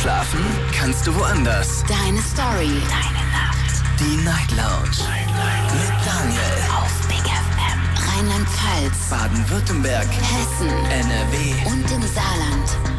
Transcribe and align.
Schlafen 0.00 0.40
kannst 0.72 1.06
du 1.06 1.14
woanders. 1.14 1.84
Deine 1.86 2.20
Story. 2.22 2.80
Deine 2.88 3.24
Nacht. 3.30 3.82
Die 4.00 4.16
Night 4.24 4.50
Lounge. 4.50 4.96
Night, 5.08 5.72
Mit 5.72 6.06
Daniel. 6.06 6.40
Auf 6.76 7.06
Big 7.06 7.18
FM. 7.18 7.80
Rheinland-Pfalz. 8.08 9.10
Baden-Württemberg. 9.10 10.06
Hessen. 10.08 10.68
NRW. 10.68 11.54
Und 11.66 11.90
im 11.92 12.02
Saarland. 12.02 12.92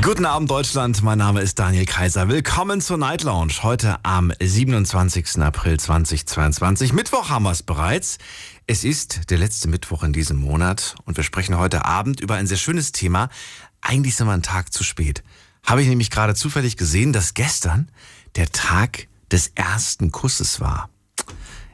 Guten 0.00 0.26
Abend 0.26 0.50
Deutschland, 0.50 1.00
mein 1.04 1.18
Name 1.18 1.42
ist 1.42 1.60
Daniel 1.60 1.84
Kaiser. 1.84 2.28
Willkommen 2.28 2.80
zur 2.80 2.96
Night 2.96 3.22
Lounge. 3.22 3.52
Heute 3.62 3.98
am 4.02 4.32
27. 4.40 5.40
April 5.40 5.78
2022. 5.78 6.92
Mittwoch 6.92 7.28
haben 7.30 7.44
wir 7.44 7.52
es 7.52 7.62
bereits. 7.62 8.18
Es 8.66 8.82
ist 8.84 9.30
der 9.30 9.38
letzte 9.38 9.68
Mittwoch 9.68 10.02
in 10.02 10.12
diesem 10.12 10.38
Monat 10.38 10.96
und 11.04 11.16
wir 11.16 11.24
sprechen 11.24 11.58
heute 11.58 11.84
Abend 11.84 12.20
über 12.20 12.34
ein 12.34 12.46
sehr 12.46 12.56
schönes 12.56 12.90
Thema. 12.90 13.28
Eigentlich 13.82 14.16
sind 14.16 14.26
wir 14.26 14.32
einen 14.32 14.42
Tag 14.42 14.72
zu 14.72 14.84
spät. 14.84 15.22
Habe 15.64 15.82
ich 15.82 15.88
nämlich 15.88 16.10
gerade 16.10 16.34
zufällig 16.34 16.76
gesehen, 16.76 17.12
dass 17.12 17.34
gestern 17.34 17.90
der 18.36 18.50
Tag 18.50 19.08
des 19.30 19.52
ersten 19.54 20.10
Kusses 20.10 20.60
war. 20.60 20.88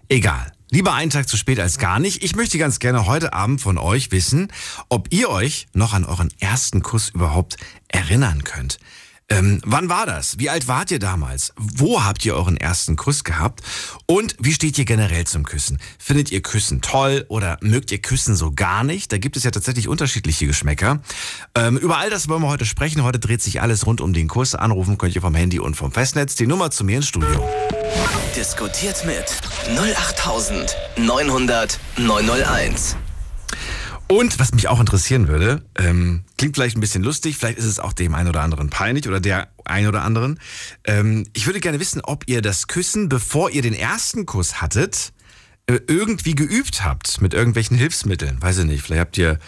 Egal. 0.09 0.53
Lieber 0.71 0.93
einen 0.93 1.11
Tag 1.11 1.29
zu 1.29 1.39
spät 1.39 1.61
als 1.61 1.79
gar 1.79 1.99
nicht. 1.99 2.23
Ich 2.23 2.37
möchte 2.37 2.59
ganz 2.59 2.79
gerne 2.79 3.07
heute 3.07 3.33
Abend 3.33 3.61
von 3.61 3.79
euch 3.79 4.11
wissen, 4.11 4.49
ob 4.91 5.09
ihr 5.13 5.31
euch 5.31 5.67
noch 5.73 5.95
an 5.95 6.05
euren 6.05 6.31
ersten 6.41 6.83
Kuss 6.83 7.09
überhaupt 7.09 7.57
erinnern 7.89 8.45
könnt. 8.45 8.79
Ähm, 9.31 9.61
wann 9.65 9.91
war 9.91 10.07
das? 10.07 10.39
Wie 10.39 10.49
alt 10.49 10.69
wart 10.69 10.91
ihr 10.91 10.99
damals? 10.99 11.53
Wo 11.57 12.03
habt 12.03 12.25
ihr 12.25 12.35
euren 12.35 12.57
ersten 12.57 12.97
Kuss 12.97 13.25
gehabt? 13.25 13.61
Und 14.07 14.35
wie 14.39 14.55
steht 14.55 14.79
ihr 14.79 14.87
generell 14.87 15.27
zum 15.27 15.45
Küssen? 15.45 15.79
Findet 15.99 16.33
ihr 16.33 16.41
Küssen 16.41 16.81
toll 16.81 17.27
oder 17.29 17.59
mögt 17.61 17.93
ihr 17.93 18.01
Küssen 18.01 18.37
so 18.37 18.53
gar 18.53 18.85
nicht? 18.85 19.13
Da 19.13 19.19
gibt 19.19 19.37
es 19.37 19.45
ja 19.45 19.51
tatsächlich 19.51 19.87
unterschiedliche 19.87 20.47
Geschmäcker. 20.47 21.01
Ähm, 21.55 21.77
über 21.77 21.99
all 21.99 22.09
das 22.09 22.31
wollen 22.31 22.41
wir 22.41 22.49
heute 22.49 22.65
sprechen. 22.65 23.03
Heute 23.03 23.19
dreht 23.19 23.43
sich 23.43 23.61
alles 23.61 23.85
rund 23.85 24.01
um 24.01 24.15
den 24.15 24.29
Kuss. 24.29 24.55
Anrufen 24.55 24.97
könnt 24.97 25.15
ihr 25.15 25.21
vom 25.21 25.35
Handy 25.35 25.59
und 25.59 25.75
vom 25.75 25.93
Festnetz. 25.93 26.35
Die 26.35 26.47
Nummer 26.47 26.71
zu 26.71 26.85
mir 26.85 26.97
ins 26.97 27.09
Studio. 27.09 27.47
Diskutiert 28.35 29.05
mit 29.05 29.27
08900 29.77 31.79
901. 31.99 32.97
Und 34.11 34.39
was 34.39 34.53
mich 34.53 34.69
auch 34.69 34.81
interessieren 34.81 35.29
würde, 35.29 35.63
ähm, 35.77 36.25
klingt 36.39 36.57
vielleicht 36.57 36.77
ein 36.79 36.81
bisschen 36.81 37.03
lustig, 37.03 37.37
vielleicht 37.37 37.59
ist 37.59 37.67
es 37.67 37.79
auch 37.79 37.93
dem 37.93 38.15
einen 38.15 38.31
oder 38.31 38.41
anderen 38.41 38.71
peinlich 38.71 39.07
oder 39.07 39.21
der 39.21 39.49
ein 39.67 39.87
oder 39.87 40.03
anderen. 40.03 40.41
Ähm, 40.85 41.27
ich 41.35 41.47
würde 41.47 41.61
gerne 41.61 41.79
wissen, 41.79 42.01
ob 42.03 42.25
ihr 42.27 42.41
das 42.41 42.69
Küssen, 42.69 43.11
bevor 43.11 43.51
ihr 43.51 43.61
den 43.61 43.75
ersten 43.75 44.25
Kuss 44.25 44.63
hattet, 44.63 45.13
äh, 45.67 45.79
irgendwie 45.87 46.35
geübt 46.35 46.83
habt 46.83 47.21
mit 47.21 47.35
irgendwelchen 47.35 47.77
Hilfsmitteln. 47.77 48.41
Weiß 48.41 48.57
ich 48.59 48.65
nicht, 48.65 48.83
vielleicht 48.83 49.01
habt 49.01 49.19
ihr 49.19 49.39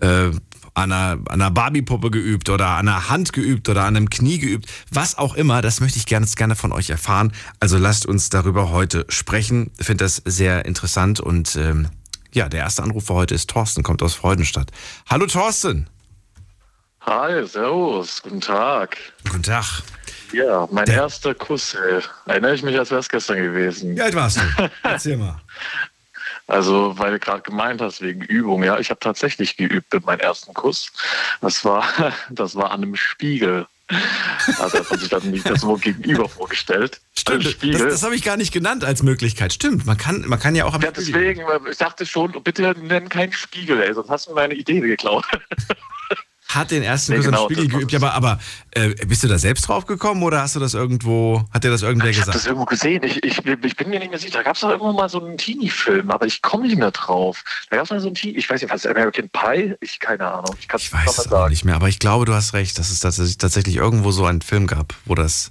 äh, 0.00 0.30
an 0.74 0.92
einer, 0.92 1.18
einer 1.28 1.50
Barbie-Puppe 1.50 2.10
geübt 2.12 2.48
oder 2.48 2.68
an 2.68 2.86
einer 2.86 3.08
Hand 3.08 3.32
geübt 3.32 3.68
oder 3.68 3.84
an 3.84 3.96
einem 3.96 4.10
Knie 4.10 4.38
geübt. 4.38 4.70
Was 4.90 5.18
auch 5.18 5.34
immer, 5.34 5.62
das 5.62 5.80
möchte 5.80 5.98
ich 5.98 6.06
gerne, 6.06 6.26
gerne 6.36 6.54
von 6.54 6.70
euch 6.70 6.90
erfahren. 6.90 7.32
Also 7.58 7.78
lasst 7.78 8.06
uns 8.06 8.28
darüber 8.28 8.70
heute 8.70 9.04
sprechen. 9.08 9.72
Ich 9.78 9.86
finde 9.86 10.04
das 10.04 10.22
sehr 10.24 10.64
interessant 10.64 11.18
und 11.18 11.56
ähm, 11.56 11.88
ja, 12.36 12.48
der 12.50 12.60
erste 12.60 12.82
Anrufer 12.82 13.14
heute 13.14 13.34
ist 13.34 13.48
Thorsten, 13.48 13.82
kommt 13.82 14.02
aus 14.02 14.14
Freudenstadt. 14.14 14.70
Hallo 15.08 15.26
Thorsten. 15.26 15.88
Hi, 17.00 17.46
servus, 17.46 18.22
guten 18.22 18.42
Tag. 18.42 18.98
Guten 19.24 19.42
Tag. 19.42 19.64
Ja, 20.32 20.68
mein 20.70 20.84
Der- 20.84 20.96
erster 20.96 21.34
Kuss, 21.34 21.74
ey. 21.74 22.02
erinnere 22.26 22.54
ich 22.54 22.62
mich, 22.62 22.78
als 22.78 22.90
wäre 22.90 23.00
es 23.00 23.08
gestern 23.08 23.38
gewesen. 23.38 23.96
Wie 23.96 24.02
alt 24.02 24.14
warst 24.14 24.36
du? 24.38 24.42
Erzähl 24.82 25.16
mal. 25.16 25.40
Also, 26.46 26.96
weil 26.98 27.12
du 27.12 27.18
gerade 27.18 27.40
gemeint 27.42 27.80
hast, 27.80 28.02
wegen 28.02 28.20
Übung, 28.20 28.62
ja, 28.62 28.78
ich 28.78 28.90
habe 28.90 29.00
tatsächlich 29.00 29.56
geübt 29.56 29.92
mit 29.94 30.04
meinem 30.04 30.20
ersten 30.20 30.52
Kuss. 30.52 30.92
Das 31.40 31.64
war, 31.64 31.84
das 32.30 32.54
war 32.54 32.70
an 32.70 32.82
einem 32.82 32.96
Spiegel. 32.96 33.66
Also 34.58 34.78
hat 34.78 34.90
man 34.90 35.00
sich 35.00 35.08
dann 35.08 35.30
nicht 35.30 35.48
das 35.48 35.60
so 35.60 35.74
gegenüber 35.74 36.28
vorgestellt. 36.28 37.00
Stimmt, 37.18 37.44
das, 37.46 37.82
das 37.82 38.02
habe 38.02 38.14
ich 38.14 38.22
gar 38.22 38.36
nicht 38.36 38.52
genannt 38.52 38.84
als 38.84 39.02
Möglichkeit. 39.02 39.52
Stimmt, 39.52 39.86
man 39.86 39.96
kann, 39.96 40.24
man 40.26 40.38
kann 40.38 40.54
ja 40.54 40.64
auch 40.64 40.74
am 40.74 40.82
ja, 40.82 40.90
deswegen, 40.92 41.42
ich 41.70 41.78
dachte 41.78 42.06
schon, 42.06 42.32
bitte 42.44 42.74
nenn 42.80 43.08
keinen 43.08 43.32
Spiegel, 43.32 43.80
ey, 43.82 43.92
sonst 43.92 44.08
hast 44.08 44.28
du 44.28 44.34
meine 44.34 44.54
Idee 44.54 44.80
geklaut. 44.80 45.24
Hat 46.48 46.70
den 46.70 46.82
ersten 46.84 47.12
Nee, 47.12 47.18
Kuss 47.18 47.26
genau, 47.26 47.46
am 47.46 47.52
Spiegel 47.52 47.68
geübt, 47.68 47.94
aber, 47.94 48.14
aber 48.14 48.38
äh, 48.70 48.90
bist 49.06 49.24
du 49.24 49.28
da 49.28 49.36
selbst 49.38 49.66
drauf 49.68 49.84
gekommen 49.84 50.22
oder 50.22 50.40
hast 50.42 50.54
du 50.54 50.60
das 50.60 50.74
irgendwo, 50.74 51.44
hat 51.52 51.64
dir 51.64 51.70
das 51.70 51.82
irgendwer 51.82 52.08
Ich 52.08 52.16
habe 52.18 52.26
gesagt? 52.26 52.36
das 52.36 52.46
irgendwo 52.46 52.64
gesehen. 52.66 53.02
Ich, 53.02 53.22
ich, 53.24 53.44
ich 53.44 53.76
bin 53.76 53.90
mir 53.90 53.98
nicht 53.98 54.10
mehr 54.10 54.18
sicher. 54.18 54.34
Da 54.38 54.42
gab 54.44 54.54
es 54.54 54.60
doch 54.60 54.70
irgendwann 54.70 54.94
mal 54.94 55.08
so 55.08 55.22
einen 55.24 55.36
Teenie-Film, 55.36 56.10
aber 56.10 56.24
ich 56.26 56.42
komme 56.42 56.66
nicht 56.68 56.78
mehr 56.78 56.92
drauf. 56.92 57.42
Da 57.70 57.76
gab 57.76 57.84
es 57.86 57.90
mal 57.90 58.00
so 58.00 58.06
einen 58.06 58.14
Teenie, 58.14 58.36
ich 58.38 58.48
weiß 58.48 58.62
nicht, 58.62 58.70
was 58.72 58.86
American 58.86 59.28
Pie? 59.30 59.74
Ich 59.80 59.98
keine 59.98 60.26
Ahnung. 60.30 60.54
Ich 60.60 60.68
kann 60.68 60.78
Ich 60.78 60.86
es 60.86 60.92
nicht 60.92 61.06
weiß 61.06 61.18
es 61.18 61.26
auch 61.26 61.30
sagen. 61.30 61.50
nicht 61.50 61.64
mehr, 61.64 61.74
aber 61.74 61.88
ich 61.88 61.98
glaube, 61.98 62.24
du 62.26 62.32
hast 62.34 62.52
recht, 62.54 62.78
dass 62.78 62.90
es 62.90 63.00
tatsächlich, 63.38 63.76
irgendwo 63.76 64.12
so 64.12 64.24
einen 64.24 64.40
Film 64.40 64.66
gab, 64.68 64.94
wo 65.04 65.14
das. 65.16 65.50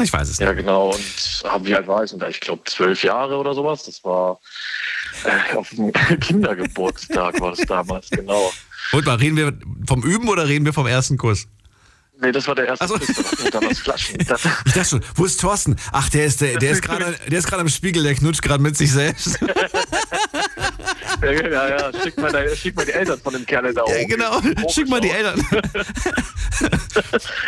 Ich 0.00 0.12
weiß 0.12 0.28
es 0.28 0.38
Ja, 0.38 0.48
nicht. 0.52 0.58
genau. 0.60 0.90
Und 0.90 1.42
ah, 1.44 1.58
wie 1.62 1.74
alt 1.74 1.86
war 1.86 2.02
ich? 2.04 2.10
denn 2.10 2.20
da? 2.20 2.28
Ich 2.28 2.40
glaube 2.40 2.62
zwölf 2.64 3.02
Jahre 3.02 3.36
oder 3.36 3.54
sowas. 3.54 3.84
Das 3.84 4.02
war 4.04 4.38
äh, 5.24 5.56
auf 5.56 5.68
dem 5.70 5.92
Kindergeburtstag 6.20 7.40
war 7.40 7.50
das 7.50 7.60
damals, 7.66 8.10
genau. 8.10 8.52
Und 8.92 9.06
mal, 9.06 9.16
reden 9.16 9.36
wir 9.36 9.52
vom 9.86 10.02
Üben 10.02 10.28
oder 10.28 10.48
reden 10.48 10.64
wir 10.64 10.72
vom 10.72 10.86
ersten 10.86 11.16
Kuss? 11.16 11.46
Nee, 12.20 12.32
das 12.32 12.46
war 12.46 12.54
der 12.54 12.66
erste 12.66 12.86
so. 12.86 12.94
Kuss. 12.98 13.06
Da 13.44 13.50
damals 13.50 13.78
Flaschen. 13.78 14.18
Das, 14.26 14.42
Ich 14.66 14.72
dachte 14.72 14.88
schon, 14.88 15.00
wo 15.14 15.24
ist 15.24 15.40
Thorsten? 15.40 15.76
Ach, 15.92 16.08
der 16.10 16.26
ist, 16.26 16.40
der, 16.40 16.58
der 16.58 16.72
ist 16.72 16.82
gerade, 16.86 17.16
der 17.28 17.38
ist 17.38 17.46
gerade 17.46 17.62
am 17.62 17.68
Spiegel, 17.68 18.02
der 18.02 18.14
knutscht 18.14 18.42
gerade 18.42 18.62
mit 18.62 18.76
sich 18.76 18.92
selbst. 18.92 19.38
ja, 21.22 21.32
ja, 21.32 21.68
ja. 21.68 22.02
Schick 22.02 22.16
mal, 22.18 22.30
deine, 22.32 22.54
schick 22.56 22.74
mal 22.76 22.84
die 22.84 22.92
Eltern 22.92 23.20
von 23.20 23.32
dem 23.32 23.46
Kerl 23.46 23.72
da 23.74 23.82
Ja, 23.86 23.94
oben. 23.96 24.08
genau, 24.08 24.40
schick 24.70 24.88
mal 24.88 25.00
die 25.00 25.10
Eltern. 25.10 25.44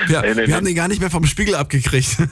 Ja, 0.08 0.22
Nee, 0.22 0.30
nee, 0.30 0.36
wir 0.36 0.46
nee. 0.46 0.52
haben 0.54 0.64
den 0.64 0.74
gar 0.74 0.88
nicht 0.88 1.00
mehr 1.00 1.10
vom 1.10 1.26
Spiegel 1.26 1.54
abgekriegt. 1.54 2.16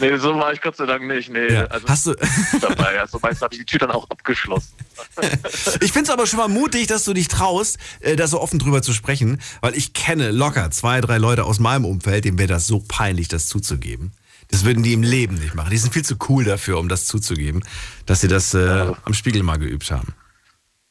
Nee, 0.00 0.16
so 0.18 0.36
war 0.36 0.52
ich 0.52 0.60
Gott 0.60 0.76
sei 0.76 0.86
Dank 0.86 1.06
nicht. 1.06 1.30
Nee, 1.30 1.52
Ja. 1.52 1.64
also 1.66 1.88
Hast 1.88 2.06
du, 2.06 2.14
dabei. 2.60 3.00
Also 3.00 3.18
meistens 3.20 3.42
habe 3.42 3.54
ich 3.54 3.60
die 3.60 3.66
Tür 3.66 3.80
dann 3.80 3.90
auch 3.90 4.08
abgeschlossen. 4.10 4.72
ich 5.80 5.92
finde 5.92 6.04
es 6.04 6.10
aber 6.10 6.26
schon 6.26 6.38
mal 6.38 6.48
mutig, 6.48 6.86
dass 6.86 7.04
du 7.04 7.12
dich 7.14 7.28
traust, 7.28 7.78
äh, 8.00 8.14
da 8.16 8.26
so 8.26 8.40
offen 8.40 8.58
drüber 8.58 8.82
zu 8.82 8.92
sprechen, 8.92 9.40
weil 9.60 9.74
ich 9.76 9.92
kenne 9.94 10.30
locker 10.30 10.70
zwei, 10.70 11.00
drei 11.00 11.18
Leute 11.18 11.44
aus 11.44 11.58
meinem 11.58 11.84
Umfeld, 11.84 12.24
denen 12.24 12.38
wäre 12.38 12.48
das 12.48 12.66
so 12.66 12.82
peinlich, 12.86 13.28
das 13.28 13.46
zuzugeben. 13.46 14.12
Das 14.50 14.64
würden 14.64 14.82
die 14.82 14.94
im 14.94 15.02
Leben 15.02 15.34
nicht 15.36 15.54
machen. 15.54 15.70
Die 15.70 15.76
sind 15.78 15.92
viel 15.92 16.04
zu 16.04 16.16
cool 16.28 16.44
dafür, 16.44 16.78
um 16.78 16.88
das 16.88 17.04
zuzugeben, 17.06 17.62
dass 18.06 18.20
sie 18.22 18.28
das 18.28 18.54
äh, 18.54 18.92
am 19.04 19.14
Spiegel 19.14 19.42
mal 19.42 19.58
geübt 19.58 19.90
haben. 19.90 20.14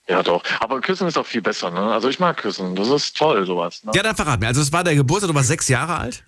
Ja, 0.08 0.24
doch. 0.24 0.44
Aber 0.60 0.80
Küssen 0.80 1.08
ist 1.08 1.18
auch 1.18 1.26
viel 1.26 1.42
besser, 1.42 1.70
ne? 1.70 1.80
Also 1.80 2.08
ich 2.08 2.20
mag 2.20 2.38
Küssen. 2.38 2.76
Das 2.76 2.88
ist 2.88 3.18
toll, 3.18 3.46
sowas. 3.46 3.84
Ne? 3.84 3.92
Ja, 3.96 4.04
dann 4.04 4.16
verrat 4.16 4.40
mir. 4.40 4.48
Also 4.48 4.62
es 4.62 4.72
war 4.72 4.84
der 4.84 4.96
Geburtstag, 4.96 5.30
du 5.30 5.36
warst 5.36 5.50
sechs 5.50 5.68
Jahre 5.68 5.98
alt? 5.98 6.24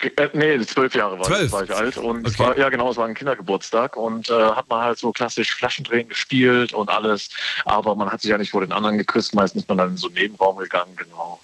Äh, 0.00 0.28
nee, 0.32 0.60
zwölf 0.64 0.94
Jahre 0.94 1.18
war, 1.18 1.24
Zwölf? 1.26 1.50
war 1.50 1.64
ich 1.64 1.74
alt. 1.74 1.96
Und 1.96 2.24
es 2.24 2.34
Okay. 2.34 2.50
war, 2.50 2.58
ja, 2.58 2.68
genau, 2.68 2.88
es 2.92 2.96
war 2.96 3.06
ein 3.08 3.14
Kindergeburtstag 3.14 3.96
und 3.96 4.30
äh, 4.30 4.32
hat 4.32 4.68
man 4.68 4.82
halt 4.84 4.96
so 4.98 5.10
klassisch 5.10 5.52
Flaschendrehen 5.56 6.08
gespielt 6.08 6.72
und 6.72 6.88
alles. 6.88 7.30
Aber 7.64 7.96
man 7.96 8.08
hat 8.08 8.20
sich 8.20 8.30
ja 8.30 8.38
nicht 8.38 8.50
vor 8.52 8.60
den 8.60 8.70
anderen 8.70 8.96
geküsst. 8.96 9.34
Meistens 9.34 9.62
ist 9.62 9.68
man 9.68 9.78
dann 9.78 9.88
in 9.90 9.96
so 9.96 10.06
einen 10.06 10.14
Nebenraum 10.14 10.56
gegangen, 10.58 10.94
genau. 10.94 11.40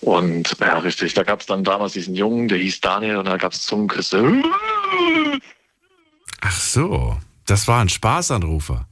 Und 0.00 0.56
ja, 0.60 0.78
richtig. 0.78 1.14
Da 1.14 1.22
gab 1.24 1.40
es 1.40 1.46
dann 1.46 1.64
damals 1.64 1.92
diesen 1.92 2.14
Jungen, 2.14 2.48
der 2.48 2.58
hieß 2.58 2.80
Daniel 2.80 3.16
und 3.16 3.26
da 3.26 3.36
gab 3.36 3.52
es 3.52 3.62
Zungenküsse. 3.62 4.42
Ach 6.40 6.60
so, 6.60 7.18
das 7.46 7.66
war 7.66 7.80
ein 7.80 7.88
Spaßanrufer. 7.88 8.86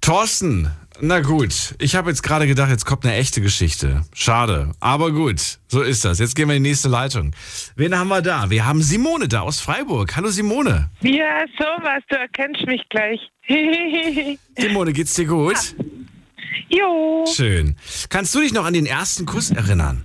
Thorsten, 0.00 0.70
na 1.00 1.20
gut, 1.20 1.74
ich 1.78 1.94
habe 1.94 2.10
jetzt 2.10 2.22
gerade 2.22 2.46
gedacht, 2.46 2.70
jetzt 2.70 2.84
kommt 2.84 3.04
eine 3.04 3.14
echte 3.14 3.40
Geschichte. 3.40 4.02
Schade, 4.12 4.72
aber 4.80 5.12
gut, 5.12 5.58
so 5.68 5.82
ist 5.82 6.04
das. 6.04 6.18
Jetzt 6.18 6.34
gehen 6.34 6.48
wir 6.48 6.56
in 6.56 6.62
die 6.62 6.70
nächste 6.70 6.88
Leitung. 6.88 7.32
Wen 7.76 7.96
haben 7.96 8.08
wir 8.08 8.20
da? 8.20 8.50
Wir 8.50 8.66
haben 8.66 8.82
Simone 8.82 9.28
da 9.28 9.40
aus 9.40 9.60
Freiburg. 9.60 10.16
Hallo 10.16 10.28
Simone. 10.28 10.90
Ja, 11.00 11.44
sowas, 11.58 12.02
du 12.08 12.16
erkennst 12.16 12.66
mich 12.66 12.82
gleich. 12.88 13.20
Simone, 14.58 14.92
geht's 14.92 15.14
dir 15.14 15.26
gut? 15.26 15.74
jo. 16.68 17.24
Schön. 17.34 17.76
Kannst 18.08 18.34
du 18.34 18.40
dich 18.40 18.52
noch 18.52 18.64
an 18.64 18.74
den 18.74 18.86
ersten 18.86 19.24
Kuss 19.24 19.50
erinnern? 19.50 20.04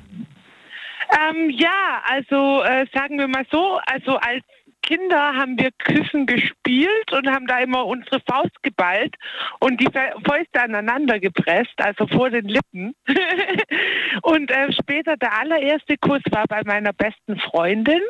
Ähm, 1.14 1.50
ja, 1.50 2.02
also 2.06 2.64
äh, 2.64 2.86
sagen 2.94 3.20
wir 3.20 3.28
mal 3.28 3.46
so, 3.52 3.80
also 3.86 4.18
als 4.18 4.44
Kinder 4.82 5.34
haben 5.36 5.58
wir 5.58 5.70
Küssen 5.80 6.26
gespielt 6.26 7.12
und 7.14 7.30
haben 7.30 7.48
da 7.48 7.60
immer 7.60 7.86
unsere 7.86 8.20
Faust 8.30 8.62
geballt 8.64 9.16
und 9.60 9.80
die 9.80 9.88
Fä- 9.88 10.14
Fäuste 10.28 10.62
aneinander 10.62 11.20
gepresst, 11.20 11.74
also 11.78 12.06
vor 12.08 12.30
den 12.30 12.48
Lippen. 12.48 12.94
und 14.24 14.52
äh, 14.52 14.74
später 14.74 15.16
der 15.18 15.40
allererste 15.40 15.98
Kuss 15.98 16.22
war 16.32 16.46
bei 16.48 16.62
meiner 16.66 16.92
besten 16.94 17.40
Freundin 17.40 18.02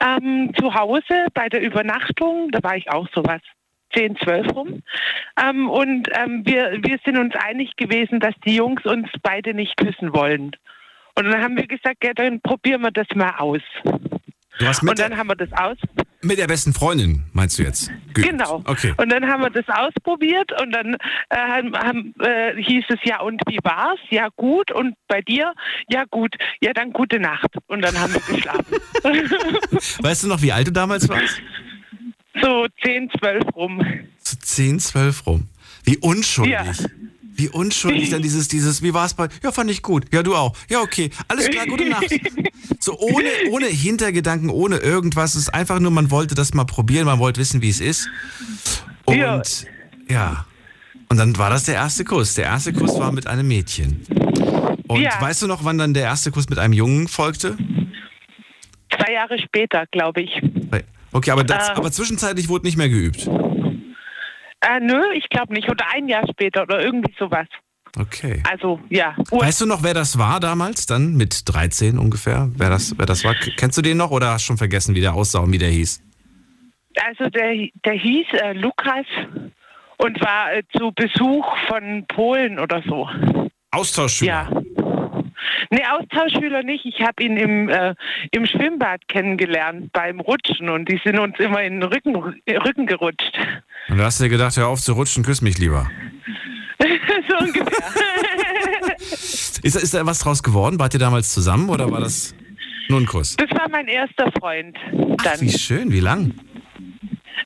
ähm, 0.00 0.52
zu 0.58 0.72
Hause 0.74 1.26
bei 1.34 1.48
der 1.48 1.62
Übernachtung. 1.62 2.50
Da 2.52 2.62
war 2.62 2.76
ich 2.76 2.90
auch 2.90 3.08
sowas. 3.12 3.40
10, 3.94 4.16
12 4.16 4.54
rum. 4.54 4.82
Ähm, 5.38 5.68
und 5.68 6.08
ähm, 6.14 6.46
wir, 6.46 6.78
wir 6.82 6.98
sind 7.04 7.18
uns 7.18 7.34
einig 7.34 7.76
gewesen, 7.76 8.20
dass 8.20 8.34
die 8.46 8.56
Jungs 8.56 8.84
uns 8.86 9.08
beide 9.22 9.52
nicht 9.52 9.76
küssen 9.76 10.14
wollen. 10.14 10.52
Und 11.14 11.24
dann 11.26 11.42
haben 11.42 11.56
wir 11.56 11.66
gesagt, 11.66 12.04
ja, 12.04 12.12
dann 12.14 12.40
probieren 12.40 12.82
wir 12.82 12.90
das 12.90 13.06
mal 13.14 13.34
aus. 13.38 13.60
Du 14.58 14.66
hast 14.66 14.82
Und 14.82 14.90
mit, 14.90 14.98
dann 14.98 15.16
haben 15.16 15.28
wir 15.28 15.34
das 15.34 15.52
aus. 15.52 15.76
Mit 16.22 16.38
der 16.38 16.46
besten 16.46 16.72
Freundin, 16.72 17.24
meinst 17.32 17.58
du 17.58 17.64
jetzt? 17.64 17.90
Geübt. 18.14 18.28
Genau. 18.28 18.62
Okay. 18.66 18.94
Und 18.96 19.10
dann 19.10 19.26
haben 19.26 19.42
wir 19.42 19.50
das 19.50 19.64
ausprobiert 19.68 20.52
und 20.60 20.70
dann 20.72 20.94
äh, 20.94 21.36
haben, 21.36 21.76
haben, 21.76 22.14
äh, 22.20 22.54
hieß 22.62 22.84
es 22.88 22.98
ja 23.02 23.20
und 23.20 23.40
wie 23.48 23.58
war's? 23.62 23.98
Ja 24.10 24.28
gut 24.36 24.70
und 24.70 24.94
bei 25.08 25.20
dir? 25.22 25.52
Ja 25.88 26.04
gut. 26.10 26.34
Ja 26.60 26.72
dann 26.72 26.92
gute 26.92 27.18
Nacht. 27.18 27.48
Und 27.66 27.82
dann 27.82 27.98
haben 27.98 28.14
wir 28.14 28.20
geschlafen. 28.20 28.76
Weißt 30.02 30.24
du 30.24 30.28
noch, 30.28 30.42
wie 30.42 30.52
alt 30.52 30.68
du 30.68 30.72
damals 30.72 31.08
warst? 31.08 31.42
so 32.40 32.66
10, 32.82 33.10
12 33.18 33.42
rum. 33.54 33.84
So 34.18 34.36
10, 34.36 34.78
12 34.78 35.26
rum. 35.26 35.48
Wie 35.84 35.98
unschuldig. 35.98 36.52
Ja. 36.52 36.72
Wie 37.34 37.48
unschuldig 37.48 38.10
dann 38.10 38.22
dieses, 38.22 38.48
dieses, 38.48 38.82
wie 38.82 38.92
war 38.92 39.06
es 39.06 39.14
bei, 39.14 39.28
ja, 39.42 39.52
fand 39.52 39.70
ich 39.70 39.82
gut. 39.82 40.04
Ja, 40.12 40.22
du 40.22 40.34
auch. 40.36 40.54
Ja, 40.68 40.80
okay. 40.80 41.10
Alles 41.28 41.48
klar, 41.48 41.66
gute 41.66 41.88
Nacht. 41.88 42.06
So 42.78 42.98
ohne, 42.98 43.28
ohne 43.50 43.66
Hintergedanken, 43.66 44.50
ohne 44.50 44.76
irgendwas. 44.76 45.34
Es 45.34 45.42
ist 45.42 45.54
einfach 45.54 45.78
nur, 45.80 45.90
man 45.90 46.10
wollte 46.10 46.34
das 46.34 46.52
mal 46.52 46.64
probieren, 46.64 47.06
man 47.06 47.18
wollte 47.18 47.40
wissen, 47.40 47.62
wie 47.62 47.70
es 47.70 47.80
ist. 47.80 48.08
Und 49.04 49.16
ja. 49.16 49.42
Ja. 50.08 50.46
Und 51.08 51.16
dann 51.18 51.36
war 51.38 51.50
das 51.50 51.64
der 51.64 51.74
erste 51.76 52.04
Kuss. 52.04 52.34
Der 52.34 52.44
erste 52.46 52.72
Kuss 52.72 52.98
war 52.98 53.12
mit 53.12 53.26
einem 53.26 53.46
Mädchen. 53.48 54.04
Und 54.88 55.00
Ja. 55.00 55.20
weißt 55.20 55.42
du 55.42 55.46
noch, 55.46 55.64
wann 55.64 55.78
dann 55.78 55.94
der 55.94 56.04
erste 56.04 56.30
Kuss 56.30 56.48
mit 56.48 56.58
einem 56.58 56.72
Jungen 56.74 57.08
folgte? 57.08 57.56
Zwei 58.94 59.12
Jahre 59.12 59.38
später, 59.38 59.86
glaube 59.90 60.22
ich. 60.22 60.30
Okay, 61.12 61.30
aber, 61.30 61.44
das, 61.44 61.68
Ähm. 61.70 61.76
aber 61.76 61.92
zwischenzeitlich 61.92 62.48
wurde 62.48 62.66
nicht 62.66 62.76
mehr 62.76 62.88
geübt. 62.88 63.28
Äh, 64.62 64.80
nö, 64.80 65.02
ich 65.14 65.28
glaube 65.28 65.52
nicht. 65.52 65.68
Oder 65.68 65.84
ein 65.92 66.08
Jahr 66.08 66.26
später 66.28 66.62
oder 66.62 66.80
irgendwie 66.80 67.12
sowas. 67.18 67.46
Okay. 67.98 68.42
Also, 68.48 68.80
ja. 68.88 69.14
Weißt 69.30 69.60
du 69.60 69.66
noch, 69.66 69.82
wer 69.82 69.92
das 69.92 70.18
war 70.18 70.40
damals, 70.40 70.86
dann 70.86 71.14
mit 71.14 71.42
13 71.52 71.98
ungefähr? 71.98 72.48
Wer 72.56 72.70
das, 72.70 72.96
wer 72.96 73.04
das 73.04 73.22
war? 73.24 73.34
Kennst 73.34 73.76
du 73.76 73.82
den 73.82 73.98
noch 73.98 74.10
oder 74.10 74.30
hast 74.30 74.44
du 74.44 74.46
schon 74.46 74.58
vergessen, 74.58 74.94
wie 74.94 75.00
der 75.00 75.14
aussah 75.14 75.40
und 75.40 75.52
wie 75.52 75.58
der 75.58 75.68
hieß? 75.68 76.02
Also, 77.04 77.28
der, 77.28 77.68
der 77.84 77.92
hieß 77.92 78.26
äh, 78.32 78.52
Lukas 78.54 79.06
und 79.98 80.20
war 80.20 80.54
äh, 80.54 80.62
zu 80.76 80.92
Besuch 80.92 81.44
von 81.68 82.06
Polen 82.06 82.58
oder 82.58 82.82
so. 82.86 83.08
Austauschschüler. 83.72 84.48
Ja. 84.50 84.61
Nee, 85.70 85.82
Austauschschüler 85.90 86.62
nicht. 86.62 86.84
Ich 86.86 87.00
habe 87.02 87.22
ihn 87.22 87.36
im, 87.36 87.68
äh, 87.68 87.94
im 88.32 88.46
Schwimmbad 88.46 89.06
kennengelernt 89.08 89.92
beim 89.92 90.20
Rutschen 90.20 90.68
und 90.68 90.88
die 90.88 91.00
sind 91.04 91.18
uns 91.18 91.38
immer 91.38 91.62
in 91.62 91.80
den 91.80 91.82
Rücken, 91.84 92.16
Rücken 92.16 92.86
gerutscht. 92.86 93.38
Und 93.88 93.98
da 93.98 94.04
hast 94.04 94.20
du 94.20 94.24
dir 94.24 94.30
gedacht, 94.30 94.56
hör 94.56 94.68
auf 94.68 94.80
zu 94.80 94.92
rutschen, 94.92 95.24
küss 95.24 95.42
mich 95.42 95.58
lieber. 95.58 95.90
so 97.28 97.36
ungefähr. 97.38 97.66
Ist, 99.62 99.76
da- 99.76 99.80
ist 99.80 99.94
da 99.94 100.04
was 100.06 100.18
draus 100.20 100.42
geworden? 100.42 100.78
Wart 100.80 100.94
ihr 100.94 101.00
damals 101.00 101.32
zusammen 101.32 101.68
oder 101.68 101.90
war 101.90 102.00
das 102.00 102.34
nur 102.88 103.00
ein 103.00 103.06
Kuss? 103.06 103.36
Das 103.36 103.48
war 103.50 103.68
mein 103.70 103.86
erster 103.86 104.30
Freund. 104.40 104.76
Dann. 105.22 105.40
Wie 105.40 105.50
schön, 105.52 105.92
wie 105.92 106.00
lang? 106.00 106.34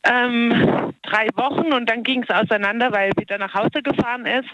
Ähm, 0.02 0.94
drei 1.02 1.28
Wochen 1.36 1.72
und 1.74 1.90
dann 1.90 2.02
ging 2.04 2.22
es 2.22 2.30
auseinander, 2.30 2.90
weil 2.92 3.10
er 3.10 3.20
wieder 3.20 3.36
nach 3.38 3.52
Hause 3.54 3.82
gefahren 3.82 4.24
ist. 4.24 4.48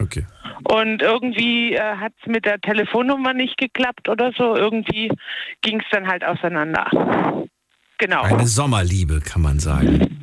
Okay. 0.00 0.26
Und 0.64 1.02
irgendwie 1.02 1.74
äh, 1.74 1.96
hat 1.96 2.12
es 2.20 2.26
mit 2.26 2.44
der 2.44 2.60
Telefonnummer 2.60 3.34
nicht 3.34 3.56
geklappt 3.58 4.08
oder 4.08 4.32
so. 4.36 4.56
Irgendwie 4.56 5.10
ging 5.62 5.80
es 5.80 5.86
dann 5.90 6.06
halt 6.06 6.24
auseinander. 6.24 6.86
Genau. 7.98 8.22
Eine 8.22 8.46
Sommerliebe, 8.46 9.20
kann 9.20 9.42
man 9.42 9.58
sagen. 9.60 10.16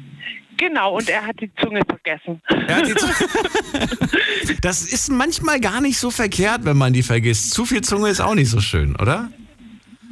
Genau, 0.57 0.97
und 0.97 1.07
er 1.09 1.25
hat 1.25 1.39
die 1.39 1.51
Zunge 1.61 1.81
vergessen. 1.87 2.41
Er 2.67 2.81
die 2.81 2.95
Zu- 2.95 3.07
das 4.61 4.81
ist 4.81 5.09
manchmal 5.09 5.59
gar 5.59 5.81
nicht 5.81 5.99
so 5.99 6.09
verkehrt, 6.09 6.65
wenn 6.65 6.77
man 6.77 6.93
die 6.93 7.03
vergisst. 7.03 7.51
Zu 7.51 7.65
viel 7.65 7.81
Zunge 7.81 8.09
ist 8.09 8.19
auch 8.21 8.33
nicht 8.33 8.49
so 8.49 8.59
schön, 8.59 8.95
oder? 8.95 9.29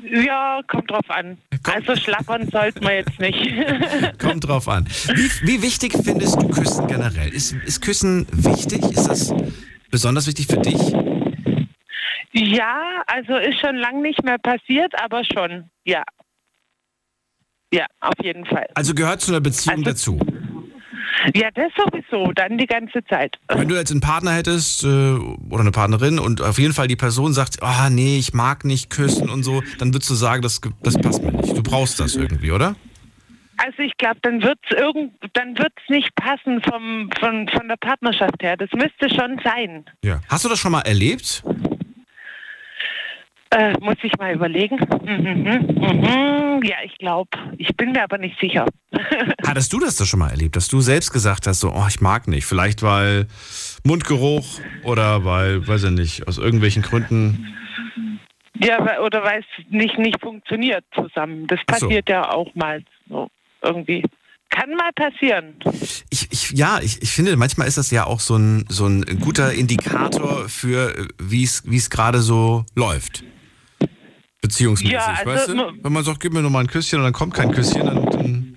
Ja, 0.10 0.62
kommt 0.68 0.92
drauf 0.92 1.10
an. 1.10 1.38
Kommt- 1.64 1.76
Also 1.90 1.96
schlappern 2.02 2.50
sollte 2.52 2.84
man 2.84 2.94
jetzt 2.94 3.20
nicht. 3.20 4.20
Kommt 4.20 4.48
drauf 4.48 4.68
an. 4.68 4.86
Wie, 4.88 5.48
wie 5.48 5.62
wichtig 5.62 5.94
findest 6.04 6.42
du 6.42 6.48
Küssen 6.50 6.88
generell? 6.88 7.30
Ist, 7.34 7.54
ist 7.54 7.82
Küssen 7.82 8.28
wichtig? 8.32 8.84
Ist 8.84 9.08
das 9.08 9.34
besonders 9.90 10.28
wichtig 10.28 10.48
für 10.48 10.58
dich? 10.58 10.94
ja, 12.34 13.02
also 13.08 13.36
ist 13.38 13.60
schon 13.62 13.78
lang 13.78 14.02
nicht 14.02 14.24
mehr 14.24 14.38
passiert, 14.38 14.94
aber 15.02 15.24
schon, 15.24 15.70
ja. 15.86 16.04
Ja, 17.74 17.86
auf 18.02 18.14
jeden 18.22 18.46
Fall. 18.46 18.68
Also 18.76 18.94
gehört 18.94 19.22
zu 19.22 19.32
einer 19.32 19.42
Beziehung 19.42 19.86
Also- 19.86 19.90
dazu. 20.18 20.20
Ja, 21.34 21.50
das 21.54 21.72
sowieso, 21.78 22.32
dann 22.34 22.58
die 22.58 22.66
ganze 22.66 23.04
Zeit. 23.06 23.38
Wenn 23.48 23.68
du 23.68 23.76
jetzt 23.76 23.92
einen 23.92 24.02
Partner 24.02 24.32
hättest 24.32 24.84
äh, 24.84 24.88
oder 24.88 25.62
eine 25.62 25.72
Partnerin 25.72 26.20
und 26.20 26.42
auf 26.42 26.60
jeden 26.60 26.74
Fall 26.74 26.88
die 26.88 26.96
Person 26.96 27.34
sagt, 27.34 27.64
ah 27.64 27.90
nee, 27.90 28.18
ich 28.18 28.34
mag 28.34 28.66
nicht 28.66 28.90
küssen 28.90 29.30
und 29.30 29.44
so, 29.44 29.64
dann 29.80 29.94
würdest 29.94 30.10
du 30.10 30.16
sagen, 30.16 30.42
das, 30.42 30.62
das 30.84 30.98
passt 30.98 31.24
mir 31.24 31.32
nicht. 31.32 31.58
Du 31.58 31.64
brauchst 31.64 32.00
das 32.00 32.16
irgendwie, 32.16 32.52
oder? 32.52 32.76
Also 33.58 33.80
ich 33.80 33.96
glaube, 33.98 34.18
dann 34.22 34.44
wird's 34.44 34.70
irgend, 34.72 35.14
dann 35.34 35.58
wird's 35.58 35.82
nicht 35.88 36.14
passen 36.16 36.62
vom, 36.62 37.10
von, 37.20 37.48
von 37.48 37.68
der 37.68 37.78
Partnerschaft 37.78 38.42
her. 38.42 38.58
Das 38.58 38.70
müsste 38.74 39.10
schon 39.10 39.40
sein. 39.44 39.86
Ja. 40.04 40.20
Hast 40.28 40.44
du 40.46 40.50
das 40.50 40.60
schon 40.60 40.74
mal 40.74 40.82
erlebt? 40.82 41.44
Äh, 43.56 43.74
muss 43.80 43.96
ich 44.04 44.12
mal 44.18 44.34
überlegen. 44.34 44.78
Mhm, 45.06 45.44
mhm. 45.46 46.62
Ja, 46.64 46.76
ich 46.84 46.98
glaube. 46.98 47.30
Ich 47.58 47.74
bin 47.78 47.94
mir 47.94 48.04
aber 48.04 48.18
nicht 48.18 48.38
sicher. 48.38 48.66
Hattest 49.48 49.72
du 49.72 49.80
das 49.80 49.96
da 49.96 50.04
schon 50.04 50.20
mal 50.20 50.30
erlebt, 50.30 50.58
dass 50.58 50.68
du 50.68 50.82
selbst 50.82 51.14
gesagt 51.14 51.48
hast, 51.48 51.62
so, 51.62 51.72
oh, 51.72 51.86
ich 51.88 52.02
mag 52.02 52.28
nicht. 52.28 52.46
Vielleicht 52.46 52.84
weil 52.84 53.28
Mundgeruch 53.86 54.60
oder 54.84 55.24
weil, 55.24 55.66
weiß 55.66 55.86
ich 55.86 55.92
nicht, 55.92 56.28
aus 56.28 56.38
irgendwelchen 56.38 56.82
Gründen. 56.82 57.56
ja, 58.56 59.00
oder 59.00 59.24
weil 59.24 59.40
es 59.40 59.66
nicht, 59.70 59.98
nicht 60.00 60.20
funktioniert 60.20 60.84
zusammen. 60.94 61.48
Das 61.48 61.60
Ach 61.68 61.78
so. 61.78 61.86
passiert 61.88 62.10
ja 62.10 62.30
auch 62.30 62.54
mal 62.56 62.84
so 63.08 63.30
irgendwie. 63.62 64.04
Kann 64.50 64.72
mal 64.72 64.92
passieren. 64.94 65.56
Ich, 66.10 66.28
ich, 66.30 66.52
ja, 66.52 66.80
ich, 66.82 67.02
ich 67.02 67.12
finde, 67.12 67.38
manchmal 67.38 67.70
ist 67.70 67.78
das 67.78 67.90
ja 67.90 68.06
auch 68.06 68.20
so 68.20 68.36
ein, 68.36 68.66
so 68.68 68.86
ein 68.86 69.06
guter 69.22 69.54
Indikator 69.54 70.50
für, 70.50 70.98
äh, 70.98 71.08
wie 71.20 71.44
es 71.44 71.90
gerade 71.90 72.20
so 72.20 72.66
läuft. 72.76 73.24
Beziehungsmäßig, 74.48 74.94
Ja, 74.94 75.16
also, 75.18 75.26
weißt 75.26 75.48
du? 75.50 75.72
Wenn 75.82 75.94
man 75.94 76.04
sagt, 76.04 76.20
gib 76.20 76.34
mir 76.34 76.42
nur 76.42 76.52
mal 76.52 76.60
ein 76.60 76.68
Küsschen 76.68 77.00
und 77.00 77.06
dann 77.06 77.14
kommt 77.14 77.34
kein 77.34 77.52
Küsschen, 77.52 77.86
dann, 77.86 78.06
dann 78.06 78.56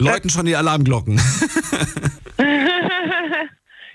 läuten 0.00 0.30
schon 0.30 0.46
die 0.46 0.56
Alarmglocken. 0.56 1.20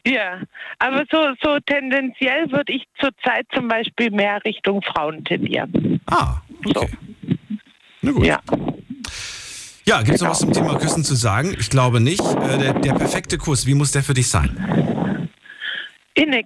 Ja, 0.05 0.41
aber 0.79 1.03
so, 1.11 1.17
so 1.43 1.59
tendenziell 1.65 2.49
würde 2.51 2.71
ich 2.73 2.83
zurzeit 2.99 3.45
zum 3.53 3.67
Beispiel 3.67 4.09
mehr 4.11 4.39
Richtung 4.45 4.81
Frauen 4.81 5.23
tendieren. 5.25 5.99
ah, 6.07 6.37
okay. 6.65 6.89
Na 8.01 8.11
gut. 8.11 8.25
Ja. 8.25 8.39
Ja, 9.85 10.01
gibt 10.01 10.15
es 10.15 10.21
noch 10.21 10.29
was 10.29 10.39
zum 10.39 10.53
Thema 10.53 10.77
Küssen 10.77 11.03
zu 11.03 11.15
sagen? 11.15 11.55
Ich 11.59 11.69
glaube 11.69 11.99
nicht. 11.99 12.21
Äh, 12.21 12.57
der, 12.59 12.73
der 12.73 12.93
perfekte 12.93 13.37
Kuss, 13.37 13.65
wie 13.65 13.73
muss 13.73 13.91
der 13.91 14.03
für 14.03 14.13
dich 14.13 14.29
sein? 14.29 15.27
Innig. 16.13 16.45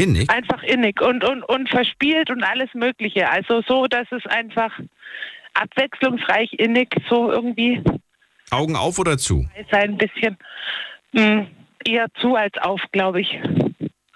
Innig? 0.00 0.30
Einfach 0.30 0.62
innig 0.62 1.00
und, 1.00 1.24
und, 1.24 1.42
und 1.42 1.68
verspielt 1.68 2.30
und 2.30 2.42
alles 2.42 2.72
Mögliche. 2.74 3.28
Also 3.28 3.62
so, 3.66 3.86
dass 3.86 4.10
es 4.10 4.24
einfach 4.26 4.72
abwechslungsreich 5.54 6.52
innig 6.54 6.88
so 7.08 7.30
irgendwie 7.30 7.82
Augen 8.50 8.76
auf 8.76 8.98
oder 8.98 9.18
zu? 9.18 9.46
ein 9.72 9.96
bisschen 9.96 10.36
mh, 11.12 11.46
eher 11.84 12.06
zu 12.20 12.34
als 12.34 12.56
auf, 12.58 12.80
glaube 12.92 13.20
ich. 13.20 13.38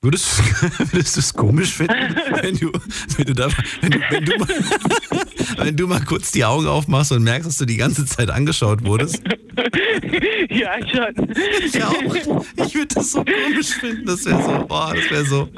Würdest, 0.05 0.39
würdest 0.93 1.17
du 1.17 1.21
es 1.21 1.33
komisch 1.33 1.73
finden, 1.73 2.15
wenn 2.43 2.59
du, 2.59 2.71
wenn 3.17 3.25
du, 3.25 3.33
da, 3.33 3.49
wenn, 3.81 3.91
du, 3.91 3.99
wenn, 4.11 4.25
du 4.27 4.37
mal, 4.37 4.49
wenn 5.57 5.77
du 5.79 5.87
mal 5.87 6.05
kurz 6.05 6.31
die 6.31 6.45
Augen 6.45 6.67
aufmachst 6.67 7.13
und 7.13 7.23
merkst, 7.23 7.49
dass 7.49 7.57
du 7.57 7.65
die 7.65 7.79
ganze 7.79 8.05
Zeit 8.05 8.29
angeschaut 8.29 8.85
wurdest? 8.85 9.23
ja, 10.51 10.75
schon. 10.87 11.35
Ich 11.65 11.83
auch. 11.83 12.45
Ich 12.67 12.75
würde 12.75 12.95
das 12.95 13.13
so 13.13 13.25
komisch 13.25 13.71
finden. 13.81 14.05
Das 14.05 14.27
wäre 14.27 14.43
so, 14.43 14.67
boah, 14.67 14.93
das 14.95 15.11
wäre 15.11 15.25
so. 15.25 15.49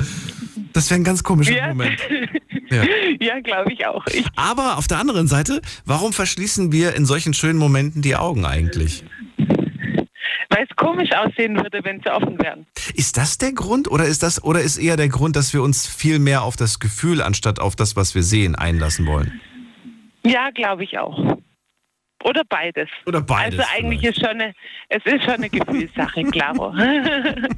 Das 0.73 0.91
wäre 0.91 1.01
ein 1.01 1.05
ganz 1.05 1.25
komischer 1.25 1.57
Ja, 1.57 1.67
Moment. 1.67 1.99
Ja. 2.71 2.85
ja 3.19 3.41
glaube 3.41 3.73
ich 3.73 3.85
auch. 3.85 4.07
Ich, 4.07 4.27
Aber 4.37 4.79
auf 4.79 4.87
der 4.87 4.99
anderen 5.01 5.27
Seite, 5.27 5.61
warum 5.87 6.13
verschließen 6.13 6.71
wir 6.71 6.95
in 6.95 7.05
solchen 7.05 7.35
schönen 7.35 7.59
Momenten 7.59 8.01
die 8.01 8.15
Augen 8.15 8.45
eigentlich? 8.45 9.03
Weil 10.51 10.67
es 10.69 10.77
komisch 10.77 11.11
aussehen 11.13 11.57
würde, 11.57 11.81
wenn 11.85 12.01
sie 12.01 12.11
offen 12.11 12.39
wären. 12.39 12.67
Ist 12.95 13.17
das 13.17 13.39
der 13.39 13.53
Grund 13.53 13.91
oder 13.91 14.05
ist 14.05 14.23
das 14.23 14.43
oder 14.43 14.61
ist 14.61 14.79
eher 14.79 14.97
der 14.97 15.09
Grund, 15.09 15.37
dass 15.37 15.53
wir 15.53 15.63
uns 15.63 15.87
viel 15.87 16.19
mehr 16.19 16.43
auf 16.43 16.57
das 16.57 16.79
Gefühl 16.79 17.23
anstatt 17.23 17.61
auf 17.61 17.77
das, 17.77 17.97
was 17.97 18.15
wir 18.15 18.23
sehen, 18.23 18.55
einlassen 18.55 19.07
wollen? 19.07 19.41
Ja, 20.25 20.51
glaube 20.51 20.85
ich 20.85 20.99
auch. 20.99 21.39
Oder 22.29 22.43
beides. 22.49 22.89
Oder 23.07 23.21
beides 23.21 23.61
Also 23.61 23.71
eigentlich 23.77 24.01
vielleicht. 24.01 24.19
ist 24.19 24.27
schon 24.27 24.41
eine, 24.41 24.53
es 24.89 25.03
ist 25.07 25.23
schon 25.23 25.35
eine 25.35 25.49
Gefühlssache, 25.49 26.23
klaro. 26.25 26.75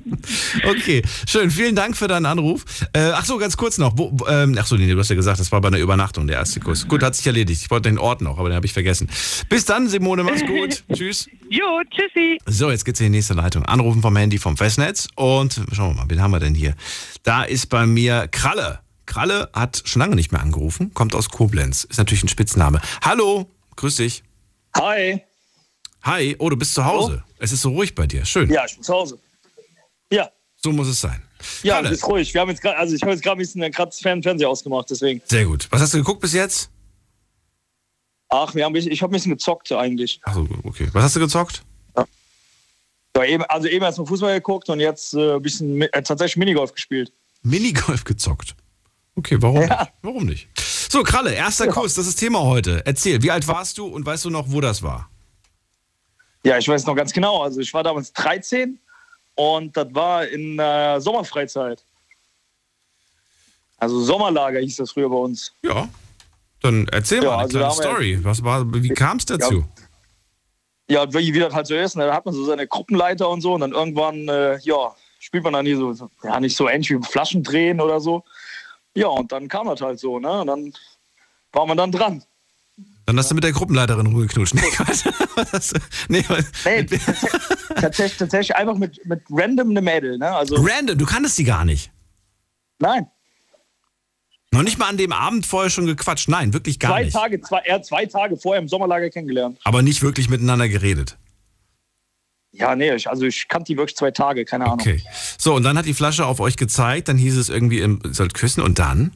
Okay, 0.65 1.03
schön. 1.27 1.51
Vielen 1.51 1.75
Dank 1.75 1.97
für 1.97 2.09
deinen 2.09 2.27
Anruf. 2.27 2.65
Äh, 2.93 3.13
ach 3.15 3.25
so, 3.25 3.39
ganz 3.39 3.57
kurz 3.57 3.79
noch. 3.79 3.97
Wo, 3.97 4.15
ähm, 4.29 4.57
ach 4.61 4.67
so, 4.67 4.77
nee, 4.77 4.91
du 4.91 4.99
hast 4.99 5.09
ja 5.09 5.17
gesagt, 5.17 5.39
das 5.41 5.53
war 5.53 5.61
bei 5.61 5.69
einer 5.69 5.79
Übernachtung 5.79 6.27
der 6.27 6.37
erste 6.37 6.61
Kuss. 6.61 6.87
Gut, 6.87 7.03
hat 7.03 7.15
sich 7.15 7.27
erledigt. 7.27 7.63
Ich 7.63 7.71
wollte 7.71 7.89
den 7.89 7.99
Ort 7.99 8.21
noch, 8.21 8.39
aber 8.39 8.49
den 8.51 8.57
habe 8.57 8.67
ich 8.67 8.73
vergessen. 8.73 9.09
Bis 9.49 9.65
dann, 9.65 9.89
Simone, 9.89 10.25
mach's 10.25 10.45
gut. 10.45 10.85
Tschüss. 10.93 11.29
jo, 11.49 11.81
tschüssi. 11.91 12.39
So, 12.47 12.71
jetzt 12.71 12.85
geht's 12.85 13.01
in 13.01 13.07
die 13.07 13.19
nächste 13.19 13.35
Leitung. 13.35 13.65
Anrufen 13.65 14.03
vom 14.03 14.17
Handy 14.17 14.39
vom 14.39 14.57
Festnetz 14.57 15.09
und 15.15 15.61
schauen 15.73 15.95
wir 15.97 16.03
mal, 16.03 16.11
wen 16.11 16.21
haben 16.21 16.31
wir 16.33 16.41
denn 16.41 16.55
hier? 16.55 16.75
Da 17.23 17.45
ist 17.45 17.67
bei 17.69 17.87
mir 17.87 18.29
Kralle. 18.29 18.81
Kralle 19.07 19.49
hat 19.55 19.83
schon 19.87 20.01
lange 20.01 20.17
nicht 20.17 20.33
mehr 20.33 20.43
angerufen, 20.43 20.93
kommt 20.93 21.15
aus 21.15 21.31
Koblenz. 21.31 21.85
Ist 21.85 21.99
natürlich 21.99 22.25
ein 22.25 22.29
Spitzname. 22.29 22.81
Hallo, 23.03 23.51
grüß 23.77 23.97
dich. 23.97 24.25
Hi. 24.77 25.23
Hi, 26.03 26.37
oh, 26.39 26.49
du 26.49 26.57
bist 26.57 26.75
zu 26.75 26.85
Hause. 26.85 27.25
Es 27.39 27.53
ist 27.53 27.63
so 27.63 27.71
ruhig 27.71 27.95
bei 27.95 28.07
dir. 28.07 28.25
Schön. 28.25 28.49
Ja, 28.51 28.65
ich 28.67 28.75
bin 28.75 28.83
zu 28.83 28.93
Hause. 28.95 29.19
Ja, 30.13 30.31
So 30.57 30.73
muss 30.73 30.89
es 30.89 31.01
sein. 31.01 31.23
ja, 31.63 31.75
Kalle, 31.75 31.91
ist 31.91 32.07
ruhig. 32.07 32.33
Wir 32.35 32.41
haben 32.41 32.51
jetzt 32.51 32.65
also 32.65 32.95
ich 32.95 33.03
habe 33.03 33.13
jetzt 33.13 33.23
gerade 33.23 33.37
ein 33.37 33.39
bisschen 33.39 33.63
Fern- 33.73 34.23
Fernseher 34.23 34.49
ausgemacht, 34.49 34.89
deswegen. 34.91 35.21
Sehr 35.27 35.45
gut. 35.45 35.67
Was 35.71 35.81
hast 35.83 35.95
du 35.95 35.99
geguckt 35.99 36.21
bis 36.21 36.33
jetzt? 36.33 36.71
Ach, 38.31 38.55
wir 38.55 38.65
haben, 38.65 38.75
ich, 38.77 38.87
ich 38.87 39.03
habe 39.03 39.11
ein 39.13 39.15
bisschen 39.17 39.33
gezockt 39.33 39.71
eigentlich. 39.73 40.21
Achso, 40.23 40.47
okay. 40.65 40.89
Was 40.93 41.05
hast 41.05 41.17
du 41.17 41.21
gezockt? 41.21 41.63
Ja, 43.17 43.25
eben, 43.25 43.43
also 43.45 43.67
eben 43.67 43.85
erst 43.85 43.99
mal 43.99 44.07
Fußball 44.07 44.35
geguckt 44.35 44.69
und 44.69 44.79
jetzt 44.81 45.13
äh, 45.15 45.35
ein 45.35 45.43
bisschen 45.43 45.83
äh, 45.83 46.03
tatsächlich 46.03 46.37
Minigolf 46.37 46.73
gespielt. 46.73 47.13
Minigolf 47.43 48.05
gezockt. 48.05 48.55
Okay, 49.17 49.37
warum 49.41 49.63
Ja. 49.63 49.81
nicht? 49.81 49.93
Warum 50.03 50.27
nicht? 50.27 50.49
So, 50.91 51.03
Kralle, 51.03 51.35
erster 51.35 51.69
Kuss, 51.69 51.95
das 51.95 52.07
ist 52.07 52.17
Thema 52.17 52.41
heute. 52.41 52.83
Erzähl, 52.87 53.23
wie 53.23 53.31
alt 53.31 53.47
warst 53.47 53.77
du 53.77 53.87
und 53.87 54.07
weißt 54.07 54.25
du 54.25 54.31
noch, 54.31 54.47
wo 54.49 54.61
das 54.63 54.83
war? 54.83 55.11
Ja, 56.45 56.57
ich 56.57 56.67
weiß 56.67 56.87
noch 56.87 56.95
ganz 56.95 57.13
genau. 57.13 57.43
Also 57.43 57.61
ich 57.61 57.75
war 57.75 57.83
damals 57.83 58.11
13 58.15 58.79
und 59.35 59.77
das 59.77 59.95
war 59.95 60.27
in 60.27 60.59
äh, 60.59 60.99
Sommerfreizeit. 60.99 61.85
Also 63.77 64.01
Sommerlager 64.01 64.61
hieß 64.61 64.77
das 64.77 64.93
früher 64.93 65.11
bei 65.11 65.17
uns. 65.17 65.53
Ja. 65.63 65.89
Dann 66.63 66.89
erzähl 66.89 67.23
Ja, 67.23 67.31
mal 67.31 67.35
eine 67.35 67.43
also 67.43 67.59
kleine 67.59 67.75
Story. 67.75 68.19
Was 68.23 68.43
war, 68.43 68.65
wie 68.73 68.89
kam 68.89 69.19
es 69.19 69.27
dazu? 69.27 69.65
Ja, 70.89 71.03
und 71.03 71.13
wie, 71.13 71.39
das 71.39 71.53
halt 71.53 71.67
so 71.67 71.75
ist, 71.75 71.97
ne, 71.97 72.07
da 72.07 72.15
hat 72.15 72.25
man 72.25 72.35
so 72.35 72.47
seine 72.47 72.67
Gruppenleiter 72.67 73.29
und 73.29 73.43
so 73.43 73.53
und 73.53 73.61
dann 73.61 73.73
irgendwann, 73.73 74.27
äh, 74.29 74.59
ja, 74.63 74.97
spielt 75.19 75.45
man 75.45 75.53
dann 75.53 75.67
hier 75.67 75.77
so, 75.77 75.93
so, 75.93 76.11
ja, 76.25 76.41
nicht 76.41 76.57
so 76.57 76.67
ähnlich 76.67 76.91
wie 76.91 76.99
Flaschen 77.03 77.43
drehen 77.43 77.79
oder 77.81 78.01
so. 78.01 78.25
Ja, 78.95 79.09
und 79.09 79.31
dann 79.33 79.49
kam 79.49 79.67
das 79.69 79.81
halt 79.81 79.99
so, 80.01 80.19
ne, 80.19 80.41
und 80.41 80.47
dann 80.49 80.73
war 81.53 81.67
man 81.67 81.77
dann 81.77 81.93
dran. 81.93 82.23
Dann 83.07 83.17
hast 83.19 83.31
du 83.31 83.35
mit 83.35 83.43
der 83.45 83.53
Gruppenleiterin 83.53 84.07
rumgeknutscht. 84.07 84.55
Nee, 84.55 84.61
Quatsch. 84.71 85.05
Was? 85.53 85.73
nee, 86.09 86.25
was- 86.29 86.45
Nee, 86.65 86.85
tatsächlich, 87.75 88.19
tatsächlich 88.19 88.55
einfach 88.57 88.75
mit, 88.77 89.05
mit 89.07 89.23
random 89.31 89.71
eine 89.71 89.81
Mädel, 89.81 90.19
ne, 90.19 90.31
also, 90.31 90.57
Random, 90.57 90.99
du 90.99 91.07
kanntest 91.07 91.39
die 91.39 91.45
gar 91.45 91.65
nicht. 91.65 91.91
nein, 92.81 93.07
Noch 94.53 94.63
nicht 94.63 94.79
mal 94.79 94.89
an 94.89 94.97
dem 94.97 95.13
Abend 95.13 95.47
vorher 95.47 95.71
schon 95.71 95.87
gequatscht. 95.87 96.29
Nein, 96.29 96.53
wirklich 96.53 96.79
gar 96.79 96.91
zwei 96.93 97.05
nicht. 97.05 97.13
Tage, 97.15 97.41
zwei, 97.41 97.59
er 97.61 97.75
hat 97.77 97.87
zwei 97.87 98.07
Tage 98.07 98.37
vorher 98.37 98.61
im 98.63 98.69
Sommerlager 98.69 99.11
kennengelernt. 99.11 99.59
Aber 99.65 99.83
nicht 99.83 100.03
wirklich 100.03 100.29
miteinander 100.29 100.69
geredet. 100.69 101.17
Ja, 102.59 102.75
nee, 102.75 102.93
ich, 102.93 103.09
also 103.09 103.25
ich 103.25 103.47
kannte 103.47 103.73
die 103.73 103.79
wirklich 103.79 103.97
zwei 103.97 104.11
Tage, 104.11 104.45
keine 104.45 104.65
Ahnung. 104.65 104.81
Okay. 104.81 105.01
So, 105.39 105.55
und 105.55 105.63
dann 105.63 105.79
hat 105.79 105.87
die 105.87 105.95
Flasche 105.95 106.27
auf 106.27 106.41
euch 106.41 106.57
gezeigt, 106.57 107.07
dann 107.07 107.17
hieß 107.17 107.37
es 107.37 107.49
irgendwie, 107.49 107.79
ihr 107.79 107.99
sollt 108.11 108.35
küssen 108.35 108.63
und 108.63 108.81
dann? 108.81 109.13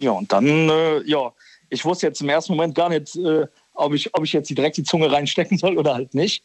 Ja, 0.00 0.10
und 0.12 0.32
dann, 0.32 0.46
äh, 0.46 1.02
ja, 1.04 1.32
ich 1.70 1.84
wusste 1.84 2.08
jetzt 2.08 2.20
im 2.20 2.28
ersten 2.28 2.54
Moment 2.54 2.74
gar 2.74 2.88
nicht, 2.88 3.14
äh, 3.14 3.46
ob, 3.74 3.94
ich, 3.94 4.12
ob 4.14 4.24
ich 4.24 4.32
jetzt 4.32 4.50
direkt 4.50 4.78
die 4.78 4.82
Zunge 4.82 5.10
reinstecken 5.12 5.58
soll 5.58 5.78
oder 5.78 5.94
halt 5.94 6.12
nicht. 6.12 6.42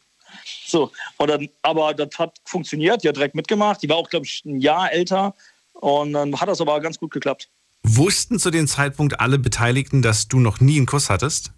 So, 0.64 0.92
und 1.18 1.28
dann, 1.28 1.48
aber 1.62 1.92
das 1.92 2.16
hat 2.18 2.38
funktioniert, 2.44 3.02
die 3.02 3.08
hat 3.08 3.16
direkt 3.16 3.34
mitgemacht. 3.34 3.82
Die 3.82 3.88
war 3.88 3.96
auch, 3.96 4.08
glaube 4.08 4.26
ich, 4.26 4.44
ein 4.44 4.60
Jahr 4.60 4.92
älter 4.92 5.34
und 5.72 6.12
dann 6.12 6.40
hat 6.40 6.48
das 6.48 6.60
aber 6.60 6.80
ganz 6.80 6.98
gut 7.00 7.10
geklappt. 7.10 7.50
Wussten 7.82 8.38
zu 8.38 8.50
dem 8.50 8.68
Zeitpunkt 8.68 9.18
alle 9.20 9.38
Beteiligten, 9.38 10.02
dass 10.02 10.28
du 10.28 10.38
noch 10.38 10.60
nie 10.60 10.76
einen 10.76 10.86
Kuss 10.86 11.10
hattest? 11.10 11.52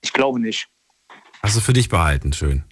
Ich 0.00 0.12
glaube 0.12 0.40
nicht. 0.40 0.68
Hast 1.42 1.56
du 1.56 1.60
für 1.60 1.72
dich 1.72 1.88
behalten, 1.88 2.32
schön. 2.32 2.64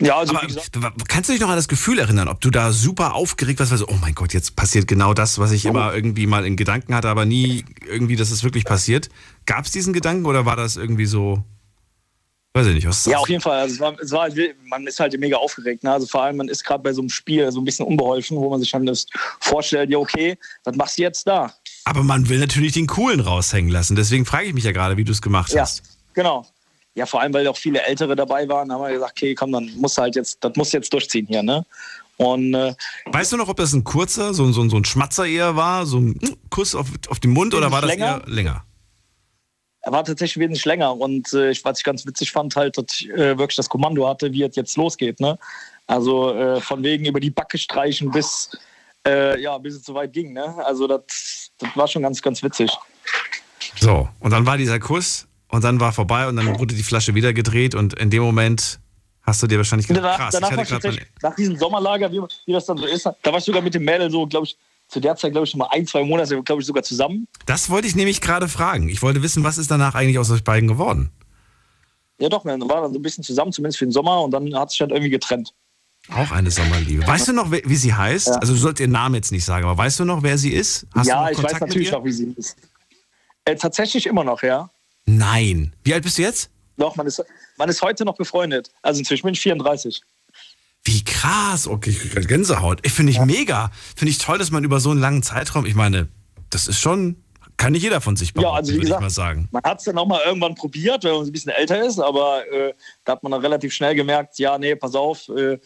Ja, 0.00 0.16
also 0.16 0.34
Aber 0.34 0.46
gesagt, 0.46 0.78
kannst 1.08 1.28
du 1.28 1.34
dich 1.34 1.42
noch 1.42 1.50
an 1.50 1.56
das 1.56 1.68
Gefühl 1.68 1.98
erinnern, 1.98 2.28
ob 2.28 2.40
du 2.40 2.50
da 2.50 2.72
super 2.72 3.14
aufgeregt 3.14 3.60
warst, 3.60 3.70
weil 3.70 3.78
so, 3.78 3.88
oh 3.88 3.98
mein 4.00 4.14
Gott, 4.14 4.32
jetzt 4.32 4.56
passiert 4.56 4.88
genau 4.88 5.12
das, 5.12 5.38
was 5.38 5.52
ich 5.52 5.66
immer 5.66 5.94
irgendwie 5.94 6.26
mal 6.26 6.46
in 6.46 6.56
Gedanken 6.56 6.94
hatte, 6.94 7.08
aber 7.08 7.26
nie 7.26 7.64
irgendwie, 7.86 8.16
dass 8.16 8.30
es 8.30 8.42
wirklich 8.42 8.64
passiert. 8.64 9.10
Gab 9.44 9.66
es 9.66 9.72
diesen 9.72 9.92
Gedanken 9.92 10.24
oder 10.24 10.46
war 10.46 10.56
das 10.56 10.76
irgendwie 10.76 11.04
so, 11.04 11.44
weiß 12.54 12.68
ich 12.68 12.74
nicht, 12.74 12.88
was 12.88 13.00
ist 13.00 13.06
ja, 13.06 13.12
das? 13.12 13.20
auf 13.22 13.28
jeden 13.28 13.42
Fall. 13.42 13.60
Also 13.60 13.74
es 13.74 13.80
war, 13.80 14.00
es 14.00 14.10
war, 14.10 14.28
man 14.68 14.86
ist 14.86 14.98
halt 14.98 15.18
mega 15.20 15.36
aufgeregt. 15.36 15.84
Ne? 15.84 15.92
Also 15.92 16.06
vor 16.06 16.22
allem, 16.22 16.38
man 16.38 16.48
ist 16.48 16.64
gerade 16.64 16.82
bei 16.82 16.94
so 16.94 17.02
einem 17.02 17.10
Spiel 17.10 17.52
so 17.52 17.60
ein 17.60 17.64
bisschen 17.66 17.84
unbeholfen, 17.84 18.38
wo 18.38 18.48
man 18.48 18.60
sich 18.60 18.70
dann 18.70 18.86
das 18.86 19.04
vorstellt, 19.40 19.90
ja, 19.90 19.98
okay, 19.98 20.38
was 20.64 20.76
machst 20.76 20.96
du 20.96 21.02
jetzt 21.02 21.26
da? 21.26 21.52
Aber 21.84 22.02
man 22.02 22.30
will 22.30 22.38
natürlich 22.38 22.72
den 22.72 22.86
Coolen 22.86 23.20
raushängen 23.20 23.70
lassen. 23.70 23.96
Deswegen 23.96 24.24
frage 24.24 24.46
ich 24.46 24.54
mich 24.54 24.64
ja 24.64 24.72
gerade, 24.72 24.96
wie 24.96 25.04
du 25.04 25.12
es 25.12 25.20
gemacht 25.20 25.52
Ja, 25.52 25.62
hast. 25.62 25.99
Genau. 26.14 26.46
Ja, 26.94 27.06
vor 27.06 27.20
allem, 27.20 27.32
weil 27.32 27.46
auch 27.46 27.56
viele 27.56 27.82
Ältere 27.82 28.16
dabei 28.16 28.48
waren, 28.48 28.72
haben 28.72 28.82
wir 28.82 28.90
gesagt, 28.90 29.12
okay, 29.12 29.34
komm, 29.34 29.52
dann 29.52 29.70
musst 29.76 29.96
du 29.96 30.02
halt 30.02 30.16
jetzt, 30.16 30.38
das 30.40 30.52
musst 30.56 30.72
du 30.72 30.78
jetzt 30.78 30.92
durchziehen 30.92 31.26
hier, 31.28 31.42
ne? 31.42 31.64
Und 32.16 32.52
äh, 32.52 32.74
Weißt 33.06 33.32
du 33.32 33.36
noch, 33.38 33.48
ob 33.48 33.56
das 33.56 33.72
ein 33.72 33.84
kurzer, 33.84 34.34
so, 34.34 34.50
so, 34.52 34.68
so 34.68 34.76
ein 34.76 34.84
Schmatzer 34.84 35.24
eher 35.24 35.56
war, 35.56 35.86
so 35.86 35.98
ein 35.98 36.20
Kuss 36.50 36.74
auf, 36.74 36.88
auf 37.08 37.18
den 37.20 37.30
Mund 37.30 37.54
oder 37.54 37.70
war 37.72 37.80
das 37.80 37.90
Länger? 37.90 38.22
eher 38.26 38.28
länger? 38.28 38.64
er 39.82 39.92
war 39.92 40.04
tatsächlich 40.04 40.38
wesentlich 40.38 40.64
länger. 40.64 40.96
Und 40.96 41.32
äh, 41.32 41.54
was 41.64 41.78
ich 41.78 41.84
ganz 41.84 42.06
witzig 42.06 42.32
fand, 42.32 42.54
halt, 42.56 42.76
dass 42.76 42.86
ich 42.92 43.08
äh, 43.10 43.38
wirklich 43.38 43.56
das 43.56 43.68
Kommando 43.68 44.06
hatte, 44.08 44.32
wie 44.32 44.42
es 44.42 44.56
jetzt 44.56 44.76
losgeht, 44.76 45.20
ne? 45.20 45.38
Also 45.86 46.34
äh, 46.34 46.60
von 46.60 46.82
wegen 46.82 47.06
über 47.06 47.20
die 47.20 47.30
Backe 47.30 47.58
streichen 47.58 48.10
bis, 48.10 48.50
äh, 49.06 49.40
ja, 49.40 49.56
bis 49.58 49.76
es 49.76 49.84
so 49.84 49.94
weit 49.94 50.12
ging, 50.12 50.32
ne? 50.32 50.54
Also 50.64 50.86
das, 50.86 51.50
das 51.58 51.76
war 51.76 51.88
schon 51.88 52.02
ganz, 52.02 52.20
ganz 52.20 52.42
witzig. 52.42 52.70
So, 53.78 54.08
und 54.20 54.30
dann 54.30 54.46
war 54.46 54.56
dieser 54.56 54.78
Kuss 54.78 55.26
und 55.50 55.64
dann 55.64 55.80
war 55.80 55.92
vorbei 55.92 56.28
und 56.28 56.36
dann 56.36 56.58
wurde 56.58 56.74
die 56.74 56.82
Flasche 56.82 57.14
wieder 57.14 57.32
gedreht 57.32 57.74
und 57.74 57.94
in 57.94 58.10
dem 58.10 58.22
Moment 58.22 58.80
hast 59.22 59.42
du 59.42 59.46
dir 59.46 59.58
wahrscheinlich 59.58 59.86
gedacht, 59.86 60.04
Danach, 60.04 60.18
krass, 60.18 60.34
danach 60.34 60.50
ich 60.50 60.56
war 60.56 60.64
hatte 60.64 60.88
gerade 60.88 61.06
nach 61.22 61.34
diesem 61.36 61.56
Sommerlager, 61.56 62.10
wie, 62.12 62.20
wie 62.46 62.52
das 62.52 62.66
dann 62.66 62.78
so 62.78 62.86
ist, 62.86 63.04
da 63.04 63.14
war 63.24 63.38
ich 63.38 63.44
sogar 63.44 63.62
mit 63.62 63.74
dem 63.74 63.84
Mädel 63.84 64.10
so, 64.10 64.26
glaube 64.26 64.46
ich, 64.46 64.56
zu 64.88 65.00
der 65.00 65.14
Zeit, 65.16 65.32
glaube 65.32 65.46
ich, 65.46 65.54
noch 65.54 65.66
mal 65.66 65.76
ein, 65.76 65.86
zwei 65.86 66.02
Monate, 66.02 66.42
glaube 66.42 66.60
ich, 66.60 66.66
sogar 66.66 66.82
zusammen. 66.82 67.28
Das 67.46 67.70
wollte 67.70 67.86
ich 67.86 67.94
nämlich 67.94 68.20
gerade 68.20 68.48
fragen. 68.48 68.88
Ich 68.88 69.02
wollte 69.02 69.22
wissen, 69.22 69.44
was 69.44 69.56
ist 69.56 69.70
danach 69.70 69.94
eigentlich 69.94 70.18
aus 70.18 70.30
euch 70.30 70.42
beiden 70.42 70.68
geworden? 70.68 71.10
Ja, 72.18 72.28
doch, 72.28 72.44
wir 72.44 72.52
waren 72.52 72.68
dann 72.68 72.92
so 72.92 72.98
ein 72.98 73.02
bisschen 73.02 73.24
zusammen, 73.24 73.52
zumindest 73.52 73.78
für 73.78 73.86
den 73.86 73.92
Sommer, 73.92 74.20
und 74.22 74.32
dann 74.32 74.52
hat 74.54 74.70
sich 74.70 74.78
dann 74.78 74.90
irgendwie 74.90 75.10
getrennt. 75.10 75.54
Auch 76.12 76.32
eine 76.32 76.50
Sommerliebe. 76.50 77.06
Weißt 77.06 77.28
du 77.28 77.32
noch, 77.32 77.50
wie 77.50 77.76
sie 77.76 77.94
heißt? 77.94 78.26
Ja. 78.28 78.34
Also 78.34 78.54
du 78.54 78.58
sollst 78.58 78.80
ihren 78.80 78.90
Namen 78.90 79.14
jetzt 79.14 79.32
nicht 79.32 79.44
sagen, 79.44 79.64
aber 79.64 79.78
weißt 79.78 80.00
du 80.00 80.04
noch, 80.04 80.22
wer 80.22 80.38
sie 80.38 80.52
ist? 80.52 80.86
Hast 80.94 81.06
ja, 81.06 81.30
ich 81.30 81.40
weiß 81.40 81.60
natürlich 81.60 81.92
noch, 81.92 82.04
wie 82.04 82.12
sie 82.12 82.34
ist. 82.36 82.56
Äh, 83.44 83.54
tatsächlich 83.54 84.06
immer 84.06 84.24
noch, 84.24 84.42
ja. 84.42 84.68
Nein. 85.06 85.74
Wie 85.84 85.94
alt 85.94 86.02
bist 86.02 86.18
du 86.18 86.22
jetzt? 86.22 86.50
Doch, 86.76 86.96
man 86.96 87.06
ist, 87.06 87.22
man 87.58 87.68
ist 87.68 87.82
heute 87.82 88.04
noch 88.04 88.16
befreundet. 88.16 88.70
Also 88.82 89.00
inzwischen 89.00 89.24
bin 89.24 89.34
ich 89.34 89.40
34. 89.40 90.02
Wie 90.84 91.04
krass. 91.04 91.66
Okay, 91.68 91.90
ich 91.90 92.00
krieg 92.00 92.12
grad 92.12 92.28
Gänsehaut. 92.28 92.80
Ich 92.82 92.92
finde 92.92 93.12
ich 93.12 93.20
mega. 93.20 93.70
Finde 93.96 94.10
ich 94.10 94.18
toll, 94.18 94.38
dass 94.38 94.50
man 94.50 94.64
über 94.64 94.80
so 94.80 94.90
einen 94.90 95.00
langen 95.00 95.22
Zeitraum, 95.22 95.66
ich 95.66 95.74
meine, 95.74 96.08
das 96.48 96.68
ist 96.68 96.80
schon, 96.80 97.22
kann 97.58 97.72
nicht 97.72 97.82
jeder 97.82 98.00
von 98.00 98.16
sich 98.16 98.32
behaupten, 98.32 98.50
Ja, 98.50 98.56
also 98.56 98.70
wie 98.70 98.76
würde 98.76 98.84
ich 98.84 98.88
gesagt, 98.88 99.02
mal 99.02 99.10
sagen. 99.10 99.48
Man 99.50 99.62
hat 99.62 99.78
es 99.78 99.84
dann 99.84 99.98
auch 99.98 100.06
mal 100.06 100.22
irgendwann 100.24 100.54
probiert, 100.54 101.04
wenn 101.04 101.12
man 101.12 101.26
ein 101.26 101.32
bisschen 101.32 101.52
älter 101.52 101.84
ist, 101.84 101.98
aber 101.98 102.50
äh, 102.50 102.72
da 103.04 103.12
hat 103.12 103.22
man 103.22 103.32
dann 103.32 103.42
relativ 103.42 103.74
schnell 103.74 103.94
gemerkt, 103.94 104.38
ja, 104.38 104.56
nee, 104.56 104.74
pass 104.74 104.94
auf, 104.94 105.28
äh, 105.28 105.58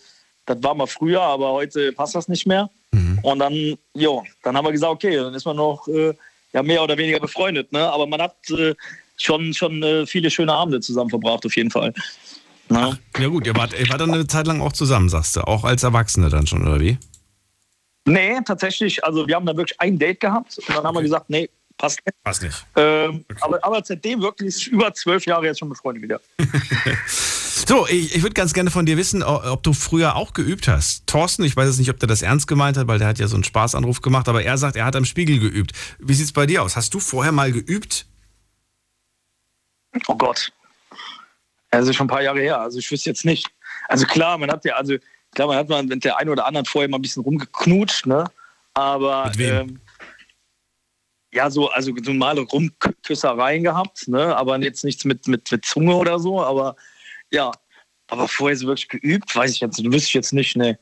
das 0.46 0.62
war 0.62 0.74
mal 0.74 0.86
früher, 0.86 1.22
aber 1.22 1.52
heute 1.52 1.92
passt 1.92 2.14
das 2.14 2.28
nicht 2.28 2.46
mehr. 2.46 2.68
Mhm. 2.90 3.20
Und 3.22 3.38
dann, 3.38 3.78
jo, 3.94 4.24
dann 4.42 4.56
haben 4.56 4.64
wir 4.64 4.72
gesagt, 4.72 4.92
okay, 4.92 5.16
dann 5.16 5.34
ist 5.34 5.46
man 5.46 5.56
noch 5.56 5.86
äh, 5.88 6.12
ja, 6.52 6.62
mehr 6.62 6.82
oder 6.82 6.98
weniger 6.98 7.20
befreundet. 7.20 7.72
Ne? 7.72 7.80
Aber 7.90 8.06
man 8.06 8.20
hat 8.20 8.36
äh, 8.50 8.74
schon, 9.16 9.54
schon 9.54 9.82
äh, 9.82 10.06
viele 10.06 10.30
schöne 10.30 10.52
Abende 10.52 10.80
zusammen 10.80 11.10
verbracht, 11.10 11.44
auf 11.46 11.56
jeden 11.56 11.70
Fall. 11.70 11.92
Ne? 12.68 12.98
Ja 13.18 13.28
gut, 13.28 13.46
ihr 13.46 13.54
wart, 13.54 13.78
ihr 13.78 13.88
wart 13.88 14.00
dann 14.00 14.12
eine 14.12 14.26
Zeit 14.26 14.46
lang 14.46 14.60
auch 14.60 14.72
zusammen, 14.72 15.08
sagst 15.08 15.36
du. 15.36 15.42
Auch 15.42 15.64
als 15.64 15.82
Erwachsene 15.82 16.30
dann 16.30 16.46
schon, 16.46 16.66
oder 16.66 16.80
wie? 16.80 16.98
Nee, 18.06 18.38
tatsächlich, 18.44 19.04
also 19.04 19.26
wir 19.26 19.34
haben 19.34 19.46
dann 19.46 19.56
wirklich 19.56 19.80
ein 19.80 19.98
Date 19.98 20.20
gehabt 20.20 20.58
und 20.58 20.76
dann 20.76 20.84
haben 20.84 20.94
wir 20.94 21.02
gesagt, 21.02 21.30
nee, 21.30 21.48
passt 21.78 22.00
nicht. 22.04 22.16
Weiß 22.22 22.42
nicht. 22.42 22.66
Ähm, 22.76 23.24
aber, 23.40 23.64
aber 23.64 23.82
seitdem 23.84 24.20
wirklich 24.20 24.68
über 24.68 24.92
zwölf 24.94 25.24
Jahre 25.26 25.46
jetzt 25.46 25.58
schon 25.58 25.68
befreundet 25.68 26.02
wieder. 26.02 26.20
So, 27.66 27.86
ich, 27.86 28.14
ich 28.14 28.22
würde 28.22 28.34
ganz 28.34 28.52
gerne 28.52 28.70
von 28.70 28.84
dir 28.84 28.98
wissen, 28.98 29.22
ob 29.22 29.62
du 29.62 29.72
früher 29.72 30.16
auch 30.16 30.34
geübt 30.34 30.68
hast. 30.68 31.06
Thorsten, 31.06 31.44
ich 31.44 31.56
weiß 31.56 31.66
jetzt 31.66 31.78
nicht, 31.78 31.88
ob 31.88 31.98
der 31.98 32.08
das 32.08 32.20
ernst 32.20 32.46
gemeint 32.46 32.76
hat, 32.76 32.88
weil 32.88 32.98
der 32.98 33.08
hat 33.08 33.18
ja 33.18 33.26
so 33.26 33.36
einen 33.36 33.44
Spaßanruf 33.44 34.02
gemacht, 34.02 34.28
aber 34.28 34.42
er 34.42 34.58
sagt, 34.58 34.76
er 34.76 34.84
hat 34.84 34.96
am 34.96 35.06
Spiegel 35.06 35.38
geübt. 35.38 35.72
Wie 35.98 36.12
sieht's 36.12 36.32
bei 36.32 36.44
dir 36.44 36.62
aus? 36.62 36.76
Hast 36.76 36.92
du 36.92 37.00
vorher 37.00 37.32
mal 37.32 37.52
geübt? 37.52 38.06
Oh 40.08 40.14
Gott. 40.16 40.52
Also 41.70 41.92
schon 41.92 42.06
ein 42.06 42.10
paar 42.10 42.22
Jahre 42.22 42.40
her. 42.40 42.60
Also 42.60 42.78
ich 42.78 42.90
wüsste 42.90 43.10
jetzt 43.10 43.24
nicht. 43.24 43.48
Also 43.88 44.06
klar, 44.06 44.38
man 44.38 44.50
hat 44.50 44.64
ja, 44.64 44.74
also 44.76 44.96
klar, 45.34 45.48
man 45.48 45.56
hat 45.56 45.68
mal 45.68 45.82
mit 45.82 46.04
der 46.04 46.18
einen 46.18 46.30
oder 46.30 46.46
anderen 46.46 46.64
vorher 46.66 46.88
mal 46.88 46.98
ein 46.98 47.02
bisschen 47.02 47.22
rumgeknutscht, 47.22 48.06
ne? 48.06 48.24
Aber 48.74 49.30
ähm, 49.38 49.80
ja, 51.32 51.50
so, 51.50 51.70
also 51.70 51.92
so 52.02 52.12
normale 52.12 52.42
Rumküssereien 52.42 53.64
gehabt, 53.64 54.06
ne? 54.08 54.36
Aber 54.36 54.58
jetzt 54.60 54.84
nichts 54.84 55.04
mit, 55.04 55.26
mit, 55.26 55.50
mit 55.50 55.64
Zunge 55.64 55.94
oder 55.96 56.18
so, 56.18 56.42
aber 56.42 56.76
ja. 57.30 57.50
Aber 58.08 58.28
vorher 58.28 58.56
so 58.56 58.66
wirklich 58.66 58.88
geübt, 58.88 59.34
weiß 59.34 59.50
ich 59.52 59.60
jetzt, 59.60 59.82
wüsste 59.82 59.96
ich 60.08 60.14
jetzt 60.14 60.32
nicht, 60.32 60.56
ne. 60.56 60.78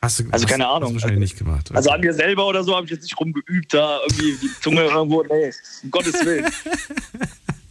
Hast 0.00 0.20
du, 0.20 0.24
Also 0.30 0.44
hast, 0.44 0.50
keine 0.50 0.64
hast 0.64 0.70
du 0.70 0.76
Ahnung. 0.76 0.94
wahrscheinlich 0.94 1.18
nicht 1.18 1.38
gemacht. 1.38 1.70
Also 1.74 1.88
Okay. 1.88 1.96
an 1.96 2.00
mir 2.02 2.14
selber 2.14 2.46
oder 2.46 2.62
so 2.62 2.76
habe 2.76 2.84
ich 2.86 2.92
jetzt 2.92 3.02
nicht 3.02 3.18
rumgeübt, 3.18 3.74
da 3.74 3.98
irgendwie 4.02 4.36
die 4.46 4.60
Zunge 4.60 4.82
irgendwo, 4.84 5.22
nee, 5.24 5.50
um 5.82 5.90
Gottes 5.90 6.24
Willen. 6.24 6.46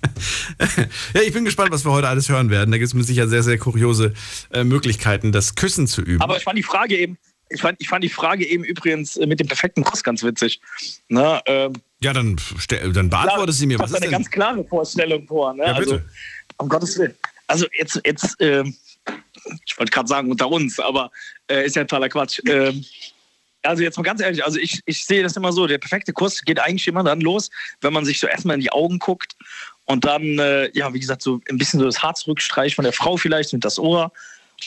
Ja, 1.14 1.22
ich 1.22 1.34
bin 1.34 1.46
gespannt, 1.46 1.72
was 1.72 1.86
wir 1.86 1.92
heute 1.92 2.08
alles 2.08 2.30
hören 2.30 2.50
werden. 2.50 2.72
Da 2.72 2.78
gibt 2.78 2.88
es 2.88 2.94
mit 2.94 3.06
sicher 3.06 3.28
sehr, 3.28 3.44
sehr 3.44 3.58
kuriose 3.58 4.14
äh, 4.52 4.64
Möglichkeiten, 4.64 5.32
das 5.32 5.56
Küssen 5.56 5.88
zu 5.88 6.02
üben. 6.02 6.22
Aber 6.22 6.38
ich 6.38 6.44
fand 6.44 6.58
die 6.58 6.64
Frage 6.64 6.98
eben, 6.98 7.18
ich 7.50 7.62
fand, 7.62 7.80
ich 7.80 7.88
fand 7.88 8.04
die 8.04 8.10
Frage 8.10 8.46
eben 8.46 8.64
übrigens 8.64 9.18
äh, 9.18 9.26
mit 9.26 9.40
dem 9.40 9.48
perfekten 9.48 9.84
Kuss 9.84 10.04
ganz 10.04 10.24
witzig. 10.24 10.60
Ne, 11.10 11.42
ähm, 11.46 11.74
Ja, 12.02 12.14
dann, 12.14 12.38
dann 12.94 13.10
beantwortest 13.10 13.60
sie 13.60 13.68
mir. 13.68 13.80
Was 13.80 13.92
ist 13.92 13.98
eine 13.98 14.06
denn? 14.06 14.12
ganz 14.12 14.30
klare 14.30 14.64
Vorstellung 14.64 15.26
vor. 15.28 15.54
Ne? 15.54 15.66
Ja, 15.66 15.74
bitte. 15.74 15.92
Also, 15.92 16.04
um 16.58 16.70
Gottes 16.70 16.98
Willen. 16.98 17.16
Also 17.48 17.66
jetzt, 17.78 18.02
jetzt 18.06 18.36
ähm, 18.40 18.76
ich 19.66 19.78
wollte 19.78 19.92
gerade 19.92 20.08
sagen 20.08 20.30
unter 20.30 20.50
uns, 20.50 20.80
aber 20.80 21.12
äh, 21.50 21.66
ist 21.66 21.76
ja 21.76 21.84
totaler 21.84 22.10
Quatsch. 22.10 22.42
Ähm, 22.48 22.84
also 23.64 23.84
jetzt 23.84 23.98
mal 23.98 24.04
ganz 24.04 24.22
ehrlich, 24.22 24.44
also 24.44 24.60
ich, 24.60 24.82
ich 24.86 25.06
sehe 25.06 25.24
das 25.24 25.36
immer 25.36 25.52
so, 25.52 25.68
der 25.68 25.78
perfekte 25.78 26.14
Kuss 26.14 26.42
geht 26.42 26.60
eigentlich 26.60 26.88
immer 26.88 27.04
dann 27.04 27.22
los, 27.22 27.50
wenn 27.82 27.94
man 27.94 28.06
sich 28.06 28.20
so 28.20 28.28
erstmal 28.28 28.56
in 28.56 28.62
die 28.62 28.72
Augen 28.72 29.00
guckt 29.00 29.36
und 29.88 30.04
dann, 30.04 30.38
äh, 30.38 30.70
ja, 30.74 30.94
wie 30.94 31.00
gesagt, 31.00 31.22
so 31.22 31.40
ein 31.50 31.58
bisschen 31.58 31.80
so 31.80 31.86
das 31.86 32.04
Haar 32.04 32.14
zurückstreicht 32.14 32.76
von 32.76 32.84
der 32.84 32.94
Frau 32.94 33.16
vielleicht 33.18 33.54
mit 33.54 33.64
das 33.64 33.80
Ohr 33.80 34.12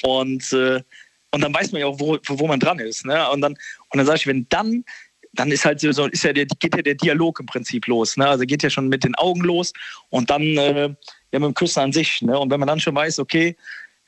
und, 0.03 0.53
äh, 0.53 0.83
und 1.31 1.41
dann 1.43 1.55
weiß 1.55 1.73
man 1.73 1.83
ja 1.83 1.87
auch, 1.87 2.01
wo, 2.01 2.19
wo 2.27 2.47
man 2.47 2.59
dran 2.59 2.79
ist. 2.79 3.05
Ne? 3.05 3.29
Und 3.31 3.43
dann, 3.43 3.53
und 3.53 3.99
dann 3.99 4.07
sage 4.07 4.19
ich, 4.19 4.27
wenn 4.27 4.47
dann, 4.49 4.83
dann 5.35 5.53
ist 5.53 5.65
halt 5.65 5.81
so, 5.81 6.07
ist 6.07 6.25
ja 6.25 6.33
der, 6.33 6.47
geht 6.47 6.75
ja 6.75 6.83
der 6.83 6.95
Dialog 6.95 7.39
im 7.39 7.47
Prinzip 7.47 7.87
los. 7.87 8.17
Ne? 8.17 8.27
Also 8.27 8.45
geht 8.45 8.63
ja 8.63 8.71
schon 8.71 8.89
mit 8.89 9.05
den 9.05 9.15
Augen 9.15 9.43
los 9.43 9.73
und 10.09 10.31
dann 10.31 10.43
äh, 10.43 10.89
ja 10.89 11.39
mit 11.39 11.43
dem 11.43 11.55
Küssen 11.55 11.81
an 11.81 11.93
sich. 11.93 12.23
Ne? 12.23 12.37
Und 12.37 12.51
wenn 12.51 12.59
man 12.59 12.67
dann 12.67 12.81
schon 12.81 12.95
weiß, 12.95 13.19
okay, 13.19 13.57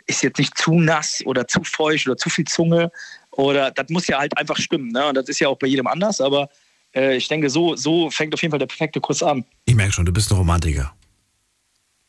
ist 0.06 0.22
jetzt 0.22 0.38
nicht 0.38 0.56
zu 0.56 0.80
nass 0.80 1.22
oder 1.26 1.46
zu 1.46 1.62
feucht 1.62 2.06
oder 2.06 2.16
zu 2.16 2.30
viel 2.30 2.46
Zunge 2.46 2.90
oder 3.30 3.70
das 3.70 3.88
muss 3.90 4.06
ja 4.08 4.18
halt 4.18 4.36
einfach 4.36 4.56
stimmen. 4.56 4.90
Ne? 4.92 5.06
Und 5.06 5.14
das 5.14 5.28
ist 5.28 5.40
ja 5.40 5.48
auch 5.48 5.58
bei 5.58 5.66
jedem 5.66 5.86
anders, 5.86 6.20
aber 6.20 6.48
äh, 6.94 7.16
ich 7.16 7.28
denke, 7.28 7.50
so, 7.50 7.76
so 7.76 8.10
fängt 8.10 8.34
auf 8.34 8.42
jeden 8.42 8.50
Fall 8.50 8.58
der 8.58 8.66
perfekte 8.66 9.00
Kuss 9.00 9.22
an. 9.22 9.44
Ich 9.66 9.74
merke 9.74 9.92
schon, 9.92 10.06
du 10.06 10.12
bist 10.12 10.32
ein 10.32 10.38
Romantiker. 10.38 10.92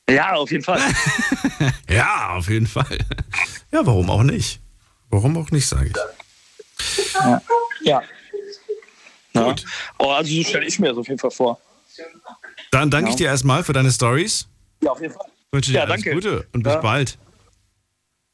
Ja, 0.10 0.34
auf 0.34 0.52
jeden 0.52 0.64
Fall. 0.64 0.80
Ja, 1.90 2.32
auf 2.36 2.50
jeden 2.50 2.68
Fall. 2.68 2.98
Ja, 3.72 3.86
warum 3.86 4.10
auch 4.10 4.24
nicht? 4.24 4.60
Warum 5.10 5.38
auch 5.38 5.52
nicht, 5.52 5.68
sage 5.68 5.92
ich. 5.92 7.14
ja. 7.14 7.42
Ja. 7.82 8.04
Gut. 9.34 9.64
Oh, 10.00 10.10
also 10.10 10.34
so 10.34 10.44
stelle 10.44 10.66
ich 10.66 10.80
mir 10.80 10.90
das 10.90 10.98
auf 10.98 11.08
jeden 11.08 11.20
Fall 11.20 11.32
vor. 11.32 11.60
Dann 12.72 12.90
danke 12.90 13.12
ich 13.12 13.16
dir 13.16 13.28
erstmal 13.28 13.64
für 13.64 13.74
deine 13.74 13.92
Stories. 13.92 14.48
Ja, 14.82 14.92
auf 14.92 15.02
jeden 15.02 15.14
Fall. 15.14 15.26
Wünsche 15.52 15.72
dir 15.72 15.78
Ja, 15.78 15.84
alles 15.84 16.02
danke. 16.04 16.14
Gute 16.14 16.48
und 16.54 16.64
bis 16.64 16.74
Ja. 16.74 16.80
bald. 16.80 17.18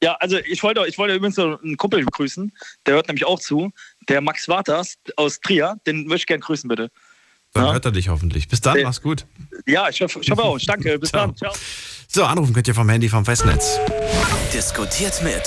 Ja, 0.01 0.13
also 0.15 0.37
ich 0.37 0.63
wollte, 0.63 0.85
ich 0.87 0.97
wollte 0.97 1.15
übrigens 1.15 1.35
so 1.35 1.59
einen 1.59 1.75
Kumpel 1.75 2.05
grüßen, 2.05 2.53
der 2.85 2.93
hört 2.93 3.07
nämlich 3.09 3.25
auch 3.25 3.39
zu. 3.39 3.71
Der 4.07 4.21
Max 4.21 4.47
Waters 4.47 4.95
aus 5.17 5.41
Trier, 5.41 5.75
den 5.85 6.05
möchte 6.05 6.15
ich 6.23 6.27
gerne 6.27 6.39
grüßen, 6.41 6.69
bitte. 6.69 6.89
Dann 7.53 7.65
Ja. 7.65 7.71
hört 7.73 7.85
er 7.85 7.91
dich 7.91 8.09
hoffentlich. 8.09 8.47
Bis 8.47 8.61
dann, 8.61 8.77
Äh, 8.77 8.83
mach's 8.83 9.01
gut. 9.01 9.25
Ja, 9.65 9.89
ich 9.89 9.99
hoffe, 10.01 10.19
ich 10.21 10.29
hoffe 10.29 10.43
auch. 10.43 10.59
Danke, 10.65 10.99
bis 10.99 11.09
Ciao. 11.09 11.25
dann. 11.27 11.35
Ciao. 11.37 11.51
So, 12.07 12.23
anrufen 12.25 12.53
könnt 12.53 12.67
ihr 12.67 12.75
vom 12.75 12.89
Handy 12.89 13.09
vom 13.09 13.25
Festnetz. 13.25 13.79
Diskutiert 14.53 15.21
mit 15.23 15.41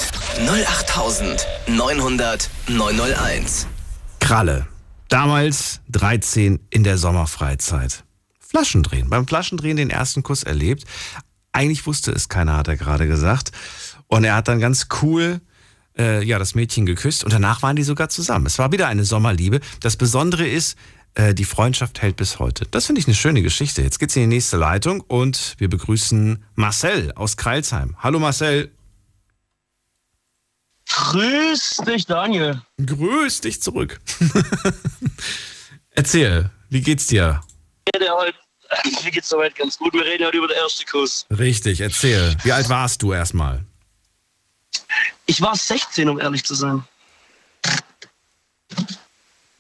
08900 0.49 2.51
901. 2.69 3.67
Kralle. 4.21 4.67
Damals 5.09 5.81
13 5.91 6.61
in 6.71 6.85
der 6.85 6.99
Sommerfreizeit. 6.99 8.05
Flaschendrehen. 8.41 9.11
Beim 9.11 9.27
Flaschendrehen 9.27 9.77
den 9.77 9.91
ersten 9.91 10.23
Kuss 10.23 10.43
erlebt. 10.43 10.85
Eigentlich 11.53 11.87
wusste 11.87 12.13
es 12.13 12.29
keiner, 12.29 12.57
hat 12.57 12.69
er 12.69 12.77
gerade 12.77 13.07
gesagt. 13.07 13.53
Und 14.07 14.25
er 14.25 14.35
hat 14.37 14.49
dann 14.49 14.61
ganz 14.61 14.87
cool 15.03 15.41
äh, 15.99 16.25
ja, 16.25 16.39
das 16.39 16.55
Mädchen 16.55 16.87
geküsst 16.87 17.23
und 17.25 17.33
danach 17.35 17.61
waren 17.63 17.77
die 17.77 17.83
sogar 17.83 18.09
zusammen. 18.09 18.47
Es 18.47 18.59
war 18.59 18.73
wieder 18.73 18.89
eine 18.89 19.05
Sommerliebe. 19.05 19.61
Das 19.81 19.97
Besondere 19.99 20.47
ist, 20.49 20.79
äh, 21.15 21.35
die 21.35 21.45
Freundschaft 21.45 22.01
hält 22.03 22.17
bis 22.17 22.39
heute. 22.39 22.67
Das 22.71 22.87
finde 22.87 23.01
ich 23.01 23.07
eine 23.07 23.15
schöne 23.15 23.43
Geschichte. 23.43 23.83
Jetzt 23.83 23.99
geht's 23.99 24.17
in 24.17 24.23
die 24.23 24.37
nächste 24.37 24.57
Leitung 24.57 25.01
und 25.01 25.55
wir 25.59 25.69
begrüßen 25.69 26.45
Marcel 26.55 27.13
aus 27.13 27.37
Kreilsheim. 27.37 27.97
Hallo 27.99 28.19
Marcel. 28.19 28.71
Grüß 30.89 31.83
dich, 31.87 32.07
Daniel. 32.07 32.61
Grüß 32.85 33.41
dich 33.41 33.63
zurück. 33.63 34.01
Erzähl, 35.91 36.51
wie 36.69 36.81
geht's 36.81 37.07
dir? 37.07 37.41
Heute, 37.95 38.35
mir 39.05 39.11
geht's 39.11 39.29
soweit 39.29 39.55
ganz 39.55 39.77
gut. 39.79 39.93
Wir 39.93 40.05
reden 40.05 40.27
heute 40.27 40.39
über 40.39 40.49
den 40.49 40.57
ersten 40.57 40.87
Kuss. 40.87 41.27
Richtig, 41.31 41.81
erzähl. 41.81 42.37
Wie 42.43 42.53
alt 42.53 42.69
warst 42.69 43.03
du 43.03 43.13
erstmal? 43.13 43.65
Ich 45.27 45.41
war 45.41 45.57
16, 45.57 46.09
um 46.09 46.19
ehrlich 46.19 46.45
zu 46.45 46.55
sein. 46.55 46.85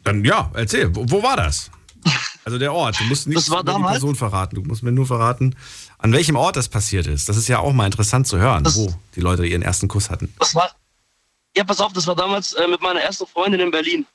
Dann 0.04 0.24
ja, 0.24 0.50
erzähl. 0.54 0.94
Wo, 0.94 1.04
wo 1.08 1.22
war 1.22 1.36
das? 1.36 1.70
Also 2.44 2.58
der 2.58 2.72
Ort. 2.72 2.98
Du 2.98 3.04
musst 3.04 3.28
nicht 3.28 3.46
über 3.46 3.60
die 3.60 3.66
damals? 3.66 3.92
Person 3.92 4.16
verraten. 4.16 4.56
Du 4.56 4.62
musst 4.62 4.82
mir 4.82 4.90
nur 4.90 5.06
verraten, 5.06 5.54
an 5.98 6.12
welchem 6.12 6.34
Ort 6.34 6.56
das 6.56 6.68
passiert 6.68 7.06
ist. 7.06 7.28
Das 7.28 7.36
ist 7.36 7.46
ja 7.48 7.60
auch 7.60 7.72
mal 7.72 7.86
interessant 7.86 8.26
zu 8.26 8.38
hören, 8.38 8.64
Das- 8.64 8.76
wo 8.76 8.92
die 9.14 9.20
Leute 9.20 9.46
ihren 9.46 9.62
ersten 9.62 9.86
Kuss 9.88 10.10
hatten. 10.10 10.32
Das 10.38 10.54
war. 10.54 10.70
Ja, 11.56 11.64
pass 11.64 11.80
auf, 11.80 11.92
das 11.92 12.06
war 12.06 12.16
damals 12.16 12.54
äh, 12.54 12.66
mit 12.66 12.80
meiner 12.80 13.00
ersten 13.00 13.26
Freundin 13.26 13.60
in 13.60 13.70
Berlin. 13.70 14.06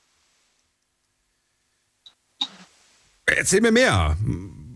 Erzähl 3.26 3.60
mir 3.60 3.72
mehr. 3.72 4.16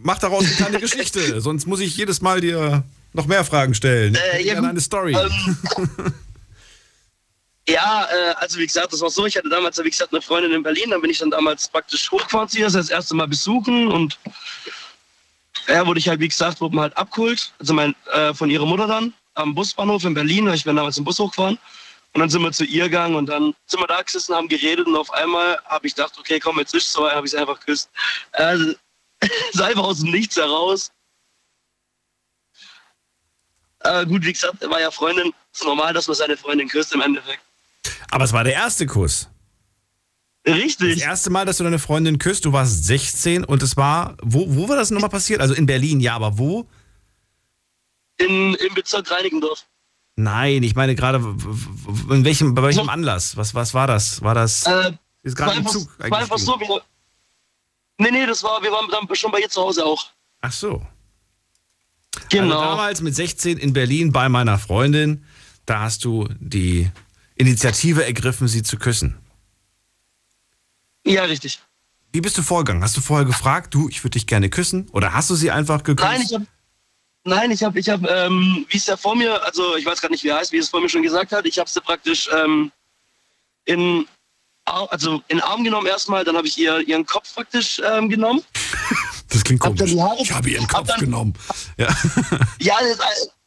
Mach 0.03 0.19
daraus 0.19 0.45
eine 0.45 0.55
kleine 0.55 0.81
Geschichte. 0.81 1.41
Sonst 1.41 1.67
muss 1.67 1.81
ich 1.81 1.97
jedes 1.97 2.21
Mal 2.21 2.41
dir 2.41 2.85
noch 3.13 3.27
mehr 3.27 3.45
Fragen 3.45 3.75
stellen. 3.75 4.15
Äh, 4.15 4.43
ja, 4.47 4.59
eine 4.63 4.81
Story. 4.81 5.15
Ähm, 5.17 5.31
ja, 7.69 8.09
äh, 8.11 8.35
also 8.39 8.59
wie 8.59 8.67
gesagt, 8.67 8.93
das 8.93 9.01
war 9.01 9.11
so, 9.11 9.27
ich 9.27 9.37
hatte 9.37 9.49
damals, 9.49 9.83
wie 9.83 9.91
gesagt, 9.91 10.13
eine 10.13 10.23
Freundin 10.23 10.53
in 10.53 10.63
Berlin, 10.63 10.91
dann 10.91 11.01
bin 11.01 11.11
ich 11.11 11.19
dann 11.19 11.31
damals 11.31 11.69
praktisch 11.69 12.11
hochgefahren 12.11 12.49
zu 12.49 12.59
ihr, 12.59 12.69
das 12.69 12.91
erste 12.91 13.15
Mal 13.15 13.29
besuchen 13.29 13.89
und 13.89 14.19
ja, 15.69 15.87
wurde 15.87 16.01
ich 16.01 16.09
halt, 16.09 16.21
wie 16.21 16.29
gesagt, 16.29 16.61
wurde 16.61 16.75
man 16.75 16.83
halt 16.85 16.97
abgeholt, 16.97 17.53
also 17.61 17.73
mein, 17.73 17.95
äh, 18.13 18.35
von 18.35 18.51
ihrer 18.51 18.67
Mutter 18.67 18.87
dann 18.87 19.15
am 19.35 19.55
Busbahnhof 19.55 20.05
in 20.05 20.15
Berlin, 20.15 20.53
ich 20.53 20.65
bin 20.65 20.77
damals 20.77 20.99
im 20.99 21.05
Bus 21.05 21.19
hochgefahren 21.19 21.59
und 22.15 22.21
dann 22.21 22.29
sind 22.29 22.43
wir 22.43 22.53
zu 22.53 22.65
ihr 22.65 22.85
gegangen 22.85 23.15
und 23.15 23.27
dann 23.27 23.55
sind 23.67 23.81
wir 23.81 23.87
da 23.87 24.03
gesessen, 24.03 24.35
haben 24.35 24.49
geredet 24.49 24.87
und 24.87 24.97
auf 24.97 25.13
einmal 25.13 25.59
habe 25.65 25.87
ich 25.87 25.95
gedacht, 25.95 26.19
okay, 26.19 26.41
komm, 26.41 26.59
jetzt 26.59 26.75
ist 26.75 26.93
so, 26.93 27.09
habe 27.09 27.27
ich 27.27 27.31
sie 27.31 27.39
einfach 27.39 27.61
geküsst. 27.61 27.91
Also, 28.33 28.75
es 29.53 29.61
einfach 29.61 29.85
aus 29.85 30.01
dem 30.01 30.11
Nichts 30.11 30.37
heraus. 30.37 30.91
Äh, 33.81 34.05
gut, 34.07 34.25
wie 34.25 34.33
gesagt, 34.33 34.69
war 34.69 34.81
ja 34.81 34.91
Freundin. 34.91 35.33
ist 35.53 35.65
normal, 35.65 35.93
dass 35.95 36.07
man 36.07 36.17
seine 36.17 36.37
Freundin 36.37 36.69
küsst 36.69 36.93
im 36.93 37.01
Endeffekt. 37.01 37.43
Aber 38.11 38.25
es 38.25 38.33
war 38.33 38.45
der 38.45 38.55
erste 38.55 38.87
Kuss. 38.87 39.29
Das 40.45 40.57
Richtig. 40.57 41.03
erste 41.03 41.31
Mal, 41.31 41.47
dass 41.47 41.59
du 41.59 41.65
deine 41.65 41.79
Freundin 41.79 42.19
küsst, 42.19 42.45
du 42.45 42.53
warst 42.53 42.85
16 42.85 43.45
und 43.45 43.63
es 43.63 43.77
war, 43.77 44.17
wo, 44.23 44.45
wo 44.49 44.69
war 44.69 44.77
das 44.77 44.91
nochmal 44.91 45.11
passiert? 45.11 45.41
Also 45.41 45.55
in 45.55 45.67
Berlin, 45.67 46.01
ja, 46.01 46.15
aber 46.17 46.37
wo? 46.37 46.69
In, 48.19 48.55
Im 48.55 48.75
Bezirk 48.75 49.11
Reinickendorf. 49.11 49.65
Nein, 50.17 50.63
ich 50.63 50.75
meine 50.75 50.95
gerade, 50.95 51.19
in 52.11 52.25
welchem, 52.25 52.55
bei 52.55 52.63
welchem 52.63 52.89
Anlass? 52.89 53.37
Was, 53.37 53.55
was 53.55 53.73
war 53.73 53.87
das? 53.87 54.21
War 54.23 54.35
das 54.35 54.67
Äh, 54.67 54.93
ist 55.23 55.37
gerade 55.37 55.53
im 55.53 55.59
einfach, 55.59 55.71
Zug 55.71 55.89
war 55.99 56.19
einfach 56.19 56.39
so, 56.39 56.59
wir, 56.59 56.83
Nee, 57.99 58.11
nee, 58.11 58.27
das 58.27 58.43
war, 58.43 58.61
wir 58.63 58.71
waren 58.73 58.91
dann 58.91 59.15
schon 59.15 59.31
bei 59.31 59.41
ihr 59.41 59.49
zu 59.49 59.63
Hause 59.63 59.85
auch. 59.87 60.07
Ach 60.41 60.53
so. 60.53 60.83
Genau. 62.31 62.59
Also 62.59 62.71
damals 62.71 63.01
mit 63.01 63.15
16 63.15 63.59
in 63.59 63.73
Berlin 63.73 64.13
bei 64.13 64.29
meiner 64.29 64.59
Freundin, 64.59 65.25
da 65.67 65.81
hast 65.81 66.05
du 66.05 66.29
die 66.41 66.91
Initiative 67.43 68.05
ergriffen, 68.05 68.49
sie 68.49 68.63
zu 68.63 68.79
küssen. 68.79 69.19
ja, 71.05 71.25
richtig. 71.25 71.61
Wie 72.13 72.21
bist 72.21 72.37
du 72.37 72.43
vorgegangen? 72.43 72.83
Hast 72.83 72.97
du 72.97 73.01
vorher 73.01 73.25
gefragt, 73.25 73.73
du, 73.73 73.89
ich 73.89 74.05
würde 74.05 74.19
dich 74.19 74.27
gerne 74.27 74.51
küssen? 74.51 74.89
Oder 74.93 75.15
hast 75.15 75.31
du 75.31 75.35
sie 75.35 75.51
einfach 75.51 75.83
geküsst? 75.83 76.07
Nein, 76.07 76.23
ich 76.23 76.35
habe 76.35 76.47
Nein, 77.25 77.53
ich 77.53 77.63
habe, 77.63 77.79
ich 77.79 77.89
hab, 77.89 78.03
ähm, 78.11 78.67
wie 78.69 78.77
es 78.77 78.87
ja 78.87 78.97
vor 78.97 79.15
mir, 79.15 79.43
also 79.45 79.77
ich 79.77 79.87
weiß 79.87 80.01
gerade 80.01 80.13
nicht, 80.13 80.25
wie 80.25 80.29
er 80.29 80.39
heißt, 80.39 80.51
wie 80.51 80.59
es 80.59 80.69
vor 80.69 80.81
mir 80.81 80.89
schon 80.89 81.03
gesagt 81.03 81.31
hat, 81.31 81.47
ich 81.47 81.57
habe 81.59 81.71
sie 81.71 81.81
praktisch 81.81 82.29
ähm, 82.35 82.73
in, 83.65 84.07
also 84.65 85.23
in 85.29 85.39
den 85.39 85.41
Arm 85.41 85.63
genommen 85.63 85.87
erstmal, 85.87 86.25
dann 86.25 86.37
habe 86.37 86.49
ich 86.49 86.59
ihr 86.59 86.81
ihren 86.81 87.07
Kopf 87.07 87.33
praktisch 87.35 87.81
ähm, 87.85 88.09
genommen. 88.09 88.43
Das 89.43 89.45
klingt 89.45 89.61
komisch. 89.61 89.95
Haare- 89.97 90.17
Ich 90.21 90.33
habe 90.33 90.51
ihren 90.51 90.67
Kopf 90.69 90.87
dann- 90.89 91.01
genommen. 91.01 91.35
Ja. 91.77 91.89
Ja, 92.61 92.77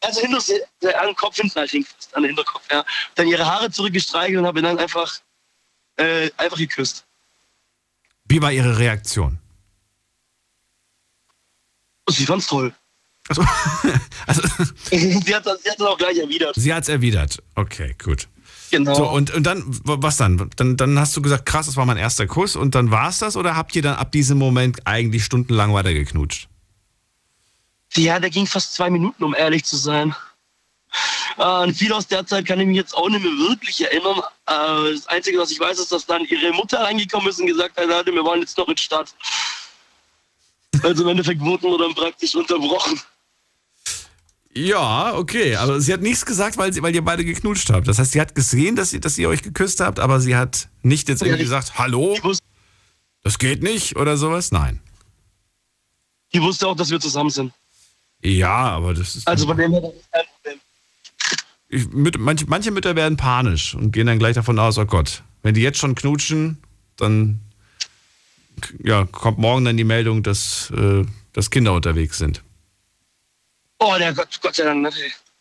also 0.01 0.21
hinter, 0.21 0.39
den 0.81 1.15
Kopf 1.15 1.35
hinten 1.37 1.55
halt 1.59 1.71
hing, 1.71 1.85
fast 1.85 2.13
an 2.15 2.23
den 2.23 2.29
Hinterkopf, 2.29 2.63
ja. 2.71 2.85
Dann 3.15 3.27
ihre 3.27 3.45
Haare 3.45 3.71
zurückgestreichelt 3.71 4.37
und 4.39 4.45
habe 4.45 4.59
ihn 4.59 4.63
dann 4.65 4.77
einfach, 4.77 5.19
äh, 5.95 6.29
einfach 6.37 6.57
geküsst. 6.57 7.05
Wie 8.25 8.41
war 8.41 8.51
ihre 8.51 8.77
Reaktion? 8.77 9.39
Sie 12.09 12.25
fand's 12.25 12.47
toll. 12.47 12.73
Also, 13.27 13.43
also 14.27 14.41
sie, 14.91 15.33
hat 15.35 15.47
das, 15.47 15.63
sie 15.63 15.71
hat 15.71 15.79
das 15.79 15.87
auch 15.87 15.97
gleich 15.97 16.15
erwidert. 16.19 16.53
sie 16.55 16.71
hat 16.71 16.83
es 16.83 16.89
erwidert. 16.89 17.41
Okay, 17.55 17.95
gut. 18.03 18.27
Genau. 18.71 18.95
So, 18.95 19.09
und, 19.09 19.33
und 19.33 19.43
dann, 19.43 19.63
was 19.67 20.17
dann? 20.17 20.49
dann? 20.55 20.77
Dann 20.77 20.99
hast 20.99 21.15
du 21.15 21.21
gesagt, 21.21 21.45
krass, 21.45 21.67
das 21.67 21.77
war 21.77 21.85
mein 21.85 21.97
erster 21.97 22.27
Kuss 22.27 22.55
und 22.55 22.75
dann 22.75 22.91
war 22.91 23.09
es 23.09 23.19
das 23.19 23.37
oder 23.37 23.55
habt 23.55 23.75
ihr 23.75 23.81
dann 23.81 23.95
ab 23.95 24.11
diesem 24.11 24.37
Moment 24.37 24.85
eigentlich 24.85 25.23
stundenlang 25.23 25.73
weitergeknutscht? 25.73 26.47
Ja, 27.95 28.19
der 28.19 28.29
ging 28.29 28.45
fast 28.45 28.73
zwei 28.73 28.89
Minuten, 28.89 29.23
um 29.23 29.33
ehrlich 29.33 29.63
zu 29.63 29.77
sein. 29.77 30.15
Äh, 31.37 31.63
und 31.63 31.73
viel 31.73 31.91
aus 31.93 32.07
der 32.07 32.25
Zeit 32.25 32.45
kann 32.45 32.59
ich 32.59 32.67
mich 32.67 32.77
jetzt 32.77 32.95
auch 32.95 33.09
nicht 33.09 33.23
mehr 33.23 33.31
wirklich 33.49 33.81
erinnern. 33.81 34.19
Äh, 34.47 34.93
das 34.93 35.07
Einzige, 35.07 35.39
was 35.39 35.51
ich 35.51 35.59
weiß, 35.59 35.79
ist, 35.79 35.91
dass 35.91 36.05
dann 36.05 36.25
ihre 36.25 36.53
Mutter 36.53 36.79
reingekommen 36.79 37.29
ist 37.29 37.39
und 37.39 37.47
gesagt 37.47 37.77
hat, 37.77 38.05
wir 38.05 38.23
wollen 38.25 38.41
jetzt 38.41 38.57
noch 38.57 38.67
in 38.67 38.77
Stadt. 38.77 39.13
Also 40.83 41.03
im 41.03 41.09
Endeffekt 41.09 41.41
wurden 41.41 41.71
wir 41.71 41.77
dann 41.77 41.95
praktisch 41.95 42.35
unterbrochen. 42.35 42.99
Ja, 44.57 45.13
okay, 45.15 45.57
aber 45.57 45.81
sie 45.81 45.91
hat 45.91 46.01
nichts 46.01 46.25
gesagt, 46.25 46.57
weil, 46.57 46.71
sie, 46.71 46.81
weil 46.81 46.95
ihr 46.95 47.03
beide 47.03 47.25
geknutscht 47.25 47.69
habt. 47.71 47.87
Das 47.89 47.99
heißt, 47.99 48.13
sie 48.13 48.21
hat 48.21 48.35
gesehen, 48.35 48.77
dass, 48.77 48.91
sie, 48.91 49.01
dass 49.01 49.17
ihr 49.17 49.27
euch 49.27 49.43
geküsst 49.43 49.81
habt, 49.81 49.99
aber 49.99 50.21
sie 50.21 50.37
hat 50.37 50.69
nicht 50.81 51.09
jetzt 51.09 51.21
irgendwie 51.21 51.43
gesagt, 51.43 51.77
hallo, 51.77 52.17
das 53.21 53.37
geht 53.37 53.63
nicht 53.63 53.97
oder 53.97 54.15
sowas? 54.15 54.51
Nein. 54.51 54.79
die 56.33 56.41
wusste 56.41 56.67
auch, 56.67 56.75
dass 56.75 56.89
wir 56.89 57.01
zusammen 57.01 57.31
sind. 57.31 57.51
Ja, 58.21 58.55
aber 58.55 58.93
das 58.93 59.17
ist. 59.17 59.27
Also 59.27 59.45
von 59.45 59.57
dem 59.57 59.73
her. 59.73 59.91
Ich, 61.67 61.89
mit, 61.89 62.17
manche, 62.17 62.45
manche 62.47 62.71
Mütter 62.71 62.95
werden 62.95 63.17
panisch 63.17 63.75
und 63.75 63.91
gehen 63.91 64.07
dann 64.07 64.19
gleich 64.19 64.35
davon 64.35 64.57
aus, 64.57 64.77
oh 64.77 64.85
Gott, 64.85 65.23
wenn 65.43 65.53
die 65.53 65.61
jetzt 65.61 65.79
schon 65.79 65.95
knutschen, 65.95 66.59
dann 66.95 67.41
ja, 68.81 69.05
kommt 69.05 69.37
morgen 69.37 69.65
dann 69.65 69.75
die 69.75 69.83
Meldung, 69.83 70.23
dass, 70.23 70.71
äh, 70.71 71.03
dass 71.33 71.49
Kinder 71.49 71.73
unterwegs 71.73 72.17
sind. 72.17 72.41
Oh, 73.79 73.95
der 73.97 74.13
Gott, 74.13 74.39
Gott 74.41 74.55
sei 74.55 74.63
Dank, 74.63 74.81
ne? 74.81 74.91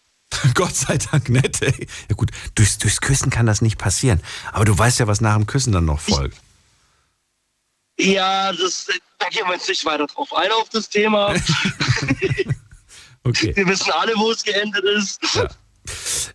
Gott 0.55 0.75
sei 0.75 0.99
Dank 0.99 1.29
nett, 1.29 1.63
ey. 1.63 1.87
Ja 2.09 2.17
gut, 2.17 2.31
durchs, 2.55 2.79
durchs 2.79 3.01
Küssen 3.01 3.31
kann 3.31 3.47
das 3.47 3.63
nicht 3.63 3.79
passieren. 3.79 4.21
Aber 4.53 4.65
du 4.65 4.77
weißt 4.77 4.99
ja, 4.99 5.07
was 5.07 5.21
nach 5.21 5.35
dem 5.37 5.47
Küssen 5.47 5.73
dann 5.73 5.85
noch 5.85 6.01
folgt. 6.01 6.37
Ja, 7.99 8.53
das, 8.53 8.87
da 9.19 9.29
gehen 9.29 9.45
wir 9.47 9.55
jetzt 9.55 9.69
nicht 9.69 9.85
weiter 9.85 10.07
drauf 10.09 10.33
ein 10.35 10.51
auf 10.53 10.69
das 10.71 10.89
Thema. 10.89 11.35
Okay. 13.27 13.57
Wir 13.57 13.67
wissen 13.67 13.91
alle, 13.91 14.13
wo 14.17 14.31
es 14.33 14.43
geendet 14.45 14.85
ist. 14.85 15.19
Ja. 15.35 15.49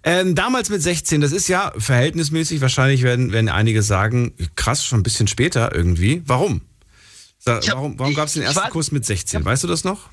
Ähm, 0.01 0.33
damals 0.33 0.69
mit 0.71 0.81
16, 0.81 1.21
das 1.21 1.31
ist 1.31 1.47
ja 1.47 1.71
verhältnismäßig, 1.77 2.61
wahrscheinlich 2.61 3.03
werden, 3.03 3.31
werden 3.31 3.47
einige 3.47 3.83
sagen, 3.83 4.33
krass, 4.55 4.83
schon 4.83 5.01
ein 5.01 5.03
bisschen 5.03 5.27
später 5.27 5.71
irgendwie. 5.75 6.23
Warum? 6.25 6.61
Sa- 7.37 7.59
Ich 7.59 7.69
hab- 7.69 7.75
warum 7.77 7.99
warum 7.99 8.15
gab 8.15 8.25
es 8.27 8.33
den 8.33 8.41
ersten 8.41 8.59
war- 8.61 8.69
Kurs 8.71 8.91
mit 8.91 9.05
16? 9.05 9.45
Weißt 9.45 9.63
du 9.63 9.67
das 9.67 9.83
noch? 9.83 10.09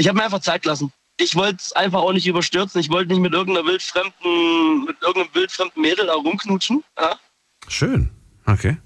Ich 0.00 0.08
habe 0.08 0.16
mir 0.16 0.24
einfach 0.24 0.40
Zeit 0.40 0.62
gelassen. 0.62 0.90
Ich 1.18 1.36
wollte 1.36 1.56
es 1.56 1.72
einfach 1.72 2.00
auch 2.00 2.14
nicht 2.14 2.26
überstürzen. 2.26 2.80
Ich 2.80 2.88
wollte 2.88 3.12
nicht 3.12 3.20
mit 3.20 3.34
irgendeiner 3.34 3.66
wildfremden, 3.66 4.84
mit 4.84 4.96
irgendeinem 5.02 5.34
wildfremden 5.34 5.82
Mädel 5.82 6.06
da 6.06 6.14
rumknutschen. 6.14 6.82
Ja? 6.98 7.20
Schön. 7.68 8.10
Okay. 8.46 8.78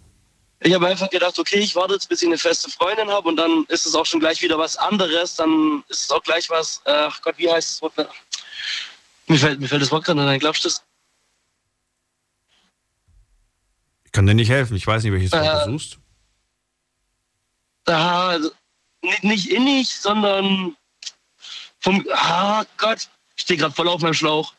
Ich 0.58 0.74
habe 0.74 0.88
einfach 0.88 1.08
gedacht, 1.10 1.38
okay, 1.38 1.60
ich 1.60 1.76
warte 1.76 1.94
jetzt, 1.94 2.08
bis 2.08 2.22
ich 2.22 2.26
eine 2.26 2.36
feste 2.36 2.68
Freundin 2.68 3.08
habe 3.10 3.28
und 3.28 3.36
dann 3.36 3.64
ist 3.68 3.86
es 3.86 3.94
auch 3.94 4.04
schon 4.04 4.18
gleich 4.18 4.42
wieder 4.42 4.58
was 4.58 4.76
anderes. 4.76 5.36
Dann 5.36 5.84
ist 5.86 6.02
es 6.02 6.10
auch 6.10 6.22
gleich 6.24 6.50
was, 6.50 6.82
ach 6.84 7.22
Gott, 7.22 7.38
wie 7.38 7.48
heißt 7.48 7.70
das 7.70 7.82
Wort? 7.82 7.92
Mir 9.28 9.38
fällt, 9.38 9.60
mir 9.60 9.68
fällt 9.68 9.82
das 9.82 9.92
Wort 9.92 10.04
gerade 10.04 10.20
ein, 10.26 10.40
glaubst 10.40 10.64
du 10.64 10.68
das? 10.68 10.82
Ich 14.04 14.10
kann 14.10 14.26
dir 14.26 14.34
nicht 14.34 14.50
helfen. 14.50 14.76
Ich 14.76 14.86
weiß 14.86 15.04
nicht, 15.04 15.12
welches 15.12 15.30
Wort 15.30 15.44
Äh, 15.44 15.64
du 15.66 15.72
suchst. 15.78 15.98
Ah, 17.86 18.30
also, 18.30 18.50
nicht, 19.02 19.22
nicht 19.22 19.50
innig, 19.50 19.94
sondern 19.94 20.74
vom, 21.84 22.02
ah 22.12 22.64
Gott, 22.78 23.08
ich 23.36 23.42
stehe 23.42 23.58
gerade 23.58 23.74
voll 23.74 23.88
auf 23.88 24.00
meinem 24.00 24.14
Schlauch. 24.14 24.54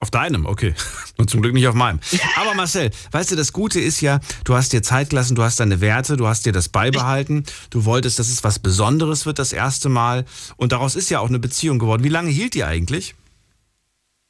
Auf 0.00 0.10
deinem, 0.10 0.44
okay. 0.44 0.74
Und 1.16 1.30
zum 1.30 1.40
Glück 1.40 1.54
nicht 1.54 1.68
auf 1.68 1.74
meinem. 1.74 2.00
Aber 2.36 2.54
Marcel, 2.54 2.90
weißt 3.12 3.30
du, 3.30 3.36
das 3.36 3.52
Gute 3.52 3.80
ist 3.80 4.00
ja, 4.00 4.18
du 4.44 4.54
hast 4.54 4.72
dir 4.72 4.82
Zeit 4.82 5.10
gelassen, 5.10 5.36
du 5.36 5.42
hast 5.42 5.60
deine 5.60 5.80
Werte, 5.80 6.16
du 6.16 6.26
hast 6.26 6.44
dir 6.44 6.52
das 6.52 6.68
beibehalten. 6.68 7.44
Du 7.70 7.84
wolltest, 7.84 8.18
dass 8.18 8.28
es 8.28 8.42
was 8.42 8.58
Besonderes 8.58 9.24
wird 9.24 9.38
das 9.38 9.52
erste 9.52 9.88
Mal. 9.88 10.26
Und 10.56 10.72
daraus 10.72 10.96
ist 10.96 11.10
ja 11.10 11.20
auch 11.20 11.28
eine 11.28 11.38
Beziehung 11.38 11.78
geworden. 11.78 12.02
Wie 12.02 12.10
lange 12.10 12.30
hielt 12.30 12.54
die 12.54 12.64
eigentlich? 12.64 13.14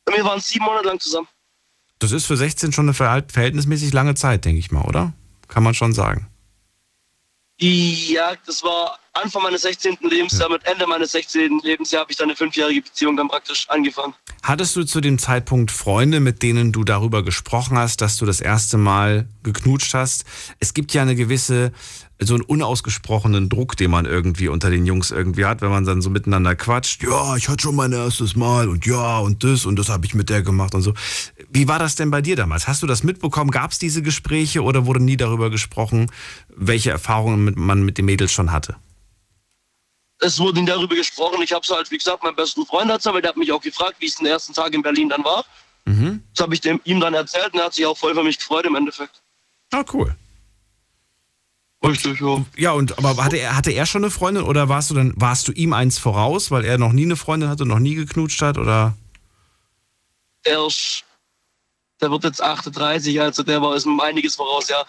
Wir 0.06 0.24
waren 0.24 0.40
sieben 0.40 0.66
Monate 0.66 0.86
lang 0.86 1.00
zusammen. 1.00 1.28
Das 1.98 2.12
ist 2.12 2.26
für 2.26 2.36
16 2.36 2.72
schon 2.72 2.84
eine 2.84 2.94
verhältnismäßig 2.94 3.92
lange 3.94 4.14
Zeit, 4.14 4.44
denke 4.44 4.58
ich 4.58 4.70
mal, 4.70 4.82
oder? 4.82 5.14
Kann 5.48 5.62
man 5.62 5.72
schon 5.72 5.94
sagen. 5.94 6.28
Ja, 7.58 8.34
das 8.44 8.62
war 8.62 8.98
Anfang 9.16 9.42
meines 9.42 9.62
16. 9.62 9.98
Lebensjahres. 10.02 10.52
Mit 10.52 10.66
Ende 10.66 10.86
meines 10.86 11.12
16. 11.12 11.60
Lebensjahres 11.62 12.02
habe 12.02 12.12
ich 12.12 12.18
dann 12.18 12.28
eine 12.28 12.36
fünfjährige 12.36 12.82
Beziehung 12.82 13.16
dann 13.16 13.28
praktisch 13.28 13.68
angefangen. 13.68 14.14
Hattest 14.42 14.76
du 14.76 14.84
zu 14.84 15.00
dem 15.00 15.18
Zeitpunkt 15.18 15.70
Freunde, 15.70 16.20
mit 16.20 16.42
denen 16.42 16.72
du 16.72 16.84
darüber 16.84 17.24
gesprochen 17.24 17.78
hast, 17.78 18.00
dass 18.00 18.16
du 18.16 18.26
das 18.26 18.40
erste 18.40 18.76
Mal 18.76 19.26
geknutscht 19.42 19.94
hast? 19.94 20.24
Es 20.60 20.74
gibt 20.74 20.92
ja 20.92 21.02
eine 21.02 21.16
gewisse, 21.16 21.72
so 22.20 22.34
einen 22.34 22.44
unausgesprochenen 22.44 23.48
Druck, 23.48 23.76
den 23.76 23.90
man 23.90 24.04
irgendwie 24.04 24.48
unter 24.48 24.70
den 24.70 24.86
Jungs 24.86 25.10
irgendwie 25.10 25.46
hat, 25.46 25.62
wenn 25.62 25.70
man 25.70 25.84
dann 25.84 26.02
so 26.02 26.10
miteinander 26.10 26.54
quatscht. 26.54 27.02
Ja, 27.02 27.36
ich 27.36 27.48
hatte 27.48 27.62
schon 27.62 27.74
mein 27.74 27.92
erstes 27.92 28.36
Mal 28.36 28.68
und 28.68 28.86
ja 28.86 29.18
und 29.18 29.42
das 29.42 29.64
und 29.64 29.78
das 29.78 29.88
habe 29.88 30.06
ich 30.06 30.14
mit 30.14 30.28
der 30.28 30.42
gemacht 30.42 30.74
und 30.74 30.82
so. 30.82 30.94
Wie 31.50 31.66
war 31.66 31.78
das 31.78 31.96
denn 31.96 32.10
bei 32.10 32.20
dir 32.22 32.36
damals? 32.36 32.68
Hast 32.68 32.82
du 32.82 32.86
das 32.86 33.02
mitbekommen? 33.02 33.50
Gab 33.50 33.72
es 33.72 33.78
diese 33.78 34.02
Gespräche 34.02 34.62
oder 34.62 34.86
wurde 34.86 35.02
nie 35.02 35.16
darüber 35.16 35.50
gesprochen, 35.50 36.10
welche 36.54 36.90
Erfahrungen 36.90 37.54
man 37.56 37.82
mit 37.82 37.98
den 37.98 38.04
Mädels 38.04 38.32
schon 38.32 38.52
hatte? 38.52 38.76
Es 40.20 40.38
wurde 40.38 40.64
darüber 40.64 40.94
gesprochen. 40.94 41.42
Ich 41.42 41.52
habe 41.52 41.62
es 41.62 41.70
halt, 41.70 41.90
wie 41.90 41.98
gesagt, 41.98 42.22
meinem 42.22 42.36
besten 42.36 42.64
Freund 42.64 42.90
erzählt, 42.90 43.14
weil 43.14 43.22
der 43.22 43.30
hat 43.30 43.36
mich 43.36 43.52
auch 43.52 43.60
gefragt, 43.60 43.96
wie 43.98 44.06
es 44.06 44.16
den 44.16 44.26
ersten 44.26 44.54
Tag 44.54 44.72
in 44.72 44.82
Berlin 44.82 45.08
dann 45.08 45.24
war. 45.24 45.44
Mhm. 45.84 46.22
Das 46.34 46.42
habe 46.42 46.54
ich 46.54 46.60
dem, 46.60 46.80
ihm 46.84 47.00
dann 47.00 47.14
erzählt 47.14 47.52
und 47.52 47.60
er 47.60 47.66
hat 47.66 47.74
sich 47.74 47.86
auch 47.86 47.96
voll 47.96 48.14
für 48.14 48.24
mich 48.24 48.38
gefreut 48.38 48.64
im 48.64 48.74
Endeffekt. 48.74 49.22
Ah, 49.72 49.84
cool. 49.92 50.14
Richtig, 51.84 52.20
ja. 52.20 52.44
Ja, 52.56 52.72
und 52.72 52.98
aber 52.98 53.22
hatte 53.22 53.36
er, 53.36 53.56
hatte 53.56 53.70
er 53.70 53.86
schon 53.86 54.02
eine 54.02 54.10
Freundin 54.10 54.42
oder 54.42 54.68
warst 54.68 54.90
du 54.90 54.94
dann, 54.94 55.12
warst 55.16 55.46
du 55.46 55.52
ihm 55.52 55.72
eins 55.72 55.98
voraus, 55.98 56.50
weil 56.50 56.64
er 56.64 56.78
noch 56.78 56.92
nie 56.92 57.04
eine 57.04 57.16
Freundin 57.16 57.48
hatte, 57.48 57.66
noch 57.66 57.78
nie 57.78 57.94
geknutscht 57.94 58.42
hat? 58.42 58.58
Oder? 58.58 58.96
Er 60.44 60.66
ist, 60.66 61.04
der 62.00 62.10
wird 62.10 62.24
jetzt 62.24 62.42
38, 62.42 63.20
also 63.20 63.42
der 63.42 63.62
war 63.62 63.74
ist 63.74 63.86
um 63.86 64.00
einiges 64.00 64.34
voraus, 64.36 64.68
ja. 64.68 64.84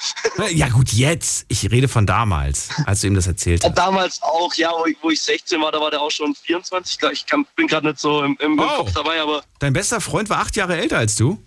Ja, 0.49 0.67
gut, 0.69 0.91
jetzt. 0.91 1.45
Ich 1.47 1.69
rede 1.71 1.87
von 1.87 2.05
damals, 2.05 2.69
als 2.85 3.01
du 3.01 3.07
ihm 3.07 3.13
das 3.15 3.27
erzählt 3.27 3.63
hast. 3.63 3.73
Damals 3.77 4.21
auch, 4.21 4.53
ja, 4.55 4.71
wo 4.77 4.85
ich, 4.85 4.97
wo 5.01 5.09
ich 5.09 5.21
16 5.21 5.61
war, 5.61 5.71
da 5.71 5.79
war 5.79 5.89
der 5.91 6.01
auch 6.01 6.11
schon 6.11 6.35
24. 6.35 6.99
Ich 7.13 7.25
kann, 7.25 7.45
bin 7.55 7.67
gerade 7.67 7.87
nicht 7.87 7.99
so 7.99 8.23
im, 8.23 8.37
im, 8.41 8.59
Oh. 8.59 8.67
Kopf 8.77 8.91
dabei, 8.93 9.21
aber 9.21 9.43
Dein 9.59 9.73
bester 9.73 10.01
Freund 10.01 10.29
war 10.29 10.39
acht 10.39 10.55
Jahre 10.55 10.77
älter 10.77 10.97
als 10.97 11.15
du? 11.15 11.41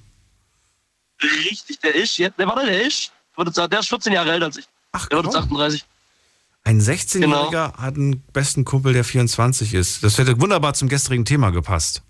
richtig, 1.45 1.79
der 1.81 1.95
ist 1.95 2.17
jetzt, 2.19 2.39
der 2.39 2.47
war 2.47 2.65
der 2.65 2.83
ist, 2.87 3.13
würde 3.37 3.53
sagen, 3.53 3.71
der 3.71 3.81
ist 3.81 3.89
14 3.89 4.13
Jahre 4.13 4.33
älter 4.33 4.47
als 4.47 4.57
ich. 4.57 4.67
Ach, 4.93 5.07
Der 5.09 5.19
wird 5.19 5.27
jetzt 5.27 5.35
komm. 5.35 5.45
38. 5.45 5.85
Ein 6.65 6.81
16-Jähriger 6.81 7.51
Genau. 7.51 7.73
hat 7.79 7.95
einen 7.97 8.21
besten 8.33 8.65
Kumpel, 8.65 8.93
der 8.93 9.05
24 9.05 9.75
ist. 9.75 10.03
Das 10.05 10.19
hätte 10.19 10.41
wunderbar 10.41 10.75
zum 10.75 10.89
gestrigen 10.89 11.25
Thema 11.25 11.51
gepasst. 11.51 12.03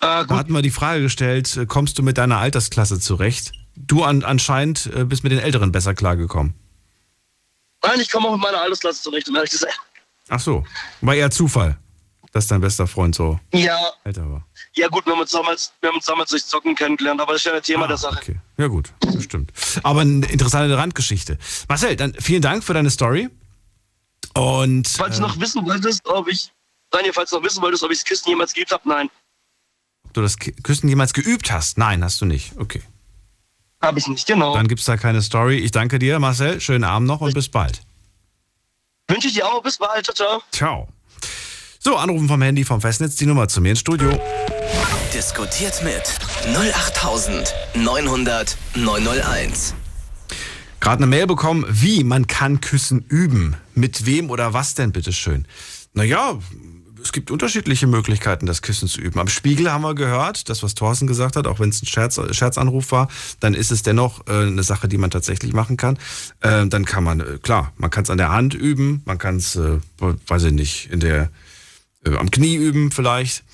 Äh, 0.00 0.24
Da 0.26 0.36
hatten 0.36 0.52
wir 0.52 0.62
die 0.62 0.70
Frage 0.70 1.02
gestellt, 1.02 1.56
äh, 1.56 1.66
kommst 1.66 1.98
du 1.98 2.02
mit 2.02 2.18
deiner 2.18 2.38
Altersklasse 2.38 3.00
zurecht? 3.00 3.52
Du 3.76 4.04
an, 4.04 4.24
anscheinend 4.24 4.86
äh, 4.94 5.04
bist 5.04 5.22
mit 5.22 5.32
den 5.32 5.38
Älteren 5.38 5.72
besser 5.72 5.94
klargekommen. 5.94 6.54
nein, 7.82 8.00
ich 8.00 8.10
komme 8.10 8.28
auch 8.28 8.32
mit 8.32 8.42
meiner 8.42 8.60
Altersklasse 8.60 9.02
zurecht, 9.02 9.28
um 9.28 9.36
ehrlich 9.36 9.50
zu 9.50 9.58
sein. 9.58 9.72
Ach 10.28 10.40
so, 10.40 10.64
war 11.02 11.14
eher 11.14 11.30
Zufall, 11.30 11.78
dass 12.32 12.46
dein 12.48 12.60
bester 12.60 12.86
Freund 12.86 13.14
so 13.14 13.38
Ja, 13.52 13.78
älter 14.04 14.28
war. 14.30 14.46
ja 14.74 14.88
gut, 14.88 15.06
wir 15.06 15.12
haben 15.12 15.20
uns 15.20 15.30
damals, 15.30 15.72
wir 15.80 15.88
haben 15.90 15.96
uns 15.96 16.06
damals 16.06 16.30
durch 16.30 16.44
Zocken 16.44 16.74
kennengelernt, 16.74 17.20
aber 17.20 17.32
das 17.32 17.42
ist 17.42 17.46
ja 17.46 17.54
ein 17.54 17.62
Thema 17.62 17.84
Ah, 17.84 17.88
der 17.88 17.96
Sache. 17.96 18.18
Okay. 18.22 18.40
Ja 18.58 18.66
gut, 18.66 18.92
das 19.00 19.22
stimmt. 19.22 19.52
Aber 19.82 20.00
eine 20.00 20.26
interessante 20.26 20.76
Randgeschichte. 20.76 21.38
Marcel, 21.68 21.94
dann 21.96 22.14
vielen 22.14 22.42
Dank 22.42 22.64
für 22.64 22.74
deine 22.74 22.90
Story. 22.90 23.28
Und 24.34 24.88
Falls 24.88 25.16
äh, 25.18 25.20
du 25.20 25.26
noch 25.28 25.38
wissen 25.40 25.64
wolltest, 25.66 26.04
ob 26.06 26.28
ich, 26.28 26.50
Daniel, 26.90 27.12
falls 27.12 27.30
du 27.30 27.36
noch 27.36 27.44
wissen 27.44 27.62
wolltest, 27.62 27.82
ob 27.84 27.90
ich 27.90 27.98
das 27.98 28.04
Kissen 28.04 28.28
jemals 28.30 28.52
geübt 28.52 28.70
habe, 28.72 28.88
nein, 28.88 29.08
du 30.16 30.22
das 30.22 30.36
Küssen 30.38 30.88
jemals 30.88 31.12
geübt 31.12 31.52
hast? 31.52 31.78
Nein, 31.78 32.02
hast 32.02 32.20
du 32.20 32.24
nicht. 32.24 32.52
Okay. 32.58 32.82
habe 33.82 33.98
ich 33.98 34.06
nicht, 34.08 34.26
genau. 34.26 34.54
Dann 34.54 34.68
gibt's 34.68 34.84
da 34.84 34.96
keine 34.96 35.22
Story. 35.22 35.58
Ich 35.58 35.70
danke 35.70 35.98
dir, 35.98 36.18
Marcel. 36.18 36.60
Schönen 36.60 36.84
Abend 36.84 37.08
noch 37.08 37.20
und 37.20 37.34
bis 37.34 37.48
bald. 37.48 37.80
Wünsche 39.08 39.28
ich 39.28 39.34
dir 39.34 39.46
auch, 39.46 39.62
bis 39.62 39.78
bald, 39.78 40.04
ciao, 40.04 40.14
ciao. 40.14 40.42
Ciao. 40.50 40.88
So, 41.78 41.96
anrufen 41.96 42.26
vom 42.26 42.42
Handy 42.42 42.64
vom 42.64 42.80
Festnetz 42.80 43.14
die 43.16 43.26
Nummer 43.26 43.46
zu 43.46 43.60
mir 43.60 43.70
ins 43.70 43.80
Studio. 43.80 44.20
Diskutiert 45.14 45.82
mit 45.84 46.02
08900 46.56 48.56
901. 48.74 49.74
Gerade 50.80 50.98
eine 50.98 51.06
Mail 51.06 51.26
bekommen, 51.26 51.64
wie 51.68 52.02
man 52.02 52.26
kann 52.26 52.60
Küssen 52.60 53.04
üben. 53.08 53.56
Mit 53.74 54.06
wem 54.06 54.30
oder 54.30 54.52
was 54.52 54.74
denn, 54.74 54.92
bitteschön? 54.92 55.46
Naja, 55.94 56.38
es 57.06 57.12
gibt 57.12 57.30
unterschiedliche 57.30 57.86
Möglichkeiten, 57.86 58.46
das 58.46 58.62
Küssen 58.62 58.88
zu 58.88 59.00
üben. 59.00 59.20
Am 59.20 59.28
Spiegel 59.28 59.70
haben 59.70 59.82
wir 59.82 59.94
gehört, 59.94 60.48
das, 60.48 60.64
was 60.64 60.74
Thorsten 60.74 61.06
gesagt 61.06 61.36
hat, 61.36 61.46
auch 61.46 61.60
wenn 61.60 61.68
es 61.68 61.80
ein 61.80 61.86
Scherz, 61.86 62.20
Scherzanruf 62.32 62.90
war, 62.90 63.06
dann 63.38 63.54
ist 63.54 63.70
es 63.70 63.84
dennoch 63.84 64.26
äh, 64.26 64.32
eine 64.32 64.64
Sache, 64.64 64.88
die 64.88 64.98
man 64.98 65.12
tatsächlich 65.12 65.52
machen 65.52 65.76
kann. 65.76 65.98
Äh, 66.40 66.66
dann 66.66 66.84
kann 66.84 67.04
man, 67.04 67.20
äh, 67.20 67.38
klar, 67.40 67.72
man 67.76 67.90
kann 67.90 68.02
es 68.02 68.10
an 68.10 68.18
der 68.18 68.32
Hand 68.32 68.54
üben, 68.54 69.02
man 69.04 69.18
kann 69.18 69.36
es, 69.36 69.54
äh, 69.54 69.78
weiß 70.00 70.44
ich 70.44 70.52
nicht, 70.52 70.90
in 70.90 70.98
der, 70.98 71.30
äh, 72.04 72.16
am 72.16 72.30
Knie 72.30 72.56
üben 72.56 72.90
vielleicht. 72.90 73.44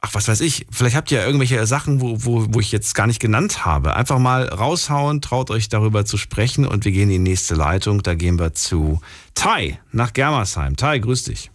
Ach, 0.00 0.14
was 0.14 0.26
weiß 0.26 0.40
ich, 0.40 0.66
vielleicht 0.70 0.96
habt 0.96 1.12
ihr 1.12 1.20
ja 1.20 1.26
irgendwelche 1.26 1.64
Sachen, 1.66 2.00
wo, 2.00 2.24
wo, 2.24 2.46
wo 2.48 2.60
ich 2.60 2.72
jetzt 2.72 2.94
gar 2.94 3.06
nicht 3.06 3.20
genannt 3.20 3.66
habe. 3.66 3.94
Einfach 3.94 4.18
mal 4.18 4.48
raushauen, 4.48 5.20
traut 5.20 5.50
euch 5.50 5.68
darüber 5.68 6.06
zu 6.06 6.16
sprechen 6.16 6.66
und 6.66 6.86
wir 6.86 6.92
gehen 6.92 7.10
in 7.10 7.24
die 7.24 7.30
nächste 7.30 7.54
Leitung. 7.54 8.02
Da 8.02 8.14
gehen 8.14 8.38
wir 8.38 8.54
zu 8.54 9.02
Tai 9.34 9.78
nach 9.92 10.14
Germersheim. 10.14 10.76
Tai, 10.76 10.98
grüß 10.98 11.24
dich. 11.24 11.51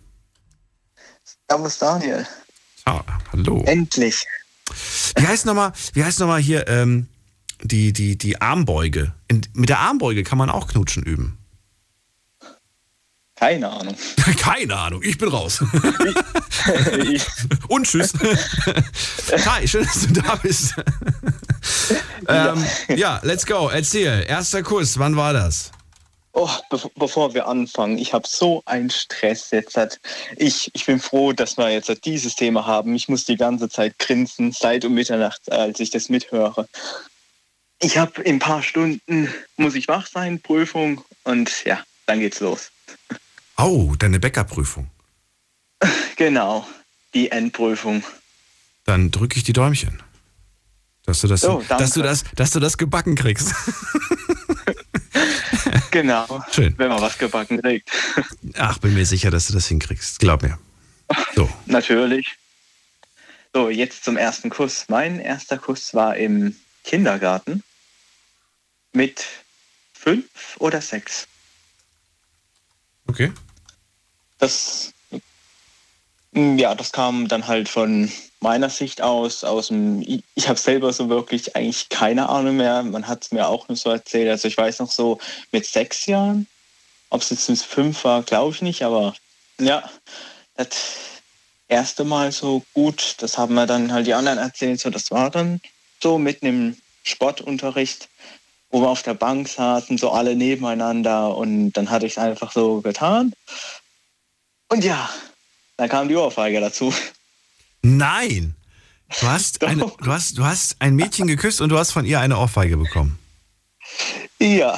Servus 1.49 1.77
Daniel. 1.79 2.25
Ah, 2.85 3.01
hallo. 3.31 3.63
Endlich. 3.65 4.25
Wie 5.15 5.25
heißt 5.25 5.45
nochmal, 5.45 5.71
wie 5.93 6.03
heißt 6.03 6.19
noch 6.19 6.27
mal 6.27 6.41
hier 6.41 6.67
ähm, 6.67 7.07
die, 7.61 7.93
die, 7.93 8.17
die 8.17 8.41
Armbeuge? 8.41 9.13
In, 9.29 9.41
mit 9.53 9.69
der 9.69 9.79
Armbeuge 9.79 10.23
kann 10.23 10.37
man 10.37 10.49
auch 10.49 10.67
Knutschen 10.67 11.03
üben. 11.03 11.37
Keine 13.35 13.69
Ahnung. 13.69 13.95
Keine 14.39 14.75
Ahnung, 14.75 15.01
ich 15.03 15.17
bin 15.17 15.29
raus. 15.29 15.63
Ich- 17.03 17.25
Und 17.69 17.85
tschüss. 17.87 18.11
Hi, 19.45 19.65
schön, 19.67 19.85
dass 19.85 20.01
du 20.07 20.13
da 20.21 20.35
bist. 20.35 20.73
ähm, 22.27 22.65
ja, 22.89 23.19
let's 23.23 23.45
go. 23.45 23.69
Erzähl. 23.69 24.25
Erster 24.27 24.63
Kuss, 24.63 24.97
wann 24.99 25.15
war 25.15 25.31
das? 25.33 25.71
Oh, 26.39 26.51
be 26.69 26.79
bevor 26.95 27.33
wir 27.33 27.47
anfangen, 27.47 27.97
ich 27.97 28.13
habe 28.13 28.27
so 28.27 28.61
einen 28.67 28.91
Stress 28.91 29.49
jetzt. 29.49 29.99
Ich, 30.35 30.69
ich 30.75 30.85
bin 30.85 30.99
froh, 30.99 31.33
dass 31.33 31.57
wir 31.57 31.71
jetzt 31.71 32.05
dieses 32.05 32.35
Thema 32.35 32.67
haben. 32.67 32.93
Ich 32.93 33.09
muss 33.09 33.25
die 33.25 33.37
ganze 33.37 33.69
Zeit 33.69 33.97
grinsen, 33.97 34.51
seit 34.51 34.85
um 34.85 34.93
Mitternacht, 34.93 35.51
als 35.51 35.79
ich 35.79 35.89
das 35.89 36.09
mithöre. 36.09 36.67
Ich 37.81 37.97
habe 37.97 38.21
in 38.21 38.35
ein 38.35 38.39
paar 38.39 38.61
Stunden, 38.61 39.33
muss 39.55 39.73
ich 39.73 39.87
wach 39.87 40.05
sein, 40.05 40.39
Prüfung 40.39 41.03
und 41.23 41.65
ja, 41.65 41.83
dann 42.05 42.19
geht's 42.19 42.39
los. 42.39 42.69
Oh, 43.57 43.95
deine 43.97 44.19
Bäckerprüfung. 44.19 44.91
Genau, 46.17 46.67
die 47.15 47.31
Endprüfung. 47.31 48.03
Dann 48.85 49.09
drücke 49.09 49.37
ich 49.37 49.43
die 49.43 49.53
Däumchen. 49.53 50.03
Dass 51.03 51.21
du 51.21 51.27
das, 51.27 51.43
Oh, 51.45 51.63
dass 51.67 51.93
du 51.93 52.03
das, 52.03 52.25
dass 52.35 52.51
du 52.51 52.59
das 52.59 52.77
gebacken 52.77 53.15
kriegst. 53.15 53.55
Genau, 55.97 56.45
Schön. 56.51 56.75
wenn 56.77 56.89
man 56.89 57.01
was 57.01 57.17
gebacken 57.17 57.59
kriegt. 57.59 57.89
Ach, 58.55 58.77
bin 58.77 58.93
mir 58.93 59.07
sicher, 59.07 59.31
dass 59.31 59.47
du 59.47 59.53
das 59.53 59.65
hinkriegst. 59.65 60.19
Glaub 60.19 60.43
mir. 60.43 60.59
So. 61.33 61.49
Natürlich. 61.65 62.37
So, 63.51 63.71
jetzt 63.71 64.03
zum 64.03 64.15
ersten 64.15 64.51
Kuss. 64.51 64.85
Mein 64.89 65.19
erster 65.19 65.57
Kuss 65.57 65.95
war 65.95 66.15
im 66.15 66.55
Kindergarten 66.83 67.63
mit 68.93 69.25
fünf 69.91 70.27
oder 70.59 70.81
sechs. 70.81 71.27
Okay. 73.07 73.31
Das, 74.37 74.93
ja, 76.37 76.75
das 76.75 76.91
kam 76.91 77.27
dann 77.27 77.47
halt 77.47 77.67
von 77.67 78.11
meiner 78.39 78.69
Sicht 78.69 79.01
aus, 79.01 79.43
aus 79.43 79.69
dem, 79.69 80.01
ich, 80.35 80.47
habe 80.47 80.59
selber 80.59 80.93
so 80.93 81.09
wirklich 81.09 81.55
eigentlich 81.55 81.89
keine 81.89 82.29
Ahnung 82.29 82.57
mehr. 82.57 82.83
Man 82.83 83.07
hat 83.07 83.23
es 83.23 83.31
mir 83.31 83.47
auch 83.47 83.67
nur 83.67 83.75
so 83.75 83.89
erzählt. 83.89 84.29
Also 84.29 84.47
ich 84.47 84.57
weiß 84.57 84.79
noch 84.79 84.91
so 84.91 85.17
mit 85.51 85.65
sechs 85.65 86.05
Jahren, 86.05 86.47
ob 87.09 87.21
es 87.21 87.29
jetzt 87.31 87.65
fünf 87.65 88.03
war, 88.03 88.21
glaube 88.21 88.53
ich 88.53 88.61
nicht, 88.61 88.83
aber 88.83 89.15
ja, 89.59 89.89
das 90.55 90.67
erste 91.67 92.03
Mal 92.03 92.31
so 92.31 92.63
gut, 92.73 93.15
das 93.19 93.37
haben 93.37 93.55
mir 93.55 93.65
dann 93.65 93.91
halt 93.91 94.05
die 94.05 94.13
anderen 94.13 94.37
erzählt, 94.37 94.79
so 94.79 94.89
das 94.89 95.09
war 95.09 95.31
dann 95.31 95.59
so 96.01 96.19
mitten 96.19 96.45
im 96.45 96.77
Sportunterricht, 97.03 98.09
wo 98.69 98.81
wir 98.81 98.89
auf 98.89 99.01
der 99.01 99.15
Bank 99.15 99.47
saßen, 99.47 99.97
so 99.97 100.11
alle 100.11 100.35
nebeneinander 100.35 101.35
und 101.35 101.71
dann 101.73 101.89
hatte 101.89 102.05
ich 102.05 102.13
es 102.13 102.17
einfach 102.17 102.51
so 102.51 102.81
getan. 102.81 103.33
Und 104.69 104.83
ja, 104.83 105.09
dann 105.77 105.89
kam 105.89 106.07
die 106.07 106.15
Ohrfeige 106.15 106.59
dazu. 106.59 106.93
Nein! 107.81 108.55
Du 109.21 109.27
hast, 109.27 109.63
eine, 109.65 109.85
du, 109.85 110.11
hast, 110.11 110.37
du 110.37 110.43
hast 110.43 110.75
ein 110.79 110.95
Mädchen 110.95 111.27
geküsst 111.27 111.61
und 111.61 111.69
du 111.69 111.77
hast 111.77 111.91
von 111.91 112.05
ihr 112.05 112.19
eine 112.19 112.37
Ohrfeige 112.37 112.77
bekommen. 112.77 113.17
Ja, 114.39 114.77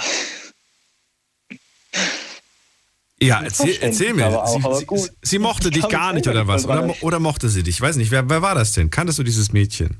Ja, 3.21 3.41
erzähl, 3.41 3.77
erzähl 3.81 4.13
mir. 4.13 4.27
aber 4.27 4.45
auch, 4.45 4.77
sie, 4.77 4.85
sie, 4.97 5.09
sie 5.21 5.39
mochte 5.39 5.67
Ich 5.69 5.73
dich 5.75 5.89
gar 5.89 6.13
nicht 6.13 6.27
oder 6.27 6.47
was? 6.47 6.65
Oder, 6.65 6.93
oder 7.01 7.19
mochte 7.19 7.49
sie 7.49 7.63
dich? 7.63 7.75
Ich 7.75 7.81
weiß 7.81 7.97
nicht. 7.97 8.11
Wer, 8.11 8.29
wer 8.29 8.41
war 8.41 8.55
das 8.55 8.71
denn? 8.71 8.89
Kanntest 8.89 9.19
du 9.19 9.23
dieses 9.23 9.51
Mädchen? 9.51 9.97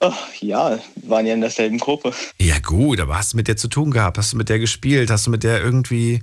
oh, 0.00 0.12
ja, 0.40 0.78
waren 0.96 1.24
ja 1.24 1.34
in 1.34 1.40
derselben 1.40 1.78
Gruppe. 1.78 2.12
Ja, 2.38 2.58
gut, 2.58 3.00
aber 3.00 3.16
hast 3.16 3.32
du 3.32 3.36
mit 3.36 3.48
der 3.48 3.56
zu 3.56 3.68
tun 3.68 3.90
gehabt? 3.90 4.18
Hast 4.18 4.32
du 4.32 4.36
mit 4.36 4.48
der 4.48 4.58
gespielt? 4.58 5.10
Hast 5.10 5.26
du 5.26 5.30
mit 5.30 5.44
der 5.44 5.62
irgendwie. 5.62 6.22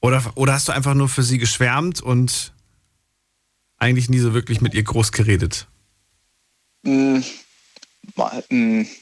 Oder, 0.00 0.22
oder 0.34 0.54
hast 0.54 0.68
du 0.68 0.72
einfach 0.72 0.94
nur 0.94 1.08
für 1.08 1.22
sie 1.22 1.38
geschwärmt 1.38 2.00
und 2.00 2.52
eigentlich 3.82 4.08
nie 4.08 4.20
so 4.20 4.32
wirklich 4.32 4.60
mit 4.60 4.74
ihr 4.74 4.84
groß 4.84 5.12
geredet? 5.12 5.66
Mm, 6.84 7.20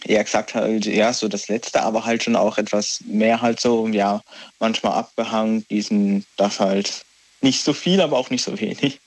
eher 0.04 0.24
gesagt 0.24 0.54
halt, 0.54 0.86
ja, 0.86 1.12
so 1.12 1.28
das 1.28 1.48
Letzte, 1.48 1.82
aber 1.82 2.04
halt 2.04 2.22
schon 2.22 2.36
auch 2.36 2.58
etwas 2.58 3.02
mehr 3.06 3.42
halt 3.42 3.60
so, 3.60 3.86
ja, 3.88 4.22
manchmal 4.58 4.92
abgehangen, 4.92 5.66
diesen, 5.68 6.24
das 6.36 6.60
halt 6.60 7.04
nicht 7.42 7.62
so 7.62 7.72
viel, 7.72 8.00
aber 8.00 8.16
auch 8.16 8.30
nicht 8.30 8.42
so 8.42 8.58
wenig. 8.58 9.00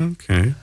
Okay. 0.00 0.54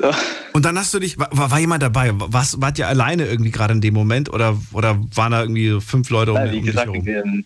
Ja. 0.00 0.16
Und 0.52 0.64
dann 0.64 0.78
hast 0.78 0.92
du 0.94 0.98
dich, 0.98 1.18
war, 1.18 1.28
war 1.32 1.58
jemand 1.58 1.82
dabei? 1.82 2.10
Was, 2.12 2.60
wart 2.60 2.78
ihr 2.78 2.88
alleine 2.88 3.26
irgendwie 3.26 3.50
gerade 3.50 3.74
in 3.74 3.80
dem 3.80 3.94
Moment 3.94 4.32
oder, 4.32 4.60
oder 4.72 4.98
waren 5.14 5.32
da 5.32 5.42
irgendwie 5.42 5.80
fünf 5.80 6.10
Leute 6.10 6.32
um, 6.32 6.38
um 6.38 6.46
wie 6.46 6.56
dich 6.56 6.66
gesagt, 6.66 6.92
herum? 6.92 7.44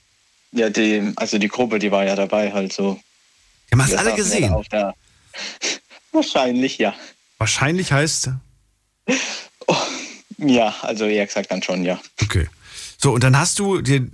ja, 0.53 0.71
die, 0.71 1.13
also 1.17 1.39
die 1.39 1.49
Gruppe, 1.49 1.79
die 1.79 1.91
war 1.91 2.05
ja 2.05 2.15
dabei 2.15 2.53
halt 2.53 2.73
so. 2.73 3.01
Wir 3.73 3.79
haben 3.79 3.91
es 3.91 3.97
alle 3.97 4.15
gesehen. 4.15 4.55
wahrscheinlich, 6.13 6.77
ja. 6.77 6.95
Wahrscheinlich 7.39 7.91
heißt, 7.91 8.31
Ja, 10.37 10.75
also 10.83 11.07
eher 11.07 11.27
gesagt 11.27 11.51
dann 11.51 11.63
schon, 11.63 11.85
ja. 11.85 11.99
okay. 12.23 12.49
So, 12.99 13.13
und 13.13 13.25
dann 13.25 13.37
hast 13.37 13.59
du 13.59 13.81
dir, 13.81 14.07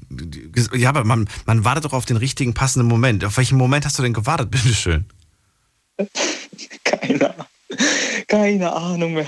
ja, 0.72 0.88
aber 0.88 1.04
man, 1.04 1.28
man 1.44 1.64
wartet 1.64 1.84
doch 1.84 1.92
auf 1.92 2.06
den 2.06 2.16
richtigen 2.16 2.54
passenden 2.54 2.88
Moment. 2.88 3.24
Auf 3.24 3.36
welchen 3.36 3.58
Moment 3.58 3.84
hast 3.84 3.98
du 3.98 4.02
denn 4.02 4.14
gewartet, 4.14 4.50
bitteschön? 4.52 5.04
Keine, 6.84 7.34
keine 8.28 8.72
Ahnung 8.72 9.14
mehr. 9.14 9.26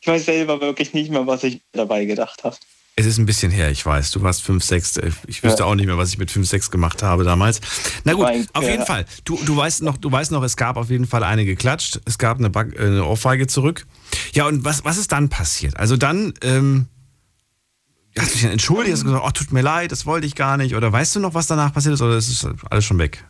Ich 0.00 0.06
weiß 0.08 0.24
selber 0.24 0.60
wirklich 0.60 0.94
nicht 0.94 1.10
mehr, 1.10 1.26
was 1.26 1.44
ich 1.44 1.60
dabei 1.72 2.06
gedacht 2.06 2.42
habe. 2.44 2.56
Es 3.00 3.06
ist 3.06 3.18
ein 3.18 3.26
bisschen 3.26 3.50
her, 3.50 3.70
ich 3.70 3.84
weiß. 3.84 4.10
Du 4.10 4.22
warst 4.22 4.42
5, 4.42 4.62
6. 4.62 4.98
Ich 5.26 5.42
wüsste 5.42 5.60
Ja. 5.60 5.64
auch 5.66 5.74
nicht 5.74 5.86
mehr, 5.86 5.96
was 5.98 6.10
ich 6.10 6.18
mit 6.18 6.30
5, 6.30 6.46
6 6.48 6.70
gemacht 6.70 7.02
habe 7.02 7.24
damals. 7.24 7.60
Na 8.04 8.12
gut, 8.12 8.24
Mein- 8.24 8.46
auf 8.52 8.64
ja. 8.64 8.70
jeden 8.70 8.86
Fall. 8.86 9.06
Du, 9.24 9.38
du, 9.44 9.56
weißt 9.56 9.82
noch, 9.82 9.96
du 9.96 10.10
weißt 10.12 10.30
noch, 10.32 10.42
es 10.42 10.56
gab 10.56 10.76
auf 10.76 10.90
jeden 10.90 11.06
Fall 11.06 11.24
eine 11.24 11.44
geklatscht. 11.44 12.00
Es 12.04 12.18
gab 12.18 12.38
eine, 12.38 12.50
Back, 12.50 12.74
äh, 12.78 12.82
eine 12.86 13.04
Ohrfeige 13.04 13.46
zurück. 13.46 13.86
Ja, 14.32 14.46
und 14.46 14.64
was, 14.64 14.84
was 14.84 14.98
ist 14.98 15.12
dann 15.12 15.28
passiert? 15.28 15.76
Also 15.78 15.96
dann, 15.96 16.34
ähm, 16.42 16.86
hast 18.18 18.28
du 18.30 18.32
dich 18.34 18.42
dann 18.42 18.52
entschuldigt, 18.52 18.92
hast 18.92 19.02
du 19.02 19.06
gesagt, 19.06 19.24
oh, 19.26 19.30
tut 19.30 19.52
mir 19.52 19.62
leid, 19.62 19.92
das 19.92 20.04
wollte 20.06 20.26
ich 20.26 20.34
gar 20.34 20.56
nicht. 20.56 20.74
Oder 20.74 20.92
weißt 20.92 21.16
du 21.16 21.20
noch, 21.20 21.32
was 21.34 21.46
danach 21.46 21.72
passiert 21.72 21.94
ist? 21.94 22.02
Oder 22.02 22.16
ist 22.16 22.28
es 22.28 22.46
alles 22.70 22.84
schon 22.84 22.98
weg? 22.98 23.24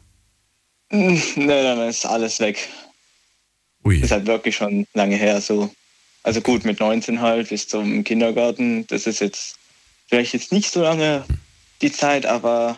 Nein, 0.90 1.22
nein, 1.36 1.46
nein, 1.46 1.88
ist 1.90 2.04
alles 2.06 2.40
weg. 2.40 2.68
Ui. 3.84 3.98
Ist 4.00 4.10
halt 4.10 4.26
wirklich 4.26 4.56
schon 4.56 4.86
lange 4.94 5.16
her 5.16 5.40
so. 5.40 5.70
Also 6.22 6.40
gut, 6.40 6.64
mit 6.64 6.80
19 6.80 7.20
halt 7.20 7.48
bis 7.48 7.68
zum 7.68 8.04
Kindergarten. 8.04 8.86
Das 8.88 9.06
ist 9.06 9.20
jetzt 9.20 9.56
vielleicht 10.10 10.34
jetzt 10.34 10.52
nicht 10.52 10.70
so 10.70 10.82
lange 10.82 11.24
die 11.80 11.92
Zeit, 11.92 12.26
aber 12.26 12.76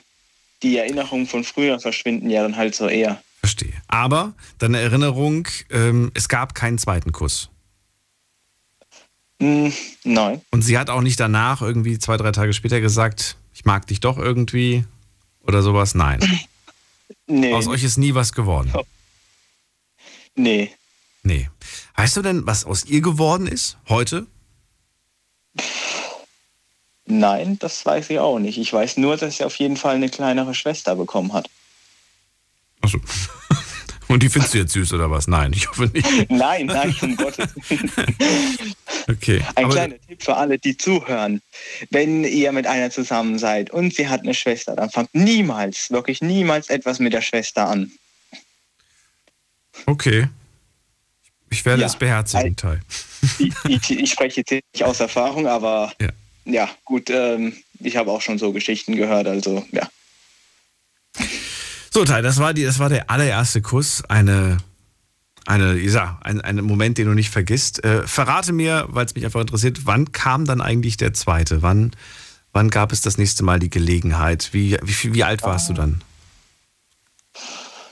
die 0.62 0.77
Erinnerungen 0.77 1.27
von 1.27 1.42
früher 1.42 1.81
verschwinden 1.81 2.31
ja 2.31 2.42
dann 2.42 2.57
halt 2.57 2.75
so 2.75 2.87
eher. 2.87 3.21
Verstehe. 3.40 3.73
Aber 3.88 4.35
deine 4.59 4.79
Erinnerung, 4.81 5.49
ähm, 5.71 6.12
es 6.14 6.29
gab 6.29 6.55
keinen 6.55 6.79
zweiten 6.79 7.11
Kuss. 7.11 7.49
Hm, 9.40 9.73
nein. 10.05 10.42
Und 10.53 10.62
sie 10.62 10.79
hat 10.79 10.90
auch 10.90 11.01
nicht 11.01 11.18
danach, 11.18 11.62
irgendwie 11.62 11.99
zwei, 11.99 12.16
drei 12.16 12.31
Tage 12.31 12.53
später 12.53 12.81
gesagt, 12.81 13.37
ich 13.53 13.64
mag 13.64 13.87
dich 13.88 13.99
doch 13.99 14.18
irgendwie 14.18 14.85
oder 15.40 15.62
sowas. 15.62 15.95
Nein. 15.97 16.21
Nee. 17.27 17.55
Aus 17.55 17.68
euch 17.68 17.85
ist 17.85 17.99
nie 17.99 18.14
was 18.14 18.33
geworden. 18.33 18.73
Nee. 20.35 20.73
Nee. 21.23 21.49
Weißt 21.95 22.16
du 22.16 22.23
denn, 22.23 22.47
was 22.47 22.64
aus 22.64 22.85
ihr 22.85 23.01
geworden 23.01 23.47
ist 23.47 23.79
heute? 23.88 24.27
Nein, 27.07 27.59
das 27.59 27.85
weiß 27.85 28.11
ich 28.11 28.19
auch 28.19 28.38
nicht. 28.38 28.59
Ich 28.59 28.73
weiß 28.73 28.97
nur, 28.97 29.17
dass 29.17 29.37
sie 29.38 29.45
auf 29.45 29.57
jeden 29.57 29.77
Fall 29.77 29.97
eine 29.97 30.09
kleinere 30.09 30.55
Schwester 30.55 30.95
bekommen 30.97 31.33
hat. 31.33 31.49
Achso. 32.81 32.99
Und 34.09 34.23
die 34.23 34.29
findest 34.29 34.53
du 34.53 34.59
jetzt 34.59 34.73
süß 34.73 34.93
oder 34.93 35.11
was? 35.11 35.27
Nein, 35.27 35.53
ich 35.55 35.69
hoffe 35.71 35.87
nicht. 35.87 36.07
Nein, 36.31 36.67
nein, 36.67 36.95
um 37.01 37.17
Gottes 37.17 37.49
Willen. 37.69 37.91
Okay. 39.09 39.43
Ein 39.57 39.69
kleiner 39.69 39.95
Tipp 40.07 40.23
für 40.23 40.37
alle, 40.37 40.59
die 40.61 40.77
zuhören. 40.77 41.43
Wenn 41.91 42.23
ihr 42.23 42.53
mit 42.53 42.69
einer 42.69 42.88
zusammen 42.91 43.37
seid 43.38 43.71
und 43.71 43.93
sie 43.95 44.09
hat 44.09 44.21
eine 44.21 44.33
Schwester, 44.35 44.77
dann 44.77 44.91
fangt 44.91 45.12
niemals, 45.12 45.91
wirklich 45.91 46.21
niemals 46.23 46.69
etwas 46.71 47.01
mit 47.01 47.12
der 47.12 47.21
Schwester 47.21 47.67
an. 47.69 47.91
Okay. 49.87 50.29
Ich 51.51 51.65
werde 51.65 51.81
Ja. 51.83 51.87
es 51.88 51.97
beherzigen, 51.97 52.55
Teil. 52.55 52.81
Ich, 53.38 53.53
ich, 53.65 53.91
ich 53.91 54.11
spreche 54.12 54.41
jetzt 54.47 54.51
nicht 54.53 54.85
aus 54.85 55.01
Erfahrung, 55.01 55.47
aber 55.49 55.93
Ja. 56.01 56.09
Ja, 56.44 56.68
gut, 56.85 57.11
ähm, 57.11 57.57
ich 57.81 57.96
habe 57.96 58.11
auch 58.11 58.20
schon 58.20 58.38
so 58.38 58.52
Geschichten 58.52 58.96
gehört, 58.96 59.26
also 59.26 59.64
ja. 59.72 59.88
So, 61.90 62.05
Teil, 62.05 62.22
das 62.22 62.38
war, 62.38 62.55
die, 62.55 62.64
das 62.64 62.78
war 62.78 62.88
der 62.88 63.11
allererste 63.11 63.61
Kuss. 63.61 64.02
Eine, 64.09 64.59
eine, 65.46 65.76
ja, 65.78 66.18
ein, 66.22 66.40
ein 66.40 66.57
Moment, 66.57 66.96
den 66.96 67.07
du 67.07 67.14
nicht 67.14 67.31
vergisst. 67.31 67.85
Äh, 67.85 68.07
verrate 68.07 68.52
mir, 68.52 68.87
weil 68.88 69.05
es 69.05 69.14
mich 69.14 69.24
einfach 69.24 69.42
interessiert, 69.42 69.85
wann 69.85 70.11
kam 70.12 70.46
dann 70.46 70.62
eigentlich 70.62 70.96
der 70.96 71.12
zweite? 71.12 71.61
Wann, 71.61 71.94
wann 72.52 72.70
gab 72.70 72.92
es 72.92 73.02
das 73.02 73.18
nächste 73.18 73.42
Mal 73.42 73.59
die 73.59 73.68
Gelegenheit? 73.68 74.50
Wie, 74.52 74.78
wie, 74.83 75.14
wie 75.14 75.24
alt 75.24 75.42
warst 75.42 75.68
du 75.68 75.74
dann? 75.74 76.02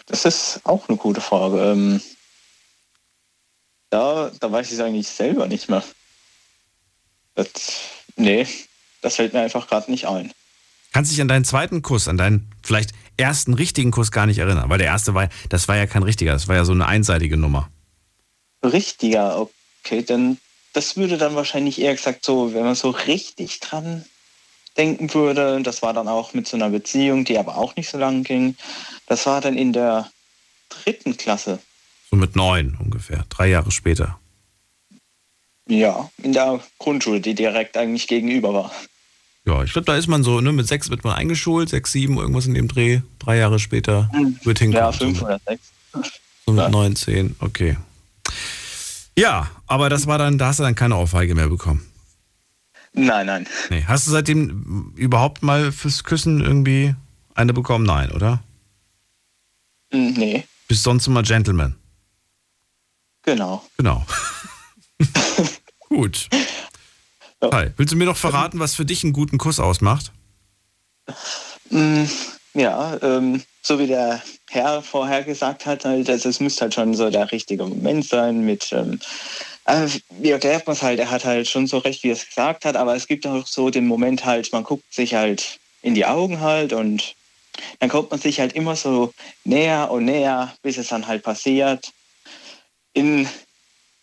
Das 0.06 0.24
ist 0.24 0.60
auch 0.64 0.88
eine 0.88 0.96
gute 0.96 1.20
Frage. 1.20 1.60
Ähm, 1.60 2.00
da, 3.90 4.30
da 4.40 4.50
weiß 4.50 4.68
ich 4.68 4.74
es 4.74 4.80
eigentlich 4.80 5.08
selber 5.08 5.46
nicht 5.46 5.68
mehr. 5.68 5.84
Das, 7.34 7.48
nee, 8.20 8.46
das 9.02 9.16
fällt 9.16 9.32
mir 9.32 9.40
einfach 9.40 9.68
gerade 9.68 9.90
nicht 9.90 10.06
ein. 10.06 10.32
Kannst 10.92 11.12
dich 11.12 11.20
an 11.20 11.28
deinen 11.28 11.44
zweiten 11.44 11.82
Kuss, 11.82 12.08
an 12.08 12.16
deinen 12.16 12.50
vielleicht 12.62 12.90
ersten 13.16 13.54
richtigen 13.54 13.90
Kuss 13.90 14.10
gar 14.10 14.26
nicht 14.26 14.38
erinnern? 14.38 14.68
Weil 14.68 14.78
der 14.78 14.88
erste 14.88 15.14
war, 15.14 15.28
das 15.48 15.68
war 15.68 15.76
ja 15.76 15.86
kein 15.86 16.02
richtiger, 16.02 16.32
das 16.32 16.48
war 16.48 16.56
ja 16.56 16.64
so 16.64 16.72
eine 16.72 16.86
einseitige 16.86 17.36
Nummer. 17.36 17.70
denken 24.76 25.12
würde. 25.14 25.60
Das 25.62 25.82
war 25.82 25.92
dann 25.92 26.08
auch 26.08 26.34
mit 26.34 26.46
so 26.46 26.56
einer 26.56 26.70
Beziehung, 26.70 27.24
die 27.24 27.38
aber 27.38 27.56
auch 27.56 27.76
nicht 27.76 27.90
so 27.90 27.98
lang 27.98 28.22
ging. 28.22 28.56
Das 29.06 29.26
war 29.26 29.40
dann 29.40 29.56
in 29.56 29.72
der 29.72 30.10
dritten 30.68 31.16
Klasse. 31.16 31.58
So 32.10 32.16
mit 32.16 32.36
neun 32.36 32.76
ungefähr, 32.80 33.24
drei 33.28 33.48
Jahre 33.48 33.70
später. 33.70 34.18
Ja, 35.70 36.10
in 36.22 36.32
der 36.32 36.60
Grundschule, 36.78 37.20
die 37.20 37.34
direkt 37.34 37.76
eigentlich 37.76 38.08
gegenüber 38.08 38.52
war. 38.52 38.72
Ja, 39.46 39.62
ich 39.62 39.72
glaube, 39.72 39.86
da 39.86 39.96
ist 39.96 40.08
man 40.08 40.22
so, 40.24 40.40
ne, 40.40 40.52
mit 40.52 40.66
sechs 40.66 40.90
wird 40.90 41.04
man 41.04 41.14
eingeschult, 41.14 41.68
sechs, 41.68 41.92
sieben, 41.92 42.18
irgendwas 42.18 42.46
in 42.46 42.54
dem 42.54 42.66
Dreh. 42.68 43.00
Drei 43.20 43.36
Jahre 43.38 43.58
später 43.58 44.10
wird 44.42 44.58
hinkommen. 44.58 44.84
Ja, 44.84 44.92
fünf 44.92 45.22
oder 45.22 45.40
sechs. 45.46 45.62
So 46.46 46.52
mit 46.52 46.62
Ja. 46.64 46.68
neun, 46.70 46.96
zehn, 46.96 47.36
okay. 47.40 47.76
Ja, 49.16 49.50
aber 49.66 49.88
das 49.90 50.06
war 50.06 50.18
dann, 50.18 50.38
da 50.38 50.46
hast 50.48 50.58
du 50.58 50.64
dann 50.64 50.74
keine 50.74 50.96
Ohrfeige 50.96 51.34
mehr 51.34 51.48
bekommen. 51.48 51.86
Nein, 52.92 53.26
nein. 53.26 53.46
Nee. 53.68 53.84
Hast 53.86 54.06
du 54.06 54.10
seitdem 54.10 54.92
überhaupt 54.96 55.42
mal 55.44 55.70
fürs 55.70 56.02
Küssen 56.02 56.40
irgendwie 56.40 56.94
eine 57.34 57.52
bekommen? 57.52 57.84
Nein, 57.86 58.10
oder? 58.10 58.42
Hm, 59.92 60.14
Nee, 60.14 60.44
Bist 60.66 60.82
sonst 60.82 61.06
immer 61.06 61.22
Gentleman. 61.22 61.76
genau. 63.22 63.62
Genau. 63.76 64.04
Gut. 65.88 66.28
Ja. 67.42 67.50
Hi. 67.52 67.70
Willst 67.76 67.92
du 67.92 67.96
mir 67.96 68.04
noch 68.04 68.16
verraten, 68.16 68.58
was 68.58 68.74
für 68.74 68.84
dich 68.84 69.02
einen 69.02 69.12
guten 69.12 69.38
Kuss 69.38 69.58
ausmacht? 69.60 70.12
Mm, 71.70 72.04
Ja, 72.54 72.98
ähm, 73.02 73.42
so 73.62 73.78
wie 73.78 73.86
der 73.86 74.22
Herr 74.48 74.82
vorher 74.82 75.22
gesagt 75.22 75.66
hat, 75.66 75.84
halt, 75.84 76.10
also 76.10 76.28
es 76.28 76.40
müsste 76.40 76.62
halt 76.62 76.74
schon 76.74 76.94
so 76.94 77.10
der 77.10 77.30
richtige 77.30 77.64
Moment 77.64 78.04
sein 78.04 78.44
mit, 78.44 78.72
ähm, 78.72 78.98
äh, 79.66 79.86
wie 80.18 80.30
erklärt 80.30 80.66
man 80.66 80.74
es 80.74 80.82
halt, 80.82 80.98
er 80.98 81.10
hat 81.10 81.24
halt 81.24 81.48
schon 81.48 81.66
so 81.66 81.78
recht, 81.78 82.02
wie 82.02 82.08
er 82.08 82.14
es 82.14 82.26
gesagt 82.26 82.64
hat, 82.64 82.76
aber 82.76 82.96
es 82.96 83.06
gibt 83.06 83.26
auch 83.26 83.46
so 83.46 83.70
den 83.70 83.86
Moment 83.86 84.24
halt, 84.24 84.52
man 84.52 84.64
guckt 84.64 84.92
sich 84.92 85.14
halt 85.14 85.58
in 85.82 85.94
die 85.94 86.06
Augen 86.06 86.40
halt 86.40 86.72
und 86.72 87.14
dann 87.78 87.88
kommt 87.88 88.10
man 88.10 88.20
sich 88.20 88.40
halt 88.40 88.54
immer 88.54 88.74
so 88.74 89.12
näher 89.44 89.90
und 89.90 90.04
näher, 90.06 90.54
bis 90.62 90.76
es 90.76 90.88
dann 90.88 91.06
halt 91.06 91.22
passiert. 91.22 91.92
In, 92.92 93.28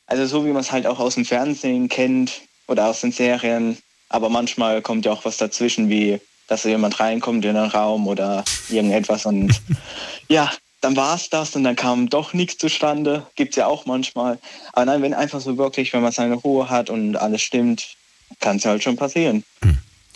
also 0.08 0.26
so 0.26 0.46
wie 0.46 0.52
man 0.52 0.62
es 0.62 0.72
halt 0.72 0.88
auch 0.88 1.00
aus 1.00 1.16
dem 1.16 1.26
Fernsehen 1.26 1.90
kennt 1.90 2.42
oder 2.68 2.88
aus 2.88 3.02
den 3.02 3.12
Serien, 3.12 3.78
aber 4.10 4.30
manchmal 4.30 4.82
kommt 4.82 5.06
ja 5.06 5.12
auch 5.12 5.26
was 5.26 5.38
dazwischen, 5.38 5.90
wie 5.90 6.20
dass 6.48 6.64
so 6.64 6.70
jemand 6.70 7.00
reinkommt 7.00 7.44
in 7.44 7.56
den 7.56 7.66
Raum 7.66 8.08
oder 8.08 8.44
irgendetwas 8.70 9.26
und 9.26 9.62
ja, 10.30 10.52
dann 10.82 10.96
war 10.96 11.16
es 11.16 11.30
das 11.30 11.56
und 11.56 11.64
dann 11.64 11.76
kam 11.76 12.10
doch 12.10 12.34
nichts 12.34 12.58
zustande. 12.58 13.26
Gibt 13.36 13.52
es 13.52 13.56
ja 13.58 13.68
auch 13.68 13.86
manchmal. 13.86 14.40
Aber 14.74 14.86
nein, 14.86 15.02
wenn 15.02 15.14
einfach 15.14 15.42
so 15.42 15.58
wirklich, 15.58 15.92
wenn 15.92 16.02
man 16.02 16.12
seine 16.12 16.36
Ruhe 16.36 16.70
hat 16.70 16.90
und 16.90 17.16
alles 17.18 17.42
stimmt, 17.42 17.96
kann 18.40 18.58
es 18.58 18.66
halt 18.66 18.84
schon 18.84 18.96
passieren. 18.96 19.44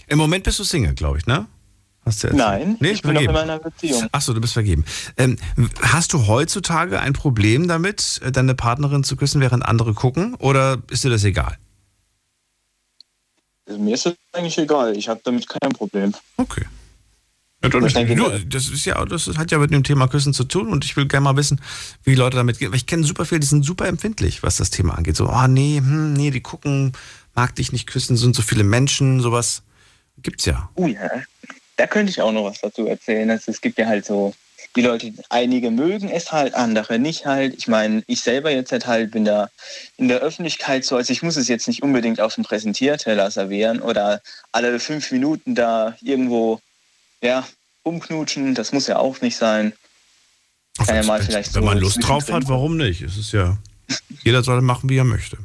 Im 0.08 0.18
Moment 0.18 0.44
bist 0.44 0.60
du 0.60 0.64
Single, 0.64 0.94
glaube 0.94 1.18
ich, 1.18 1.26
ne? 1.26 1.48
Hast 2.06 2.24
du 2.24 2.28
erzählt? 2.28 2.34
Nein, 2.34 2.78
nee, 2.80 2.92
ich 2.92 3.02
bin 3.02 3.14
noch 3.14 3.22
in 3.22 3.28
vergeben. 3.28 3.48
meiner 3.48 3.60
Beziehung. 3.60 4.08
Achso, 4.12 4.34
du 4.34 4.42
bist 4.42 4.54
vergeben. 4.54 4.86
Ähm, 5.18 5.38
hast 5.82 6.14
du 6.14 6.28
heutzutage 6.28 7.00
ein 7.00 7.14
Problem 7.14 7.68
damit, 7.68 8.20
äh, 8.24 8.32
deine 8.32 8.56
Partnerin 8.56 9.04
zu 9.04 9.16
küssen, 9.16 9.42
während 9.42 9.64
andere 9.66 9.94
gucken? 9.94 10.36
Oder 10.36 10.82
ist 10.90 11.04
dir 11.04 11.10
das 11.10 11.24
egal? 11.24 11.58
Mir 13.78 13.94
ist 13.94 14.06
das 14.06 14.16
eigentlich 14.34 14.58
egal. 14.58 14.98
Ich 14.98 15.08
habe 15.08 15.22
damit 15.24 15.48
kein 15.48 15.72
Problem. 15.72 16.14
Okay. 16.38 16.66
Ja, 17.64 17.70
das 17.70 18.70
ist 18.70 18.86
ja, 18.86 19.06
das 19.06 19.28
hat 19.38 19.52
ja 19.52 19.60
mit 19.60 19.70
dem 19.70 19.84
Thema 19.84 20.08
Küssen 20.08 20.34
zu 20.34 20.46
tun 20.46 20.70
und 20.70 20.84
ich 20.84 20.98
will 20.98 21.08
gerne 21.08 21.26
mal 21.26 21.36
wissen, 21.36 21.62
wie 22.04 22.16
Leute 22.16 22.38
damit 22.38 22.58
gehen. 22.58 22.72
Weil 22.72 22.78
ich 22.78 22.88
kenne 22.88 23.04
super 23.04 23.24
viele, 23.24 23.40
die 23.40 23.48
sind 23.48 23.64
super 23.64 23.88
empfindlich, 23.88 24.42
was 24.42 24.58
das 24.58 24.72
Thema 24.72 24.98
angeht. 24.98 25.16
So, 25.16 25.30
oh 25.30 25.48
nee, 25.48 25.78
hm, 25.78 26.14
nee, 26.14 26.32
die 26.32 26.42
gucken, 26.42 26.94
mag 27.36 27.54
dich 27.56 27.72
nicht 27.72 27.86
küssen, 27.86 28.18
sind 28.18 28.36
so 28.36 28.42
viele 28.42 28.64
Menschen, 28.64 29.20
sowas 29.20 29.62
gibt's 30.24 30.46
ja. 30.46 30.72
Oh 30.74 30.88
ja, 30.88 31.08
da 31.78 31.88
könnte 31.88 32.12
ich 32.12 32.22
auch 32.22 32.32
noch 32.32 32.46
was 32.46 32.62
dazu 32.62 32.88
erzählen. 32.88 33.30
Also 33.30 33.52
es 33.52 33.62
gibt 33.62 33.78
ja 33.78 33.88
halt 33.88 34.06
so, 34.06 34.34
die 34.76 34.82
Leute, 34.82 35.14
einige 35.30 35.72
mögen 35.72 36.10
es 36.10 36.32
halt, 36.32 36.54
andere 36.54 37.00
nicht 37.00 37.26
halt. 37.26 37.56
Ich 37.56 37.68
meine, 37.68 38.04
ich 38.08 38.22
selber 38.22 38.52
jetzt 38.52 38.72
halt, 38.72 38.88
halt 38.88 39.12
bin 39.12 39.26
da 39.26 39.50
in 39.98 40.08
der 40.08 40.20
Öffentlichkeit 40.20 40.86
so, 40.86 40.96
also 40.96 41.12
ich 41.12 41.24
muss 41.24 41.36
es 41.36 41.48
jetzt 41.48 41.68
nicht 41.68 41.84
unbedingt 41.84 42.22
auf 42.22 42.36
dem 42.36 42.44
Präsentierteller 42.44 43.32
servieren 43.32 43.82
oder 43.82 44.22
alle 44.52 44.80
fünf 44.80 45.12
Minuten 45.12 45.56
da 45.56 45.96
irgendwo, 46.02 46.60
ja, 47.22 47.46
umknutschen. 47.84 48.56
Das 48.56 48.72
muss 48.72 48.88
ja 48.88 48.98
auch 48.98 49.22
nicht 49.22 49.36
sein. 49.36 49.74
Kann 50.78 50.96
ja 50.96 51.04
mal 51.04 51.20
wenn, 51.20 51.26
vielleicht 51.26 51.54
wenn 51.54 51.64
so 51.64 51.68
man 51.68 51.78
Lust 51.78 52.00
drauf 52.02 52.32
hat, 52.32 52.48
warum 52.48 52.78
nicht? 52.78 53.02
Es 53.02 53.18
ist 53.18 53.34
ja, 53.34 53.58
jeder 54.24 54.44
soll 54.44 54.62
machen, 54.62 54.90
wie 54.90 54.98
er 54.98 55.04
möchte. 55.04 55.38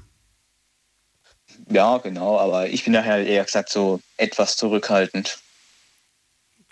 Ja, 1.69 1.99
genau, 1.99 2.39
aber 2.39 2.69
ich 2.69 2.85
bin 2.85 2.93
daher 2.93 3.27
eher 3.27 3.45
gesagt 3.45 3.71
so 3.71 4.01
etwas 4.19 4.57
zurückhaltend. 4.57 5.39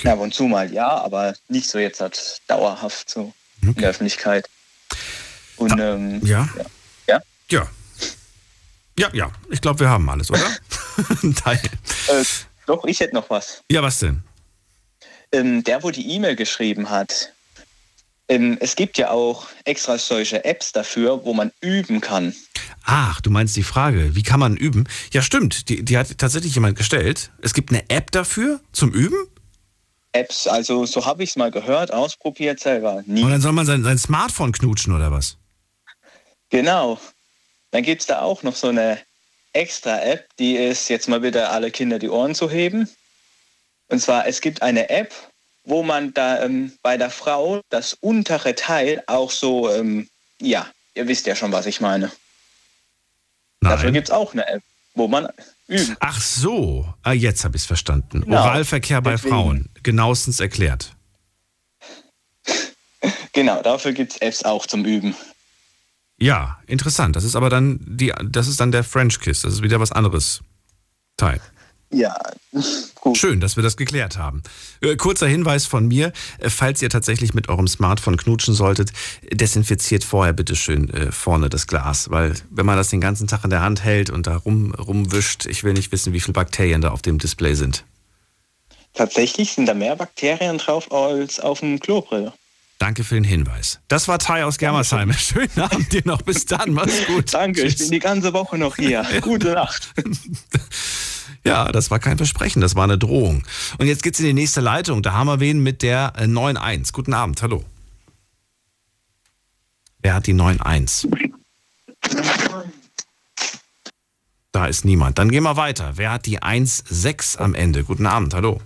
Ja, 0.03 0.13
ab 0.15 0.19
und 0.21 0.35
zu 0.35 0.45
mal 0.45 0.73
ja, 0.73 0.89
aber 0.89 1.35
nicht 1.49 1.69
so 1.69 1.79
jetzt 1.79 2.01
halt 2.01 2.41
dauerhaft 2.49 3.09
so 3.09 3.33
in 3.63 3.75
der 3.75 3.91
Öffentlichkeit. 3.91 4.49
Und 5.57 5.79
ähm, 5.79 6.21
Ja? 6.25 6.49
Ja? 7.07 7.23
Ja. 7.51 7.69
Ja, 8.99 9.11
ja. 9.13 9.33
Ich 9.51 9.61
glaube, 9.61 9.81
wir 9.81 9.89
haben 9.89 10.09
alles, 10.09 10.31
oder? 10.31 10.41
Teil. 11.37 11.61
äh, 12.09 12.25
doch, 12.67 12.85
ich 12.85 13.01
hätte 13.01 13.15
noch 13.15 13.29
was. 13.31 13.63
Ja, 13.71 13.83
was 13.83 13.99
denn? 13.99 14.23
Ähm, 15.33 15.65
der, 15.65 15.83
wo 15.83 15.91
die 15.91 16.13
E-Mail 16.13 16.37
geschrieben 16.37 16.91
hat, 16.91 17.33
ähm, 18.29 18.57
es 18.61 18.77
gibt 18.77 18.97
ja 18.99 19.11
auch 19.11 19.49
extra 19.65 19.99
solche 19.99 20.45
Apps 20.45 20.73
dafür, 20.73 21.25
wo 21.25 21.35
man 21.35 21.51
üben 21.61 22.01
kann. 22.01 22.35
Ach, 22.85 23.21
du 23.21 23.31
meinst 23.31 23.57
die 23.57 23.63
Frage, 23.63 24.15
wie 24.15 24.23
kann 24.23 24.41
man 24.41 24.57
üben? 24.57 24.87
Ja, 25.13 25.23
stimmt. 25.23 25.69
Die, 25.69 25.85
die 25.85 25.99
hat 25.99 26.17
tatsächlich 26.19 26.55
jemand 26.55 26.77
gestellt. 26.79 27.31
Es 27.43 27.53
gibt 27.53 27.71
eine 27.71 27.89
App 27.91 28.13
dafür 28.13 28.61
zum 28.73 28.93
Üben? 28.93 29.17
Apps, 30.15 30.47
also 30.47 30.87
so 30.87 31.05
habe 31.05 31.23
ich 31.23 31.31
es 31.31 31.37
mal 31.37 31.51
gehört, 31.51 31.93
ausprobiert 31.93 32.61
selber. 32.61 33.03
Nie. 33.07 33.25
Und 33.25 33.31
dann 33.31 33.41
soll 33.41 33.53
man 33.53 33.67
sein, 33.67 33.83
sein 33.83 33.99
Smartphone 33.99 34.53
knutschen 34.53 34.95
oder 34.95 35.11
was? 35.11 35.37
Genau. 36.51 37.01
Dann 37.73 37.83
gibt 37.83 38.03
es 38.03 38.07
da 38.07 38.23
auch 38.23 38.43
noch 38.43 38.55
so 38.55 38.69
eine 38.69 38.99
extra 39.53 40.01
App, 40.01 40.29
die 40.39 40.57
ist 40.57 40.89
jetzt 40.89 41.09
mal 41.09 41.23
wieder 41.23 41.51
alle 41.51 41.71
Kinder 41.71 41.99
die 41.99 42.09
Ohren 42.09 42.35
zu 42.35 42.51
heben. 42.51 42.89
Und 43.89 44.01
zwar, 44.01 44.27
es 44.27 44.41
gibt 44.41 44.63
eine 44.63 44.91
App, 44.91 45.13
wo 45.65 45.83
man 45.83 46.15
da 46.15 46.43
ähm, 46.43 46.73
bei 46.83 46.97
der 46.97 47.11
Frau 47.11 47.61
das 47.71 47.95
untere 47.95 48.55
Teil 48.55 49.03
auch 49.07 49.31
so, 49.31 49.71
ähm, 49.71 50.09
ja, 50.41 50.67
ihr 50.95 51.09
wisst 51.09 51.27
ja 51.27 51.35
schon, 51.35 51.53
was 51.53 51.67
ich 51.67 51.81
meine. 51.81 52.11
Dafür 53.61 53.87
Nein. 53.87 53.95
gibt 53.95 54.09
es 54.09 54.15
auch 54.15 54.33
eine 54.33 54.47
App, 54.47 54.63
wo 54.95 55.09
man 55.09 55.29
üben. 55.69 55.97
Ach 56.01 56.21
so. 56.21 56.93
Ah, 57.03 57.13
jetzt 57.13 57.45
habe 57.45 57.57
ich 57.57 57.63
es 57.63 57.67
verstanden. 57.67 58.23
Genau. 58.23 58.43
Oralverkehr 58.43 59.01
bei 59.01 59.13
Deswegen. 59.13 59.35
Frauen. 59.35 59.69
Genauestens 59.83 60.41
erklärt. 60.41 60.97
Genau, 63.33 63.63
dafür 63.63 63.93
gibt 63.93 64.13
es 64.13 64.19
Apps 64.19 64.45
auch 64.45 64.67
zum 64.67 64.85
Üben. 64.85 65.15
Ja, 66.19 66.59
interessant. 66.67 67.17
Das 67.17 67.25
ist 67.25 67.37
aber 67.37 67.51
dann 67.51 67.81
die, 67.85 68.13
das 68.25 68.47
ist 68.49 68.61
dann 68.61 68.73
der 68.73 68.85
French 68.85 69.21
Kiss. 69.21 69.43
Das 69.43 69.55
ist 69.55 69.63
wieder 69.63 69.81
was 69.81 69.93
anderes. 69.93 70.41
Teil. 71.17 71.41
Ja, 71.91 72.17
gut. 73.01 73.17
Schön, 73.17 73.41
dass 73.41 73.57
wir 73.57 73.63
das 73.63 73.77
geklärt 73.77 74.19
haben. 74.19 74.43
Äh, 74.81 74.97
kurzer 74.97 75.27
Hinweis 75.27 75.67
von 75.67 75.87
mir, 75.87 76.13
äh, 76.39 76.51
falls 76.51 76.83
ihr 76.83 76.91
tatsächlich 76.91 77.35
mit 77.35 77.49
eurem 77.49 77.69
Smartphone 77.69 78.17
knutschen 78.17 78.55
solltet, 78.55 78.93
desinfiziert 79.33 80.05
vorher 80.05 80.33
bitte 80.33 80.57
schön 80.57 80.91
äh, 80.91 81.13
vorne 81.13 81.49
das 81.49 81.67
Glas, 81.67 82.11
weil 82.11 82.35
wenn 82.51 82.67
man 82.67 82.77
das 82.77 82.89
den 82.89 83.01
ganzen 83.01 83.27
Tag 83.27 83.45
in 83.45 83.51
der 83.51 83.61
Hand 83.61 83.85
hält 83.85 84.11
und 84.11 84.27
da 84.27 84.37
rum, 84.37 84.75
rumwischt, 84.75 85.47
ich 85.47 85.63
will 85.65 85.73
nicht 85.73 85.93
wissen, 85.93 86.13
wie 86.13 86.21
viele 86.21 86.33
Bakterien 86.33 86.81
da 86.81 86.91
auf 86.91 87.03
dem 87.03 87.19
Display 87.19 87.55
sind. 87.55 87.85
Tatsächlich 88.95 89.53
sind 89.53 89.67
da 89.67 89.75
mehr 89.75 89.97
Bakterien 89.97 90.59
drauf 90.59 90.93
als 90.93 91.41
auf 91.41 91.61
dem 91.61 91.81
Klobrille. 91.81 92.33
Danke 92.79 93.05
für 93.05 93.15
den 93.15 93.25
Hinweis. 93.25 93.81
Das 93.89 94.09
war 94.09 94.19
Tai 94.19 94.45
aus 94.45 94.59
Germersheim. 94.59 95.13
Schönen 95.13 95.59
Abend 95.59 95.93
dir 95.93 96.03
noch. 96.05 96.23
Bis 96.23 96.45
dann. 96.45 96.73
Mach's 96.73 97.07
gut. 97.07 97.33
Danke, 97.33 97.63
ich 97.63 97.77
Tschüss. 97.77 97.87
bin 97.87 97.93
die 97.93 97.99
ganze 98.01 98.33
Woche 98.33 98.59
noch 98.59 98.77
hier. 98.77 99.07
Gute 99.23 99.53
Nacht. 99.53 99.93
Ja, 101.47 101.71
das 101.71 101.91
war 101.91 101.99
kein 101.99 102.17
Versprechen, 102.17 102.63
das 102.63 102.75
war 102.75 102.85
eine 102.85 102.97
Drohung. 102.97 103.47
Und 103.79 103.87
jetzt 103.87 104.03
geht's 104.03 104.19
in 104.19 104.27
die 104.27 104.33
nächste 104.33 104.61
Leitung. 104.63 105.03
Da 105.03 105.13
haben 105.13 105.27
wir 105.27 105.41
wen 105.41 105.63
mit 105.63 105.83
der 105.83 106.15
äh, 106.17 106.25
9.1. 106.25 106.93
Guten 106.93 107.13
Abend, 107.13 107.43
hallo. 107.43 107.65
Wer 109.99 110.15
hat 110.15 110.27
die 110.27 110.35
9.1? 110.35 111.09
Da 114.53 114.67
ist 114.67 114.85
niemand. 114.85 115.19
Dann 115.19 115.31
gehen 115.31 115.43
wir 115.43 115.57
weiter. 115.57 115.97
Wer 115.97 116.13
hat 116.13 116.27
die 116.27 116.41
1.6 116.41 117.39
am 117.39 117.55
Ende? 117.55 117.85
Guten 117.85 118.07
Abend, 118.07 118.35
hallo. 118.35 118.61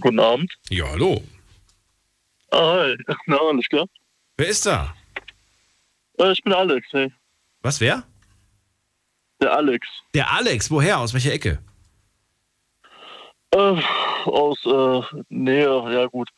Guten 0.00 0.20
Abend. 0.20 0.52
Ja, 0.68 0.88
hallo. 0.90 1.22
Ah, 2.50 2.84
hi. 2.84 2.96
Na, 3.26 3.38
alles 3.38 3.66
klar? 3.68 3.86
Wer 4.36 4.48
ist 4.48 4.66
da? 4.66 4.94
Äh, 6.18 6.32
ich 6.32 6.42
bin 6.42 6.52
Alex, 6.52 6.86
hey. 6.92 7.12
Was, 7.62 7.80
wer? 7.80 8.04
Der 9.40 9.52
Alex. 9.56 9.86
Der 10.14 10.30
Alex. 10.32 10.70
Woher? 10.70 10.98
Aus 10.98 11.14
welcher 11.14 11.32
Ecke? 11.32 11.58
Äh, 13.52 13.76
aus 14.26 14.58
äh, 14.64 15.22
Nähe, 15.28 15.92
ja 15.92 16.06
gut. 16.06 16.28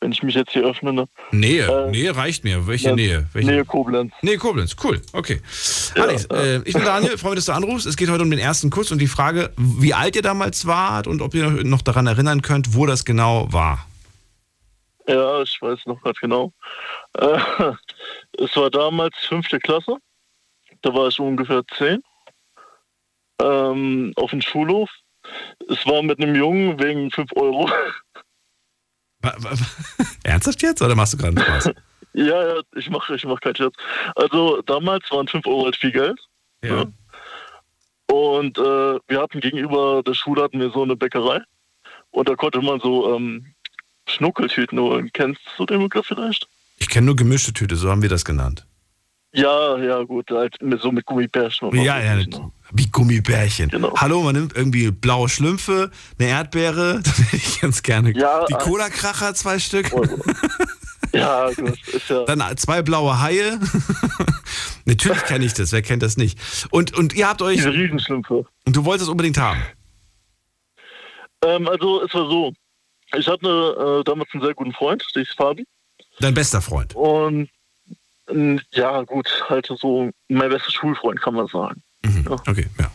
wenn 0.00 0.12
ich 0.12 0.22
mich 0.22 0.34
jetzt 0.34 0.52
hier 0.52 0.64
öffne. 0.64 0.92
Ne? 0.92 1.08
Nähe, 1.32 1.66
Äh, 1.66 1.90
Nähe 1.90 2.14
reicht 2.14 2.44
mir. 2.44 2.66
Welche 2.66 2.90
ja, 2.90 2.94
Nähe? 2.94 3.26
Welche? 3.32 3.50
Nähe 3.50 3.64
Koblenz. 3.64 4.12
Nee, 4.22 4.36
Koblenz, 4.36 4.76
cool, 4.84 5.00
okay. 5.12 5.40
Alex, 5.96 6.26
äh, 6.26 6.60
ich 6.64 6.74
bin 6.74 6.84
Daniel, 6.84 7.18
freue 7.18 7.32
mich, 7.32 7.38
dass 7.38 7.46
du 7.46 7.52
anrufst. 7.52 7.86
Es 7.86 7.96
geht 7.96 8.08
heute 8.08 8.22
um 8.22 8.30
den 8.30 8.38
ersten 8.38 8.70
Kuss 8.70 8.92
und 8.92 8.98
die 8.98 9.08
Frage, 9.08 9.52
wie 9.56 9.92
alt 9.94 10.14
ihr 10.16 10.22
damals 10.22 10.64
wart 10.66 11.06
und 11.06 11.20
ob 11.22 11.34
ihr 11.34 11.50
noch 11.64 11.82
daran 11.82 12.06
erinnern 12.06 12.40
könnt, 12.40 12.74
wo 12.74 12.86
das 12.86 13.04
genau 13.04 13.52
war. 13.52 13.86
Ja, 15.08 15.42
ich 15.42 15.58
weiß 15.60 15.86
noch 15.86 16.00
ganz 16.02 16.18
genau. 16.20 16.52
Äh, 17.18 17.38
es 18.38 18.56
war 18.56 18.70
damals 18.70 19.16
fünfte 19.28 19.58
Klasse. 19.58 19.96
Da 20.82 20.94
war 20.94 21.08
ich 21.08 21.18
ungefähr 21.18 21.62
zehn. 21.76 22.00
Ähm, 23.40 24.12
auf 24.16 24.30
dem 24.30 24.40
Schulhof. 24.40 24.90
Es 25.68 25.86
war 25.86 26.02
mit 26.02 26.20
einem 26.20 26.34
Jungen 26.34 26.80
wegen 26.80 27.10
5 27.10 27.30
Euro. 27.36 27.70
Ernsthaft 30.24 30.62
jetzt 30.62 30.82
oder 30.82 30.94
machst 30.94 31.12
du 31.12 31.18
gerade 31.18 31.36
einen 31.36 31.44
Spaß? 31.44 31.74
ja, 32.14 32.54
ja, 32.54 32.60
ich 32.74 32.90
mache 32.90 33.14
ich 33.14 33.24
mach 33.24 33.40
keinen 33.40 33.56
Scherz. 33.56 33.74
Also 34.14 34.62
damals 34.62 35.10
waren 35.10 35.28
5 35.28 35.46
Euro 35.46 35.64
halt 35.64 35.76
viel 35.76 35.92
Geld. 35.92 36.18
Ja. 36.64 36.86
Und 38.06 38.58
äh, 38.58 38.98
wir 39.06 39.20
hatten 39.20 39.40
gegenüber 39.40 40.02
der 40.04 40.14
Schule 40.14 40.42
hatten 40.42 40.58
wir 40.58 40.70
so 40.70 40.82
eine 40.82 40.96
Bäckerei. 40.96 41.40
Und 42.10 42.28
da 42.28 42.34
konnte 42.34 42.60
man 42.60 42.80
so 42.80 43.14
ähm, 43.14 43.54
Schnuckeltüten 44.08 44.78
holen. 44.80 45.10
Kennst 45.12 45.40
du 45.56 45.66
den 45.66 45.80
Begriff 45.80 46.06
vielleicht? 46.06 46.48
Ich 46.78 46.88
kenne 46.88 47.06
nur 47.06 47.16
gemischte 47.16 47.52
Tüte, 47.52 47.76
so 47.76 47.90
haben 47.90 48.02
wir 48.02 48.08
das 48.08 48.24
genannt. 48.24 48.66
Ja, 49.32 49.78
ja, 49.78 50.02
gut, 50.02 50.30
halt 50.30 50.56
so 50.80 50.90
mit 50.90 51.06
Gummibärchen. 51.06 51.72
Ja, 51.72 52.00
ja, 52.00 52.24
wie 52.72 52.86
Gummibärchen. 52.86 53.68
Genau. 53.68 53.94
Hallo, 53.96 54.22
man 54.22 54.34
nimmt 54.34 54.56
irgendwie 54.56 54.90
blaue 54.90 55.28
Schlümpfe, 55.28 55.90
eine 56.18 56.28
Erdbeere, 56.28 57.00
das 57.04 57.18
hätte 57.18 57.36
ich 57.36 57.60
ganz 57.60 57.82
gerne. 57.82 58.12
Ja, 58.16 58.44
Die 58.46 58.54
äh, 58.54 58.58
Cola-Kracher, 58.58 59.34
zwei 59.34 59.58
Stück. 59.58 59.90
Ja, 61.12 61.50
gut, 61.52 61.78
ist 61.88 62.08
ja. 62.08 62.24
Dann 62.24 62.56
zwei 62.56 62.82
blaue 62.82 63.20
Haie. 63.20 63.58
Natürlich 64.84 65.22
kenne 65.24 65.44
ich 65.44 65.54
das, 65.54 65.72
wer 65.72 65.82
kennt 65.82 66.02
das 66.02 66.16
nicht? 66.16 66.38
Und, 66.70 66.96
und 66.96 67.14
ihr 67.14 67.28
habt 67.28 67.42
euch. 67.42 67.56
Diese 67.56 67.72
Riesenschlümpfe. 67.72 68.46
Und 68.64 68.76
du 68.76 68.84
wolltest 68.84 69.04
es 69.04 69.08
unbedingt 69.08 69.38
haben. 69.38 69.60
Ähm, 71.44 71.68
also 71.68 72.02
es 72.02 72.14
war 72.14 72.28
so, 72.28 72.52
ich 73.16 73.26
hatte 73.26 74.00
äh, 74.00 74.04
damals 74.04 74.28
einen 74.32 74.42
sehr 74.42 74.54
guten 74.54 74.72
Freund, 74.72 75.04
der 75.14 75.22
ist 75.22 75.34
Fabi. 75.36 75.66
Dein 76.20 76.34
bester 76.34 76.60
Freund. 76.60 76.94
Und 76.94 77.48
ja, 78.72 79.02
gut, 79.02 79.44
halt 79.48 79.66
so 79.66 80.10
mein 80.28 80.50
bester 80.50 80.70
Schulfreund, 80.70 81.20
kann 81.20 81.34
man 81.34 81.46
sagen. 81.46 81.82
Okay, 82.46 82.66
ja. 82.78 82.90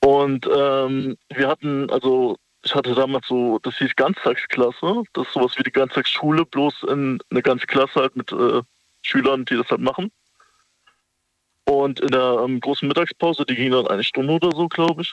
Und 0.00 0.48
ähm, 0.52 1.16
wir 1.32 1.48
hatten, 1.48 1.88
also 1.90 2.36
ich 2.64 2.74
hatte 2.74 2.94
damals 2.94 3.26
so, 3.28 3.58
das 3.60 3.76
hieß 3.78 3.94
Ganztagsklasse, 3.96 5.02
das 5.12 5.26
ist 5.26 5.32
sowas 5.32 5.56
wie 5.58 5.62
die 5.62 5.72
Ganztagsschule, 5.72 6.44
bloß 6.44 6.84
in 6.88 7.20
eine 7.30 7.42
ganze 7.42 7.66
Klasse 7.66 8.00
halt 8.00 8.16
mit 8.16 8.32
äh, 8.32 8.62
Schülern, 9.02 9.44
die 9.44 9.56
das 9.56 9.70
halt 9.70 9.80
machen. 9.80 10.10
Und 11.64 12.00
in 12.00 12.08
der 12.08 12.40
ähm, 12.44 12.60
großen 12.60 12.88
Mittagspause, 12.88 13.44
die 13.44 13.54
ging 13.54 13.70
dann 13.70 13.86
eine 13.86 14.02
Stunde 14.02 14.32
oder 14.34 14.50
so, 14.56 14.68
glaube 14.68 15.02
ich, 15.02 15.12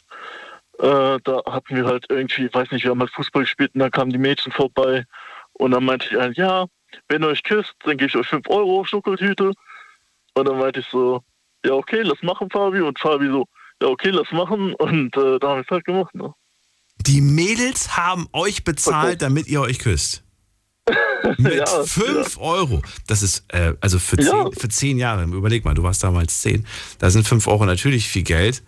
äh, 0.79 1.19
da 1.23 1.43
hatten 1.45 1.75
wir 1.75 1.85
halt 1.85 2.05
irgendwie, 2.09 2.51
weiß 2.51 2.71
nicht, 2.71 2.83
wir 2.83 2.91
haben 2.91 2.99
halt 2.99 3.11
Fußball 3.11 3.43
gespielt 3.43 3.71
und 3.73 3.81
dann 3.81 3.91
kamen 3.91 4.11
die 4.11 4.17
Mädchen 4.17 4.51
vorbei 4.51 5.05
und 5.53 5.71
dann 5.71 5.85
meinte 5.85 6.07
ich 6.09 6.15
halt, 6.15 6.37
ja, 6.37 6.65
wenn 7.07 7.23
ihr 7.23 7.27
euch 7.27 7.43
küsst, 7.43 7.73
dann 7.83 7.97
gebe 7.97 8.07
ich 8.09 8.15
euch 8.15 8.27
5 8.27 8.47
Euro 8.49 8.83
Schokoltüte. 8.85 9.51
Und 10.33 10.47
dann 10.47 10.57
meinte 10.57 10.79
ich 10.81 10.87
so, 10.91 11.21
ja 11.65 11.73
okay, 11.73 12.01
lass 12.03 12.21
machen, 12.21 12.49
Fabi. 12.49 12.81
Und 12.81 12.99
Fabi 12.99 13.27
so, 13.27 13.45
ja 13.81 13.87
okay, 13.87 14.09
lass 14.09 14.31
machen. 14.31 14.73
Und 14.75 15.15
äh, 15.17 15.39
da 15.39 15.49
haben 15.49 15.57
wir 15.57 15.61
es 15.63 15.69
halt 15.69 15.85
gemacht. 15.85 16.13
Ne? 16.15 16.33
Die 17.05 17.21
Mädels 17.21 17.97
haben 17.97 18.27
euch 18.33 18.63
bezahlt, 18.63 19.21
damit 19.21 19.47
ihr 19.47 19.61
euch 19.61 19.79
küsst. 19.79 20.23
Mit 21.37 21.53
Ja, 21.55 21.65
5 21.83 22.37
Euro. 22.39 22.81
Das 23.07 23.21
ist, 23.21 23.43
äh, 23.49 23.73
also 23.81 23.99
für, 23.99 24.19
Ja. 24.21 24.31
zehn, 24.45 24.53
für 24.53 24.69
zehn 24.69 24.97
Jahre, 24.97 25.23
überleg 25.23 25.63
mal, 25.65 25.73
du 25.73 25.83
warst 25.83 26.03
damals 26.03 26.41
10. 26.41 26.65
Da 26.97 27.09
sind 27.09 27.27
5 27.27 27.47
Euro 27.47 27.65
natürlich 27.65 28.07
viel 28.07 28.23
Geld. 28.23 28.63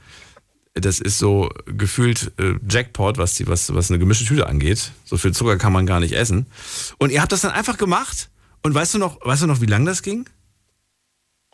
Das 0.74 1.00
ist 1.00 1.20
so 1.20 1.50
gefühlt 1.66 2.32
äh, 2.40 2.54
Jackpot, 2.70 3.18
was, 3.18 3.36
die, 3.36 3.48
was, 3.48 3.74
was 3.74 3.92
eine 3.92 4.00
gemischte 4.00 4.26
Tüte 4.26 4.48
angeht. 4.48 4.92
So 5.04 5.18
viel 5.18 5.34
Zucker 5.34 5.58
kann 5.58 5.74
man 5.74 5.86
gar 5.86 6.00
nicht 6.00 6.14
essen. 6.14 6.46
Und 6.98 7.12
ihr 7.12 7.22
habt 7.22 7.32
das 7.32 7.42
dann 7.42 7.52
einfach 7.52 7.78
gemacht. 7.78 8.30
Und 8.64 8.74
weißt 8.74 8.94
du 8.94 8.98
noch, 8.98 9.20
weißt 9.26 9.44
du 9.44 9.48
noch, 9.48 9.60
wie 9.60 9.66
lang 9.66 9.86
das 9.86 10.02
ging? 10.02 10.30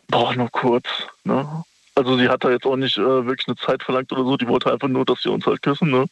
Boah, 0.08 0.34
nur 0.34 0.50
kurz. 0.50 0.86
Ne? 1.24 1.64
Also 1.94 2.16
sie 2.16 2.28
hat 2.28 2.44
da 2.44 2.50
jetzt 2.50 2.64
auch 2.64 2.76
nicht 2.76 2.96
äh, 2.96 3.26
wirklich 3.26 3.48
eine 3.48 3.56
Zeit 3.56 3.82
verlangt 3.82 4.12
oder 4.12 4.22
so. 4.22 4.36
Die 4.36 4.46
wollte 4.46 4.72
einfach 4.72 4.88
nur, 4.88 5.04
dass 5.04 5.24
wir 5.24 5.32
uns 5.32 5.44
halt 5.46 5.62
küssen. 5.62 5.90
Ne? 5.90 6.06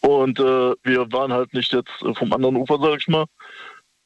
Und 0.00 0.40
äh, 0.40 0.74
wir 0.82 1.12
waren 1.12 1.32
halt 1.32 1.54
nicht 1.54 1.72
jetzt 1.72 2.02
äh, 2.02 2.14
vom 2.14 2.32
anderen 2.32 2.56
Ufer, 2.56 2.78
sag 2.80 2.98
ich 2.98 3.06
mal. 3.06 3.26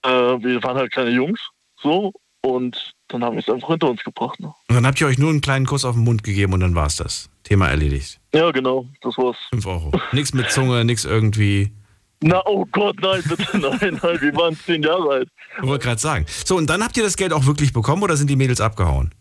Äh, 0.04 0.10
wir 0.10 0.62
waren 0.62 0.76
halt 0.76 0.92
kleine 0.92 1.10
Jungs. 1.10 1.40
So. 1.80 2.12
Und 2.42 2.92
dann 3.08 3.24
haben 3.24 3.36
wir 3.36 3.40
es 3.40 3.48
einfach 3.48 3.68
hinter 3.68 3.88
uns 3.88 4.04
gebracht. 4.04 4.38
Ne? 4.38 4.52
Und 4.68 4.74
dann 4.74 4.86
habt 4.86 5.00
ihr 5.00 5.06
euch 5.06 5.18
nur 5.18 5.30
einen 5.30 5.40
kleinen 5.40 5.66
Kuss 5.66 5.84
auf 5.84 5.94
den 5.94 6.04
Mund 6.04 6.22
gegeben 6.22 6.52
und 6.52 6.60
dann 6.60 6.74
war's 6.74 6.96
das. 6.96 7.30
Thema 7.48 7.68
erledigt. 7.68 8.20
Ja, 8.34 8.50
genau. 8.50 8.86
Das 9.00 9.16
war's. 9.16 9.36
5 9.50 9.66
Euro. 9.66 9.92
Nix 10.12 10.34
mit 10.34 10.50
Zunge, 10.50 10.84
nix 10.84 11.04
irgendwie. 11.04 11.72
Na, 12.20 12.42
oh 12.46 12.66
Gott, 12.70 12.96
nein, 13.00 13.22
bitte, 13.26 13.58
nein, 13.58 14.00
nein. 14.02 14.20
Wir 14.20 14.34
waren 14.34 14.56
zehn 14.56 14.82
Jahre 14.82 15.10
alt. 15.10 15.28
Ich 15.56 15.66
wollte 15.66 15.84
gerade 15.84 16.00
sagen. 16.00 16.26
So, 16.28 16.56
und 16.56 16.68
dann 16.68 16.84
habt 16.84 16.96
ihr 16.96 17.02
das 17.02 17.16
Geld 17.16 17.32
auch 17.32 17.46
wirklich 17.46 17.72
bekommen 17.72 18.02
oder 18.02 18.16
sind 18.16 18.28
die 18.28 18.36
Mädels 18.36 18.60
abgehauen? 18.60 19.14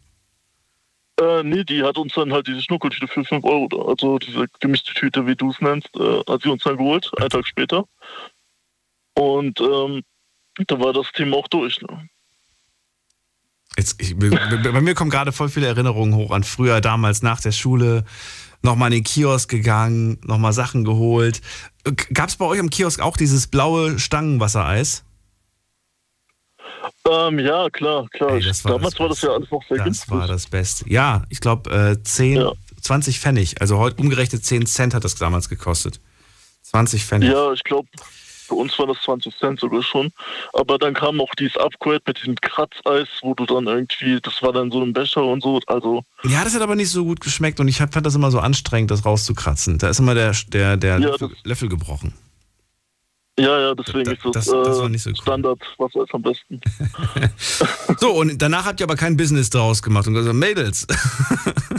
Äh, 1.20 1.44
nee, 1.44 1.64
die 1.64 1.84
hat 1.84 1.98
uns 1.98 2.14
dann 2.14 2.34
halt 2.34 2.48
diese 2.48 2.62
Schnuckeltüte 2.62 3.08
für 3.08 3.24
5 3.24 3.44
Euro, 3.46 3.68
da, 3.70 3.78
also 3.78 4.20
diese 4.20 4.46
gemischte 4.60 4.94
Tüte, 4.94 5.26
wie 5.26 5.36
du 5.36 5.50
es 5.52 5.62
nennst, 5.62 5.90
äh, 5.96 6.20
hat 6.28 6.42
sie 6.42 6.50
uns 6.50 6.64
dann 6.64 6.78
geholt, 6.78 7.10
einen 7.18 7.30
Tag 7.30 7.48
später. 7.48 7.86
Und 9.16 9.60
ähm, 9.62 10.04
da 10.68 10.80
war 10.80 10.94
das 10.94 11.12
Thema 11.14 11.38
auch 11.38 11.48
durch. 11.48 11.82
Ne? 11.82 12.10
Jetzt, 13.78 14.02
ich, 14.02 14.18
bei 14.18 14.82
mir 14.82 14.96
kommen 14.96 15.12
gerade 15.12 15.32
voll 15.32 15.50
viele 15.50 15.68
Erinnerungen 15.68 16.16
hoch 16.16 16.32
an 16.32 16.44
früher, 16.44 16.82
damals 16.82 17.22
nach 17.22 17.40
der 17.42 17.52
Schule, 17.52 18.04
nochmal 18.64 18.92
in 18.92 19.00
den 19.00 19.04
Kiosk 19.04 19.50
gegangen, 19.50 20.20
nochmal 20.24 20.54
Sachen 20.54 20.84
geholt. 20.84 21.42
Gab 22.14 22.30
es 22.30 22.36
bei 22.38 22.46
euch 22.46 22.60
im 22.60 22.70
Kiosk 22.72 23.00
auch 23.02 23.18
dieses 23.18 23.48
blaue 23.48 24.00
Stangenwassereis? 24.00 25.04
Ähm, 27.10 27.40
ja, 27.40 27.70
klar, 27.70 28.08
klar. 28.10 28.32
Ey, 28.32 28.42
das 28.42 28.66
war 28.66 28.74
Damals 28.74 28.94
das 28.94 29.00
war 29.00 29.10
das 29.10 29.22
ja 29.22 29.30
alles 29.30 29.52
noch 29.52 29.64
sehr 29.68 29.78
Das 29.78 29.86
günstig. 29.86 30.12
war 30.12 30.28
das 30.28 30.48
Beste. 30.48 30.90
Ja, 30.90 31.24
ich 31.30 31.40
glaube 31.40 31.70
äh, 31.70 32.04
10, 32.04 32.50
20 32.82 33.20
Pfennig. 33.20 33.62
Also 33.62 33.78
heute 33.78 34.02
umgerechnet 34.02 34.44
10 34.44 34.66
Cent 34.66 34.94
hat 34.94 35.04
das 35.04 35.16
damals 35.16 35.50
gekostet. 35.50 36.02
20 36.64 37.06
Pfennig. 37.06 37.32
Ja, 37.32 37.54
ich 37.54 37.64
glaube, 37.64 37.88
für 38.48 38.56
uns 38.56 38.78
war 38.80 38.88
das 38.88 38.98
20 39.04 39.38
Cent 39.38 39.60
sogar 39.60 39.84
schon. 39.84 40.12
Aber 40.54 40.78
dann 40.78 40.93
kam 40.93 41.20
auch 41.22 41.34
dieses 41.38 41.58
Upgrade 41.58 42.02
mit 42.08 42.18
diesem 42.20 42.36
Kratzeis, 42.36 43.08
wo 43.22 43.34
du 43.34 43.45
dann 43.45 43.68
irgendwie, 43.68 44.20
das 44.22 44.41
war 44.41 44.54
dann 44.54 44.72
so 44.72 44.82
ein 44.82 44.93
Becher 44.93 45.24
und 45.24 45.43
so. 45.43 45.60
Also, 45.68 46.04
Ja, 46.24 46.43
das 46.43 46.56
hat 46.56 46.62
aber 46.62 46.76
nicht 46.76 46.89
so 46.89 47.04
gut 47.06 47.20
geschmeckt 47.20 47.60
und 47.60 47.68
ich 47.68 47.78
fand 47.78 48.06
das 48.06 48.16
immer 48.16 48.32
so 48.32 48.39
anstrengend, 48.39 48.89
das 48.91 49.06
rauszukratzen. 49.06 49.78
Da 49.78 49.89
ist 49.89 50.00
immer 50.00 50.16
der, 50.16 50.34
der, 50.48 50.78
der 50.78 51.00
Ja, 51.00 51.10
Löffel, 51.10 51.30
Löffel 51.43 51.70
gebrochen. 51.70 52.14
ja, 53.39 53.60
ja, 53.60 53.76
deswegen 53.76 54.12
ist 54.12 54.24
das, 54.26 54.32
das- 54.34 54.45
das 54.45 54.78
war 54.80 54.86
äh, 54.86 54.89
nicht 54.89 55.04
so 55.04 55.10
cool. 55.12 55.16
Standard, 55.22 55.60
was 55.78 55.93
ist 55.95 56.14
am 56.14 56.22
besten. 56.22 56.60
So, 58.00 58.12
und 58.12 58.39
danach 58.41 58.66
habt 58.66 58.80
ihr 58.80 58.84
aber 58.86 58.95
kein 58.95 59.18
Business 59.18 59.50
draus 59.50 59.82
gemacht 59.82 60.06
und 60.08 60.14
gesagt, 60.14 60.36
Mädels. 60.36 60.86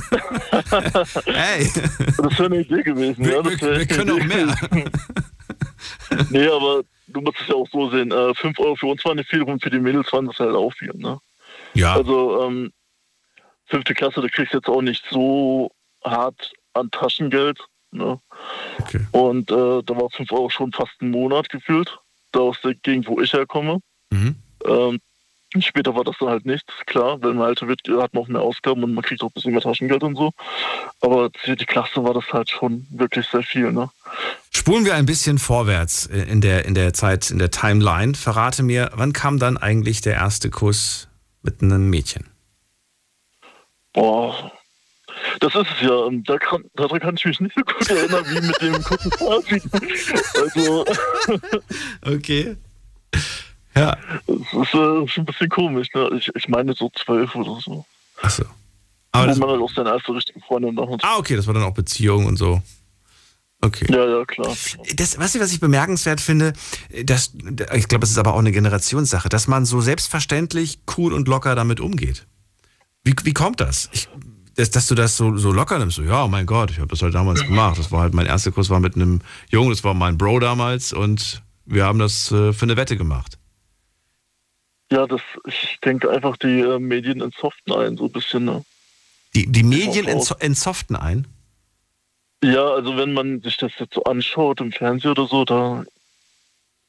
hey. 1.27 1.71
Das 2.17 2.39
wäre 2.39 2.47
eine 2.47 2.61
Idee 2.61 2.83
gewesen. 2.83 3.25
Wir, 3.25 3.37
ja, 3.37 3.45
wir, 3.45 3.61
wir 3.79 3.87
können 3.87 4.11
auch 4.11 4.25
mehr. 4.25 4.57
Nee, 6.31 6.49
aber 6.49 6.83
du 7.07 7.21
musst 7.21 7.41
es 7.41 7.49
ja 7.49 7.55
auch 7.55 7.69
so 7.71 7.91
sehen. 7.91 8.11
Äh, 8.11 8.35
5 8.35 8.59
Euro 8.59 8.77
für 8.77 8.87
uns 8.87 9.05
waren 9.05 9.17
nicht 9.17 9.31
viel 9.31 9.43
und 9.43 9.63
für 9.63 9.71
die 9.71 9.81
Mädels 9.81 10.13
waren 10.13 10.27
das 10.27 10.39
halt 10.39 10.55
auch 10.55 10.73
viel. 10.73 10.93
Ne? 10.95 11.19
Ja. 11.75 11.95
Also, 11.95 12.45
ähm, 12.45 12.73
fünfte 13.67 13.95
Klasse, 13.95 14.21
da 14.21 14.29
kriegst 14.29 14.53
du 14.53 14.59
jetzt 14.59 14.69
auch 14.69 14.83
nicht 14.83 15.05
so 15.11 15.71
hart 16.05 16.53
an 16.73 16.91
Taschengeld. 16.91 17.59
Ne? 17.91 18.19
Und 19.13 19.51
äh, 19.51 19.83
da 19.83 19.97
war 19.97 20.11
5 20.11 20.31
Euro 20.33 20.51
schon 20.51 20.73
fast 20.73 21.01
ein 21.01 21.11
Monat 21.11 21.49
gefühlt. 21.49 21.99
Da 22.33 22.41
aus 22.41 22.61
der 22.63 22.75
Gegend, 22.75 23.07
wo 23.09 23.21
ich 23.21 23.33
herkomme. 23.33 23.81
Mhm. 24.11 24.37
Ähm, 24.67 25.01
später 25.59 25.95
war 25.95 26.05
das 26.05 26.17
dann 26.19 26.29
halt 26.29 26.47
nichts. 26.47 26.73
Klar, 26.87 27.23
wenn 27.23 27.37
man 27.37 27.49
älter 27.49 27.69
wird, 27.69 27.81
hat 27.89 28.15
man 28.15 28.23
auch 28.23 28.29
mehr 28.29 28.43
Ausgaben 28.43 28.85
und 28.85 28.95
man 28.95 29.05
kriegt 29.05 29.23
auch 29.23 29.29
ein 29.29 29.33
bisschen 29.33 29.53
mehr 29.53 29.63
Taschengeld 29.63 30.03
und 30.03 30.17
so. 30.17 30.33
Aber 31.01 31.31
für 31.39 31.57
die 31.57 31.67
Klasse 31.67 32.05
war 32.05 32.15
das 32.15 32.33
halt 32.33 32.51
schon 32.51 32.87
wirklich 32.91 33.27
sehr 33.29 33.43
viel. 33.43 33.73
Ne? 33.73 33.89
Spulen 34.51 34.85
wir 34.85 34.95
ein 34.95 35.07
bisschen 35.07 35.39
vorwärts 35.39 36.07
in 36.07 36.41
der, 36.41 36.65
in 36.65 36.75
der 36.75 36.93
Zeit, 36.93 37.31
in 37.31 37.39
der 37.39 37.51
Timeline. 37.51 38.15
Verrate 38.15 38.63
mir, 38.63 38.91
wann 38.95 39.13
kam 39.13 39.39
dann 39.39 39.57
eigentlich 39.57 40.01
der 40.01 40.15
erste 40.15 40.51
Kuss 40.51 41.09
mit 41.43 41.63
einem 41.63 41.89
Mädchen? 41.89 42.27
Boah, 43.95 44.53
das 45.41 45.55
ist 45.55 45.67
es 45.77 45.81
ja. 45.83 45.95
Und 45.95 46.29
Da 46.29 46.39
kann, 46.39 46.65
daran 46.75 47.01
kann 47.01 47.17
ich 47.17 47.25
mich 47.25 47.41
nicht 47.41 47.57
so 47.57 47.63
gut 47.63 47.91
erinnern 47.91 48.25
wie 48.29 48.47
mit 48.47 48.63
dem 48.63 48.83
kurzen 48.83 49.11
Fabi. 49.13 49.63
Also, 50.43 50.85
Okay. 52.03 52.57
Ja. 53.79 53.97
es 54.27 54.35
ist 54.35 54.75
äh, 54.75 55.09
schon 55.09 55.09
ein 55.17 55.25
bisschen 55.25 55.49
komisch. 55.49 55.89
Ne? 55.95 56.11
Ich, 56.19 56.31
ich 56.35 56.49
meine 56.49 56.75
so 56.75 56.91
zwölf 56.95 57.35
oder 57.35 57.61
so. 57.61 57.85
Achso. 58.21 58.45
Aber 59.13 59.27
das, 59.27 59.39
man 59.39 59.51
halt 59.51 59.61
auch 59.61 59.71
seine 59.71 59.91
erste 59.91 60.15
richtige 60.15 60.41
Freundin 60.41 60.79
hat. 60.79 61.01
ah, 61.03 61.17
okay, 61.19 61.37
das 61.37 61.47
war 61.47 61.55
dann 61.55 61.63
auch 61.63 61.75
Beziehung 61.75 62.27
und 62.27 62.37
so. 62.37 62.63
Okay. 63.61 63.87
Ja, 63.91 64.07
ja, 64.07 64.25
klar. 64.25 64.55
Das, 64.95 65.19
weißt 65.19 65.35
du, 65.35 65.41
was 65.41 65.53
ich 65.53 65.59
bemerkenswert 65.59 66.21
finde? 66.21 66.53
Das, 67.05 67.33
ich 67.75 67.89
glaube, 67.89 68.05
es 68.05 68.11
ist 68.11 68.19
aber 68.19 68.35
auch 68.35 68.39
eine 68.39 68.53
Generationssache, 68.53 69.29
dass 69.29 69.49
man 69.49 69.65
so 69.65 69.81
selbstverständlich 69.81 70.81
cool 70.97 71.13
und 71.13 71.27
locker 71.27 71.55
damit 71.57 71.81
umgeht. 71.81 72.27
Wie, 73.03 73.15
wie 73.25 73.33
kommt 73.33 73.61
das? 73.61 73.89
Ich, 73.93 74.09
dass, 74.55 74.71
dass 74.71 74.87
du 74.87 74.95
das 74.95 75.17
so, 75.17 75.37
so 75.37 75.53
locker 75.53 75.79
nimmst. 75.79 75.97
So, 75.97 76.03
ja, 76.03 76.25
oh 76.25 76.29
mein 76.29 76.47
Gott, 76.47 76.71
ich 76.71 76.79
habe 76.79 76.89
das 76.89 77.03
halt 77.03 77.15
damals 77.15 77.43
gemacht. 77.43 77.79
Das 77.79 77.91
war 77.91 78.03
halt 78.03 78.15
mein 78.15 78.27
erster 78.27 78.53
Kurs 78.53 78.71
war 78.71 78.81
mit 78.81 78.95
einem 78.95 79.21
Jungen, 79.51 79.71
das 79.71 79.83
war 79.83 79.95
mein 79.95 80.19
Bro 80.19 80.41
damals 80.41 80.93
und 80.93 81.43
wir 81.65 81.85
haben 81.85 81.99
das 81.99 82.31
äh, 82.33 82.53
für 82.53 82.65
eine 82.65 82.77
Wette 82.77 82.97
gemacht. 82.97 83.38
Ja, 84.91 85.07
das, 85.07 85.21
ich 85.47 85.79
denke 85.85 86.11
einfach, 86.11 86.37
die 86.37 86.61
äh, 86.61 86.79
Medien 86.79 87.21
entsoften 87.21 87.73
ein, 87.73 87.97
so 87.97 88.07
ein 88.07 88.13
bisschen. 88.13 88.45
Ne? 88.45 88.65
Die, 89.35 89.47
die 89.51 89.63
Medien 89.63 90.09
entso 90.09 90.35
entsoften 90.39 90.97
ein? 90.97 91.27
Ja, 92.43 92.67
also 92.69 92.97
wenn 92.97 93.13
man 93.13 93.41
sich 93.43 93.57
das 93.57 93.73
jetzt 93.79 93.95
so 93.95 94.05
anschaut 94.05 94.61
im 94.61 94.73
Fernsehen 94.73 95.11
oder 95.11 95.27
so, 95.27 95.45
da 95.45 95.85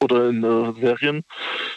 oder 0.02 0.30
in 0.30 0.44
äh, 0.44 0.80
Serien, 0.80 1.24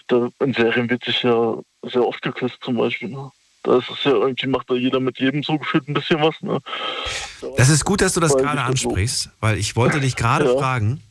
da 0.06 0.28
in 0.40 0.54
Serien 0.54 0.88
wird 0.88 1.04
sich 1.04 1.22
ja 1.22 1.56
sehr 1.82 2.06
oft 2.06 2.22
geküsst 2.22 2.58
zum 2.60 2.76
Beispiel. 2.76 3.08
Ne? 3.08 3.30
Da 3.64 3.78
ist 3.78 3.90
es 3.90 4.04
ja 4.04 4.12
irgendwie, 4.12 4.46
macht 4.46 4.70
da 4.70 4.74
jeder 4.74 5.00
mit 5.00 5.18
jedem 5.18 5.42
so 5.42 5.58
gefühlt 5.58 5.88
ein 5.88 5.94
bisschen 5.94 6.20
was. 6.20 6.40
Ne? 6.40 6.60
Das 7.56 7.68
ist 7.68 7.84
gut, 7.84 8.00
dass 8.00 8.14
du 8.14 8.20
das 8.20 8.36
gerade 8.36 8.62
ansprichst, 8.62 9.30
weil 9.40 9.58
ich 9.58 9.74
wollte 9.74 10.00
dich 10.00 10.14
gerade 10.14 10.46
ja. 10.46 10.56
fragen, 10.56 11.02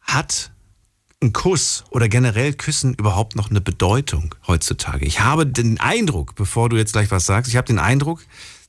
hat 0.00 0.50
ein 1.24 1.32
Kuss 1.32 1.84
oder 1.90 2.08
generell 2.08 2.52
Küssen 2.52 2.94
überhaupt 2.94 3.36
noch 3.36 3.50
eine 3.50 3.60
Bedeutung 3.60 4.34
heutzutage? 4.46 5.06
Ich 5.06 5.20
habe 5.20 5.46
den 5.46 5.80
Eindruck, 5.80 6.34
bevor 6.34 6.68
du 6.68 6.76
jetzt 6.76 6.92
gleich 6.92 7.10
was 7.10 7.26
sagst, 7.26 7.50
ich 7.50 7.56
habe 7.56 7.66
den 7.66 7.78
Eindruck, 7.78 8.22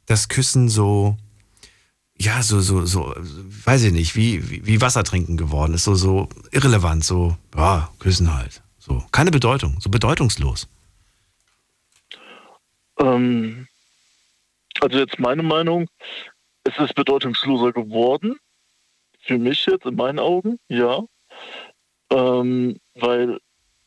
dass 0.05 0.29
Küssen 0.29 0.69
so, 0.69 1.17
ja, 2.17 2.41
so, 2.41 2.61
so, 2.61 2.85
so, 2.85 3.13
weiß 3.65 3.83
ich 3.83 3.93
nicht, 3.93 4.15
wie, 4.15 4.65
wie, 4.65 4.81
Wasser 4.81 5.03
trinken 5.03 5.37
geworden 5.37 5.73
ist, 5.73 5.83
so, 5.83 5.95
so 5.95 6.29
irrelevant, 6.51 7.03
so, 7.03 7.37
ja, 7.55 7.91
Küssen 7.99 8.33
halt. 8.33 8.61
So, 8.79 9.03
keine 9.11 9.31
Bedeutung, 9.31 9.77
so 9.79 9.89
bedeutungslos. 9.89 10.67
Ähm, 12.99 13.67
also 14.79 14.99
jetzt 14.99 15.19
meine 15.19 15.43
Meinung, 15.43 15.87
es 16.63 16.77
ist 16.77 16.95
bedeutungsloser 16.95 17.71
geworden. 17.73 18.37
Für 19.21 19.39
mich 19.39 19.65
jetzt, 19.65 19.85
in 19.85 19.95
meinen 19.95 20.19
Augen, 20.19 20.59
ja. 20.69 21.03
Ähm, 22.11 22.79
weil, 22.95 23.39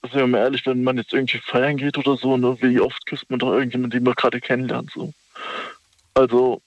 sind 0.02 0.14
wir 0.14 0.26
mal 0.26 0.38
ehrlich, 0.38 0.66
wenn 0.66 0.82
man 0.82 0.96
jetzt 0.96 1.12
irgendwie 1.12 1.38
feiern 1.38 1.76
geht 1.76 1.98
oder 1.98 2.16
so, 2.16 2.36
ne, 2.36 2.56
wie 2.60 2.80
oft 2.80 3.04
küsst 3.06 3.30
man 3.30 3.38
doch 3.38 3.52
irgendjemanden, 3.52 3.90
den 3.90 4.04
man 4.04 4.14
gerade 4.14 4.40
kennenlernt, 4.40 4.90
so. 4.92 5.12
Also, 6.14 6.60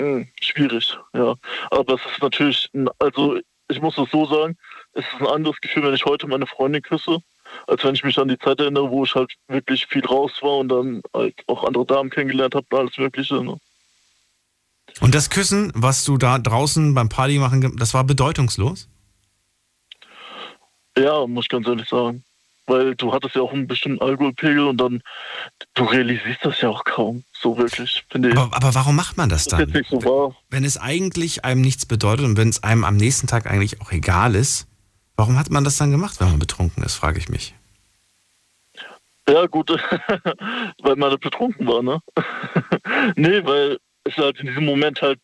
mh, 0.00 0.06
hm, 0.06 0.28
schwierig, 0.40 0.96
ja. 1.14 1.34
Aber 1.70 1.94
es 1.94 2.00
ist 2.12 2.22
natürlich, 2.22 2.70
also 2.98 3.38
ich 3.68 3.80
muss 3.80 3.98
es 3.98 4.10
so 4.10 4.26
sagen, 4.26 4.56
es 4.94 5.04
ist 5.04 5.20
ein 5.20 5.26
anderes 5.26 5.60
Gefühl, 5.60 5.84
wenn 5.84 5.94
ich 5.94 6.04
heute 6.04 6.26
meine 6.26 6.46
Freundin 6.46 6.82
küsse, 6.82 7.18
als 7.66 7.84
wenn 7.84 7.94
ich 7.94 8.04
mich 8.04 8.18
an 8.18 8.28
die 8.28 8.38
Zeit 8.38 8.60
erinnere, 8.60 8.90
wo 8.90 9.04
ich 9.04 9.14
halt 9.14 9.32
wirklich 9.48 9.86
viel 9.86 10.04
raus 10.04 10.32
war 10.40 10.58
und 10.58 10.68
dann 10.68 11.02
halt 11.14 11.34
auch 11.46 11.64
andere 11.64 11.86
Damen 11.86 12.10
kennengelernt 12.10 12.54
habe, 12.54 12.66
alles 12.76 12.96
Mögliche. 12.98 13.42
Ne? 13.42 13.58
Und 15.00 15.14
das 15.14 15.30
Küssen, 15.30 15.72
was 15.74 16.04
du 16.04 16.16
da 16.16 16.38
draußen 16.38 16.94
beim 16.94 17.08
Party 17.08 17.38
machen, 17.38 17.76
das 17.76 17.94
war 17.94 18.04
bedeutungslos? 18.04 18.88
Ja, 20.98 21.26
muss 21.26 21.44
ich 21.44 21.48
ganz 21.48 21.66
ehrlich 21.66 21.88
sagen. 21.88 22.24
Weil 22.66 22.94
du 22.96 23.14
hattest 23.14 23.34
ja 23.34 23.40
auch 23.40 23.52
einen 23.52 23.66
bestimmten 23.66 24.02
Alkoholpegel 24.02 24.66
und 24.66 24.76
dann, 24.76 25.02
du 25.74 25.84
realisierst 25.84 26.44
das 26.44 26.60
ja 26.60 26.68
auch 26.68 26.84
kaum, 26.84 27.24
so 27.32 27.56
wirklich, 27.56 28.04
finde 28.10 28.28
ich. 28.28 28.36
Aber, 28.36 28.54
aber, 28.54 28.74
warum 28.74 28.94
macht 28.94 29.16
man 29.16 29.30
das 29.30 29.46
dann? 29.46 29.72
Das 29.72 29.88
so 29.88 30.34
wenn 30.50 30.64
es 30.64 30.76
eigentlich 30.76 31.46
einem 31.46 31.62
nichts 31.62 31.86
bedeutet 31.86 32.26
und 32.26 32.36
wenn 32.36 32.50
es 32.50 32.62
einem 32.62 32.84
am 32.84 32.96
nächsten 32.96 33.26
Tag 33.26 33.50
eigentlich 33.50 33.80
auch 33.80 33.90
egal 33.90 34.34
ist, 34.34 34.68
Warum 35.18 35.36
hat 35.36 35.50
man 35.50 35.64
das 35.64 35.76
dann 35.76 35.90
gemacht, 35.90 36.20
wenn 36.20 36.28
man 36.28 36.38
betrunken 36.38 36.84
ist, 36.84 36.94
frage 36.94 37.18
ich 37.18 37.28
mich. 37.28 37.52
Ja, 39.28 39.46
gut, 39.46 39.68
weil 40.82 40.94
man 40.94 41.18
betrunken 41.18 41.66
war, 41.66 41.82
ne? 41.82 42.00
nee, 43.16 43.44
weil 43.44 43.78
es 44.04 44.16
halt 44.16 44.38
in 44.38 44.46
diesem 44.46 44.64
Moment 44.64 45.02
halt 45.02 45.18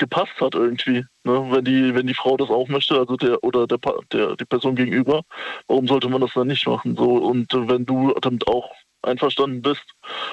gepasst 0.00 0.40
hat 0.40 0.54
irgendwie. 0.54 1.04
Ne? 1.24 1.46
Wenn 1.50 1.64
die, 1.64 1.94
wenn 1.94 2.08
die 2.08 2.14
Frau 2.14 2.36
das 2.36 2.50
auch 2.50 2.66
möchte, 2.66 2.98
also 2.98 3.16
der 3.16 3.44
oder 3.44 3.68
der, 3.68 3.78
der 4.12 4.34
die 4.34 4.44
Person 4.44 4.74
gegenüber, 4.74 5.22
warum 5.68 5.86
sollte 5.86 6.08
man 6.08 6.20
das 6.20 6.32
dann 6.34 6.48
nicht 6.48 6.66
machen? 6.66 6.96
So 6.96 7.04
und 7.04 7.52
wenn 7.52 7.86
du 7.86 8.12
damit 8.20 8.48
auch 8.48 8.72
einverstanden 9.02 9.62
bist 9.62 9.84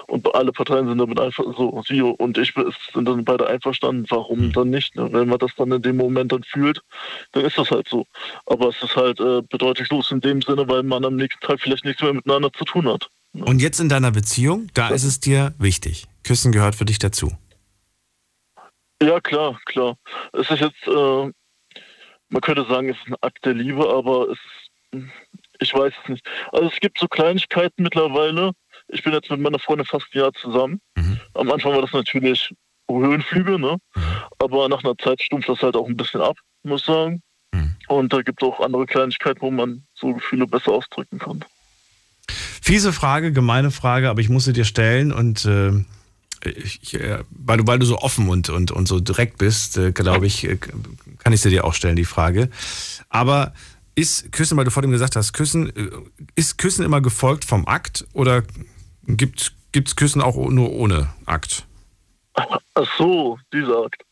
und 0.07 0.33
alle 0.35 0.51
Parteien 0.51 0.87
sind 0.87 0.97
damit 0.97 1.19
einfach 1.19 1.43
so, 1.55 1.81
sie 1.87 2.01
und 2.01 2.37
ich 2.37 2.53
sind 2.93 3.05
dann 3.05 3.23
beide 3.23 3.47
einverstanden, 3.47 4.05
warum 4.09 4.39
hm. 4.39 4.53
dann 4.53 4.69
nicht? 4.69 4.95
Ne? 4.95 5.09
Wenn 5.11 5.29
man 5.29 5.39
das 5.39 5.51
dann 5.55 5.71
in 5.71 5.81
dem 5.81 5.97
Moment 5.97 6.31
dann 6.31 6.43
fühlt, 6.43 6.81
dann 7.33 7.45
ist 7.45 7.57
das 7.57 7.71
halt 7.71 7.87
so. 7.87 8.05
Aber 8.45 8.69
es 8.69 8.81
ist 8.81 8.95
halt 8.95 9.19
äh, 9.19 9.41
bedeutungslos 9.41 10.11
in 10.11 10.21
dem 10.21 10.41
Sinne, 10.41 10.67
weil 10.67 10.83
man 10.83 11.05
am 11.05 11.15
nächsten 11.15 11.45
Tag 11.45 11.61
vielleicht 11.61 11.85
nichts 11.85 12.01
mehr 12.01 12.13
miteinander 12.13 12.51
zu 12.53 12.65
tun 12.65 12.87
hat. 12.87 13.07
Ne? 13.33 13.45
Und 13.45 13.61
jetzt 13.61 13.79
in 13.79 13.89
deiner 13.89 14.11
Beziehung, 14.11 14.67
da 14.73 14.89
ist 14.89 15.03
es 15.03 15.19
dir 15.19 15.53
wichtig. 15.59 16.05
Küssen 16.23 16.51
gehört 16.51 16.75
für 16.75 16.85
dich 16.85 16.99
dazu. 16.99 17.31
Ja, 19.01 19.19
klar, 19.19 19.59
klar. 19.65 19.95
Es 20.33 20.49
ist 20.49 20.61
jetzt, 20.61 20.87
äh, 20.87 21.31
man 22.29 22.41
könnte 22.41 22.65
sagen, 22.65 22.89
es 22.89 22.97
ist 22.97 23.07
ein 23.07 23.15
Akt 23.21 23.45
der 23.45 23.53
Liebe, 23.53 23.87
aber 23.89 24.29
es 24.29 24.39
ich 25.59 25.73
weiß 25.73 25.93
es 26.03 26.09
nicht. 26.09 26.27
Also 26.51 26.67
es 26.67 26.79
gibt 26.79 26.99
so 26.99 27.07
Kleinigkeiten 27.07 27.83
mittlerweile. 27.83 28.51
Ich 28.89 29.03
bin 29.03 29.13
jetzt 29.13 29.29
mit 29.29 29.39
meiner 29.39 29.59
Freundin 29.59 29.85
fast 29.85 30.07
ein 30.13 30.19
Jahr 30.19 30.33
zusammen. 30.33 30.79
Mhm. 30.95 31.19
Am 31.33 31.51
Anfang 31.51 31.73
war 31.73 31.81
das 31.81 31.93
natürlich 31.93 32.53
Höhenflüge, 32.89 33.59
ne? 33.59 33.77
Mhm. 33.95 34.01
Aber 34.39 34.69
nach 34.69 34.83
einer 34.83 34.97
Zeit 34.97 35.21
stumpft 35.21 35.49
das 35.49 35.61
halt 35.61 35.75
auch 35.75 35.87
ein 35.87 35.97
bisschen 35.97 36.21
ab, 36.21 36.37
muss 36.63 36.81
ich 36.81 36.87
sagen. 36.87 37.21
Mhm. 37.53 37.75
Und 37.87 38.13
da 38.13 38.21
gibt 38.21 38.41
es 38.41 38.47
auch 38.47 38.59
andere 38.59 38.85
Kleinigkeiten, 38.85 39.41
wo 39.41 39.51
man 39.51 39.83
so 39.93 40.13
Gefühle 40.13 40.47
besser 40.47 40.71
ausdrücken 40.71 41.19
kann. 41.19 41.43
Fiese 42.61 42.93
Frage, 42.93 43.31
gemeine 43.31 43.71
Frage, 43.71 44.09
aber 44.09 44.21
ich 44.21 44.29
muss 44.29 44.45
sie 44.45 44.53
dir 44.53 44.65
stellen 44.65 45.11
und 45.11 45.45
äh, 45.45 45.71
ich, 46.45 46.93
äh, 46.93 47.19
weil, 47.29 47.57
du, 47.57 47.67
weil 47.67 47.79
du 47.79 47.85
so 47.85 47.97
offen 47.99 48.29
und, 48.29 48.49
und, 48.49 48.71
und 48.71 48.87
so 48.87 48.99
direkt 48.99 49.37
bist, 49.37 49.77
äh, 49.77 49.91
glaube 49.91 50.27
ich, 50.27 50.43
äh, 50.43 50.57
kann 51.19 51.33
ich 51.33 51.41
sie 51.41 51.49
dir 51.49 51.65
auch 51.65 51.73
stellen, 51.73 51.95
die 51.95 52.05
Frage. 52.05 52.49
Aber 53.09 53.53
ist 53.95 54.31
Küssen, 54.31 54.57
weil 54.57 54.65
du 54.65 54.71
vor 54.71 54.81
dem 54.81 54.91
gesagt 54.91 55.15
hast, 55.15 55.33
Küssen, 55.33 55.75
äh, 55.75 55.89
ist 56.35 56.57
Küssen 56.57 56.85
immer 56.85 57.01
gefolgt 57.01 57.45
vom 57.45 57.67
Akt 57.67 58.05
oder 58.13 58.43
gibt 59.07 59.51
es 59.73 59.95
Küssen 59.95 60.21
auch 60.21 60.35
nur 60.35 60.71
ohne 60.71 61.09
Akt? 61.25 61.65
Ach 62.33 62.59
so, 62.97 63.39
dieser 63.51 63.85
Akt. 63.85 64.03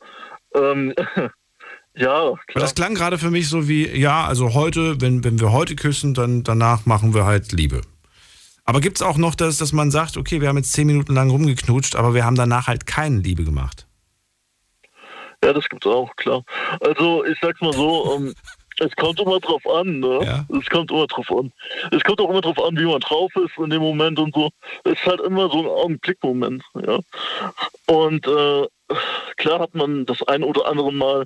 Ähm, 0.55 0.93
ja, 1.95 2.33
klar. 2.47 2.61
Das 2.61 2.73
klang 2.73 2.95
gerade 2.95 3.17
für 3.17 3.29
mich 3.29 3.47
so 3.47 3.67
wie, 3.67 3.87
ja, 3.87 4.25
also 4.25 4.53
heute, 4.53 4.99
wenn, 5.01 5.23
wenn 5.23 5.39
wir 5.39 5.51
heute 5.51 5.75
küssen, 5.75 6.13
dann 6.13 6.43
danach 6.43 6.85
machen 6.85 7.13
wir 7.13 7.25
halt 7.25 7.51
Liebe. 7.51 7.81
Aber 8.65 8.81
gibt 8.81 8.97
es 8.97 9.03
auch 9.03 9.17
noch 9.17 9.35
das, 9.35 9.57
dass 9.59 9.73
man 9.73 9.91
sagt, 9.91 10.17
okay, 10.17 10.41
wir 10.41 10.49
haben 10.49 10.57
jetzt 10.57 10.73
zehn 10.73 10.87
Minuten 10.87 11.13
lang 11.13 11.29
rumgeknutscht, 11.29 11.95
aber 11.95 12.13
wir 12.13 12.25
haben 12.25 12.35
danach 12.35 12.67
halt 12.67 12.87
keine 12.87 13.19
Liebe 13.19 13.43
gemacht? 13.43 13.87
Ja, 15.43 15.53
das 15.53 15.69
gibt 15.69 15.85
es 15.85 15.91
auch, 15.91 16.15
klar. 16.15 16.43
Also 16.81 17.23
ich 17.25 17.37
sag's 17.39 17.61
mal 17.61 17.73
so, 17.73 18.15
ähm, 18.15 18.33
es 18.79 18.95
kommt 18.95 19.19
immer 19.19 19.39
drauf 19.39 19.61
an, 19.67 19.99
ne? 19.99 20.19
Ja. 20.23 20.45
Es 20.59 20.67
kommt 20.67 20.89
immer 20.89 21.05
drauf 21.05 21.31
an. 21.31 21.51
Es 21.91 22.03
kommt 22.03 22.19
auch 22.19 22.29
immer 22.29 22.41
drauf 22.41 22.59
an, 22.61 22.75
wie 22.77 22.85
man 22.85 22.99
drauf 22.99 23.31
ist 23.35 23.57
in 23.57 23.69
dem 23.69 23.83
Moment 23.83 24.17
und 24.17 24.33
so. 24.33 24.49
Es 24.83 24.93
ist 24.93 25.05
halt 25.05 25.21
immer 25.21 25.49
so 25.49 25.59
ein 25.59 25.67
Augenblickmoment, 25.67 26.63
ja. 26.85 26.99
Und 27.85 28.25
äh, 28.25 28.67
klar 29.37 29.59
hat 29.59 29.75
man 29.75 30.07
das 30.07 30.23
ein 30.23 30.43
oder 30.43 30.65
andere 30.65 30.91
Mal, 30.91 31.25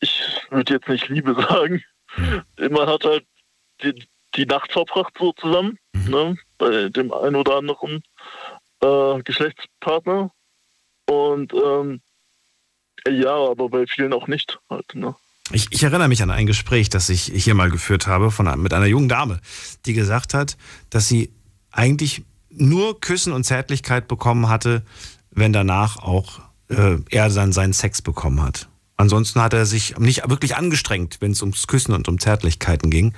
ich 0.00 0.22
würde 0.50 0.74
jetzt 0.74 0.88
nicht 0.88 1.08
Liebe 1.08 1.34
sagen, 1.48 1.82
man 2.70 2.88
hat 2.88 3.04
halt 3.04 3.24
die, 3.82 4.08
die 4.38 4.46
Nacht 4.46 4.72
verbracht 4.72 5.14
so 5.18 5.32
zusammen, 5.32 5.78
mhm. 5.92 6.10
ne? 6.10 6.38
Bei 6.56 6.88
dem 6.88 7.12
einen 7.12 7.36
oder 7.36 7.56
anderen 7.56 8.02
äh, 8.80 9.22
Geschlechtspartner. 9.22 10.30
Und 11.06 11.52
ähm, 11.52 12.00
ja, 13.06 13.34
aber 13.34 13.68
bei 13.68 13.86
vielen 13.86 14.12
auch 14.12 14.28
nicht 14.28 14.58
halt, 14.70 14.94
ne? 14.94 15.14
Ich, 15.50 15.68
ich, 15.70 15.82
erinnere 15.82 16.08
mich 16.08 16.22
an 16.22 16.30
ein 16.30 16.46
Gespräch, 16.46 16.90
das 16.90 17.08
ich 17.08 17.24
hier 17.24 17.54
mal 17.54 17.70
geführt 17.70 18.06
habe 18.06 18.30
von, 18.30 18.60
mit 18.60 18.74
einer 18.74 18.86
jungen 18.86 19.08
Dame, 19.08 19.40
die 19.86 19.94
gesagt 19.94 20.34
hat, 20.34 20.58
dass 20.90 21.08
sie 21.08 21.32
eigentlich 21.70 22.22
nur 22.50 23.00
Küssen 23.00 23.32
und 23.32 23.44
Zärtlichkeit 23.44 24.08
bekommen 24.08 24.50
hatte, 24.50 24.82
wenn 25.30 25.54
danach 25.54 25.96
auch 25.96 26.40
äh, 26.68 26.98
er 27.10 27.30
dann 27.30 27.52
seinen 27.52 27.72
Sex 27.72 28.02
bekommen 28.02 28.42
hat. 28.42 28.68
Ansonsten 28.98 29.40
hat 29.40 29.54
er 29.54 29.64
sich 29.64 29.96
nicht 29.98 30.28
wirklich 30.28 30.56
angestrengt, 30.56 31.18
wenn 31.20 31.30
es 31.30 31.40
ums 31.40 31.68
Küssen 31.68 31.94
und 31.94 32.08
um 32.08 32.18
Zärtlichkeiten 32.18 32.90
ging. 32.90 33.14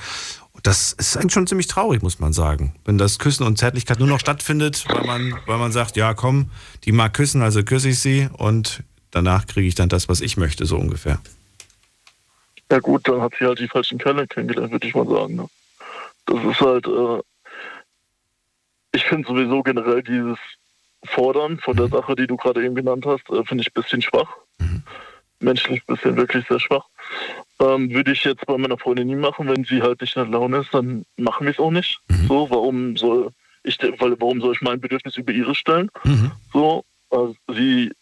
Das 0.63 0.93
ist 0.93 1.17
eigentlich 1.17 1.33
schon 1.33 1.47
ziemlich 1.47 1.67
traurig, 1.67 2.03
muss 2.03 2.19
man 2.19 2.33
sagen. 2.33 2.75
Wenn 2.85 2.99
das 2.99 3.19
Küssen 3.19 3.47
und 3.47 3.57
Zärtlichkeit 3.57 3.99
nur 3.99 4.09
noch 4.09 4.21
stattfindet, 4.21 4.85
weil 4.89 5.05
man, 5.05 5.39
weil 5.47 5.59
man 5.59 5.73
sagt, 5.73 5.97
ja 5.97 6.15
komm, 6.15 6.51
die 6.85 6.93
mag 6.93 7.15
küssen, 7.15 7.43
also 7.43 7.63
küsse 7.63 7.91
ich 7.91 7.99
sie 7.99 8.29
und 8.37 8.83
danach 9.11 9.47
kriege 9.47 9.67
ich 9.67 9.75
dann 9.75 9.89
das, 9.89 10.09
was 10.09 10.21
ich 10.21 10.37
möchte, 10.37 10.67
so 10.67 10.77
ungefähr. 10.77 11.21
Ja 12.71 12.79
gut, 12.79 13.09
dann 13.09 13.21
hat 13.21 13.33
sie 13.39 13.47
halt 13.47 13.59
die 13.59 13.69
falschen 13.69 13.99
Kerle 13.99 14.27
kennengelernt, 14.27 14.73
würde 14.73 14.87
ich 14.87 14.95
mal 14.95 15.07
sagen. 15.07 15.37
Ne? 15.37 15.49
Das 16.27 16.45
ist 16.45 16.61
halt, 16.61 16.87
äh, 16.87 17.21
ich 18.93 19.05
finde 19.05 19.27
sowieso 19.27 19.63
generell 19.63 20.03
dieses 20.03 20.39
Fordern 21.05 21.59
von 21.59 21.77
der 21.77 21.87
mhm. 21.87 21.93
Sache, 21.93 22.15
die 22.15 22.27
du 22.27 22.37
gerade 22.37 22.65
eben 22.65 22.75
genannt 22.75 23.07
hast, 23.07 23.29
äh, 23.31 23.45
finde 23.45 23.63
ich 23.63 23.69
ein 23.69 23.83
bisschen 23.83 24.03
schwach. 24.03 24.37
Mhm. 24.59 24.83
Menschlich 25.41 25.81
ein 25.81 25.95
bisschen 25.95 26.17
wirklich 26.17 26.47
sehr 26.47 26.61
schwach. 26.61 26.87
Ähm, 27.61 27.93
würde 27.93 28.13
ich 28.13 28.25
jetzt 28.25 28.47
bei 28.47 28.57
meiner 28.57 28.79
Freundin 28.79 29.09
nie 29.09 29.17
machen, 29.17 29.49
wenn 29.49 29.65
sie 29.65 29.83
halt 29.83 30.01
nicht 30.01 30.17
in 30.17 30.23
der 30.23 30.33
Laune 30.33 30.59
ist, 30.59 30.73
dann 30.73 31.05
machen 31.17 31.47
wir 31.47 31.53
es 31.53 31.59
auch 31.59 31.71
nicht. 31.71 32.01
So, 32.27 32.49
warum 32.51 32.97
soll 32.97 33.33
ich, 33.65 33.79
weil, 33.99 34.19
warum 34.21 34.41
soll 34.41 34.55
ich 34.55 34.63
mein 34.63 34.81
Bedürfnis 34.81 35.17
über 35.17 35.33
ihre 35.33 35.55
stellen? 35.55 35.91
So, 36.53 36.85
also 37.11 37.37
sie 37.49 37.93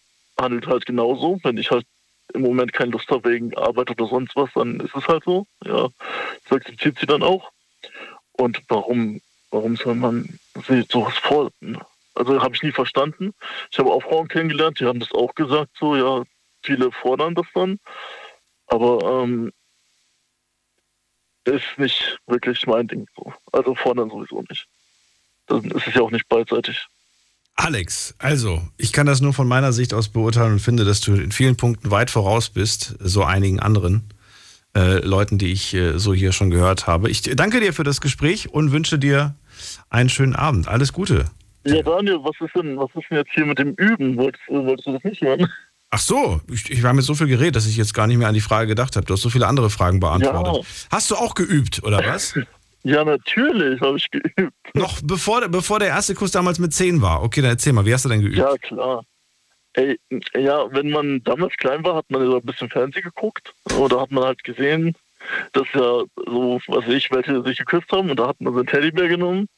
handelt 0.41 0.67
halt 0.69 0.87
genauso. 0.87 1.41
Wenn 1.43 1.59
ich 1.59 1.71
halt 1.73 1.85
im 2.35 2.43
Moment 2.43 2.73
keine 2.73 2.93
Lust 2.93 3.11
habe 3.11 3.31
wegen 3.31 3.57
Arbeit 3.57 3.91
oder 3.91 4.07
sonst 4.07 4.37
was, 4.37 4.51
dann 4.55 4.79
ist 4.81 4.95
es 4.95 5.09
halt 5.09 5.25
so. 5.25 5.47
Ja, 5.65 5.89
das 6.45 6.59
akzeptiert 6.59 6.99
sie 7.01 7.07
dann 7.07 7.25
auch. 7.25 7.51
Und 8.33 8.63
warum, 8.69 9.21
warum 9.51 9.77
soll 9.77 9.97
man 9.97 10.39
sie 10.69 10.85
sowas 10.89 11.15
fordern? 11.19 11.79
Also 12.15 12.41
habe 12.41 12.55
ich 12.55 12.63
nie 12.63 12.73
verstanden. 12.73 13.35
Ich 13.71 13.79
habe 13.79 13.91
auch 13.91 14.03
Frauen 14.03 14.29
kennengelernt, 14.29 14.79
die 14.79 14.85
haben 14.87 15.01
das 15.01 15.13
auch 15.13 15.35
gesagt, 15.35 15.71
so 15.79 15.97
ja, 15.97 16.23
viele 16.63 16.93
fordern 16.93 17.35
das 17.35 17.47
dann. 17.55 17.81
Aber 18.69 19.23
ähm, 19.23 19.53
ist 21.45 21.79
nicht 21.79 22.19
wirklich 22.27 22.67
mein 22.67 22.89
Ding 22.89 23.07
so. 23.17 23.33
Also 23.53 23.75
fordern 23.75 24.11
sowieso 24.11 24.45
nicht. 24.49 24.67
Dann 25.47 25.65
ist 25.65 25.87
es 25.87 25.95
ja 25.95 26.03
auch 26.03 26.11
nicht 26.11 26.29
beidseitig. 26.29 26.87
Alex, 27.55 28.15
also, 28.19 28.63
ich 28.77 28.93
kann 28.93 29.07
das 29.07 29.21
nur 29.21 29.33
von 29.33 29.49
meiner 29.49 29.73
Sicht 29.73 29.93
aus 29.93 30.09
beurteilen 30.09 30.53
und 30.53 30.59
finde, 30.61 30.85
dass 30.85 31.01
du 31.01 31.15
in 31.15 31.33
vielen 31.33 31.57
Punkten 31.57 31.91
weit 31.91 32.11
voraus 32.11 32.51
bist, 32.51 32.95
so 33.01 33.25
einigen 33.25 33.59
anderen 33.59 34.05
äh, 34.77 34.99
Leuten, 35.05 35.39
die 35.39 35.51
ich 35.51 35.75
äh, 35.75 35.99
so 35.99 36.15
hier 36.15 36.31
schon 36.31 36.51
gehört 36.51 36.87
habe. 36.87 37.11
Ich 37.11 37.23
danke 37.23 37.59
dir 37.59 37.73
für 37.73 37.83
das 37.83 38.01
Gespräch 38.01 38.51
und 38.51 38.71
wünsche 38.71 38.99
dir 38.99 39.35
einen 39.91 40.09
schönen 40.09 40.37
Abend. 40.37 40.69
Alles 40.69 40.93
Gute. 40.93 41.25
Ja, 41.65 41.83
Daniel, 41.83 42.19
was 42.23 42.37
ist 42.41 42.55
denn, 42.55 42.79
was 42.79 42.91
ist 42.95 43.11
denn 43.11 43.19
jetzt 43.19 43.33
hier 43.33 43.45
mit 43.45 43.59
dem 43.59 43.75
Üben? 43.75 44.17
Wolltest, 44.17 44.45
wolltest 44.49 44.87
du 44.87 44.93
das 44.93 45.05
nicht 45.05 45.21
hören? 45.21 45.49
Ach 45.91 45.99
so, 45.99 46.41
ich, 46.51 46.71
ich 46.71 46.83
war 46.83 46.93
mit 46.93 47.05
so 47.05 47.15
viel 47.15 47.29
geredet, 47.29 47.57
dass 47.57 47.67
ich 47.67 47.77
jetzt 47.77 47.95
gar 47.95 48.07
nicht 48.07 48.19
mehr 48.19 48.29
an 48.29 48.35
die 48.35 48.41
Frage 48.43 48.67
gedacht 48.67 48.95
habe. 48.97 49.07
Du 49.07 49.15
hast 49.15 49.23
so 49.23 49.31
viele 49.31 49.47
andere 49.47 49.71
Fragen 49.71 50.01
beantwortet. 50.01 50.67
Hast 50.91 51.11
du 51.11 51.17
auch 51.17 51.35
geübt, 51.35 51.83
oder 51.83 52.05
was? 52.05 52.35
Ja, 52.85 53.05
natürlich 53.05 53.81
habe 53.81 53.97
ich 53.99 54.09
geübt. 54.09 54.55
Noch 54.73 55.01
bevor, 55.03 55.47
bevor 55.49 55.81
der 55.81 55.89
erste 55.89 56.15
Kuss 56.15 56.31
damals 56.31 56.61
mit 56.61 56.73
10 56.73 57.03
war. 57.03 57.25
Okay, 57.25 57.43
dann 57.43 57.51
erzähl 57.51 57.73
mal, 57.73 57.85
wie 57.85 57.93
hast 57.93 58.05
du 58.05 58.09
denn 58.09 58.21
geübt? 58.21 58.37
Ja, 58.37 58.57
klar. 58.57 59.03
Ey, 59.75 59.99
ja, 60.37 60.65
wenn 60.73 60.89
man 60.91 61.23
damals 61.25 61.55
klein 61.57 61.85
war, 61.85 61.97
hat 61.97 62.09
man 62.09 62.23
ja 62.23 62.29
so 62.31 62.37
ein 62.37 62.45
bisschen 62.45 62.71
Fernsehen 62.71 63.03
geguckt. 63.03 63.53
Oder 63.77 64.01
hat 64.01 64.13
man 64.13 64.25
halt 64.25 64.45
gesehen, 64.45 64.95
dass 65.53 65.67
ja 65.75 65.81
so, 65.81 66.61
was 66.69 66.85
weiß 66.87 66.95
ich, 66.95 67.11
welche 67.11 67.43
sich 67.43 67.59
geküsst 67.59 67.91
haben. 67.91 68.11
Und 68.11 68.19
da 68.21 68.29
hat 68.29 68.41
man 68.41 68.53
so 68.55 68.61
einen 68.61 68.69
Teddybär 68.69 69.09
genommen. 69.09 69.49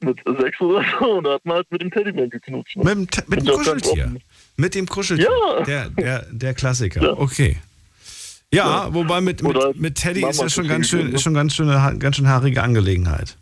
Mit 0.00 0.20
sechs 0.38 0.60
oder 0.60 0.84
so. 1.00 1.12
Und 1.16 1.24
da 1.24 1.32
hat 1.34 1.44
man 1.46 1.56
halt 1.56 1.72
mit 1.72 1.80
dem 1.80 1.90
Teddybär 1.90 2.28
geknutscht. 2.28 2.76
Ne? 2.76 2.84
Mit 2.84 2.92
dem, 2.94 3.10
Te- 3.10 3.24
mit 3.26 3.40
dem 3.40 3.54
Kuscheltier. 3.54 4.16
Mit 4.56 4.74
dem 4.74 4.86
Kuscheltier. 4.86 5.28
Ja. 5.58 5.64
Der, 5.64 5.88
der, 5.90 6.26
der 6.30 6.54
Klassiker. 6.54 7.02
Ja. 7.02 7.12
Okay. 7.12 7.58
Ja, 8.52 8.94
wobei 8.94 9.20
mit, 9.20 9.42
mit, 9.42 9.80
mit 9.80 9.96
Teddy 9.96 10.20
Mama 10.20 10.30
ist 10.30 10.40
ja 10.40 10.48
schon 10.48 10.64
zu 10.64 10.70
ganz 10.70 10.88
schön, 10.88 11.12
ist 11.12 11.22
schon 11.22 11.34
ganz 11.34 11.54
schön 11.54 11.68
eine 11.68 11.98
ganz 11.98 12.16
schön 12.16 12.28
haarige 12.28 12.62
Angelegenheit. 12.62 13.36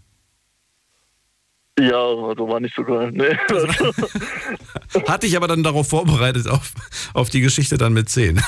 Ja, 1.80 1.96
also 1.96 2.46
war 2.48 2.60
nicht 2.60 2.74
so 2.76 2.84
geil. 2.84 3.10
Nee. 3.12 3.34
Hatte 5.08 5.26
ich 5.26 5.34
aber 5.38 5.48
dann 5.48 5.62
darauf 5.62 5.88
vorbereitet, 5.88 6.46
auf, 6.46 6.72
auf 7.14 7.30
die 7.30 7.40
Geschichte 7.40 7.78
dann 7.78 7.94
mit 7.94 8.10
10. 8.10 8.36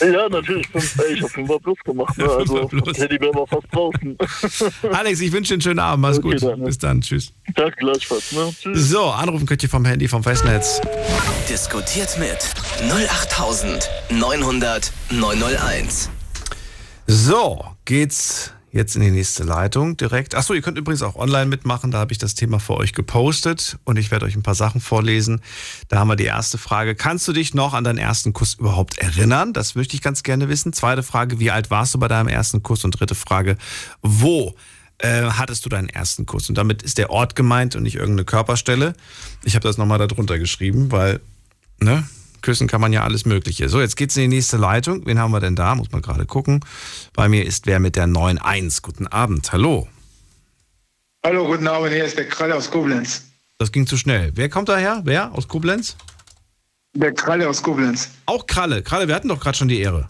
ja, 0.00 0.28
natürlich. 0.28 0.66
Fünf, 0.66 0.98
ey, 0.98 1.12
ich 1.14 1.22
habe 1.22 1.32
Fünfer 1.32 1.60
plus 1.60 1.78
gemacht. 1.84 2.18
Ne? 2.18 2.28
Also, 2.28 2.66
plus. 2.66 2.96
Teddybär 2.96 3.32
war 3.34 3.46
fast 3.46 3.66
draußen. 3.72 4.18
Alex, 4.92 5.20
ich 5.20 5.30
wünsche 5.30 5.50
dir 5.50 5.54
einen 5.54 5.62
schönen 5.62 5.78
Abend. 5.78 6.02
Mach's 6.02 6.18
Okay, 6.18 6.30
gut. 6.30 6.42
dann, 6.42 6.58
ne? 6.58 6.64
Bis 6.66 6.78
dann. 6.78 7.00
Tschüss. 7.02 7.32
Danke 7.54 7.76
gleichfalls. 7.76 8.32
Ne? 8.32 8.52
Tschüss. 8.60 8.88
So, 8.90 9.04
anrufen 9.04 9.46
könnt 9.46 9.62
ihr 9.62 9.68
vom 9.68 9.84
Handy, 9.84 10.08
vom 10.08 10.24
Festnetz. 10.24 10.80
Diskutiert 11.48 12.18
mit 12.18 12.38
08900 12.90 14.92
901. 15.10 16.10
So, 17.06 17.64
geht's 17.84 18.52
jetzt 18.72 18.96
in 18.96 19.02
die 19.02 19.10
nächste 19.10 19.44
Leitung 19.44 19.96
direkt. 19.96 20.34
Achso, 20.34 20.54
ihr 20.54 20.62
könnt 20.62 20.78
übrigens 20.78 21.02
auch 21.02 21.14
online 21.14 21.46
mitmachen. 21.46 21.90
Da 21.90 21.98
habe 21.98 22.12
ich 22.12 22.18
das 22.18 22.34
Thema 22.34 22.58
für 22.58 22.74
euch 22.74 22.94
gepostet 22.94 23.78
und 23.84 23.98
ich 23.98 24.10
werde 24.10 24.24
euch 24.26 24.34
ein 24.34 24.42
paar 24.42 24.54
Sachen 24.54 24.80
vorlesen. 24.80 25.40
Da 25.88 25.98
haben 25.98 26.08
wir 26.08 26.16
die 26.16 26.24
erste 26.24 26.58
Frage. 26.58 26.94
Kannst 26.94 27.28
du 27.28 27.32
dich 27.32 27.54
noch 27.54 27.74
an 27.74 27.84
deinen 27.84 27.98
ersten 27.98 28.32
Kuss 28.32 28.54
überhaupt 28.54 28.98
erinnern? 28.98 29.52
Das 29.52 29.74
möchte 29.74 29.94
ich 29.94 30.02
ganz 30.02 30.22
gerne 30.22 30.48
wissen. 30.48 30.72
Zweite 30.72 31.02
Frage, 31.02 31.38
wie 31.38 31.50
alt 31.50 31.70
warst 31.70 31.94
du 31.94 31.98
bei 31.98 32.08
deinem 32.08 32.28
ersten 32.28 32.62
Kuss? 32.62 32.84
Und 32.84 32.98
dritte 32.98 33.14
Frage, 33.14 33.58
wo 34.00 34.54
äh, 34.98 35.22
hattest 35.22 35.66
du 35.66 35.68
deinen 35.68 35.90
ersten 35.90 36.24
Kuss? 36.24 36.48
Und 36.48 36.56
damit 36.56 36.82
ist 36.82 36.96
der 36.96 37.10
Ort 37.10 37.36
gemeint 37.36 37.76
und 37.76 37.82
nicht 37.82 37.96
irgendeine 37.96 38.24
Körperstelle. 38.24 38.94
Ich 39.44 39.54
habe 39.54 39.68
das 39.68 39.76
nochmal 39.76 39.98
darunter 39.98 40.38
geschrieben, 40.38 40.90
weil, 40.90 41.20
ne? 41.78 42.04
Küssen 42.42 42.68
kann 42.68 42.80
man 42.80 42.92
ja 42.92 43.04
alles 43.04 43.24
Mögliche. 43.24 43.68
So, 43.68 43.80
jetzt 43.80 43.96
geht's 43.96 44.16
in 44.16 44.22
die 44.22 44.36
nächste 44.36 44.56
Leitung. 44.56 45.06
Wen 45.06 45.18
haben 45.18 45.30
wir 45.32 45.40
denn 45.40 45.56
da? 45.56 45.74
Muss 45.74 45.90
man 45.92 46.02
gerade 46.02 46.26
gucken. 46.26 46.60
Bei 47.14 47.28
mir 47.28 47.46
ist 47.46 47.66
wer 47.66 47.80
mit 47.80 47.96
der 47.96 48.06
9.1. 48.06 48.82
Guten 48.82 49.06
Abend. 49.06 49.52
Hallo. 49.52 49.88
Hallo, 51.24 51.46
guten 51.46 51.68
Abend, 51.68 51.92
hier 51.92 52.04
ist 52.04 52.18
der 52.18 52.28
Kralle 52.28 52.56
aus 52.56 52.70
Koblenz. 52.70 53.22
Das 53.58 53.70
ging 53.70 53.86
zu 53.86 53.96
schnell. 53.96 54.32
Wer 54.34 54.48
kommt 54.48 54.68
daher? 54.68 55.02
Wer? 55.04 55.32
Aus 55.32 55.46
Koblenz? 55.46 55.96
Der 56.94 57.14
Kralle 57.14 57.48
aus 57.48 57.62
Koblenz. 57.62 58.10
Auch 58.26 58.46
Kralle. 58.46 58.82
Kralle, 58.82 59.06
wir 59.06 59.14
hatten 59.14 59.28
doch 59.28 59.38
gerade 59.38 59.56
schon 59.56 59.68
die 59.68 59.80
Ehre. 59.80 60.08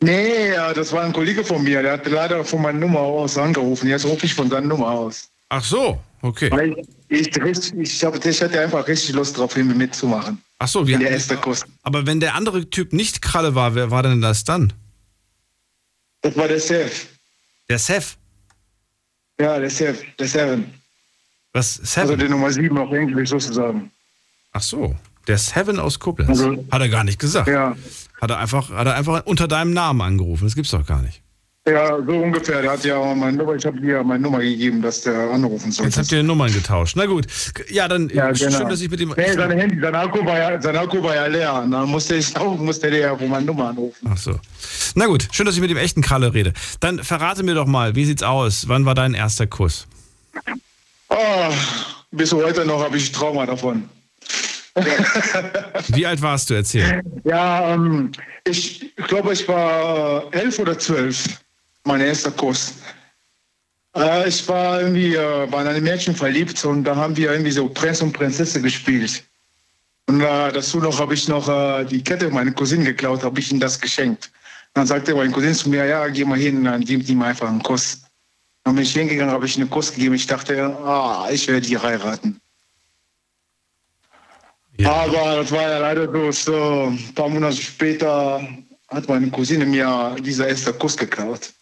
Nee, 0.00 0.50
ja, 0.50 0.72
das 0.72 0.92
war 0.92 1.02
ein 1.02 1.12
Kollege 1.12 1.44
von 1.44 1.64
mir, 1.64 1.82
der 1.82 1.94
hat 1.94 2.06
leider 2.06 2.44
von 2.44 2.62
meiner 2.62 2.78
Nummer 2.78 3.00
aus 3.00 3.36
angerufen. 3.36 3.88
Jetzt 3.88 4.04
rufe 4.04 4.26
ich 4.26 4.34
von 4.34 4.48
seiner 4.48 4.68
Nummer 4.68 4.88
aus. 4.88 5.28
Ach 5.48 5.64
so, 5.64 5.98
okay. 6.22 6.50
Weil 6.52 6.76
ich, 7.08 7.36
ich, 7.36 7.74
ich, 7.74 8.04
hab, 8.04 8.24
ich 8.24 8.42
hatte 8.42 8.60
einfach 8.60 8.86
richtig 8.86 9.16
Lust 9.16 9.36
drauf, 9.36 9.56
mit 9.56 9.76
mitzumachen. 9.76 10.40
Ach 10.58 10.68
so, 10.68 10.86
wir 10.86 10.98
der 10.98 11.36
Kurs. 11.36 11.64
Aber 11.82 12.06
wenn 12.06 12.20
der 12.20 12.34
andere 12.34 12.68
Typ 12.68 12.92
nicht 12.92 13.22
Kralle 13.22 13.54
war, 13.54 13.74
wer 13.74 13.90
war 13.90 14.02
denn 14.02 14.20
das 14.20 14.44
dann? 14.44 14.72
Das 16.20 16.36
war 16.36 16.48
der 16.48 16.58
Seth. 16.60 17.06
Der 17.68 17.78
Seth. 17.78 18.16
Ja, 19.40 19.58
der 19.58 19.70
Seth, 19.70 20.04
der 20.18 20.26
Seven. 20.26 20.74
Was? 21.52 21.78
Also 21.78 21.84
Seven? 22.08 22.18
der 22.18 22.28
Nummer 22.28 22.50
7 22.50 22.76
auf 22.76 22.92
Englisch 22.92 23.30
sozusagen. 23.30 23.92
Ach 24.52 24.62
so, 24.62 24.96
der 25.28 25.38
Seven 25.38 25.78
aus 25.78 26.00
Koblenz. 26.00 26.30
Also- 26.30 26.64
hat 26.70 26.80
er 26.80 26.88
gar 26.88 27.04
nicht 27.04 27.20
gesagt. 27.20 27.48
Ja. 27.48 27.76
Hat 28.20 28.30
er 28.30 28.38
einfach, 28.38 28.70
hat 28.70 28.86
er 28.86 28.96
einfach 28.96 29.24
unter 29.26 29.46
deinem 29.46 29.72
Namen 29.72 30.00
angerufen. 30.00 30.44
Das 30.44 30.56
gibt's 30.56 30.72
doch 30.72 30.84
gar 30.84 31.02
nicht. 31.02 31.22
Ja, 31.68 31.96
so 32.02 32.12
ungefähr. 32.12 32.62
Der 32.62 32.72
hat 32.72 32.84
ja 32.84 33.14
meine 33.14 33.36
Nummer, 33.36 33.54
ich 33.54 33.66
habe 33.66 33.80
dir 33.80 34.02
meine 34.02 34.22
Nummer 34.22 34.38
gegeben, 34.40 34.80
dass 34.80 35.02
der 35.02 35.30
anrufen 35.30 35.70
soll. 35.70 35.86
Jetzt 35.86 35.98
habt 35.98 36.10
ihr 36.12 36.22
Nummern 36.22 36.52
getauscht. 36.52 36.94
Na 36.96 37.06
gut. 37.06 37.26
Ja, 37.68 37.86
dann 37.88 38.08
Ja, 38.08 38.34
schön, 38.34 38.50
genau. 38.52 38.68
dass 38.68 38.80
ich 38.80 38.90
mit 38.90 39.00
dem. 39.00 39.12
Nee, 39.16 39.32
sein 39.32 39.50
Handy, 39.50 39.78
sein 39.80 39.94
Akku 39.94 40.24
war 40.24 40.38
ja, 40.38 40.60
sein 40.62 40.76
Akku 40.76 41.02
war 41.02 41.14
ja 41.14 41.26
leer. 41.26 41.54
Und 41.62 41.72
dann 41.72 41.88
musste 41.88 42.14
ich 42.16 42.36
auch, 42.40 42.56
musste 42.58 42.90
der 42.90 43.00
ja 43.00 43.16
von 43.16 43.28
meiner 43.28 43.46
Nummer 43.46 43.68
anrufen. 43.68 44.08
Ach 44.10 44.16
so. 44.16 44.38
Na 44.94 45.06
gut, 45.06 45.28
schön, 45.32 45.46
dass 45.46 45.54
ich 45.54 45.60
mit 45.60 45.70
dem 45.70 45.76
echten 45.76 46.00
Kralle 46.02 46.32
rede. 46.34 46.52
Dann 46.80 47.02
verrate 47.04 47.42
mir 47.42 47.54
doch 47.54 47.66
mal, 47.66 47.94
wie 47.94 48.04
sieht's 48.04 48.22
aus? 48.22 48.68
Wann 48.68 48.84
war 48.86 48.94
dein 48.94 49.14
erster 49.14 49.46
Kuss? 49.46 49.86
Oh, 51.10 51.16
bis 52.10 52.32
heute 52.32 52.64
noch 52.64 52.82
habe 52.82 52.96
ich 52.96 53.12
Trauma 53.12 53.46
davon. 53.46 53.88
Wie 55.88 56.06
alt 56.06 56.22
warst 56.22 56.50
du? 56.50 56.54
Erzähl. 56.54 57.02
Ja, 57.24 57.74
ähm, 57.74 58.12
ich 58.44 58.94
glaube, 59.06 59.32
ich 59.34 59.46
war 59.48 60.32
äh, 60.32 60.38
elf 60.38 60.58
oder 60.60 60.78
zwölf, 60.78 61.24
mein 61.84 62.00
erster 62.00 62.30
Kuss. 62.30 62.74
Äh, 63.96 64.28
ich 64.28 64.46
war 64.48 64.80
irgendwie 64.80 65.14
äh, 65.14 65.50
war 65.50 65.62
in 65.62 65.68
ein 65.68 65.82
Mädchen 65.82 66.14
verliebt 66.14 66.64
und 66.64 66.84
da 66.84 66.94
haben 66.96 67.16
wir 67.16 67.32
irgendwie 67.32 67.50
so 67.50 67.68
Prinz 67.68 68.02
und 68.02 68.12
Prinzessin 68.12 68.62
gespielt. 68.62 69.24
Und 70.06 70.20
äh, 70.20 70.52
dazu 70.52 70.78
noch 70.78 70.98
habe 70.98 71.14
ich 71.14 71.28
noch 71.28 71.48
äh, 71.48 71.84
die 71.84 72.02
Kette 72.02 72.30
meiner 72.30 72.52
Cousine 72.52 72.84
geklaut, 72.84 73.22
habe 73.22 73.40
ich 73.40 73.52
ihm 73.52 73.60
das 73.60 73.80
geschenkt. 73.80 74.30
Dann 74.74 74.86
sagte 74.86 75.14
mein 75.14 75.32
Cousin 75.32 75.54
zu 75.54 75.68
mir, 75.68 75.84
ja, 75.84 76.08
geh 76.08 76.24
mal 76.24 76.38
hin, 76.38 76.64
dann 76.64 76.82
gib 76.82 77.08
ihm 77.08 77.22
einfach 77.22 77.48
einen 77.48 77.62
Kuss. 77.62 78.02
Dann 78.64 78.74
bin 78.74 78.84
ich 78.84 78.92
hingegangen, 78.92 79.32
habe 79.32 79.46
ich 79.46 79.56
einen 79.56 79.68
Kuss 79.68 79.92
gegeben. 79.92 80.14
Ich 80.14 80.26
dachte, 80.26 80.76
ah, 80.84 81.28
ich 81.30 81.48
werde 81.48 81.66
die 81.66 81.78
heiraten. 81.78 82.40
Aber 84.84 85.36
das 85.36 85.50
war 85.50 85.62
ja 85.62 85.78
leider 85.78 86.06
so, 86.12 86.30
so 86.30 86.86
ein 86.86 87.14
paar 87.14 87.28
Monate 87.28 87.56
später 87.56 88.46
hat 88.88 89.08
meine 89.08 89.30
Cousine 89.30 89.66
mir 89.66 90.16
dieser 90.20 90.48
erste 90.48 90.72
Kuss 90.72 90.96
geklaut. 90.96 91.52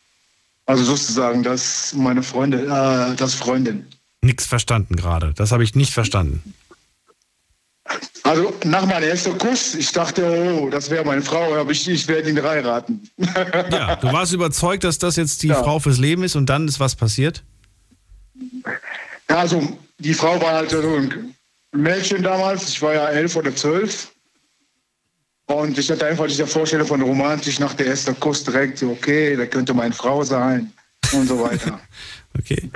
Also 0.66 0.84
sozusagen, 0.84 1.42
das 1.42 1.94
meine 1.94 2.22
Freundin, 2.22 2.68
äh, 2.70 3.14
das 3.16 3.34
Freundin. 3.34 3.86
Nix 4.22 4.46
verstanden 4.46 4.96
gerade. 4.96 5.32
Das 5.36 5.52
habe 5.52 5.62
ich 5.62 5.74
nicht 5.76 5.92
verstanden. 5.92 6.54
Also 8.24 8.52
nach 8.64 8.84
meinem 8.86 9.04
ersten 9.04 9.38
Kuss, 9.38 9.76
ich 9.76 9.92
dachte, 9.92 10.58
oh, 10.60 10.68
das 10.68 10.90
wäre 10.90 11.04
meine 11.04 11.22
Frau, 11.22 11.54
aber 11.54 11.70
ich, 11.70 11.86
ich 11.88 12.08
werde 12.08 12.30
ihn 12.30 12.42
heiraten. 12.42 13.08
Ja, 13.70 13.94
du 13.96 14.12
warst 14.12 14.32
überzeugt, 14.32 14.82
dass 14.82 14.98
das 14.98 15.14
jetzt 15.14 15.44
die 15.44 15.48
Ja. 15.48 15.62
Frau 15.62 15.78
fürs 15.78 15.98
Leben 15.98 16.24
ist 16.24 16.34
und 16.34 16.46
dann 16.46 16.66
ist 16.66 16.80
was 16.80 16.96
passiert? 16.96 17.44
Ja, 19.30 19.36
also 19.38 19.78
die 19.98 20.14
Frau 20.14 20.40
war 20.42 20.54
halt 20.54 20.70
so 20.70 20.78
ein 20.80 21.34
Mädchen 21.72 22.24
damals, 22.24 22.68
ich 22.70 22.82
war 22.82 22.94
ja 22.94 23.06
elf 23.08 23.36
oder 23.36 23.54
zwölf. 23.54 24.10
Und 25.46 25.78
ich 25.78 25.90
hatte 25.90 26.06
einfach 26.06 26.26
diese 26.26 26.46
Vorstellung 26.46 26.86
von 26.86 27.00
romantisch 27.02 27.60
nach 27.60 27.74
der 27.74 27.86
ersten 27.88 28.18
Kuss 28.18 28.42
direkt, 28.42 28.82
okay, 28.82 29.36
da 29.36 29.46
könnte 29.46 29.72
meine 29.74 29.94
Frau 29.94 30.22
sein 30.24 30.72
und 31.12 31.26
so 31.28 31.40
weiter. 31.40 31.80
Okay. 32.38 32.68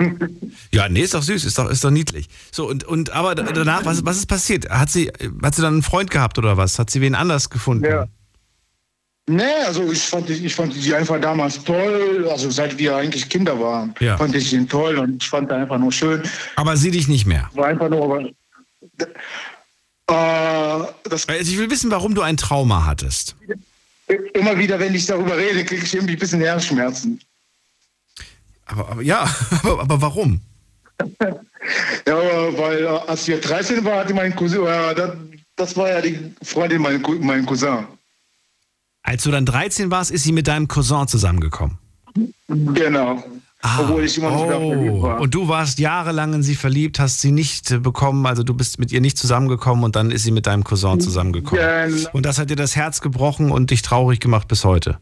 Ja, 0.73 0.89
nee, 0.89 1.01
ist 1.01 1.13
doch 1.13 1.21
süß, 1.21 1.45
ist 1.45 1.55
doch, 1.55 1.69
ist 1.69 1.83
doch 1.83 1.91
niedlich. 1.91 2.27
So, 2.51 2.67
und, 2.67 2.83
und 2.83 3.11
aber 3.11 3.35
da- 3.35 3.43
danach, 3.43 3.85
was, 3.85 4.03
was 4.03 4.17
ist 4.17 4.25
passiert? 4.25 4.67
Hat 4.71 4.89
sie, 4.89 5.11
hat 5.43 5.53
sie 5.53 5.61
dann 5.61 5.73
einen 5.73 5.83
Freund 5.83 6.09
gehabt 6.09 6.39
oder 6.39 6.57
was? 6.57 6.79
Hat 6.79 6.89
sie 6.89 6.99
wen 6.99 7.13
anders 7.13 7.51
gefunden? 7.51 7.85
Ja. 7.85 8.07
Nee, 9.29 9.43
also 9.67 9.91
ich 9.91 10.01
fand, 10.01 10.27
ich 10.31 10.55
fand 10.55 10.73
die 10.83 10.95
einfach 10.95 11.21
damals 11.21 11.63
toll. 11.63 12.27
Also 12.31 12.49
seit 12.49 12.75
wir 12.79 12.95
eigentlich 12.95 13.29
Kinder 13.29 13.59
waren, 13.59 13.93
Ja. 13.99 14.17
fand 14.17 14.33
ich 14.33 14.51
ihn 14.51 14.67
toll 14.67 14.97
und 14.97 15.21
ich 15.21 15.29
fand 15.29 15.51
er 15.51 15.57
einfach 15.57 15.77
nur 15.77 15.91
schön. 15.91 16.23
Aber 16.55 16.75
sie 16.75 16.89
dich 16.89 17.07
nicht 17.07 17.27
mehr. 17.27 17.47
War 17.53 17.67
einfach 17.67 17.87
nur. 17.89 18.03
Aber, 18.03 18.29
Also 20.11 21.51
ich 21.51 21.57
will 21.57 21.69
wissen, 21.69 21.91
warum 21.91 22.15
du 22.15 22.21
ein 22.21 22.37
Trauma 22.37 22.85
hattest. 22.85 23.35
immer 24.33 24.57
wieder, 24.57 24.79
wenn 24.79 24.93
ich 24.93 25.05
darüber 25.05 25.37
rede, 25.37 25.63
kriege 25.63 25.83
ich 25.83 25.93
irgendwie 25.93 26.13
ein 26.13 26.19
bisschen 26.19 26.41
Herzschmerzen. 26.41 27.19
Aber, 28.65 28.89
aber 28.89 29.01
ja, 29.01 29.23
aber, 29.63 29.81
aber 29.81 30.01
warum? 30.01 30.41
Ja, 32.07 32.15
weil 32.57 32.83
äh, 32.83 32.87
als 32.87 33.27
wir 33.27 33.39
13 33.39 33.83
waren, 33.85 33.99
hatte 33.99 34.13
mein 34.13 34.35
Cousin, 34.35 34.65
äh, 34.65 34.95
das, 34.95 35.11
das 35.55 35.77
war 35.77 35.89
ja 35.89 36.01
die 36.01 36.33
Freundin 36.41 36.81
mein, 36.81 37.01
mein 37.21 37.45
Cousin. 37.45 37.85
Als 39.03 39.23
du 39.23 39.31
dann 39.31 39.45
13 39.45 39.91
warst, 39.91 40.11
ist 40.11 40.23
sie 40.23 40.31
mit 40.31 40.47
deinem 40.47 40.67
Cousin 40.67 41.07
zusammengekommen. 41.07 41.77
Genau. 42.47 43.23
Obwohl 43.79 44.03
ich 44.05 44.17
immer 44.17 44.31
wieder 44.31 44.59
verliebt 44.59 44.91
Oh, 44.95 45.01
war. 45.03 45.19
und 45.21 45.33
du 45.35 45.47
warst 45.47 45.77
jahrelang 45.79 46.33
in 46.33 46.43
sie 46.43 46.55
verliebt, 46.55 46.99
hast 46.99 47.21
sie 47.21 47.31
nicht 47.31 47.69
äh, 47.71 47.77
bekommen, 47.77 48.25
also 48.25 48.41
du 48.43 48.53
bist 48.55 48.79
mit 48.79 48.91
ihr 48.91 49.01
nicht 49.01 49.17
zusammengekommen 49.19 49.83
und 49.83 49.95
dann 49.95 50.09
ist 50.11 50.23
sie 50.23 50.31
mit 50.31 50.47
deinem 50.47 50.63
Cousin 50.63 50.99
zusammengekommen. 50.99 51.63
Genau. 51.95 52.09
Und 52.13 52.25
das 52.25 52.39
hat 52.39 52.49
dir 52.49 52.55
das 52.55 52.75
Herz 52.75 53.01
gebrochen 53.01 53.51
und 53.51 53.69
dich 53.69 53.83
traurig 53.83 54.19
gemacht 54.19 54.47
bis 54.47 54.65
heute. 54.65 54.97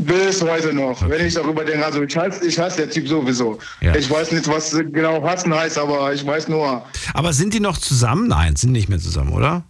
Bis 0.00 0.42
heute 0.42 0.74
noch. 0.74 1.08
Wenn 1.08 1.24
ich 1.26 1.32
darüber 1.34 1.64
denke, 1.64 1.86
also 1.86 2.02
ich 2.02 2.14
hasse, 2.16 2.44
ich 2.46 2.58
hasse 2.58 2.78
der 2.78 2.90
Typ 2.90 3.08
sowieso. 3.08 3.58
Ja. 3.80 3.94
Ich 3.94 4.10
weiß 4.10 4.32
nicht, 4.32 4.46
was 4.48 4.72
genau 4.72 5.22
hassen 5.22 5.54
heißt, 5.54 5.78
aber 5.78 6.12
ich 6.12 6.26
weiß 6.26 6.48
nur, 6.48 6.84
Aber 7.14 7.32
sind 7.32 7.54
die 7.54 7.60
noch 7.60 7.78
zusammen? 7.78 8.28
Nein, 8.28 8.56
sind 8.56 8.72
nicht 8.72 8.88
mehr 8.90 8.98
zusammen, 8.98 9.32
oder? 9.32 9.62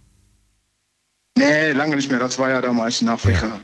nee, 1.37 1.71
lange 1.71 1.95
nicht 1.95 2.09
mehr. 2.11 2.19
Das 2.19 2.37
war 2.37 2.49
ja 2.49 2.59
damals 2.61 3.01
in 3.01 3.07
Afrika. 3.09 3.61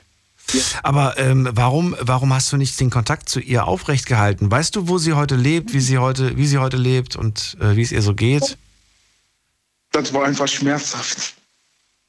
Aber 0.84 1.18
ähm, 1.18 1.50
warum, 1.52 1.96
warum 2.00 2.34
hast 2.34 2.52
du 2.52 2.58
nicht 2.58 2.80
den 2.80 2.90
Kontakt 2.90 3.30
zu 3.30 3.40
ihr 3.40 3.68
aufrecht 3.68 4.06
gehalten? 4.06 4.50
Weißt 4.50 4.76
du, 4.76 4.88
wo 4.88 4.98
sie 4.98 5.14
heute 5.14 5.36
lebt, 5.36 5.74
wie 5.74 5.80
sie 5.80 5.98
heute, 5.98 6.38
wie 6.38 6.48
sie 6.48 6.58
heute 6.58 6.78
lebt 6.78 7.16
und 7.16 7.58
äh, 7.60 7.76
wie 7.76 7.82
es 7.82 7.92
ihr 7.92 8.02
so 8.02 8.14
geht? 8.14 8.58
Das 9.92 10.14
war 10.14 10.26
einfach 10.26 10.48
schmerzhaft. 10.48 11.34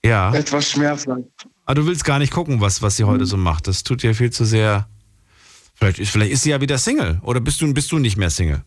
Ja. 0.05 0.35
Etwas 0.35 0.71
schmerzhaft. 0.71 1.23
Aber 1.65 1.75
du 1.75 1.87
willst 1.87 2.05
gar 2.05 2.19
nicht 2.19 2.33
gucken, 2.33 2.61
was, 2.61 2.83
was 2.83 2.97
sie 2.97 3.05
heute 3.05 3.27
so 3.27 3.37
macht. 3.37 3.67
Das 3.67 3.83
tut 3.83 4.03
dir 4.03 4.15
viel 4.15 4.31
zu 4.31 4.45
sehr. 4.45 4.89
Vielleicht 5.75 5.99
ist, 5.99 6.11
vielleicht 6.11 6.33
ist 6.33 6.43
sie 6.43 6.51
ja 6.51 6.61
wieder 6.61 6.79
Single. 6.79 7.21
Oder 7.23 7.41
bist 7.41 7.61
du, 7.61 7.73
bist 7.73 7.91
du 7.93 7.99
nicht 7.99 8.17
mehr 8.17 8.31
Single? 8.31 8.63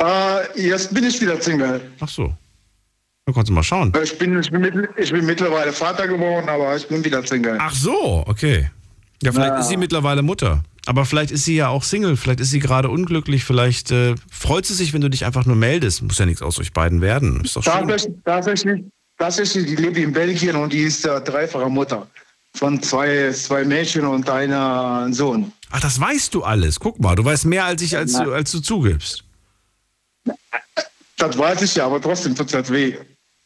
Äh, 0.00 0.60
jetzt 0.60 0.92
bin 0.92 1.04
ich 1.04 1.20
wieder 1.20 1.40
Single. 1.40 1.80
Ach 2.00 2.08
so. 2.08 2.34
Da 3.24 3.32
kannst 3.32 3.48
du 3.50 3.52
mal 3.52 3.62
schauen. 3.62 3.92
Ich 4.02 4.18
bin, 4.18 4.38
ich, 4.40 4.50
bin 4.50 4.88
ich 4.96 5.12
bin 5.12 5.24
mittlerweile 5.26 5.72
Vater 5.72 6.08
geworden, 6.08 6.48
aber 6.48 6.74
ich 6.76 6.88
bin 6.88 7.04
wieder 7.04 7.24
Single. 7.24 7.56
Ach 7.60 7.72
so, 7.74 8.24
okay. 8.26 8.70
Ja, 9.22 9.30
vielleicht 9.30 9.52
Ja. 9.52 9.60
ist 9.60 9.68
sie 9.68 9.76
mittlerweile 9.76 10.22
Mutter. 10.22 10.64
Aber 10.86 11.04
vielleicht 11.04 11.30
ist 11.30 11.44
sie 11.44 11.54
ja 11.54 11.68
auch 11.68 11.84
Single. 11.84 12.16
Vielleicht 12.16 12.40
ist 12.40 12.50
sie 12.50 12.58
gerade 12.58 12.88
unglücklich. 12.90 13.44
Vielleicht 13.44 13.92
äh, 13.92 14.16
freut 14.28 14.66
sie 14.66 14.74
sich, 14.74 14.92
wenn 14.92 15.00
du 15.00 15.08
dich 15.08 15.24
einfach 15.24 15.46
nur 15.46 15.54
meldest. 15.54 16.02
Muss 16.02 16.18
ja 16.18 16.26
nichts 16.26 16.42
aus 16.42 16.58
euch 16.58 16.72
beiden 16.72 17.00
werden. 17.00 17.40
Ist 17.44 17.54
doch 17.54 17.62
schön. 17.62 17.72
Tatsächlich, 18.24 18.84
tatsächlich, 19.16 19.66
die 19.66 19.76
lebt 19.76 19.96
in 19.98 20.12
Belgien 20.12 20.56
und 20.56 20.72
die 20.72 20.80
ist 20.80 21.04
äh, 21.06 21.20
dreifache 21.20 21.70
Mutter. 21.70 22.08
Von 22.54 22.82
zwei, 22.82 23.30
zwei 23.32 23.64
Mädchen 23.64 24.04
und 24.04 24.28
einer 24.28 25.06
Sohn. 25.12 25.52
Ach, 25.70 25.78
das 25.80 26.00
weißt 26.00 26.34
du 26.34 26.42
alles. 26.42 26.80
Guck 26.80 26.98
mal, 26.98 27.14
du 27.14 27.24
weißt 27.24 27.44
mehr 27.46 27.64
als 27.66 27.80
ich, 27.82 27.96
als, 27.96 28.14
du, 28.14 28.32
als 28.32 28.50
du 28.50 28.58
zugibst. 28.58 29.22
Das 31.16 31.38
weiß 31.38 31.62
ich 31.62 31.76
ja, 31.76 31.86
aber 31.86 32.00
trotzdem 32.00 32.34
tut 32.34 32.52
das 32.52 32.68
weh. 32.70 32.96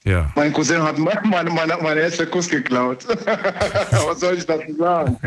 Ja. 0.07 0.30
Mein 0.36 0.52
Cousin 0.52 0.82
hat 0.82 0.98
meine, 0.98 1.20
meine, 1.50 1.76
meine, 1.82 2.00
erste 2.00 2.26
Kuss 2.26 2.48
geklaut. 2.48 3.04
Was 3.90 4.20
soll 4.20 4.38
ich 4.38 4.46
dazu 4.46 4.72
sagen? 4.78 5.18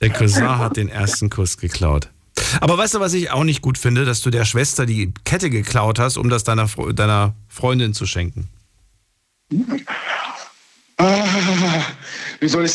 Der 0.00 0.10
Cousin 0.10 0.58
hat 0.58 0.78
den 0.78 0.88
ersten 0.88 1.28
Kuss 1.28 1.58
geklaut. 1.58 2.08
Aber 2.60 2.78
weißt 2.78 2.94
du, 2.94 3.00
was 3.00 3.14
ich 3.14 3.30
auch 3.30 3.44
nicht 3.44 3.62
gut 3.62 3.78
finde, 3.78 4.04
dass 4.04 4.20
du 4.20 4.30
der 4.30 4.44
Schwester 4.44 4.86
die 4.86 5.12
Kette 5.24 5.50
geklaut 5.50 5.98
hast, 5.98 6.16
um 6.16 6.28
das 6.28 6.42
deiner, 6.44 6.68
deiner 6.94 7.34
Freundin 7.48 7.94
zu 7.94 8.06
schenken. 8.06 8.48
Ah, 10.96 11.24
Wie 12.40 12.48
soll 12.48 12.64
ich. 12.64 12.74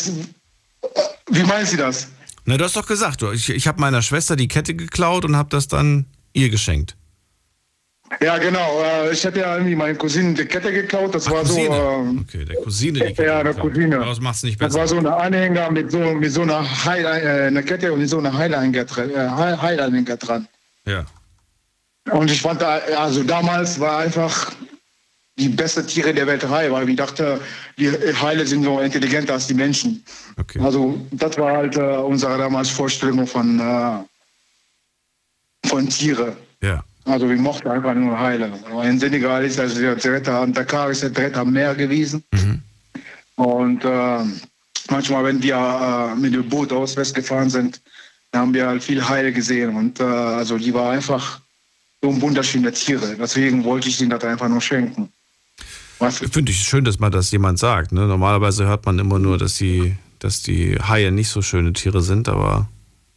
Wie 1.30 1.42
meinen 1.42 1.66
Sie 1.66 1.76
das? 1.76 2.08
Na, 2.46 2.56
du 2.56 2.64
hast 2.64 2.76
doch 2.76 2.86
gesagt, 2.86 3.22
ich, 3.22 3.50
ich 3.50 3.66
habe 3.68 3.80
meiner 3.80 4.02
Schwester 4.02 4.34
die 4.36 4.48
Kette 4.48 4.74
geklaut 4.74 5.24
und 5.24 5.36
habe 5.36 5.50
das 5.50 5.68
dann 5.68 6.06
ihr 6.32 6.48
geschenkt. 6.50 6.96
Ja, 8.20 8.38
genau. 8.38 8.82
äh, 8.82 9.12
Ich 9.12 9.24
hatte 9.24 9.38
ja 9.40 9.54
irgendwie 9.56 9.76
meinen 9.76 9.96
Cousinen 9.96 10.34
die 10.34 10.44
Kette 10.44 10.72
geklaut. 10.72 11.14
Das 11.14 11.30
war 11.30 11.44
so. 11.46 11.58
ähm, 11.58 12.26
Okay, 12.28 12.44
der 12.44 12.56
Cousine 12.56 12.98
die 12.98 13.04
Kette 13.06 13.24
Ja, 13.26 13.42
der 13.42 13.52
geklaut. 13.52 13.72
Cousine. 13.72 13.98
Das 14.00 14.20
macht's 14.20 14.42
nicht 14.42 14.60
Das 14.60 14.68
besser. 14.74 14.80
war 14.80 14.88
so 14.88 14.96
eine 14.98 15.14
Anhänger 15.16 15.70
mit 15.70 15.92
so, 15.92 15.98
mit 15.98 16.32
so 16.32 16.42
einer 16.42 16.84
Heil, 16.84 17.04
äh, 17.04 17.46
eine 17.46 17.62
Kette 17.62 17.92
und 17.92 18.04
so 18.08 18.18
einer 18.18 18.36
Heilanhänger. 18.36 18.80
Äh, 18.82 20.16
dran. 20.16 20.48
Ja. 20.86 21.04
Und 22.10 22.30
ich 22.30 22.40
fand, 22.42 22.60
da, 22.62 22.80
also 22.98 23.22
damals 23.22 23.78
war 23.78 23.98
einfach 23.98 24.50
die 25.38 25.48
beste 25.48 25.86
Tiere 25.86 26.12
der 26.12 26.26
Welt 26.26 26.46
Hai, 26.48 26.70
weil 26.70 26.88
ich 26.88 26.96
dachte, 26.96 27.40
die 27.78 27.90
Heile 27.90 28.44
sind 28.46 28.64
so 28.64 28.80
intelligenter 28.80 29.34
als 29.34 29.46
die 29.46 29.54
Menschen. 29.54 30.04
Also 30.58 31.00
das 31.12 31.38
war 31.38 31.52
halt 31.58 31.76
äh, 31.76 31.80
unsere 31.80 32.36
damals 32.36 32.68
Vorstellung 32.70 33.26
von, 33.26 33.60
äh, 33.60 33.98
von 35.68 35.88
Tiere. 35.88 36.36
Ja. 36.62 36.82
Also 37.10 37.28
wir 37.28 37.36
mochten 37.36 37.68
einfach 37.68 37.94
nur 37.94 38.18
Heile. 38.18 38.52
In 38.84 38.98
Senegal 38.98 39.44
ist 39.44 39.58
also 39.58 39.80
der 39.80 39.96
dritte, 39.96 40.32
an 40.32 40.52
Dakar 40.52 40.90
ist 40.90 41.02
der 41.02 41.10
dritte 41.10 41.40
am 41.40 41.52
Meer 41.52 41.74
gewesen. 41.74 42.22
Und 43.34 43.84
äh, 43.84 44.18
manchmal, 44.90 45.24
wenn 45.24 45.42
wir 45.42 45.56
äh, 45.56 46.14
mit 46.20 46.34
dem 46.34 46.48
Boot 46.48 46.72
aus 46.72 46.96
West 46.96 47.14
gefahren 47.14 47.50
sind, 47.50 47.80
haben 48.34 48.54
wir 48.54 48.66
halt 48.66 48.82
viel 48.82 49.06
Heile 49.06 49.32
gesehen. 49.32 49.74
Und 49.74 49.98
äh, 49.98 50.04
also 50.04 50.56
die 50.56 50.72
war 50.72 50.92
einfach 50.92 51.40
so 52.02 52.10
ein 52.10 52.20
wunderschöne 52.20 52.72
Tiere. 52.72 53.16
Deswegen 53.18 53.64
wollte 53.64 53.88
ich 53.88 54.00
ihnen 54.00 54.10
das 54.10 54.22
einfach 54.24 54.48
nur 54.48 54.60
schenken. 54.60 55.12
Finde 56.10 56.52
ich 56.52 56.58
schön, 56.58 56.84
dass 56.84 56.98
mal 56.98 57.10
das 57.10 57.30
jemand 57.30 57.58
sagt. 57.58 57.92
Ne? 57.92 58.06
Normalerweise 58.06 58.66
hört 58.66 58.86
man 58.86 58.98
immer 58.98 59.18
nur, 59.18 59.36
dass 59.36 59.56
die, 59.56 59.96
dass 60.18 60.42
die 60.42 60.78
Haie 60.80 61.10
nicht 61.10 61.28
so 61.28 61.42
schöne 61.42 61.72
Tiere 61.72 62.02
sind, 62.02 62.28
aber 62.28 62.68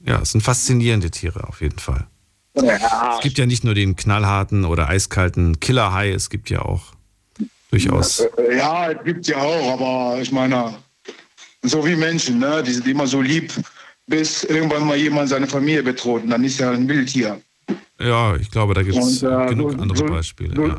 ja, 0.05 0.19
es 0.21 0.31
sind 0.31 0.41
faszinierende 0.41 1.09
Tiere 1.09 1.47
auf 1.47 1.61
jeden 1.61 1.79
Fall. 1.79 2.07
Es 2.55 3.21
gibt 3.21 3.37
ja 3.37 3.45
nicht 3.45 3.63
nur 3.63 3.73
den 3.73 3.95
knallharten 3.95 4.65
oder 4.65 4.87
eiskalten 4.89 5.59
Killerhai, 5.59 6.11
es 6.11 6.29
gibt 6.29 6.49
ja 6.49 6.61
auch 6.61 6.81
durchaus. 7.71 8.19
Äh, 8.37 8.57
Ja, 8.57 8.91
es 8.91 9.03
gibt 9.03 9.27
ja 9.27 9.37
auch, 9.37 9.73
aber 9.79 10.21
ich 10.21 10.31
meine, 10.31 10.75
so 11.63 11.85
wie 11.85 11.95
Menschen, 11.95 12.39
ne? 12.39 12.61
die 12.61 12.73
sind 12.73 12.87
immer 12.87 13.07
so 13.07 13.21
lieb, 13.21 13.51
bis 14.05 14.43
irgendwann 14.43 14.85
mal 14.85 14.97
jemand 14.97 15.29
seine 15.29 15.47
Familie 15.47 15.81
bedroht. 15.81 16.23
Und 16.23 16.29
dann 16.29 16.43
ist 16.43 16.59
er 16.59 16.71
ein 16.71 16.87
Wildtier. 16.87 17.41
Ja, 17.99 18.35
ich 18.35 18.51
glaube, 18.51 18.73
da 18.73 18.83
gibt 18.83 18.97
es 18.97 19.23
äh, 19.23 19.45
genug 19.47 19.71
so- 19.71 19.77
andere 19.79 19.97
so- 19.97 20.05
Beispiele. 20.05 20.55
so- 20.55 20.67
ja. 20.67 20.77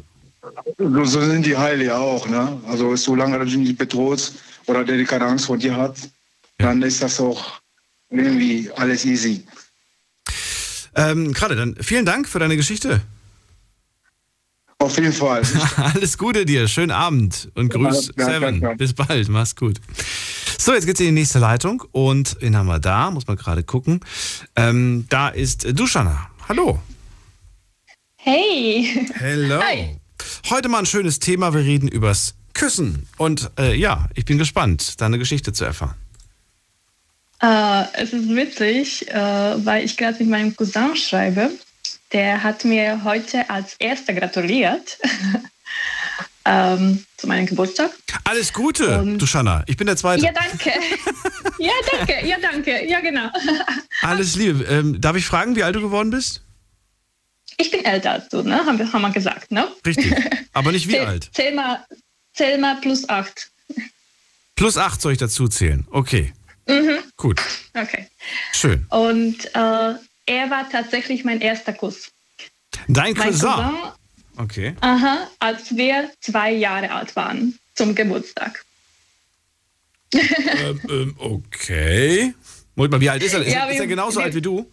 So, 0.78 1.04
so 1.04 1.20
sind 1.22 1.46
die 1.46 1.56
Heile 1.56 1.86
ja 1.86 1.96
auch. 1.98 2.28
Ne? 2.28 2.60
Also 2.68 2.94
solange 2.96 3.38
du 3.38 3.46
dich 3.46 3.56
nicht 3.56 3.78
bedrohst 3.78 4.34
oder 4.66 4.84
der 4.84 5.02
keine 5.04 5.24
Angst 5.24 5.46
vor 5.46 5.56
dir 5.56 5.74
hat, 5.74 5.96
dann 6.58 6.82
ist 6.82 7.02
das 7.02 7.18
auch 7.18 7.60
irgendwie 8.10 8.70
alles 8.76 9.06
easy. 9.06 9.42
Ähm, 10.96 11.32
Gerade 11.32 11.56
dann, 11.56 11.76
vielen 11.80 12.04
Dank 12.06 12.28
für 12.28 12.38
deine 12.38 12.56
Geschichte. 12.56 13.00
Auf 14.78 14.96
jeden 14.98 15.12
Fall. 15.12 15.42
Alles 15.76 16.18
Gute 16.18 16.44
dir, 16.44 16.68
schönen 16.68 16.90
Abend 16.90 17.50
und 17.54 17.70
grüß 17.70 18.12
Ja, 18.18 18.26
ja, 18.26 18.32
Seven. 18.34 18.60
danke. 18.60 18.76
Bis 18.76 18.92
bald, 18.92 19.28
mach's 19.28 19.56
gut. 19.56 19.80
So, 20.58 20.72
jetzt 20.74 20.86
geht's 20.86 21.00
in 21.00 21.06
die 21.06 21.12
nächste 21.12 21.38
Leitung 21.38 21.82
und 21.92 22.36
wen 22.40 22.56
haben 22.56 22.66
wir 22.66 22.78
da? 22.78 23.10
Muss 23.10 23.26
man 23.26 23.36
gerade 23.36 23.62
gucken. 23.62 24.00
Ähm, 24.56 25.06
da 25.08 25.28
ist 25.28 25.66
Duschana. 25.78 26.28
Hallo. 26.48 26.80
Hey. 28.16 29.06
Hello. 29.14 29.60
Hi. 29.62 29.96
Heute 30.50 30.68
mal 30.68 30.78
ein 30.80 30.86
schönes 30.86 31.18
Thema. 31.18 31.52
Wir 31.54 31.60
reden 31.62 31.88
übers 31.88 32.34
Küssen. 32.54 33.06
Und 33.18 33.50
äh, 33.58 33.74
ja, 33.74 34.08
ich 34.14 34.24
bin 34.24 34.38
gespannt, 34.38 35.00
deine 35.00 35.18
Geschichte 35.18 35.52
zu 35.52 35.64
erfahren. 35.64 35.94
Äh, 37.42 37.84
es 37.94 38.12
ist 38.12 38.28
witzig, 38.28 39.08
äh, 39.08 39.14
weil 39.64 39.84
ich 39.84 39.96
gerade 39.96 40.18
mit 40.18 40.28
meinem 40.28 40.56
Cousin 40.56 40.96
schreibe. 40.96 41.50
Der 42.12 42.42
hat 42.42 42.64
mir 42.64 43.02
heute 43.04 43.48
als 43.50 43.74
erster 43.78 44.12
gratuliert 44.12 44.98
ähm, 46.44 47.04
zu 47.16 47.26
meinem 47.26 47.46
Geburtstag. 47.46 47.90
Alles 48.24 48.52
Gute, 48.52 49.16
Duschana. 49.18 49.64
Ich 49.66 49.76
bin 49.76 49.86
der 49.86 49.96
Zweite. 49.96 50.24
Ja, 50.24 50.32
danke. 50.32 50.72
ja, 51.58 51.72
danke. 51.90 52.26
Ja, 52.26 52.36
danke. 52.40 52.88
Ja, 52.88 53.00
genau. 53.00 53.28
Alles 54.02 54.36
Liebe. 54.36 54.64
Ähm, 54.64 55.00
darf 55.00 55.16
ich 55.16 55.26
fragen, 55.26 55.56
wie 55.56 55.62
alt 55.62 55.74
du 55.74 55.80
geworden 55.80 56.10
bist? 56.10 56.42
Ich 57.56 57.70
bin 57.70 57.84
älter 57.84 58.12
als 58.12 58.28
du, 58.28 58.42
ne? 58.42 58.64
Haben 58.64 58.78
wir, 58.78 58.92
haben 58.92 59.02
wir 59.02 59.10
gesagt, 59.10 59.50
ne? 59.50 59.68
Richtig. 59.86 60.14
Aber 60.52 60.72
nicht 60.72 60.88
wie 60.88 60.92
zähl, 60.92 61.06
alt. 61.06 61.30
Zähl 61.32 61.54
mal, 61.54 61.84
zähl 62.32 62.58
mal 62.58 62.76
plus 62.80 63.08
acht. 63.08 63.50
Plus 64.56 64.76
acht 64.76 65.00
soll 65.00 65.12
ich 65.12 65.18
dazu 65.18 65.48
zählen. 65.48 65.86
Okay, 65.90 66.32
Mhm. 66.66 66.98
gut. 67.16 67.40
Okay. 67.74 68.06
Schön. 68.52 68.86
Und 68.90 69.44
äh, 69.54 69.94
er 70.26 70.50
war 70.50 70.68
tatsächlich 70.70 71.24
mein 71.24 71.40
erster 71.40 71.72
Kuss. 71.72 72.10
Dein 72.88 73.14
Cousin. 73.14 73.48
Cousin, 73.50 73.70
Okay. 74.36 74.74
aha, 74.80 75.28
als 75.38 75.76
wir 75.76 76.10
zwei 76.20 76.50
Jahre 76.52 76.90
alt 76.90 77.14
waren, 77.14 77.56
zum 77.76 77.94
Geburtstag. 77.94 78.64
ähm, 80.12 80.80
ähm, 80.88 81.14
okay. 81.18 82.34
Moment 82.74 82.92
mal, 82.92 83.00
wie 83.00 83.10
alt 83.10 83.22
ist 83.22 83.34
er? 83.34 83.42
Ist, 83.44 83.52
Ja, 83.52 83.66
ist 83.66 83.78
er 83.80 83.86
genauso 83.86 84.18
wir- 84.18 84.24
alt 84.24 84.34
wie 84.34 84.40
du? 84.42 84.66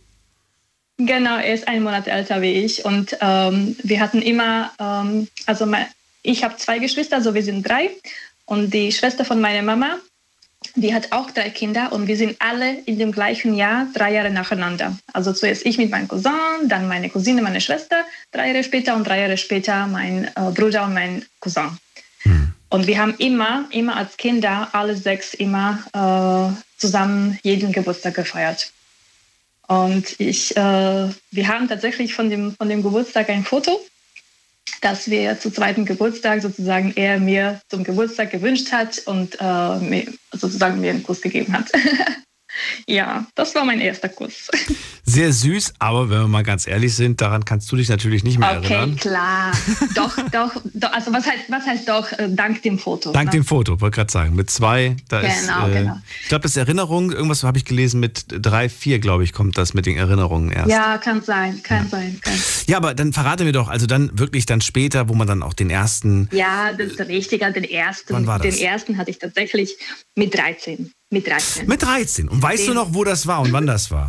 Genau, 0.97 1.37
er 1.37 1.53
ist 1.53 1.67
einen 1.67 1.83
Monat 1.83 2.07
älter 2.07 2.41
wie 2.43 2.63
ich 2.63 2.85
und 2.85 3.17
ähm, 3.21 3.75
wir 3.81 3.99
hatten 3.99 4.21
immer, 4.21 4.71
ähm, 4.79 5.27
also 5.47 5.65
mein, 5.65 5.87
ich 6.21 6.43
habe 6.43 6.57
zwei 6.57 6.77
Geschwister, 6.77 7.15
also 7.15 7.33
wir 7.33 7.41
sind 7.43 7.67
drei 7.67 7.89
und 8.45 8.71
die 8.71 8.91
Schwester 8.91 9.25
von 9.25 9.41
meiner 9.41 9.63
Mama, 9.63 9.97
die 10.75 10.93
hat 10.93 11.11
auch 11.11 11.31
drei 11.31 11.49
Kinder 11.49 11.91
und 11.91 12.07
wir 12.07 12.17
sind 12.17 12.35
alle 12.39 12.79
in 12.85 12.97
dem 12.97 13.11
gleichen 13.11 13.55
Jahr 13.55 13.87
drei 13.93 14.13
Jahre 14.13 14.29
nacheinander. 14.29 14.97
Also 15.13 15.33
zuerst 15.33 15.65
ich 15.65 15.77
mit 15.77 15.91
meinem 15.91 16.07
Cousin, 16.07 16.67
dann 16.67 16.87
meine 16.87 17.09
Cousine, 17.09 17.41
meine 17.41 17.61
Schwester, 17.61 18.03
drei 18.31 18.47
Jahre 18.49 18.63
später 18.63 18.95
und 18.95 19.07
drei 19.07 19.19
Jahre 19.21 19.37
später 19.37 19.87
mein 19.87 20.25
äh, 20.25 20.51
Bruder 20.53 20.85
und 20.85 20.93
mein 20.93 21.25
Cousin. 21.39 21.77
Und 22.69 22.87
wir 22.87 22.99
haben 22.99 23.15
immer, 23.17 23.65
immer 23.71 23.97
als 23.97 24.15
Kinder, 24.15 24.69
alle 24.71 24.95
sechs 24.95 25.33
immer 25.33 25.79
äh, 25.93 26.79
zusammen 26.79 27.37
jeden 27.43 27.73
Geburtstag 27.73 28.15
gefeiert. 28.15 28.71
Und 29.67 30.19
ich, 30.19 30.55
äh, 30.55 31.09
wir 31.31 31.47
haben 31.47 31.67
tatsächlich 31.67 32.13
von 32.13 32.29
dem, 32.29 32.55
von 32.55 32.69
dem 32.69 32.81
Geburtstag 32.81 33.29
ein 33.29 33.43
Foto, 33.43 33.79
das 34.81 35.09
wir 35.09 35.39
zu 35.39 35.51
zweiten 35.51 35.85
Geburtstag 35.85 36.41
sozusagen 36.41 36.93
er 36.95 37.19
mir 37.19 37.61
zum 37.69 37.83
Geburtstag 37.83 38.31
gewünscht 38.31 38.71
hat 38.71 38.99
und 39.05 39.37
äh, 39.39 39.77
mir, 39.77 40.05
sozusagen 40.31 40.81
mir 40.81 40.91
einen 40.91 41.03
Kuss 41.03 41.21
gegeben 41.21 41.53
hat. 41.53 41.71
ja, 42.87 43.25
das 43.35 43.53
war 43.55 43.65
mein 43.65 43.79
erster 43.79 44.09
Kuss. 44.09 44.49
Sehr 45.03 45.31
süß, 45.33 45.73
aber 45.79 46.09
wenn 46.09 46.19
wir 46.21 46.27
mal 46.27 46.43
ganz 46.43 46.67
ehrlich 46.67 46.95
sind, 46.95 47.21
daran 47.21 47.43
kannst 47.45 47.71
du 47.71 47.75
dich 47.75 47.89
natürlich 47.89 48.23
nicht 48.23 48.37
mehr 48.39 48.57
Okay, 48.59 48.73
erinnern. 48.73 48.95
klar. 48.97 49.51
doch, 49.95 50.15
doch, 50.31 50.55
doch. 50.73 50.91
Also 50.93 51.11
was 51.11 51.25
heißt, 51.25 51.43
was 51.49 51.65
heißt 51.65 51.89
doch 51.89 52.11
äh, 52.13 52.29
dank 52.29 52.61
dem 52.61 52.77
Foto? 52.79 53.11
Dank 53.11 53.27
ne? 53.27 53.39
dem 53.39 53.45
Foto, 53.45 53.81
wollte 53.81 53.95
gerade 53.95 54.11
sagen. 54.11 54.35
Mit 54.35 54.49
zwei, 54.49 54.95
da 55.09 55.19
ist. 55.21 55.41
Genau, 55.41 55.67
Äh, 55.67 55.73
genau. 55.79 55.97
Ich 56.21 56.29
glaube, 56.29 56.43
das 56.43 56.51
ist 56.51 56.57
Erinnerung, 56.57 57.11
irgendwas 57.11 57.43
habe 57.43 57.57
ich 57.57 57.65
gelesen, 57.65 57.99
mit 57.99 58.25
drei, 58.29 58.69
vier, 58.69 58.99
glaube 58.99 59.23
ich, 59.23 59.33
kommt 59.33 59.57
das 59.57 59.73
mit 59.73 59.85
den 59.85 59.97
Erinnerungen 59.97 60.51
erst. 60.51 60.69
Ja, 60.69 60.97
kann 60.97 61.21
sein, 61.21 61.61
kann 61.63 61.89
sein, 61.89 62.19
kann. 62.21 62.33
Ja, 62.67 62.77
aber 62.77 62.93
dann 62.93 63.11
verrate 63.13 63.43
mir 63.43 63.51
doch, 63.53 63.67
also 63.67 63.87
dann 63.87 64.17
wirklich 64.17 64.45
dann 64.45 64.61
später, 64.61 65.09
wo 65.09 65.13
man 65.13 65.27
dann 65.27 65.43
auch 65.43 65.53
den 65.53 65.69
ersten. 65.69 66.29
Ja, 66.31 66.71
das 66.73 66.91
ist 66.93 66.99
richtig. 66.99 67.41
Den 67.41 67.63
ersten, 67.63 68.13
Wann 68.13 68.27
war 68.27 68.39
das? 68.39 68.55
den 68.55 68.63
ersten 68.65 68.97
hatte 68.97 69.09
ich 69.09 69.17
tatsächlich 69.19 69.75
mit 70.15 70.33
13. 70.37 70.91
Mit 71.11 71.27
13. 71.27 71.67
Mit 71.67 71.81
13. 71.83 72.29
Und 72.29 72.41
weißt 72.41 72.63
du 72.63 72.67
Den- 72.67 72.75
noch, 72.75 72.93
wo 72.93 73.03
das 73.03 73.27
war 73.27 73.41
und 73.41 73.51
wann 73.51 73.67
das 73.67 73.91
war? 73.91 74.07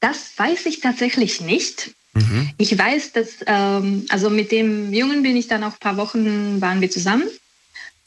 Das 0.00 0.30
weiß 0.36 0.66
ich 0.66 0.80
tatsächlich 0.80 1.40
nicht. 1.40 1.90
Mhm. 2.14 2.50
Ich 2.58 2.76
weiß, 2.78 3.12
dass, 3.12 3.28
ähm, 3.46 4.06
also 4.10 4.30
mit 4.30 4.52
dem 4.52 4.92
Jungen 4.92 5.22
bin 5.22 5.36
ich 5.36 5.48
dann 5.48 5.64
auch 5.64 5.72
ein 5.72 5.78
paar 5.80 5.96
Wochen, 5.96 6.60
waren 6.60 6.80
wir 6.80 6.90
zusammen. 6.90 7.28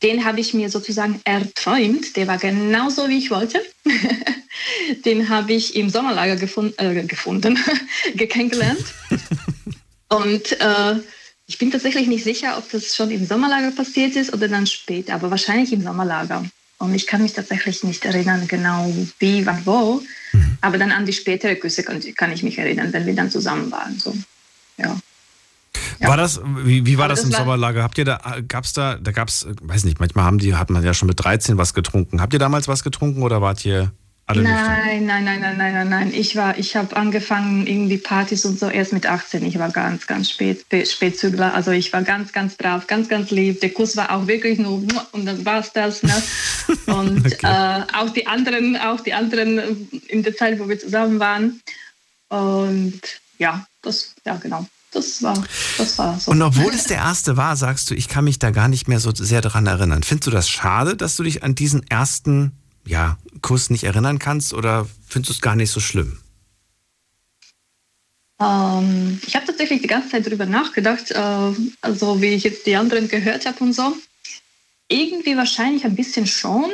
Den 0.04 0.24
habe 0.24 0.40
ich 0.40 0.54
mir 0.54 0.70
sozusagen 0.70 1.20
erträumt. 1.26 2.16
Der 2.16 2.28
war 2.28 2.38
genauso, 2.38 3.10
wie 3.10 3.18
ich 3.18 3.30
wollte. 3.30 3.62
Den 5.06 5.30
habe 5.30 5.54
ich 5.54 5.76
im 5.76 5.90
Sommerlager 5.90 6.36
gefun 6.36 6.74
äh, 6.78 7.04
gefunden, 7.04 7.58
kennengelernt. 8.18 8.84
Und 10.10 10.60
äh, 10.60 10.96
ich 11.48 11.58
bin 11.58 11.72
tatsächlich 11.72 12.08
nicht 12.08 12.24
sicher, 12.24 12.58
ob 12.58 12.70
das 12.72 12.96
schon 12.96 13.12
im 13.12 13.26
Sommerlager 13.26 13.72
passiert 13.72 14.16
ist 14.16 14.34
oder 14.34 14.48
dann 14.48 14.68
später, 14.68 15.16
aber 15.16 15.32
wahrscheinlich 15.32 15.72
im 15.74 15.84
Sommerlager. 15.84 16.46
Und 16.82 16.96
ich 16.96 17.06
kann 17.08 17.22
mich 17.22 17.34
tatsächlich 17.34 17.84
nicht 17.84 18.04
erinnern, 18.06 18.48
genau 18.48 18.92
wie, 19.20 19.46
wann, 19.46 19.66
wo. 19.66 20.02
Aber 20.62 20.78
dann 20.78 20.92
an 20.92 21.06
die 21.06 21.14
spätere 21.14 21.56
Küsse 21.56 21.84
kann, 21.84 22.02
kann 22.16 22.32
ich 22.32 22.44
mich 22.44 22.58
erinnern, 22.58 22.92
wenn 22.94 23.06
wir 23.06 23.16
dann 23.16 23.30
zusammen 23.30 23.72
waren. 23.72 24.00
So. 24.00 24.16
Ja. 24.78 24.98
War 26.00 26.18
das, 26.18 26.42
wie, 26.64 26.86
wie 26.86 26.98
war 26.98 27.08
das, 27.08 27.20
das 27.20 27.28
im 27.28 27.34
war- 27.34 27.40
Sommerlager? 27.40 27.84
Habt 27.84 27.98
ihr 27.98 28.06
da, 28.06 28.20
gab's 28.48 28.74
da, 28.74 28.96
da 28.96 29.12
gab's, 29.12 29.44
äh, 29.44 29.54
weiß 29.62 29.84
nicht, 29.84 30.00
manchmal 30.00 30.26
haben 30.26 30.40
die, 30.40 30.56
hat 30.56 30.70
man 30.70 30.84
ja 30.84 30.94
schon 30.94 31.08
mit 31.08 31.24
13 31.24 31.58
was 31.58 31.74
getrunken. 31.74 32.22
Habt 32.22 32.34
ihr 32.34 32.40
damals 32.40 32.68
was 32.68 32.84
getrunken 32.84 33.22
oder 33.22 33.42
wart 33.42 33.64
ihr 33.66 33.92
alle? 34.32 34.44
Nein, 34.44 35.06
nein, 35.06 35.24
nein, 35.24 35.42
nein, 35.42 35.58
nein, 35.58 35.74
nein, 35.74 35.90
nein. 35.90 36.14
Ich 36.14 36.36
war, 36.36 36.58
ich 36.58 36.76
habe 36.76 36.96
angefangen 36.96 37.68
irgendwie 37.68 37.98
Partys 37.98 38.46
und 38.46 38.60
so 38.60 38.68
erst 38.68 38.94
mit 38.94 39.06
18. 39.06 39.46
Ich 39.46 39.60
war 39.60 39.70
ganz, 39.70 40.08
ganz 40.08 40.30
spät, 40.30 40.62
spät 40.62 40.90
Spätzügler. 40.90 41.54
Also 41.54 41.72
ich 41.72 41.92
war 41.94 42.04
ganz, 42.04 42.32
ganz 42.32 42.56
brav, 42.56 42.88
ganz, 42.88 43.10
ganz 43.10 43.32
lieb. 43.32 43.62
Der 43.62 43.72
Kuss 43.72 43.98
war 43.98 44.12
auch 44.16 44.28
wirklich 44.28 44.58
nur 44.58 44.84
und 45.12 45.26
dann 45.26 45.46
war's 45.46 45.74
das. 45.74 46.04
Ne? 46.04 46.24
Und 46.88 47.44
äh, 47.44 47.82
auch 47.94 48.10
die 48.10 48.28
anderen, 48.28 48.78
auch 48.78 49.02
die 49.02 49.14
anderen 49.14 49.90
in 50.08 50.24
der 50.24 50.36
Zeit, 50.36 50.60
wo 50.60 50.68
wir 50.68 50.80
zusammen 50.80 51.20
waren. 51.20 51.62
Und 52.30 53.02
ja, 53.38 53.66
das, 53.82 54.14
ja 54.26 54.36
genau. 54.36 54.66
Das 54.92 55.24
war, 55.24 55.42
das 55.78 55.98
war 55.98 56.20
so. 56.20 56.32
Und 56.32 56.42
obwohl 56.42 56.74
es 56.74 56.84
der 56.84 56.98
erste 56.98 57.38
war, 57.38 57.56
sagst 57.56 57.90
du, 57.90 57.96
ich 57.96 58.10
kann 58.10 58.26
mich 58.26 58.40
da 58.40 58.52
gar 58.52 58.68
nicht 58.68 58.90
mehr 58.90 59.00
so 59.00 59.14
sehr 59.14 59.42
daran 59.42 59.66
erinnern. 59.66 60.04
Findest 60.04 60.28
du 60.28 60.32
das 60.32 60.50
schade, 60.50 60.98
dass 60.98 61.16
du 61.16 61.24
dich 61.24 61.44
an 61.44 61.56
diesen 61.56 61.88
ersten 61.88 62.61
ja, 62.86 63.18
Kuss 63.42 63.70
nicht 63.70 63.84
erinnern 63.84 64.20
kannst 64.20 64.54
oder 64.54 64.88
findest 65.08 65.30
du 65.30 65.34
es 65.34 65.42
gar 65.42 65.56
nicht 65.56 65.72
so 65.72 65.80
schlimm? 65.80 66.20
Ähm, 68.42 69.20
ich 69.26 69.36
habe 69.36 69.46
tatsächlich 69.46 69.82
die 69.82 69.88
ganze 69.88 70.10
Zeit 70.10 70.26
darüber 70.26 70.46
nachgedacht, 70.46 71.12
äh, 71.12 71.52
also 71.82 72.22
wie 72.22 72.34
ich 72.34 72.44
jetzt 72.44 72.66
die 72.66 72.76
anderen 72.76 73.08
gehört 73.08 73.46
habe 73.46 73.64
und 73.64 73.74
so. 73.74 73.96
Irgendwie 74.88 75.38
wahrscheinlich 75.38 75.86
ein 75.86 75.96
bisschen 75.96 76.28
schon, 76.28 76.70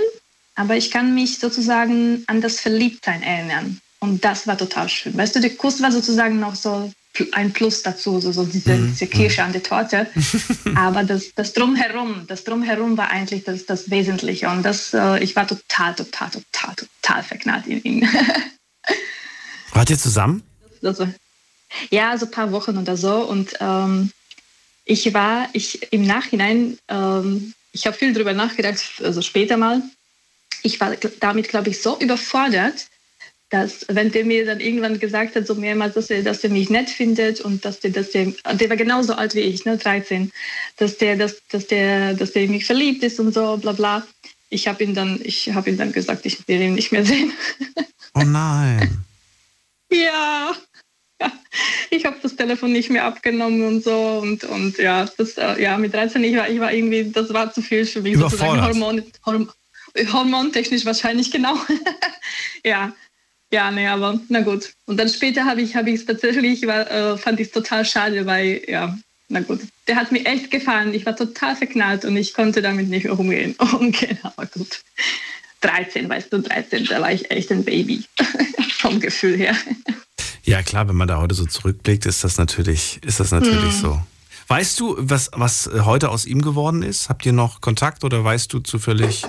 aber 0.56 0.78
ich 0.78 0.90
kann 0.90 1.14
mich 1.14 1.40
sozusagen 1.40 2.24
an 2.28 2.42
das 2.42 2.60
Verliebtsein 2.60 3.22
erinnern. 3.22 3.80
Und 4.00 4.24
das 4.24 4.48
war 4.48 4.58
total 4.58 4.90
schön. 4.90 5.18
Weißt 5.18 5.36
du, 5.36 5.42
der 5.42 5.56
Kuss 5.56 5.82
war 5.82 5.92
sozusagen 5.92 6.40
noch 6.40 6.56
so 6.56 6.92
ein 7.32 7.54
Plus 7.54 7.84
dazu, 7.84 8.20
so, 8.20 8.32
so 8.32 8.46
diese, 8.46 8.74
Mhm. 8.76 8.88
diese 8.92 9.08
Kirsche 9.08 9.44
an 9.44 9.52
der 9.54 9.64
Torte. 9.64 10.08
aber 10.76 11.04
das, 11.04 11.34
das 11.36 11.54
Drumherum, 11.54 12.26
das 12.28 12.44
Drumherum 12.44 12.98
war 12.98 13.10
eigentlich 13.10 13.44
das, 13.44 13.66
das 13.66 13.90
Wesentliche. 13.90 14.50
Und 14.50 14.64
das, 14.64 14.94
äh, 14.94 15.24
ich 15.24 15.36
war 15.36 15.48
total, 15.48 15.96
total, 15.96 16.30
total, 16.30 16.76
total 16.76 17.24
verknallt 17.24 17.68
in 17.68 17.84
ihn. 17.84 18.10
Wart 19.74 19.90
ihr 19.90 19.98
zusammen? 19.98 20.44
also, 20.84 21.08
ja, 21.90 22.18
so 22.18 22.26
ein 22.26 22.32
paar 22.32 22.52
Wochen 22.52 22.78
oder 22.78 22.98
so. 22.98 23.24
Und 23.24 23.54
ähm, 23.60 24.12
ich 24.86 25.14
war, 25.14 25.50
ich 25.54 25.92
im 25.92 26.04
Nachhinein, 26.06 26.78
ähm, 26.88 27.54
ich 27.74 27.86
habe 27.86 27.98
viel 27.98 28.14
darüber 28.14 28.34
nachgedacht, 28.34 28.80
also 29.04 29.22
später 29.22 29.58
mal. 29.58 29.82
Ich 30.64 30.80
war 30.80 30.96
damit, 31.20 31.50
glaube 31.50 31.70
ich, 31.70 31.82
so 31.82 32.00
überfordert, 32.00 32.88
dass 33.50 33.86
wenn 33.88 34.12
der 34.12 34.26
mir 34.26 34.46
dann 34.46 34.60
irgendwann 34.60 35.00
gesagt 35.00 35.36
hat, 35.36 35.48
so 35.48 35.56
mehrmals, 35.56 35.94
dass 35.94 36.10
er, 36.10 36.22
dass 36.22 36.44
er 36.44 36.50
mich 36.50 36.70
nett 36.70 36.90
findet 36.90 37.40
und 37.40 37.64
dass 37.64 37.80
der, 37.80 37.92
dass 37.92 38.12
der, 38.12 38.34
der 38.54 38.70
war 38.70 38.76
genauso 38.76 39.14
alt 39.14 39.36
wie 39.36 39.42
ich, 39.42 39.64
ne, 39.66 39.78
13, 39.78 40.32
dass 40.78 40.98
der, 40.98 41.16
dass, 41.16 41.42
dass 41.50 41.68
der, 41.68 42.14
dass 42.14 42.34
der 42.34 42.44
in 42.44 42.52
mich 42.52 42.66
verliebt 42.66 43.04
ist 43.04 43.20
und 43.20 43.34
so, 43.34 43.58
bla 43.58 43.72
bla. 43.72 44.06
Ich 44.50 44.68
habe 44.68 44.84
ihn 44.84 44.94
dann, 44.94 45.20
ich 45.24 45.54
habe 45.54 45.70
ihm 45.70 45.78
dann 45.78 45.92
gesagt, 45.92 46.26
ich 46.26 46.48
will 46.48 46.62
ihn 46.62 46.76
nicht 46.76 46.92
mehr 46.92 47.06
sehen. 47.06 47.32
Oh 48.14 48.24
nein. 48.24 49.06
Ja. 49.92 50.54
ja. 51.22 51.32
Ich 51.90 52.06
habe 52.06 52.18
das 52.22 52.36
Telefon 52.36 52.74
nicht 52.74 52.90
mehr 52.90 53.06
abgenommen 53.06 53.66
und 53.66 53.84
so 53.84 54.20
und, 54.22 54.44
und 54.44 54.78
ja, 54.78 55.06
das, 55.18 55.38
äh, 55.38 55.62
ja, 55.62 55.78
mit 55.78 55.94
13, 55.94 56.24
ich 56.24 56.36
war, 56.36 56.50
ich 56.50 56.60
war 56.60 56.74
irgendwie, 56.74 57.10
das 57.12 57.34
war 57.34 57.54
zu 57.54 57.62
viel 57.62 57.86
für 57.86 58.02
mich. 58.02 58.18
sozusagen. 58.18 58.62
Hormon, 58.62 59.04
Horm, 59.26 59.50
hormontechnisch 60.12 60.86
wahrscheinlich 60.86 61.32
genau. 61.32 61.56
ja. 62.66 62.94
Ja, 63.52 63.72
nee, 63.72 63.88
aber 63.88 64.20
na 64.30 64.42
gut. 64.42 64.74
Und 64.86 64.98
dann 64.98 65.08
später 65.10 65.46
habe 65.46 65.62
ich 65.62 65.76
habe 65.76 65.90
ich 65.90 66.02
es 66.02 66.06
tatsächlich, 66.06 66.68
war, 66.68 66.90
äh, 66.92 67.18
fand 67.18 67.40
ich 67.40 67.48
es 67.48 67.54
total 67.54 67.86
schade, 67.86 68.26
weil, 68.26 68.62
ja, 68.68 68.98
na 69.30 69.40
gut. 69.42 69.62
Der 69.88 69.96
hat 69.96 70.12
mir 70.12 70.26
echt 70.26 70.52
gefallen. 70.52 70.94
Ich 70.94 71.06
war 71.06 71.16
total 71.16 71.56
verknallt 71.56 72.04
und 72.06 72.16
ich 72.18 72.34
konnte 72.34 72.62
damit 72.62 72.90
nicht 72.90 73.10
umgehen. 73.10 73.56
umgehen. 73.80 74.18
Aber 74.24 74.46
gut. 74.48 74.82
13, 75.62 76.08
weißt 76.08 76.32
du, 76.32 76.40
13, 76.42 76.86
da 76.86 77.02
war 77.02 77.12
ich 77.12 77.32
echt 77.32 77.52
ein 77.52 77.64
Baby. 77.64 78.04
Vom 78.80 79.00
Gefühl 79.00 79.38
her. 79.38 79.56
Ja, 80.44 80.62
klar, 80.62 80.88
wenn 80.88 80.96
man 80.96 81.08
da 81.08 81.18
heute 81.18 81.36
so 81.36 81.46
zurückblickt, 81.46 82.06
ist 82.06 82.24
das 82.24 82.38
natürlich, 82.38 83.00
ist 83.06 83.20
das 83.20 83.32
natürlich 83.32 83.74
Hm. 83.74 83.82
so. 83.82 84.02
Weißt 84.50 84.80
du, 84.80 84.96
was, 84.98 85.30
was 85.34 85.70
heute 85.84 86.10
aus 86.10 86.26
ihm 86.26 86.42
geworden 86.42 86.84
ist? 86.84 87.10
Habt 87.10 87.26
ihr 87.26 87.34
noch 87.34 87.60
Kontakt 87.60 88.06
oder 88.06 88.24
weißt 88.24 88.54
du 88.54 88.60
zufällig, 88.60 89.24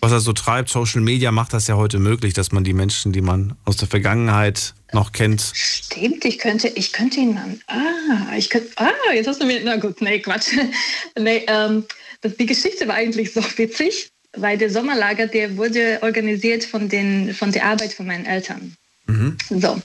was 0.00 0.12
er 0.12 0.20
so 0.20 0.32
treibt? 0.32 0.68
Social 0.68 1.00
Media 1.00 1.32
macht 1.32 1.52
das 1.52 1.66
ja 1.66 1.76
heute 1.76 1.98
möglich, 1.98 2.34
dass 2.34 2.52
man 2.52 2.64
die 2.64 2.72
Menschen, 2.72 3.12
die 3.12 3.22
man 3.22 3.56
aus 3.64 3.76
der 3.76 3.88
Vergangenheit 3.88 4.74
noch 4.92 5.12
kennt, 5.12 5.52
Stimmt, 5.54 6.24
ich 6.24 6.38
könnte, 6.38 6.68
ich 6.68 6.92
könnte 6.92 7.20
ihn. 7.20 7.38
Ah, 7.66 8.36
ich 8.36 8.50
könnte. 8.50 8.68
Ah, 8.76 9.12
jetzt 9.14 9.26
hast 9.26 9.40
du 9.40 9.46
mir. 9.46 9.60
Na 9.64 9.76
gut, 9.76 10.00
nee, 10.00 10.18
Quatsch. 10.20 10.52
nee, 11.18 11.44
ähm, 11.48 11.84
das, 12.20 12.36
die 12.36 12.46
Geschichte 12.46 12.86
war 12.86 12.96
eigentlich 12.96 13.32
so 13.32 13.42
witzig, 13.56 14.10
weil 14.36 14.58
der 14.58 14.70
Sommerlager, 14.70 15.26
der 15.26 15.56
wurde 15.56 15.98
organisiert 16.02 16.64
von, 16.64 16.88
den, 16.88 17.34
von 17.34 17.52
der 17.52 17.64
Arbeit 17.64 17.92
von 17.92 18.06
meinen 18.06 18.26
Eltern. 18.26 18.76
So, 19.08 19.80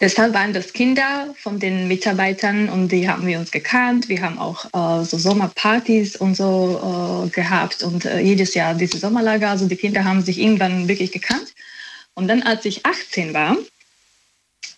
deshalb 0.00 0.32
waren 0.32 0.54
das 0.54 0.72
Kinder 0.72 1.34
von 1.38 1.58
den 1.58 1.88
Mitarbeitern 1.88 2.70
und 2.70 2.88
die 2.88 3.06
haben 3.06 3.26
wir 3.26 3.38
uns 3.38 3.50
gekannt. 3.50 4.08
Wir 4.08 4.22
haben 4.22 4.38
auch 4.38 4.64
äh, 4.72 5.04
so 5.04 5.18
Sommerpartys 5.18 6.16
und 6.16 6.36
so 6.36 7.26
äh, 7.26 7.30
gehabt 7.30 7.82
und 7.82 8.06
äh, 8.06 8.20
jedes 8.20 8.54
Jahr 8.54 8.74
diese 8.74 8.96
Sommerlager. 8.96 9.50
Also 9.50 9.68
die 9.68 9.76
Kinder 9.76 10.04
haben 10.04 10.22
sich 10.22 10.38
irgendwann 10.38 10.88
wirklich 10.88 11.12
gekannt. 11.12 11.52
Und 12.14 12.28
dann, 12.28 12.42
als 12.42 12.64
ich 12.64 12.86
18 12.86 13.34
war, 13.34 13.58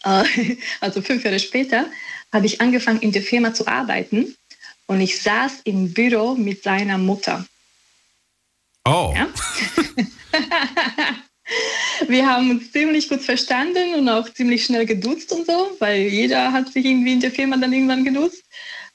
äh, 0.04 0.24
also 0.80 1.00
fünf 1.00 1.22
Jahre 1.24 1.38
später, 1.38 1.86
habe 2.32 2.46
ich 2.46 2.60
angefangen 2.60 3.00
in 3.00 3.12
der 3.12 3.22
Firma 3.22 3.54
zu 3.54 3.68
arbeiten 3.68 4.34
und 4.86 5.00
ich 5.00 5.22
saß 5.22 5.60
im 5.64 5.92
Büro 5.92 6.34
mit 6.34 6.64
seiner 6.64 6.98
Mutter. 6.98 7.46
Oh. 8.84 9.14
Ja? 9.16 9.28
wir 12.08 12.26
haben 12.26 12.50
uns 12.50 12.72
ziemlich 12.72 13.08
gut 13.08 13.22
verstanden 13.22 13.94
und 13.98 14.08
auch 14.08 14.28
ziemlich 14.32 14.64
schnell 14.64 14.86
geduzt 14.86 15.32
und 15.32 15.46
so, 15.46 15.70
weil 15.78 16.02
jeder 16.02 16.52
hat 16.52 16.72
sich 16.72 16.84
irgendwie 16.84 17.12
in 17.12 17.20
der 17.20 17.30
Firma 17.30 17.56
dann 17.56 17.72
irgendwann 17.72 18.04
geduzt. 18.04 18.42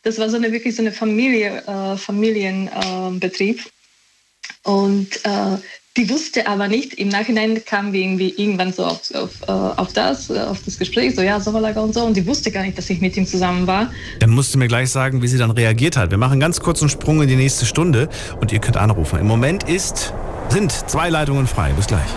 Das 0.04 0.18
war 0.18 0.30
so 0.30 0.38
eine 0.38 0.52
wirklich 0.52 0.76
so 0.76 0.82
eine 0.82 0.92
Familie, 0.92 1.64
äh, 1.68 1.98
Familienbetrieb. 1.98 3.60
Äh, 3.60 4.70
und 4.70 5.26
äh, 5.26 5.58
die 5.98 6.10
wusste 6.10 6.48
aber 6.48 6.68
nicht, 6.68 6.94
im 6.94 7.10
Nachhinein 7.10 7.64
kamen 7.66 7.92
wir 7.92 8.02
irgendwie 8.02 8.34
irgendwann 8.38 8.72
so 8.72 8.86
auf, 8.86 9.14
auf, 9.14 9.32
äh, 9.48 9.52
auf 9.52 9.92
das, 9.92 10.30
äh, 10.30 10.40
auf 10.40 10.60
das 10.64 10.78
Gespräch, 10.78 11.16
so 11.16 11.22
ja, 11.22 11.40
Sommerlager 11.40 11.84
und 11.84 11.94
so, 11.94 12.06
und 12.06 12.16
die 12.16 12.26
wusste 12.26 12.52
gar 12.52 12.64
nicht, 12.64 12.78
dass 12.78 12.90
ich 12.90 13.02
mit 13.02 13.18
ihm 13.18 13.26
zusammen 13.26 13.68
war. 13.68 13.92
Dann 14.20 14.30
musst 14.30 14.54
du 14.54 14.60
mir 14.60 14.68
gleich 14.68 14.90
sagen, 14.90 15.22
wie 15.22 15.28
sie 15.28 15.38
dann 15.38 15.52
reagiert 15.52 15.98
hat. 15.98 16.12
Wir 16.12 16.18
machen 16.18 16.40
ganz 16.40 16.62
kurz 16.62 16.82
einen 16.82 16.90
Sprung 16.90 17.22
in 17.22 17.28
die 17.28 17.36
nächste 17.36 17.66
Stunde 17.66 18.08
und 18.40 18.54
ihr 18.54 18.60
könnt 18.60 18.78
anrufen. 18.78 19.20
Im 19.20 19.28
Moment 19.28 19.64
ist, 19.64 20.14
sind 20.50 20.72
zwei 20.72 21.10
Leitungen 21.10 21.48
frei. 21.48 21.74
Bis 21.74 21.88
gleich. 21.88 22.10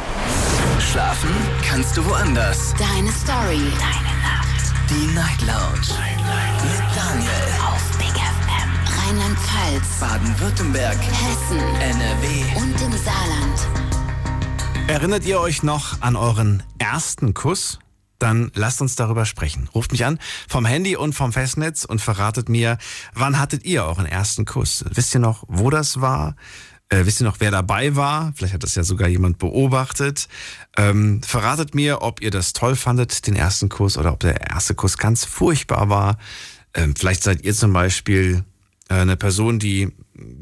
Schlafen 0.92 1.30
kannst 1.66 1.96
du 1.96 2.04
woanders. 2.04 2.74
Deine 2.74 3.10
Story. 3.12 3.62
Deine 3.80 4.14
Nacht. 4.20 4.74
Die 4.90 5.14
Night 5.14 5.40
Lounge. 5.40 5.88
Night, 5.88 6.18
Night. 6.18 6.64
Mit 6.64 6.82
Daniel. 6.94 7.30
Auf 7.66 7.96
Big 7.96 8.08
FM. 8.08 8.98
Rheinland-Pfalz. 8.98 10.00
Baden-Württemberg. 10.00 10.98
Hessen. 10.98 11.60
NRW. 11.80 12.44
Und 12.58 12.78
im 12.82 12.92
Saarland. 12.92 14.86
Erinnert 14.86 15.24
ihr 15.24 15.40
euch 15.40 15.62
noch 15.62 16.02
an 16.02 16.14
euren 16.14 16.62
ersten 16.76 17.32
Kuss? 17.32 17.78
Dann 18.18 18.52
lasst 18.54 18.82
uns 18.82 18.94
darüber 18.94 19.24
sprechen. 19.24 19.70
Ruft 19.74 19.92
mich 19.92 20.04
an 20.04 20.18
vom 20.46 20.66
Handy 20.66 20.96
und 20.96 21.14
vom 21.14 21.32
Festnetz 21.32 21.86
und 21.86 22.02
verratet 22.02 22.50
mir, 22.50 22.76
wann 23.14 23.38
hattet 23.38 23.64
ihr 23.64 23.82
euren 23.84 24.04
ersten 24.04 24.44
Kuss? 24.44 24.84
Wisst 24.90 25.14
ihr 25.14 25.20
noch, 25.20 25.44
wo 25.48 25.70
das 25.70 26.02
war? 26.02 26.36
Äh, 26.92 27.06
wisst 27.06 27.22
ihr 27.22 27.24
noch, 27.24 27.40
wer 27.40 27.50
dabei 27.50 27.96
war? 27.96 28.34
Vielleicht 28.36 28.52
hat 28.52 28.62
das 28.64 28.74
ja 28.74 28.84
sogar 28.84 29.08
jemand 29.08 29.38
beobachtet. 29.38 30.28
Ähm, 30.76 31.22
verratet 31.22 31.74
mir, 31.74 32.02
ob 32.02 32.20
ihr 32.20 32.30
das 32.30 32.52
toll 32.52 32.76
fandet, 32.76 33.26
den 33.26 33.34
ersten 33.34 33.70
Kuss, 33.70 33.96
oder 33.96 34.12
ob 34.12 34.20
der 34.20 34.50
erste 34.50 34.74
Kuss 34.74 34.98
ganz 34.98 35.24
furchtbar 35.24 35.88
war. 35.88 36.18
Ähm, 36.74 36.94
vielleicht 36.94 37.22
seid 37.22 37.44
ihr 37.44 37.54
zum 37.54 37.72
Beispiel 37.72 38.44
äh, 38.90 38.94
eine 38.94 39.16
Person, 39.16 39.58
die 39.58 39.90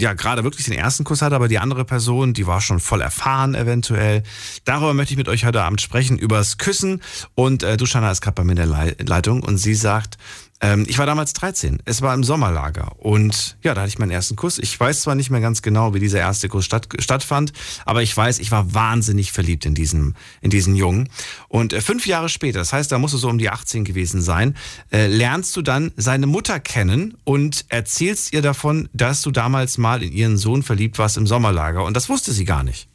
ja 0.00 0.14
gerade 0.14 0.42
wirklich 0.42 0.66
den 0.66 0.74
ersten 0.74 1.04
Kuss 1.04 1.22
hatte, 1.22 1.36
aber 1.36 1.46
die 1.46 1.60
andere 1.60 1.84
Person, 1.84 2.34
die 2.34 2.48
war 2.48 2.60
schon 2.60 2.80
voll 2.80 3.00
erfahren 3.00 3.54
eventuell. 3.54 4.24
Darüber 4.64 4.92
möchte 4.92 5.14
ich 5.14 5.18
mit 5.18 5.28
euch 5.28 5.44
heute 5.44 5.62
Abend 5.62 5.80
sprechen, 5.80 6.18
übers 6.18 6.58
Küssen. 6.58 7.00
Und 7.36 7.62
äh, 7.62 7.76
Duschana 7.76 8.10
ist 8.10 8.22
gerade 8.22 8.34
bei 8.34 8.42
mir 8.42 8.52
in 8.52 8.56
der 8.56 8.66
Le 8.66 8.96
Leitung 9.04 9.44
und 9.44 9.58
sie 9.58 9.76
sagt, 9.76 10.18
ähm, 10.60 10.84
ich 10.86 10.98
war 10.98 11.06
damals 11.06 11.32
13. 11.32 11.82
Es 11.84 12.02
war 12.02 12.14
im 12.14 12.22
Sommerlager. 12.22 12.92
Und 12.98 13.56
ja, 13.62 13.74
da 13.74 13.82
hatte 13.82 13.88
ich 13.88 13.98
meinen 13.98 14.10
ersten 14.10 14.36
Kuss. 14.36 14.58
Ich 14.58 14.78
weiß 14.78 15.02
zwar 15.02 15.14
nicht 15.14 15.30
mehr 15.30 15.40
ganz 15.40 15.62
genau, 15.62 15.94
wie 15.94 16.00
dieser 16.00 16.18
erste 16.18 16.48
Kuss 16.48 16.64
statt, 16.64 16.88
stattfand, 16.98 17.52
aber 17.86 18.02
ich 18.02 18.14
weiß, 18.14 18.38
ich 18.38 18.50
war 18.50 18.74
wahnsinnig 18.74 19.32
verliebt 19.32 19.64
in 19.64 19.74
diesen, 19.74 20.16
in 20.40 20.50
diesen 20.50 20.76
Jungen. 20.76 21.08
Und 21.48 21.72
äh, 21.72 21.80
fünf 21.80 22.06
Jahre 22.06 22.28
später, 22.28 22.58
das 22.58 22.72
heißt, 22.72 22.92
da 22.92 22.98
musst 22.98 23.14
du 23.14 23.18
so 23.18 23.28
um 23.28 23.38
die 23.38 23.48
18 23.48 23.84
gewesen 23.84 24.20
sein, 24.20 24.56
äh, 24.92 25.06
lernst 25.06 25.56
du 25.56 25.62
dann 25.62 25.92
seine 25.96 26.26
Mutter 26.26 26.60
kennen 26.60 27.16
und 27.24 27.64
erzählst 27.68 28.32
ihr 28.32 28.42
davon, 28.42 28.88
dass 28.92 29.22
du 29.22 29.30
damals 29.30 29.78
mal 29.78 30.02
in 30.02 30.12
ihren 30.12 30.36
Sohn 30.36 30.62
verliebt 30.62 30.98
warst 30.98 31.16
im 31.16 31.26
Sommerlager. 31.26 31.84
Und 31.84 31.96
das 31.96 32.08
wusste 32.08 32.32
sie 32.32 32.44
gar 32.44 32.62
nicht. 32.62 32.89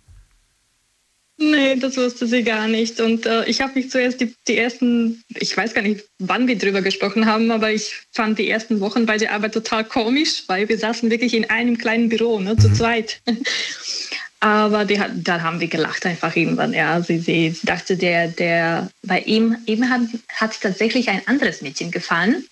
Nee, 1.38 1.76
das 1.76 1.98
wusste 1.98 2.28
sie 2.28 2.44
gar 2.44 2.68
nicht. 2.68 3.02
Und 3.02 3.26
äh, 3.26 3.44
ich 3.46 3.60
habe 3.60 3.74
mich 3.76 3.92
zuerst 3.92 4.22
die, 4.22 4.34
die 4.48 4.58
ersten, 4.58 5.22
ich 5.30 5.56
weiß 5.56 5.74
gar 5.74 5.82
nicht, 5.82 6.06
wann 6.20 6.48
wir 6.48 6.58
drüber 6.58 6.82
gesprochen 6.82 7.26
haben, 7.26 7.52
aber 7.52 7.72
ich 7.72 7.94
fand 8.12 8.40
die 8.40 8.50
ersten 8.50 8.80
Wochen 8.80 9.06
bei 9.06 9.18
der 9.18 9.34
Arbeit 9.34 9.54
total 9.54 9.84
komisch, 9.84 10.44
weil 10.48 10.70
wir 10.70 10.78
saßen 10.78 11.10
wirklich 11.10 11.34
in 11.34 11.50
einem 11.50 11.78
kleinen 11.78 12.08
Büro, 12.08 12.40
ne, 12.40 12.56
zu 12.56 12.72
zweit. 12.72 13.22
aber 14.40 14.86
die, 14.86 15.02
da 15.16 15.42
haben 15.42 15.60
wir 15.60 15.68
gelacht 15.68 16.06
einfach 16.06 16.34
irgendwann. 16.36 16.74
Ja, 16.74 17.02
sie, 17.02 17.20
sie, 17.20 17.50
sie 17.50 17.68
dachte, 17.68 17.98
der, 17.98 18.30
der, 18.30 18.90
bei 19.04 19.20
ihm, 19.20 19.58
ihm 19.66 19.90
hat, 19.90 20.02
hat 20.30 20.62
tatsächlich 20.62 21.10
ein 21.10 21.28
anderes 21.28 21.62
Mädchen 21.62 21.92
gefallen. 21.92 22.46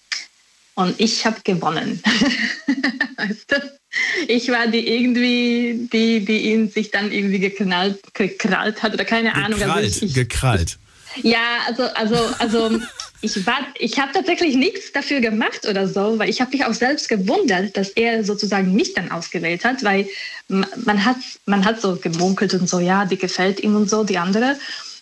Und 0.76 1.00
ich 1.00 1.26
habe 1.26 1.40
gewonnen. 1.44 2.02
weißt 3.18 3.52
du? 3.52 3.80
Ich 4.28 4.50
war 4.50 4.68
die 4.68 4.88
irgendwie, 4.88 5.88
die, 5.91 6.26
die 6.26 6.52
ihn 6.52 6.70
sich 6.70 6.91
dann 6.91 7.12
irgendwie 7.12 7.39
geknallt, 7.39 8.00
gekrallt 8.14 8.82
hat 8.82 8.94
oder 8.94 9.06
keine 9.06 9.30
gekrallt, 9.30 9.46
Ahnung. 9.46 9.62
Also 9.62 9.80
ich, 9.80 10.04
ich, 10.04 10.14
gekrallt. 10.14 10.78
Ja, 11.22 11.60
also, 11.68 11.84
also, 11.84 12.16
also 12.39 12.80
ich 13.22 13.46
war, 13.46 13.60
ich 13.78 14.00
habe 14.00 14.12
tatsächlich 14.12 14.56
nichts 14.56 14.91
dafür 14.91 15.22
gemacht 15.22 15.66
oder 15.68 15.88
so, 15.88 16.18
weil 16.20 16.30
ich 16.30 16.41
habe 16.41 16.52
mich 16.52 16.66
auch 16.66 16.74
selbst 16.74 17.08
gewundert, 17.08 17.78
dass 17.78 17.89
er 17.89 18.24
sozusagen 18.24 18.74
mich 18.74 18.94
dann 18.94 19.12
ausgewählt 19.12 19.64
hat, 19.64 19.84
weil 19.84 20.08
man 20.50 21.06
hat, 21.06 21.18
man 21.46 21.64
hat 21.64 21.80
so 21.80 21.96
gemunkelt 21.96 22.54
und 22.54 22.68
so, 22.68 22.80
ja, 22.80 23.06
die 23.06 23.18
gefällt 23.18 23.62
ihm 23.62 23.76
und 23.76 23.89
so, 23.89 24.04
die 24.04 24.18
andere, 24.18 24.58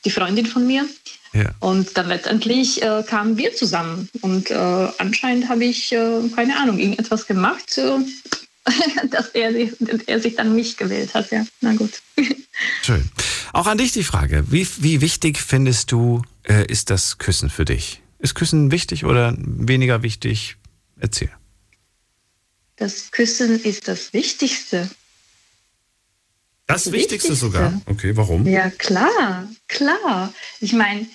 die 0.06 0.12
Freundin 0.12 0.46
von 0.46 0.68
mir. 0.68 0.86
Ja. 1.34 1.50
Und 1.62 1.98
dann 1.98 2.10
letztendlich 2.10 2.84
äh, 2.84 3.04
kamen 3.08 3.38
wir 3.38 3.56
zusammen. 3.56 4.10
Und 4.22 4.52
äh, 4.52 4.88
anscheinend 4.98 5.48
habe 5.50 5.64
ich, 5.64 5.92
äh, 5.94 6.20
keine 6.36 6.58
Ahnung, 6.58 6.78
irgendetwas 6.78 7.26
gemacht, 7.26 7.78
äh, 7.78 8.00
dass 9.10 9.30
er, 9.30 9.54
er, 10.08 10.20
sich 10.20 10.36
dann 10.36 10.56
mich 10.56 10.78
gewählt 10.78 11.14
hat. 11.14 11.32
Ja, 11.32 11.46
na 11.62 11.74
gut. 11.74 12.02
Schön. 12.84 13.10
Auch 13.54 13.68
an 13.68 13.78
dich 13.78 13.92
die 13.92 14.04
Frage. 14.04 14.46
Wie, 14.50 14.68
wie 14.78 15.02
wichtig 15.02 15.40
findest 15.40 15.92
du, 15.92 16.22
äh, 16.44 16.66
ist 16.68 16.90
das 16.90 17.18
Küssen 17.18 17.50
für 17.50 17.66
dich? 17.66 18.02
Ist 18.20 18.36
Küssen 18.36 18.72
wichtig 18.72 19.04
oder 19.06 19.36
weniger 19.38 20.04
wichtig? 20.04 20.58
Erzähl. 21.00 21.32
Das 22.76 23.12
Küssen 23.12 23.62
ist 23.64 23.88
das 23.88 24.14
Wichtigste. 24.14 24.90
Das, 26.68 26.84
das 26.84 26.94
Wichtigste, 26.94 27.30
Wichtigste 27.30 27.36
sogar? 27.36 27.82
Okay, 27.88 28.16
warum? 28.16 28.48
Ja, 28.48 28.70
klar, 28.70 29.50
klar. 29.68 30.34
Ich 30.60 30.74
meine, 30.74 31.08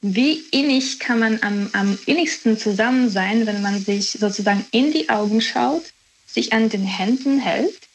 wie 0.00 0.44
innig 0.50 1.00
kann 1.00 1.18
man 1.18 1.42
am, 1.42 1.68
am 1.72 1.98
innigsten 2.06 2.58
zusammen 2.58 3.10
sein, 3.10 3.46
wenn 3.46 3.62
man 3.62 3.82
sich 3.82 4.12
sozusagen 4.12 4.64
in 4.70 4.92
die 4.92 5.08
Augen 5.08 5.40
schaut, 5.40 5.93
sich 6.34 6.52
an 6.52 6.68
den 6.68 6.84
Händen 6.84 7.38
hält 7.38 7.88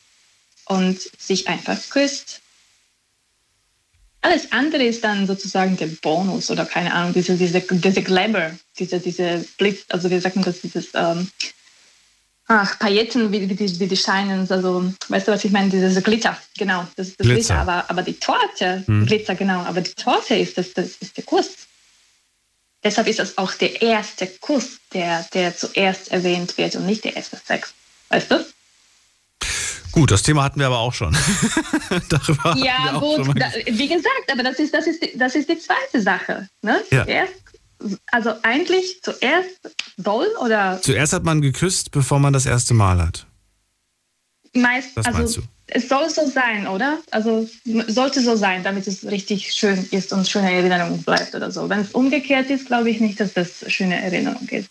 und 0.66 1.00
sich 1.18 1.48
einfach 1.50 1.78
küsst. 1.90 2.40
Alles 4.22 4.52
andere 4.52 4.84
ist 4.84 5.04
dann 5.04 5.28
sozusagen 5.28 5.78
der 5.78 5.88
Bonus 5.88 6.50
oder 6.50 6.66
keine 6.66 6.94
Ahnung, 6.94 7.14
diese, 7.14 7.36
diese, 7.36 7.62
diese 7.62 8.02
Glamour, 8.02 8.52
diese, 8.78 9.00
diese 9.00 9.46
Blitz, 9.58 9.86
also 9.90 10.10
wir 10.10 10.22
sagen 10.22 10.42
das, 10.42 10.62
dieses, 10.62 10.90
ähm, 10.94 11.30
ach, 12.48 12.80
Pailletten, 12.80 13.32
wie, 13.32 13.50
wie, 13.50 13.56
die, 13.56 13.80
wie 13.80 13.88
die 13.88 13.98
scheinen, 13.98 14.50
also, 14.52 14.94
weißt 15.08 15.28
du, 15.28 15.32
was 15.32 15.46
ich 15.46 15.52
meine, 15.52 15.70
diese 15.70 16.02
Glitter, 16.02 16.38
genau, 16.58 16.86
das 16.96 17.10
ist 17.10 17.20
das 17.20 17.28
Glitzer, 17.28 17.56
Glitzer. 17.56 17.60
Aber, 17.60 17.90
aber 17.90 18.04
die 18.04 18.20
Torte, 18.20 18.84
hm. 18.86 19.06
Glitzer, 19.06 19.36
genau, 19.36 19.62
aber 19.62 19.82
die 19.82 19.94
Torte 19.94 20.36
ist, 20.36 20.58
das, 20.58 20.74
das 20.74 20.98
ist 21.00 21.16
der 21.16 21.24
Kuss. 21.24 21.50
Deshalb 22.84 23.08
ist 23.08 23.20
das 23.20 23.38
auch 23.38 23.54
der 23.54 23.82
erste 23.82 24.28
Kuss, 24.28 24.80
der, 24.94 25.26
der 25.34 25.56
zuerst 25.56 26.12
erwähnt 26.12 26.58
wird 26.58 26.76
und 26.76 26.86
nicht 26.86 27.04
der 27.04 27.16
erste 27.16 27.38
Sex. 27.46 27.74
Weißt 28.10 28.32
du? 28.32 28.46
Gut, 29.92 30.12
das 30.12 30.22
Thema 30.22 30.44
hatten 30.44 30.60
wir 30.60 30.68
aber 30.68 30.80
auch 30.80 30.94
schon. 30.94 31.16
Darüber 32.10 32.56
ja, 32.58 33.00
gut, 33.00 33.28
da, 33.40 33.52
wie 33.66 33.88
gesagt, 33.88 34.32
aber 34.32 34.44
das 34.44 34.60
ist, 34.60 34.74
das 34.74 34.86
ist, 34.86 35.04
das 35.16 35.36
ist 35.36 35.50
die 35.50 35.58
zweite 35.58 36.02
Sache. 36.02 36.48
Ne? 36.62 36.82
Ja. 36.92 37.06
Zuerst, 37.06 37.34
also 38.12 38.34
eigentlich 38.44 39.02
zuerst 39.02 39.76
doll 39.98 40.28
oder. 40.42 40.80
Zuerst 40.82 41.14
hat 41.14 41.24
man 41.24 41.42
geküsst, 41.42 41.92
bevor 41.92 42.20
man 42.20 42.34
das 42.34 42.46
erste 42.46 42.74
Mal 42.74 43.02
hat. 43.02 43.26
Meist, 44.54 44.96
Was 44.96 45.06
also? 45.06 45.42
Es 45.72 45.88
soll 45.88 46.10
so 46.10 46.28
sein, 46.28 46.68
oder? 46.68 46.98
Also 47.12 47.48
sollte 47.88 48.22
so 48.22 48.36
sein, 48.36 48.64
damit 48.64 48.88
es 48.88 49.06
richtig 49.06 49.54
schön 49.54 49.88
ist 49.92 50.12
und 50.12 50.28
schöne 50.28 50.52
Erinnerung 50.52 51.04
bleibt 51.04 51.36
oder 51.36 51.52
so. 51.52 51.70
Wenn 51.70 51.82
es 51.82 51.92
umgekehrt 51.92 52.50
ist, 52.50 52.66
glaube 52.66 52.90
ich 52.90 53.00
nicht, 53.00 53.20
dass 53.20 53.34
das 53.34 53.64
schöne 53.68 54.02
Erinnerung 54.02 54.48
ist. 54.50 54.70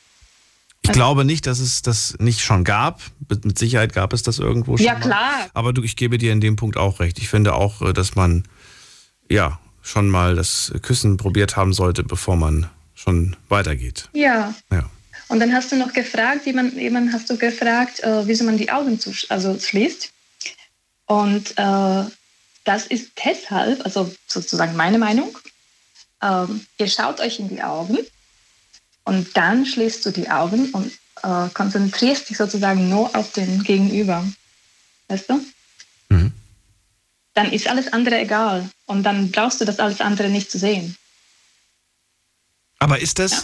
Ich 0.89 0.95
glaube 0.95 1.24
nicht, 1.24 1.47
dass 1.47 1.59
es 1.59 1.82
das 1.82 2.16
nicht 2.18 2.41
schon 2.41 2.64
gab. 2.64 3.01
Mit 3.28 3.59
Sicherheit 3.59 3.93
gab 3.93 4.12
es 4.12 4.22
das 4.22 4.39
irgendwo 4.39 4.76
schon. 4.76 4.86
Ja, 4.86 4.95
klar. 4.95 5.32
Mal. 5.32 5.51
Aber 5.55 5.72
du, 5.72 5.82
ich 5.82 5.97
gebe 5.97 6.18
dir 6.18 6.32
in 6.32 6.41
dem 6.41 6.57
Punkt 6.57 6.76
auch 6.76 7.01
recht. 7.01 7.18
Ich 7.18 7.28
finde 7.28 7.55
auch, 7.55 7.82
äh, 7.82 7.93
dass 7.93 8.14
man 8.14 8.45
ja 9.28 9.59
schon 9.82 10.09
mal 10.09 10.34
das 10.34 10.72
Küssen 10.82 11.16
probiert 11.16 11.57
haben 11.57 11.72
sollte, 11.72 12.03
bevor 12.05 12.36
man 12.36 12.68
schon 12.95 13.36
weitergeht. 13.49 14.09
Ja. 14.12 14.55
ja. 14.70 14.91
Und 15.28 15.41
dann 15.41 15.53
hast 15.53 15.70
du 15.72 15.76
noch 15.76 15.93
gefragt, 15.93 16.47
jemand, 16.47 16.74
jemand 16.74 17.12
hast 17.12 17.28
du 17.30 17.36
gefragt, 17.36 18.01
äh, 18.01 18.26
wieso 18.26 18.45
man 18.45 18.57
die 18.57 18.70
Augen 18.70 18.99
zu, 18.99 19.12
also 19.28 19.59
schließt. 19.59 20.11
Und 21.07 21.53
äh, 21.57 22.05
das 22.64 22.86
ist 22.86 23.12
deshalb, 23.24 23.84
also 23.84 24.12
sozusagen 24.26 24.76
meine 24.76 24.99
Meinung, 24.99 25.36
ähm, 26.22 26.66
ihr 26.78 26.89
schaut 26.89 27.20
euch 27.20 27.39
in 27.39 27.49
die 27.49 27.62
Augen 27.62 27.99
und 29.09 29.37
dann 29.37 29.65
schließt 29.65 30.05
du 30.05 30.11
die 30.11 30.29
Augen 30.31 30.71
und 30.73 30.93
äh, 31.23 31.49
konzentrierst 31.55 32.29
dich 32.29 32.37
sozusagen 32.37 32.89
nur 32.89 33.15
auf 33.17 33.33
den 33.33 33.63
Gegenüber. 33.63 34.23
Weißt 35.09 35.31
du? 35.31 35.41
Mhm. 36.11 36.33
Dann 37.35 37.51
ist 37.51 37.67
alles 37.69 37.93
andere 37.93 38.19
egal. 38.21 38.69
Und 38.87 39.03
dann 39.05 39.31
brauchst 39.31 39.61
du 39.61 39.65
das 39.65 39.79
alles 39.79 40.01
andere 40.01 40.29
nicht 40.29 40.51
zu 40.51 40.59
sehen. 40.59 40.97
Aber 42.79 43.01
ist 43.01 43.19
das, 43.19 43.33
ja. 43.33 43.39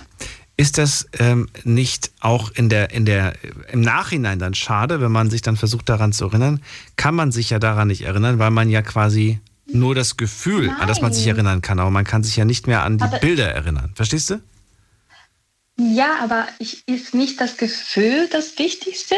Ist 0.57 0.79
das 0.79 1.09
ähm, 1.19 1.49
nicht 1.65 2.13
auch 2.21 2.53
in 2.53 2.69
der, 2.69 2.93
in 2.93 3.05
der, 3.07 3.35
im 3.73 3.81
Nachhinein 3.81 4.39
dann 4.39 4.55
schade, 4.55 5.01
wenn 5.01 5.11
man 5.11 5.29
sich 5.29 5.43
dann 5.43 5.57
versucht 5.57 5.89
daran 5.89 6.13
zu 6.13 6.27
erinnern? 6.27 6.63
Kann 6.97 7.17
man 7.17 7.33
sich 7.33 7.51
ja 7.51 7.59
daran 7.59 7.89
nicht 7.89 8.03
erinnern, 8.03 8.39
weil 8.39 8.53
man 8.53 8.71
ja 8.71 8.83
quasi 8.83 9.41
nur 9.67 9.97
das 9.97 10.17
Gefühl, 10.17 10.71
an 10.79 10.87
das 10.87 11.01
man 11.01 11.13
sich 11.13 11.27
Nein. 11.27 11.35
erinnern 11.37 11.63
kann, 11.63 11.81
aber 11.81 11.91
man 11.91 12.05
kann 12.05 12.23
sich 12.23 12.37
ja 12.37 12.45
nicht 12.45 12.69
mehr 12.69 12.85
an 12.85 12.99
die 12.99 13.05
Aber- 13.05 13.19
Bilder 13.19 13.51
erinnern. 13.53 13.93
Verstehst 13.97 14.31
du? 14.31 14.41
Ja, 15.77 16.19
aber 16.21 16.47
ich, 16.59 16.87
ist 16.87 17.15
nicht 17.15 17.41
das 17.41 17.57
Gefühl 17.57 18.29
das 18.31 18.59
Wichtigste? 18.59 19.17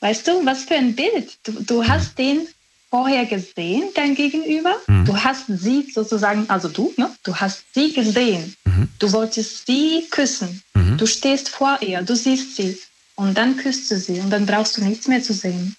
Weißt 0.00 0.26
du, 0.26 0.44
was 0.44 0.64
für 0.64 0.74
ein 0.74 0.96
Bild? 0.96 1.38
Du, 1.44 1.52
du 1.62 1.86
hast 1.86 2.18
den 2.18 2.48
vorher 2.90 3.24
gesehen, 3.24 3.84
dein 3.94 4.14
Gegenüber. 4.14 4.74
Mhm. 4.86 5.04
Du 5.04 5.16
hast 5.16 5.46
sie 5.46 5.90
sozusagen, 5.94 6.50
also 6.50 6.68
du, 6.68 6.92
ne? 6.96 7.10
Du 7.22 7.34
hast 7.36 7.64
sie 7.72 7.92
gesehen. 7.92 8.54
Mhm. 8.64 8.88
Du 8.98 9.12
wolltest 9.12 9.66
sie 9.66 10.04
küssen. 10.10 10.62
Mhm. 10.74 10.98
Du 10.98 11.06
stehst 11.06 11.48
vor 11.48 11.78
ihr, 11.80 12.02
du 12.02 12.16
siehst 12.16 12.56
sie. 12.56 12.78
Und 13.14 13.38
dann 13.38 13.56
küsst 13.56 13.90
du 13.90 13.98
sie 13.98 14.20
und 14.20 14.30
dann 14.30 14.44
brauchst 14.46 14.76
du 14.76 14.84
nichts 14.84 15.06
mehr 15.06 15.22
zu 15.22 15.32
sehen. 15.32 15.76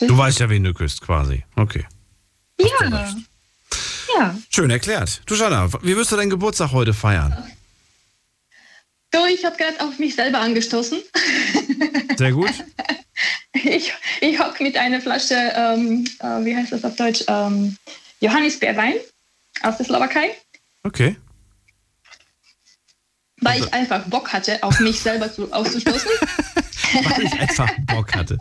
Du 0.00 0.16
weißt 0.16 0.38
ja, 0.38 0.48
wen 0.48 0.64
du 0.64 0.72
küsst, 0.72 1.00
quasi. 1.00 1.44
Okay. 1.56 1.84
Ja. 2.58 3.14
Ja. 4.16 4.36
Schön 4.48 4.70
erklärt. 4.70 5.22
Du, 5.26 5.34
Jana, 5.34 5.68
wie 5.82 5.96
wirst 5.96 6.12
du 6.12 6.16
deinen 6.16 6.30
Geburtstag 6.30 6.72
heute 6.72 6.94
feiern? 6.94 7.36
Du, 9.10 9.24
ich 9.26 9.44
habe 9.44 9.56
gerade 9.56 9.80
auf 9.80 9.98
mich 9.98 10.14
selber 10.14 10.38
angestoßen. 10.38 11.00
Sehr 12.16 12.32
gut. 12.32 12.50
Ich, 13.52 13.92
ich 14.20 14.38
hock 14.38 14.60
mit 14.60 14.76
einer 14.76 15.00
Flasche, 15.00 15.34
ähm, 15.34 16.04
äh, 16.20 16.44
wie 16.44 16.56
heißt 16.56 16.72
das 16.72 16.84
auf 16.84 16.94
Deutsch, 16.96 17.24
ähm, 17.26 17.76
Johannisbeerwein 18.20 18.94
aus 19.62 19.76
der 19.78 19.86
Slowakei, 19.86 20.30
Okay. 20.84 21.16
weil 23.38 23.60
ich 23.60 23.72
einfach 23.74 24.04
Bock 24.06 24.32
hatte, 24.32 24.62
auf 24.62 24.78
mich 24.80 25.00
selber 25.00 25.32
zu, 25.32 25.52
auszustoßen. 25.52 26.10
Weil 27.04 27.24
ich 27.24 27.32
einfach 27.40 27.70
Bock 27.86 28.14
hatte. 28.14 28.38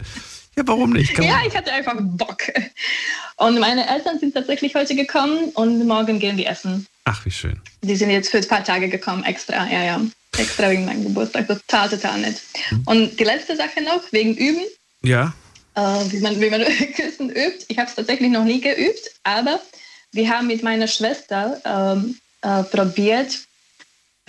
Ja, 0.55 0.63
warum 0.65 0.91
nicht? 0.91 1.13
Kann 1.13 1.25
ja, 1.25 1.39
ich 1.47 1.55
hatte 1.55 1.71
einfach 1.71 1.95
Bock. 1.99 2.43
Und 3.37 3.59
meine 3.59 3.87
Eltern 3.89 4.19
sind 4.19 4.33
tatsächlich 4.33 4.75
heute 4.75 4.95
gekommen 4.95 5.49
und 5.53 5.85
morgen 5.87 6.19
gehen 6.19 6.37
wir 6.37 6.47
essen. 6.49 6.87
Ach, 7.05 7.23
wie 7.25 7.31
schön. 7.31 7.59
Die 7.81 7.95
sind 7.95 8.09
jetzt 8.09 8.29
für 8.29 8.37
ein 8.37 8.47
paar 8.47 8.63
Tage 8.63 8.89
gekommen, 8.89 9.23
extra, 9.23 9.65
ja, 9.67 9.83
ja. 9.83 10.01
Extra 10.37 10.69
wegen 10.69 10.85
meinem 10.85 11.03
Geburtstag, 11.03 11.47
total, 11.47 11.89
total 11.89 12.19
nett. 12.19 12.41
Mhm. 12.71 12.83
Und 12.85 13.19
die 13.19 13.23
letzte 13.23 13.55
Sache 13.55 13.81
noch, 13.83 14.03
wegen 14.11 14.35
Üben. 14.35 14.61
Ja. 15.01 15.33
äh, 15.75 15.81
wie, 16.11 16.19
man, 16.19 16.39
wie 16.39 16.49
man 16.49 16.61
Küssen 16.95 17.29
übt. 17.29 17.65
Ich 17.67 17.77
habe 17.77 17.89
es 17.89 17.95
tatsächlich 17.95 18.29
noch 18.29 18.43
nie 18.43 18.61
geübt, 18.61 19.11
aber 19.23 19.59
wir 20.11 20.29
haben 20.29 20.47
mit 20.47 20.61
meiner 20.63 20.87
Schwester 20.87 21.61
ähm, 21.65 22.17
äh, 22.41 22.63
probiert, 22.63 23.39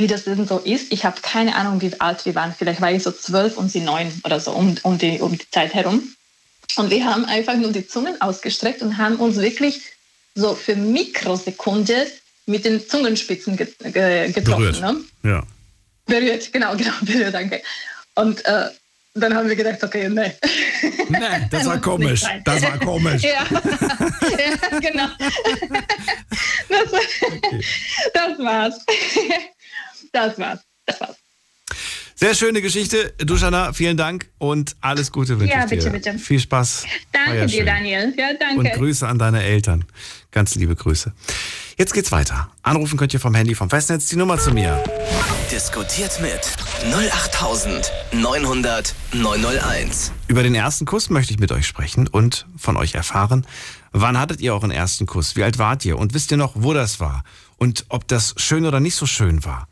wie 0.00 0.06
das 0.06 0.24
denn 0.24 0.46
so 0.46 0.58
ist. 0.58 0.92
Ich 0.92 1.04
habe 1.04 1.20
keine 1.20 1.54
Ahnung, 1.54 1.80
wie 1.80 2.00
alt 2.00 2.24
wir 2.24 2.34
waren. 2.34 2.54
Vielleicht 2.56 2.80
war 2.80 2.90
ich 2.90 3.02
so 3.02 3.12
zwölf 3.12 3.56
und 3.56 3.70
sie 3.70 3.80
neun 3.80 4.10
oder 4.24 4.40
so 4.40 4.52
um, 4.52 4.74
um, 4.82 4.98
die, 4.98 5.20
um 5.20 5.36
die 5.36 5.50
Zeit 5.50 5.74
herum. 5.74 6.02
Und 6.76 6.90
wir 6.90 7.04
haben 7.04 7.24
einfach 7.26 7.56
nur 7.56 7.72
die 7.72 7.86
Zungen 7.86 8.20
ausgestreckt 8.20 8.82
und 8.82 8.98
haben 8.98 9.16
uns 9.16 9.36
wirklich 9.36 9.82
so 10.34 10.54
für 10.54 10.74
Mikrosekunde 10.74 12.06
mit 12.46 12.64
den 12.64 12.86
Zungenspitzen 12.88 13.56
ge 13.56 13.68
ge 13.82 14.32
getroffen. 14.32 14.72
Berührt. 14.72 14.80
Ne? 14.80 14.96
Ja. 15.22 15.42
Berührt, 16.06 16.52
genau, 16.52 16.74
genau, 16.76 16.92
berührt, 17.02 17.34
danke. 17.34 17.62
Und 18.14 18.44
äh, 18.44 18.68
dann 19.14 19.34
haben 19.34 19.48
wir 19.48 19.56
gedacht, 19.56 19.82
okay, 19.82 20.08
nee. 20.08 20.32
Nee, 21.08 21.18
das 21.50 21.66
war 21.66 21.80
komisch. 21.80 22.22
Das 22.44 22.62
war 22.62 22.78
komisch. 22.78 23.22
ja. 23.24 23.44
ja, 23.50 24.78
genau. 24.78 25.08
Das, 26.68 26.92
das 28.14 28.38
war's. 28.38 28.84
Das 30.12 30.38
war's. 30.38 30.60
Das 30.86 31.00
war's. 31.00 31.16
Sehr 32.14 32.34
schöne 32.34 32.60
Geschichte. 32.60 33.14
Du, 33.18 33.36
Jana, 33.36 33.72
vielen 33.72 33.96
Dank 33.96 34.28
und 34.36 34.76
alles 34.82 35.10
Gute 35.10 35.40
wünsche 35.40 35.54
Ja, 35.54 35.64
ich 35.64 35.70
dir. 35.70 35.76
bitte, 35.76 35.90
bitte. 35.90 36.18
Viel 36.18 36.38
Spaß. 36.38 36.84
Danke 37.12 37.30
Feier 37.30 37.46
dir, 37.46 37.56
schön. 37.56 37.64
Daniel. 37.66 38.14
Ja, 38.18 38.34
danke. 38.38 38.58
Und 38.58 38.70
Grüße 38.72 39.08
an 39.08 39.18
deine 39.18 39.42
Eltern. 39.42 39.86
Ganz 40.30 40.54
liebe 40.54 40.76
Grüße. 40.76 41.14
Jetzt 41.78 41.94
geht's 41.94 42.12
weiter. 42.12 42.50
Anrufen 42.62 42.98
könnt 42.98 43.14
ihr 43.14 43.20
vom 43.20 43.34
Handy 43.34 43.54
vom 43.54 43.70
Festnetz 43.70 44.06
die 44.08 44.16
Nummer 44.16 44.38
zu 44.38 44.50
mir. 44.52 44.84
Diskutiert 45.50 46.20
mit 46.20 46.40
08900 46.92 48.94
901. 49.12 50.12
Über 50.28 50.42
den 50.42 50.54
ersten 50.54 50.84
Kuss 50.84 51.08
möchte 51.08 51.32
ich 51.32 51.38
mit 51.40 51.52
euch 51.52 51.66
sprechen 51.66 52.06
und 52.06 52.44
von 52.58 52.76
euch 52.76 52.94
erfahren, 52.94 53.46
wann 53.92 54.18
hattet 54.18 54.42
ihr 54.42 54.52
euren 54.52 54.70
ersten 54.70 55.06
Kuss? 55.06 55.36
Wie 55.36 55.42
alt 55.42 55.56
wart 55.58 55.86
ihr? 55.86 55.98
Und 55.98 56.12
wisst 56.12 56.30
ihr 56.30 56.36
noch, 56.36 56.52
wo 56.56 56.74
das 56.74 57.00
war? 57.00 57.24
Und 57.56 57.86
ob 57.88 58.06
das 58.08 58.34
schön 58.36 58.66
oder 58.66 58.78
nicht 58.80 58.96
so 58.96 59.06
schön 59.06 59.42
war? 59.46 59.66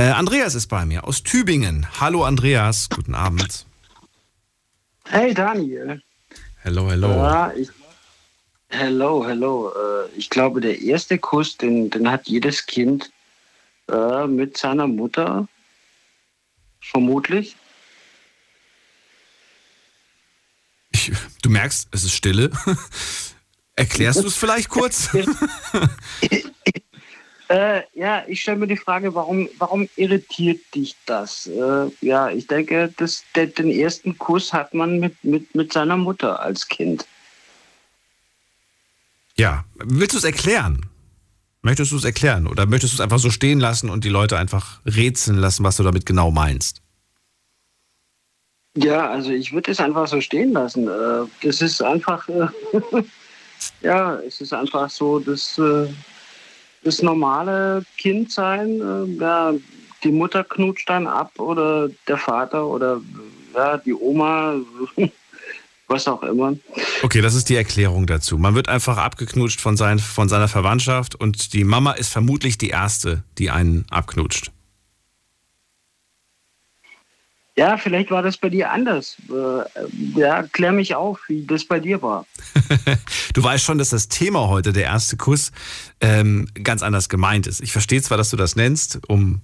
Äh, 0.00 0.12
Andreas 0.12 0.54
ist 0.54 0.68
bei 0.68 0.86
mir 0.86 1.04
aus 1.04 1.22
Tübingen. 1.24 1.86
Hallo 2.00 2.24
Andreas, 2.24 2.88
guten 2.88 3.14
Abend. 3.14 3.66
Hey 5.04 5.34
Daniel. 5.34 6.02
Hello, 6.62 6.90
hello. 6.90 7.10
Ja, 7.10 7.52
ich, 7.52 7.68
hello, 8.70 9.26
hello. 9.26 9.68
Äh, 9.68 10.08
ich 10.16 10.30
glaube, 10.30 10.62
der 10.62 10.80
erste 10.80 11.18
Kuss, 11.18 11.58
den, 11.58 11.90
den 11.90 12.10
hat 12.10 12.28
jedes 12.28 12.64
Kind 12.64 13.10
äh, 13.92 14.26
mit 14.26 14.56
seiner 14.56 14.86
Mutter. 14.86 15.46
Vermutlich. 16.80 17.56
Du 21.42 21.50
merkst, 21.50 21.88
es 21.90 22.04
ist 22.04 22.14
Stille. 22.14 22.50
Erklärst 23.76 24.20
du 24.22 24.28
es 24.28 24.36
vielleicht 24.36 24.70
kurz? 24.70 25.10
Äh, 27.50 27.82
ja, 27.94 28.22
ich 28.28 28.42
stelle 28.42 28.58
mir 28.58 28.68
die 28.68 28.76
Frage, 28.76 29.12
warum, 29.12 29.48
warum 29.58 29.88
irritiert 29.96 30.60
dich 30.72 30.94
das? 31.04 31.48
Äh, 31.48 31.90
ja, 32.00 32.30
ich 32.30 32.46
denke, 32.46 32.94
das, 32.96 33.24
der, 33.34 33.48
den 33.48 33.72
ersten 33.72 34.16
Kuss 34.18 34.52
hat 34.52 34.72
man 34.72 35.00
mit, 35.00 35.24
mit, 35.24 35.52
mit 35.52 35.72
seiner 35.72 35.96
Mutter 35.96 36.40
als 36.40 36.68
Kind. 36.68 37.04
Ja, 39.36 39.64
willst 39.74 40.14
du 40.14 40.18
es 40.18 40.24
erklären? 40.24 40.86
Möchtest 41.62 41.90
du 41.90 41.96
es 41.96 42.04
erklären 42.04 42.46
oder 42.46 42.66
möchtest 42.66 42.92
du 42.92 42.96
es 42.98 43.00
einfach 43.00 43.18
so 43.18 43.30
stehen 43.30 43.58
lassen 43.58 43.90
und 43.90 44.04
die 44.04 44.10
Leute 44.10 44.38
einfach 44.38 44.78
rätseln 44.86 45.36
lassen, 45.36 45.64
was 45.64 45.76
du 45.76 45.82
damit 45.82 46.06
genau 46.06 46.30
meinst? 46.30 46.82
Ja, 48.76 49.10
also 49.10 49.30
ich 49.30 49.52
würde 49.52 49.72
es 49.72 49.80
einfach 49.80 50.06
so 50.06 50.20
stehen 50.20 50.52
lassen. 50.52 50.86
Äh, 50.86 51.26
Das 51.42 51.60
ist 51.62 51.82
einfach, 51.82 52.28
äh, 52.28 52.46
ja, 53.80 54.20
es 54.20 54.40
ist 54.40 54.52
einfach 54.52 54.88
so, 54.88 55.18
das, 55.18 55.58
äh, 55.58 55.88
das 56.82 57.02
normale 57.02 57.84
Kindsein. 57.98 58.80
äh, 58.80 59.22
Ja, 59.22 59.52
die 60.02 60.12
Mutter 60.12 60.44
knutscht 60.44 60.88
dann 60.88 61.06
ab 61.06 61.38
oder 61.38 61.88
der 62.08 62.16
Vater 62.16 62.66
oder 62.66 63.00
ja, 63.54 63.76
die 63.78 63.94
Oma, 63.94 64.56
was 65.88 66.08
auch 66.08 66.22
immer. 66.22 66.54
Okay, 67.02 67.20
das 67.20 67.34
ist 67.34 67.48
die 67.48 67.56
Erklärung 67.56 68.06
dazu. 68.06 68.38
Man 68.38 68.54
wird 68.54 68.68
einfach 68.68 68.96
abgeknutscht 68.96 69.60
von, 69.60 69.76
sein, 69.76 69.98
von 69.98 70.28
seiner 70.28 70.48
Verwandtschaft 70.48 71.14
und 71.14 71.52
die 71.52 71.64
Mama 71.64 71.92
ist 71.92 72.08
vermutlich 72.08 72.58
die 72.58 72.70
Erste, 72.70 73.24
die 73.38 73.50
einen 73.50 73.84
abknutscht. 73.90 74.52
Ja, 77.60 77.76
vielleicht 77.76 78.10
war 78.10 78.22
das 78.22 78.38
bei 78.38 78.48
dir 78.48 78.70
anders. 78.70 79.16
Äh, 79.28 80.18
Ja, 80.18 80.44
klär 80.44 80.72
mich 80.72 80.94
auf, 80.94 81.18
wie 81.28 81.44
das 81.44 81.66
bei 81.66 81.78
dir 81.78 82.00
war. 82.00 82.24
Du 83.34 83.42
weißt 83.42 83.62
schon, 83.62 83.76
dass 83.76 83.90
das 83.90 84.08
Thema 84.08 84.48
heute, 84.48 84.72
der 84.72 84.84
erste 84.84 85.18
Kuss, 85.18 85.52
ähm, 86.00 86.48
ganz 86.64 86.82
anders 86.82 87.10
gemeint 87.10 87.46
ist. 87.46 87.60
Ich 87.60 87.72
verstehe 87.72 88.00
zwar, 88.00 88.16
dass 88.16 88.30
du 88.30 88.36
das 88.38 88.56
nennst, 88.56 89.00
um, 89.08 89.42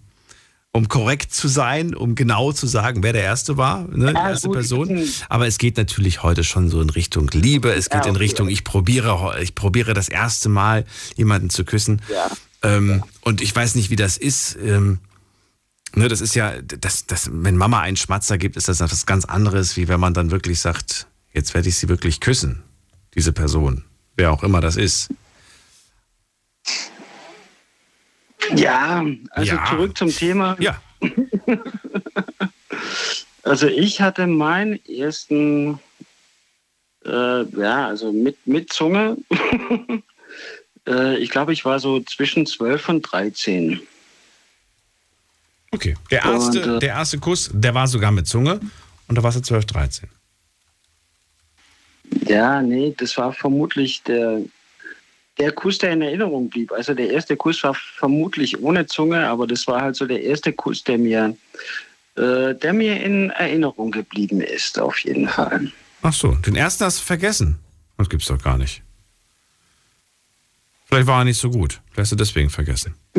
um 0.73 0.89
korrekt 0.89 1.33
zu 1.35 1.47
sein, 1.47 1.95
um 1.95 2.15
genau 2.15 2.53
zu 2.53 2.67
sagen, 2.67 3.03
wer 3.03 3.13
der 3.13 3.23
Erste 3.23 3.59
war, 3.59 3.87
ne, 3.89 4.09
die 4.09 4.19
Ja, 4.19 4.31
erste 4.31 4.49
gut. 4.49 4.57
Person. 4.57 5.05
Aber 5.29 5.47
es 5.47 5.59
geht 5.59 5.77
natürlich 5.77 6.23
heute 6.23 6.43
schon 6.43 6.71
so 6.71 6.81
in 6.81 6.89
Richtung 6.91 7.29
Liebe. 7.35 7.71
Es 7.71 7.91
geht 7.91 8.01
Ja, 8.05 8.09
in 8.09 8.17
okay. 8.17 8.25
Richtung, 8.25 8.49
ich 8.49 8.65
probiere, 8.65 9.39
ich 9.43 9.55
probiere 9.55 9.93
das 9.93 10.09
erste 10.09 10.49
Mal, 10.49 10.87
jemanden 11.17 11.51
zu 11.51 11.65
küssen. 11.67 12.01
Ja. 12.11 12.31
Ähm, 12.63 13.03
Und 13.21 13.43
ich 13.43 13.55
weiß 13.55 13.75
nicht, 13.75 13.91
wie 13.91 13.97
das 13.97 14.17
ist. 14.17 14.57
Ähm, 14.65 15.01
ne, 15.95 16.09
das 16.09 16.21
ist 16.21 16.35
ja, 16.35 16.61
das, 16.63 17.07
das, 17.07 17.31
wenn 17.33 17.57
Mama 17.57 17.81
einen 17.81 17.97
Schmatzer 17.97 18.39
gibt, 18.39 18.57
ist 18.57 18.69
das 18.69 18.81
etwas 18.81 19.07
ganz 19.07 19.25
anderes, 19.25 19.77
wie 19.77 19.89
wenn 19.89 20.01
man 20.01 20.15
dann 20.15 20.31
wirklich 20.31 20.61
sagt, 20.61 21.07
jetzt 21.33 21.55
werde 21.55 21.69
ich 21.69 21.77
sie 21.77 21.89
wirklich 21.89 22.21
küssen, 22.21 22.63
diese 23.15 23.33
Person, 23.33 23.85
wer 24.17 24.33
auch 24.33 24.43
immer 24.43 24.61
das 24.61 24.77
ist. 24.77 25.09
Ja, 28.55 29.05
also 29.31 29.55
Ja. 29.55 29.65
zurück 29.67 29.97
zum 29.99 30.11
Thema. 30.11 30.57
Ja. 30.61 30.81
Also 33.43 33.69
ich 33.69 34.01
hatte 34.01 34.27
meinen 34.27 34.85
ersten, 34.87 35.79
äh, 37.05 37.45
ja, 37.45 37.87
also 37.87 38.11
mit, 38.13 38.45
mit 38.45 38.73
Zunge. 38.73 39.19
äh, 40.89 41.17
ich 41.19 41.31
glaube, 41.31 41.53
ich 41.53 41.65
war 41.65 41.79
so 41.79 42.01
zwischen 42.01 42.45
12 42.45 42.89
und 42.89 43.03
13. 43.03 43.81
Okay. 45.73 45.95
Der 46.11 46.25
erste, 46.25 46.63
Und, 46.63 46.77
äh, 46.77 46.79
der 46.81 46.89
erste 46.91 47.19
Kuss, 47.19 47.51
der 47.53 47.75
war 47.75 47.87
sogar 47.87 48.13
mit 48.13 48.27
Zunge 48.27 48.61
und 49.09 49.17
da 49.17 49.23
warst 49.23 49.39
du 49.39 49.43
12, 49.43 49.65
13. 49.67 50.09
Ja, 52.27 52.63
nee, 52.63 52.95
das 52.97 53.17
war 53.17 53.33
vermutlich 53.33 54.03
der, 54.05 54.41
der 55.39 55.53
Kuss, 55.53 55.79
der 55.79 55.93
in 55.93 56.03
Erinnerung 56.03 56.49
blieb. 56.49 56.73
Also 56.73 56.95
der 56.95 57.11
erste 57.11 57.37
Kuss 57.37 57.63
war 57.63 57.75
vermutlich 57.75 58.61
ohne 58.63 58.87
Zunge, 58.87 59.27
aber 59.27 59.47
das 59.47 59.67
war 59.67 59.81
halt 59.81 59.97
so 59.97 60.07
der 60.07 60.23
erste 60.23 60.53
Kuss, 60.53 60.85
der 60.85 60.99
mir, 60.99 61.37
äh, 62.17 62.55
der 62.55 62.73
mir 62.73 63.03
in 63.03 63.31
Erinnerung 63.31 63.91
geblieben 63.91 64.41
ist, 64.41 64.79
auf 64.79 64.99
jeden 65.01 65.29
Fall. 65.29 65.71
Ach 66.03 66.13
so, 66.13 66.33
den 66.33 66.57
ersten 66.57 66.85
hast 66.85 67.01
du 67.01 67.05
vergessen. 67.05 67.59
Das 67.99 68.09
gibt's 68.09 68.27
doch 68.27 68.43
gar 68.43 68.59
nicht. 68.59 68.83
Vielleicht 70.97 71.09
war 71.09 71.21
er 71.21 71.25
nicht 71.27 71.39
so 71.39 71.51
gut. 71.51 71.83
Vielleicht 71.91 71.99
hast 71.99 72.13
du 72.13 72.17
deswegen 72.17 72.49
vergessen. 72.49 72.95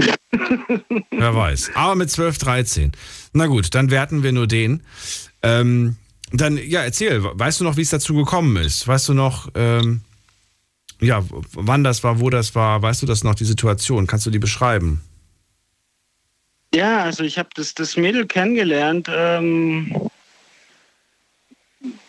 Wer 1.11 1.35
weiß. 1.35 1.73
Aber 1.75 1.93
mit 1.93 2.09
12, 2.09 2.39
13. 2.39 2.91
Na 3.33 3.45
gut, 3.45 3.75
dann 3.75 3.91
werten 3.91 4.23
wir 4.23 4.31
nur 4.31 4.47
den. 4.47 4.81
Ähm, 5.43 5.95
dann, 6.31 6.57
ja, 6.57 6.81
erzähl. 6.81 7.23
Weißt 7.23 7.59
du 7.59 7.65
noch, 7.65 7.77
wie 7.77 7.83
es 7.83 7.91
dazu 7.91 8.15
gekommen 8.15 8.55
ist? 8.55 8.87
Weißt 8.87 9.07
du 9.09 9.13
noch, 9.13 9.49
ähm, 9.53 10.01
ja, 10.99 11.23
wann 11.53 11.83
das 11.83 12.03
war, 12.03 12.19
wo 12.19 12.31
das 12.31 12.55
war? 12.55 12.81
Weißt 12.81 13.03
du 13.03 13.05
das 13.05 13.23
noch, 13.23 13.35
die 13.35 13.45
Situation? 13.45 14.07
Kannst 14.07 14.25
du 14.25 14.31
die 14.31 14.39
beschreiben? 14.39 15.01
Ja, 16.73 17.03
also 17.03 17.23
ich 17.23 17.37
habe 17.37 17.49
das, 17.53 17.75
das 17.75 17.95
Mädel 17.95 18.25
kennengelernt. 18.25 19.07
Ähm, 19.07 19.95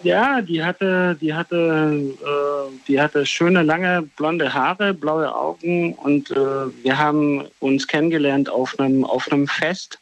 ja, 0.02 0.40
die 0.40 0.64
hatte, 0.64 1.16
die 1.20 1.34
hatte, 1.34 2.14
äh, 2.20 2.72
die 2.88 3.00
hatte 3.00 3.26
schöne 3.26 3.62
lange 3.62 4.02
blonde 4.16 4.52
Haare, 4.52 4.94
blaue 4.94 5.34
Augen 5.34 5.94
und 5.94 6.30
äh, 6.30 6.36
wir 6.82 6.98
haben 6.98 7.44
uns 7.60 7.86
kennengelernt 7.86 8.48
auf 8.48 8.78
einem 8.78 9.04
auf 9.04 9.30
einem 9.30 9.46
Fest 9.46 9.98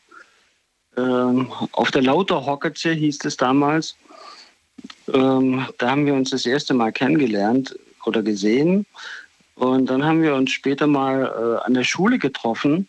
ähm, 0.97 1.53
auf 1.73 1.91
der 1.91 2.03
Lauterhocketze 2.03 2.93
hieß 2.93 3.25
es 3.25 3.37
damals. 3.37 3.97
Ähm, 5.13 5.67
da 5.79 5.91
haben 5.91 6.07
wir 6.07 6.15
uns 6.15 6.31
das 6.31 6.47
erste 6.47 6.75
Mal 6.75 6.93
kennengelernt 6.93 7.79
oder 8.05 8.23
gesehen. 8.23 8.87
Und 9.57 9.87
dann 9.87 10.05
haben 10.05 10.23
wir 10.23 10.35
uns 10.35 10.51
später 10.51 10.87
mal 10.87 11.25
äh, 11.25 11.65
an 11.67 11.75
der 11.75 11.85
Schule 11.85 12.19
getroffen. 12.19 12.89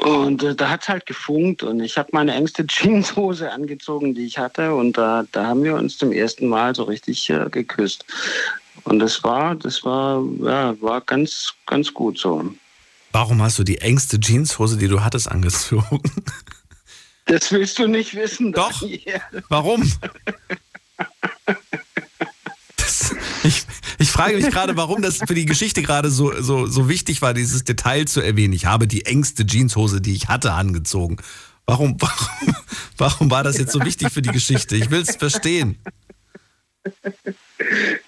Und 0.00 0.42
äh, 0.42 0.54
da 0.54 0.70
hat 0.70 0.82
es 0.82 0.88
halt 0.88 1.06
gefunkt 1.06 1.62
und 1.62 1.80
ich 1.80 1.98
habe 1.98 2.08
meine 2.12 2.34
engste 2.34 2.66
Jeanshose 2.66 3.50
angezogen, 3.50 4.14
die 4.14 4.26
ich 4.26 4.38
hatte. 4.38 4.74
Und 4.74 4.96
da, 4.96 5.24
da 5.32 5.46
haben 5.46 5.62
wir 5.62 5.74
uns 5.74 5.98
zum 5.98 6.12
ersten 6.12 6.48
Mal 6.48 6.74
so 6.74 6.84
richtig 6.84 7.28
äh, 7.30 7.48
geküsst. 7.50 8.04
Und 8.84 8.98
das 8.98 9.22
war, 9.22 9.54
das 9.54 9.84
war, 9.84 10.24
ja, 10.40 10.80
war 10.80 11.00
ganz, 11.02 11.52
ganz 11.66 11.92
gut 11.92 12.18
so. 12.18 12.52
Warum 13.12 13.42
hast 13.42 13.58
du 13.58 13.64
die 13.64 13.78
engste 13.78 14.18
Jeanshose, 14.18 14.78
die 14.78 14.88
du 14.88 15.02
hattest, 15.02 15.30
angezogen? 15.30 16.00
Das 17.26 17.52
willst 17.52 17.78
du 17.78 17.86
nicht 17.86 18.16
wissen. 18.16 18.52
Doch. 18.52 18.80
Daniel. 18.80 19.22
Warum? 19.48 19.90
Das, 22.76 23.14
ich, 23.44 23.64
frage 24.12 24.36
mich 24.36 24.50
gerade, 24.50 24.76
warum 24.76 25.02
das 25.02 25.18
für 25.18 25.34
die 25.34 25.46
Geschichte 25.46 25.82
gerade 25.82 26.10
so, 26.10 26.40
so, 26.40 26.66
so 26.66 26.88
wichtig 26.88 27.22
war, 27.22 27.34
dieses 27.34 27.64
Detail 27.64 28.06
zu 28.06 28.20
erwähnen. 28.20 28.52
Ich 28.52 28.66
habe 28.66 28.86
die 28.86 29.06
engste 29.06 29.46
Jeanshose, 29.46 30.00
die 30.00 30.14
ich 30.14 30.28
hatte, 30.28 30.52
angezogen. 30.52 31.18
Warum, 31.66 31.96
warum, 32.00 32.56
warum 32.96 33.30
war 33.30 33.44
das 33.44 33.58
jetzt 33.58 33.72
so 33.72 33.84
wichtig 33.84 34.10
für 34.12 34.22
die 34.22 34.30
Geschichte? 34.30 34.76
Ich 34.76 34.90
will 34.90 35.02
es 35.02 35.16
verstehen. 35.16 35.78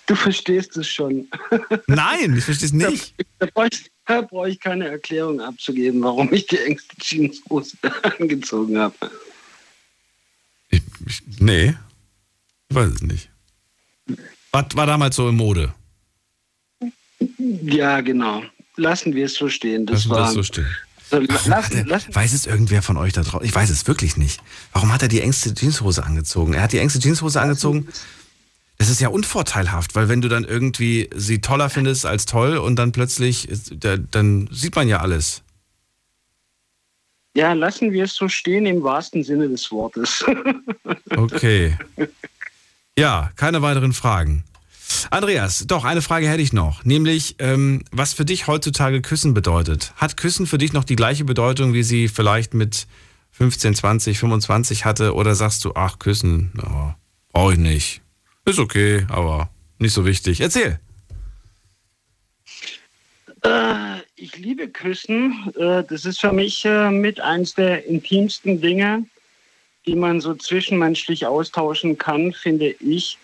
Du 0.07 0.17
verstehst 0.17 0.77
es 0.77 0.89
schon. 0.89 1.29
Nein, 1.87 2.37
ich 2.37 2.45
verstehe 2.45 2.67
es 2.67 2.73
nicht. 2.73 3.15
Da, 3.39 3.47
da 3.47 3.53
brauche 3.53 3.69
ich, 3.71 3.91
brauch 4.05 4.47
ich, 4.47 4.61
keine 4.61 4.89
Erklärung 4.89 5.41
abzugeben, 5.41 6.03
warum 6.03 6.33
ich 6.33 6.47
die 6.47 6.59
engste 6.59 6.97
Jeanshose 6.97 7.77
angezogen 8.19 8.79
habe. 8.79 8.95
Ich, 10.71 10.83
ich, 11.07 11.23
nee, 11.39 11.77
ich 12.69 12.77
weiß 12.77 12.95
es 12.95 13.03
nicht. 13.03 13.31
Was 14.51 14.67
war 14.75 14.87
damals 14.87 15.17
so 15.17 15.29
in 15.29 15.37
Mode? 15.37 15.73
Ja, 17.39 18.01
genau. 18.01 18.43
Lassen 18.77 19.15
wir 19.15 19.27
es 19.27 19.35
so 19.35 19.49
stehen. 19.49 19.87
Das 19.87 20.07
lassen 20.07 20.11
war, 20.11 20.19
wir 20.19 20.27
es 20.27 20.35
so 20.35 20.43
stehen. 20.43 20.67
lassen, 21.11 21.77
er, 21.87 22.15
weiß 22.15 22.33
es 22.33 22.47
irgendwer 22.47 22.83
von 22.83 22.97
euch 22.97 23.13
da 23.13 23.23
draußen? 23.23 23.47
Ich 23.47 23.55
weiß 23.55 23.71
es 23.71 23.87
wirklich 23.87 24.17
nicht. 24.17 24.41
Warum 24.73 24.93
hat 24.93 25.03
er 25.03 25.09
die 25.09 25.21
engste 25.21 25.55
Jeanshose 25.55 26.05
angezogen? 26.05 26.55
Er 26.55 26.63
hat 26.63 26.73
die 26.73 26.79
engste 26.79 26.99
Jeanshose 26.99 27.41
angezogen. 27.41 27.89
Das 28.79 28.89
ist 28.89 29.01
ja 29.01 29.09
unvorteilhaft, 29.09 29.95
weil 29.95 30.09
wenn 30.09 30.21
du 30.21 30.29
dann 30.29 30.45
irgendwie 30.45 31.09
sie 31.15 31.41
toller 31.41 31.71
findest 31.71 32.07
als 32.07 32.27
toll 32.27 32.57
und 32.57 32.77
dann 32.77 32.91
plötzlich, 32.91 33.49
dann 34.11 34.49
sieht 34.51 34.75
man 34.75 34.89
ja 34.89 34.99
alles. 34.99 35.43
Ja, 37.37 37.53
lassen 37.53 37.93
wir 37.93 38.05
es 38.05 38.15
so 38.15 38.29
stehen 38.29 38.67
im 38.67 38.83
wahrsten 38.83 39.25
Sinne 39.25 39.49
des 39.49 39.71
Wortes. 39.71 40.25
okay. 41.17 41.77
Ja, 42.97 43.33
keine 43.37 43.61
weiteren 43.61 43.93
Fragen. 43.93 44.45
Andreas, 45.11 45.67
doch, 45.67 45.85
eine 45.85 46.03
Frage 46.03 46.29
hätte 46.29 46.43
ich 46.43 46.53
noch. 46.53 46.85
Nämlich, 46.85 47.37
ähm, 47.39 47.85
was 47.91 48.15
für 48.15 48.25
dich 48.25 48.47
heutzutage 48.47 49.03
Küssen 49.03 49.35
bedeutet. 49.35 49.93
Hat 49.97 50.17
Küssen 50.17 50.47
für 50.47 50.59
dich 50.59 50.73
noch 50.73 50.85
die 50.85 50.97
gleiche 50.97 51.25
Bedeutung, 51.25 51.73
wie 51.73 51.83
sie 51.83 52.09
vielleicht 52.09 52.55
mit 52.55 52.87
15, 53.33 53.75
20, 53.75 54.19
25 54.19 54.85
hatte? 54.85 55.15
Oder 55.15 55.35
sagst 55.35 55.65
du, 55.65 55.73
ach, 55.75 55.99
Küssen, 55.99 56.53
oh, 56.63 56.93
brauche 57.33 57.53
ich 57.55 57.59
nicht. 57.59 58.01
Ist 58.45 58.59
okay, 58.59 59.07
aber 59.09 59.51
nicht 59.79 59.93
so 59.93 60.05
wichtig. 60.05 60.41
Erzähl. 60.41 60.79
Äh, 63.43 64.01
ich 64.17 64.37
liebe 64.37 64.69
Küssen. 64.69 65.53
Äh, 65.57 65.85
das 65.85 66.05
ist 66.05 66.21
für 66.21 66.33
mich 66.33 66.65
äh, 66.65 66.91
mit 66.91 67.21
eins 67.21 67.55
der 67.55 67.87
intimsten 67.87 68.61
Dinge, 68.61 69.05
die 69.87 69.97
man 69.97 70.21
so 70.21 70.35
zwischenmenschlich 70.35 71.27
austauschen 71.27 71.99
kann, 71.99 72.33
finde 72.33 72.71
ich. 72.81 73.19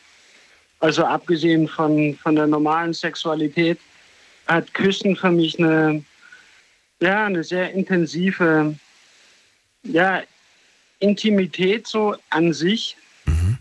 Also 0.80 1.04
abgesehen 1.04 1.68
von, 1.68 2.16
von 2.22 2.34
der 2.34 2.46
normalen 2.46 2.94
Sexualität 2.94 3.78
hat 4.46 4.72
Küssen 4.74 5.14
für 5.14 5.30
mich 5.30 5.58
eine, 5.58 6.02
ja, 7.00 7.26
eine 7.26 7.44
sehr 7.44 7.72
intensive 7.72 8.74
ja, 9.82 10.22
Intimität 10.98 11.86
so 11.86 12.16
an 12.30 12.52
sich. 12.52 12.96
Mhm. 13.26 13.58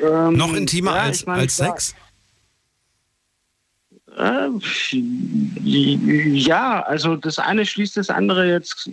Ähm, 0.00 0.34
Noch 0.34 0.54
intimer 0.54 0.94
ja, 0.94 1.02
als, 1.02 1.20
ich 1.20 1.26
mein, 1.26 1.40
als 1.40 1.56
Sex? 1.56 1.94
Äh, 4.16 4.48
ja, 5.62 6.82
also 6.82 7.16
das 7.16 7.38
eine 7.38 7.64
schließt 7.64 7.96
das 7.96 8.10
andere 8.10 8.48
jetzt 8.48 8.90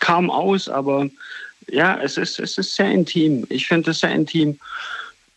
kaum 0.00 0.30
aus, 0.30 0.68
aber 0.68 1.08
ja, 1.68 2.00
es 2.00 2.16
ist, 2.16 2.40
es 2.40 2.58
ist 2.58 2.74
sehr 2.74 2.90
intim. 2.90 3.46
Ich 3.50 3.66
finde 3.66 3.90
es 3.90 4.00
sehr 4.00 4.12
intim. 4.12 4.58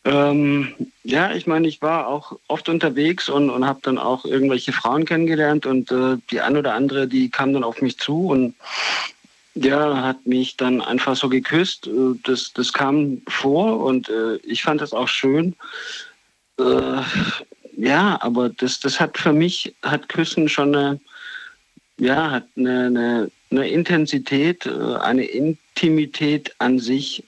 Ähm, 0.03 0.73
ja, 1.03 1.33
ich 1.33 1.45
meine, 1.45 1.67
ich 1.67 1.81
war 1.81 2.07
auch 2.07 2.39
oft 2.47 2.69
unterwegs 2.69 3.29
und, 3.29 3.49
und 3.49 3.65
habe 3.65 3.79
dann 3.83 3.97
auch 3.97 4.25
irgendwelche 4.25 4.73
Frauen 4.73 5.05
kennengelernt 5.05 5.65
und 5.65 5.91
äh, 5.91 6.17
die 6.31 6.41
eine 6.41 6.59
oder 6.59 6.73
andere, 6.73 7.07
die 7.07 7.29
kam 7.29 7.53
dann 7.53 7.63
auf 7.63 7.81
mich 7.81 7.97
zu 7.99 8.27
und 8.27 8.55
ja, 9.53 10.01
hat 10.01 10.25
mich 10.25 10.57
dann 10.57 10.81
einfach 10.81 11.15
so 11.15 11.29
geküsst. 11.29 11.87
Äh, 11.87 12.17
das, 12.23 12.51
das 12.53 12.73
kam 12.73 13.21
vor 13.27 13.79
und 13.81 14.09
äh, 14.09 14.37
ich 14.37 14.63
fand 14.63 14.81
das 14.81 14.93
auch 14.93 15.07
schön. 15.07 15.55
Äh, 16.57 17.01
ja, 17.77 18.17
aber 18.21 18.49
das, 18.49 18.79
das 18.79 18.99
hat 18.99 19.17
für 19.17 19.33
mich, 19.33 19.75
hat 19.83 20.09
Küssen 20.09 20.49
schon 20.49 20.75
eine, 20.75 20.99
ja, 21.97 22.31
hat 22.31 22.45
eine, 22.55 22.85
eine, 22.87 23.31
eine 23.49 23.69
Intensität, 23.69 24.65
äh, 24.65 24.95
eine 25.01 25.25
Intimität 25.25 26.53
an 26.59 26.79
sich. 26.79 27.23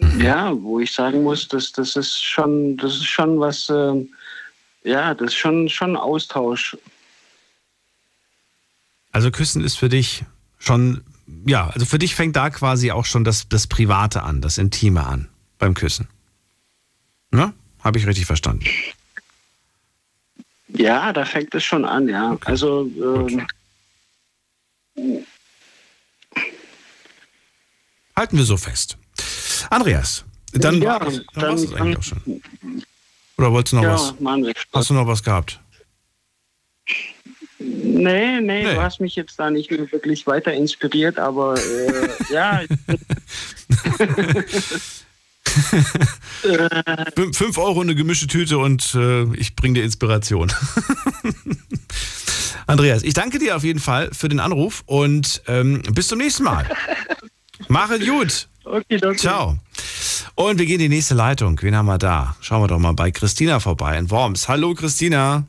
Ja, 0.00 0.52
wo 0.62 0.78
ich 0.78 0.92
sagen 0.92 1.22
muss, 1.22 1.48
dass 1.48 1.72
das 1.72 1.96
ist 1.96 2.22
schon, 2.22 2.76
das 2.76 2.94
ist 2.94 3.06
schon 3.06 3.40
was, 3.40 3.68
äh, 3.68 4.06
ja, 4.84 5.14
das 5.14 5.28
ist 5.28 5.36
schon, 5.36 5.68
schon 5.68 5.96
Austausch. 5.96 6.76
Also 9.10 9.30
Küssen 9.30 9.64
ist 9.64 9.76
für 9.76 9.88
dich 9.88 10.24
schon, 10.58 11.02
ja, 11.46 11.68
also 11.70 11.84
für 11.84 11.98
dich 11.98 12.14
fängt 12.14 12.36
da 12.36 12.50
quasi 12.50 12.92
auch 12.92 13.06
schon 13.06 13.24
das, 13.24 13.48
das 13.48 13.66
Private 13.66 14.22
an, 14.22 14.40
das 14.40 14.58
Intime 14.58 15.04
an 15.04 15.28
beim 15.58 15.74
Küssen. 15.74 16.08
Ne? 17.30 17.52
Habe 17.82 17.98
ich 17.98 18.06
richtig 18.06 18.26
verstanden? 18.26 18.66
Ja, 20.68 21.12
da 21.12 21.24
fängt 21.24 21.54
es 21.54 21.64
schon 21.64 21.84
an, 21.84 22.08
ja. 22.08 22.32
Okay. 22.32 22.50
Also 22.50 22.88
ähm, 24.96 25.26
halten 28.14 28.36
wir 28.36 28.44
so 28.44 28.56
fest. 28.56 28.98
Andreas, 29.70 30.24
dann 30.52 30.80
ja, 30.80 31.00
war 31.34 31.54
es 31.54 31.72
eigentlich 31.74 31.98
auch 31.98 32.02
schon. 32.02 32.42
Oder 33.36 33.52
wolltest 33.52 33.72
du 33.72 33.76
noch 33.76 33.84
ja, 33.84 33.92
was? 33.92 34.14
Hast 34.72 34.90
du 34.90 34.94
noch 34.94 35.06
was 35.06 35.22
gehabt? 35.22 35.60
Nee, 37.60 38.40
nee, 38.40 38.42
nee, 38.62 38.74
du 38.74 38.80
hast 38.80 39.00
mich 39.00 39.16
jetzt 39.16 39.36
da 39.38 39.50
nicht 39.50 39.70
mehr 39.70 39.90
wirklich 39.90 40.26
weiter 40.26 40.52
inspiriert, 40.52 41.18
aber 41.18 41.58
äh, 41.58 42.08
ja. 42.30 42.62
fünf, 47.16 47.36
fünf 47.36 47.58
Euro 47.58 47.80
eine 47.80 47.96
gemischte 47.96 48.28
Tüte 48.28 48.58
und 48.58 48.94
äh, 48.94 49.24
ich 49.34 49.56
bringe 49.56 49.74
dir 49.74 49.84
Inspiration. 49.84 50.52
Andreas, 52.66 53.02
ich 53.02 53.14
danke 53.14 53.38
dir 53.38 53.56
auf 53.56 53.64
jeden 53.64 53.80
Fall 53.80 54.10
für 54.12 54.28
den 54.28 54.40
Anruf 54.40 54.82
und 54.86 55.42
ähm, 55.48 55.82
bis 55.92 56.08
zum 56.08 56.18
nächsten 56.18 56.44
Mal. 56.44 56.68
Mach 57.68 57.90
es 57.90 58.06
gut. 58.06 58.48
Okay, 58.70 58.98
danke. 58.98 59.16
Ciao. 59.16 59.56
Und 60.34 60.58
wir 60.58 60.66
gehen 60.66 60.80
in 60.80 60.90
die 60.90 60.96
nächste 60.96 61.14
Leitung. 61.14 61.60
Wen 61.62 61.74
haben 61.74 61.86
wir 61.86 61.98
da? 61.98 62.36
Schauen 62.40 62.62
wir 62.62 62.68
doch 62.68 62.78
mal 62.78 62.92
bei 62.92 63.10
Christina 63.10 63.60
vorbei 63.60 63.98
in 63.98 64.10
Worms. 64.10 64.48
Hallo 64.48 64.74
Christina. 64.74 65.46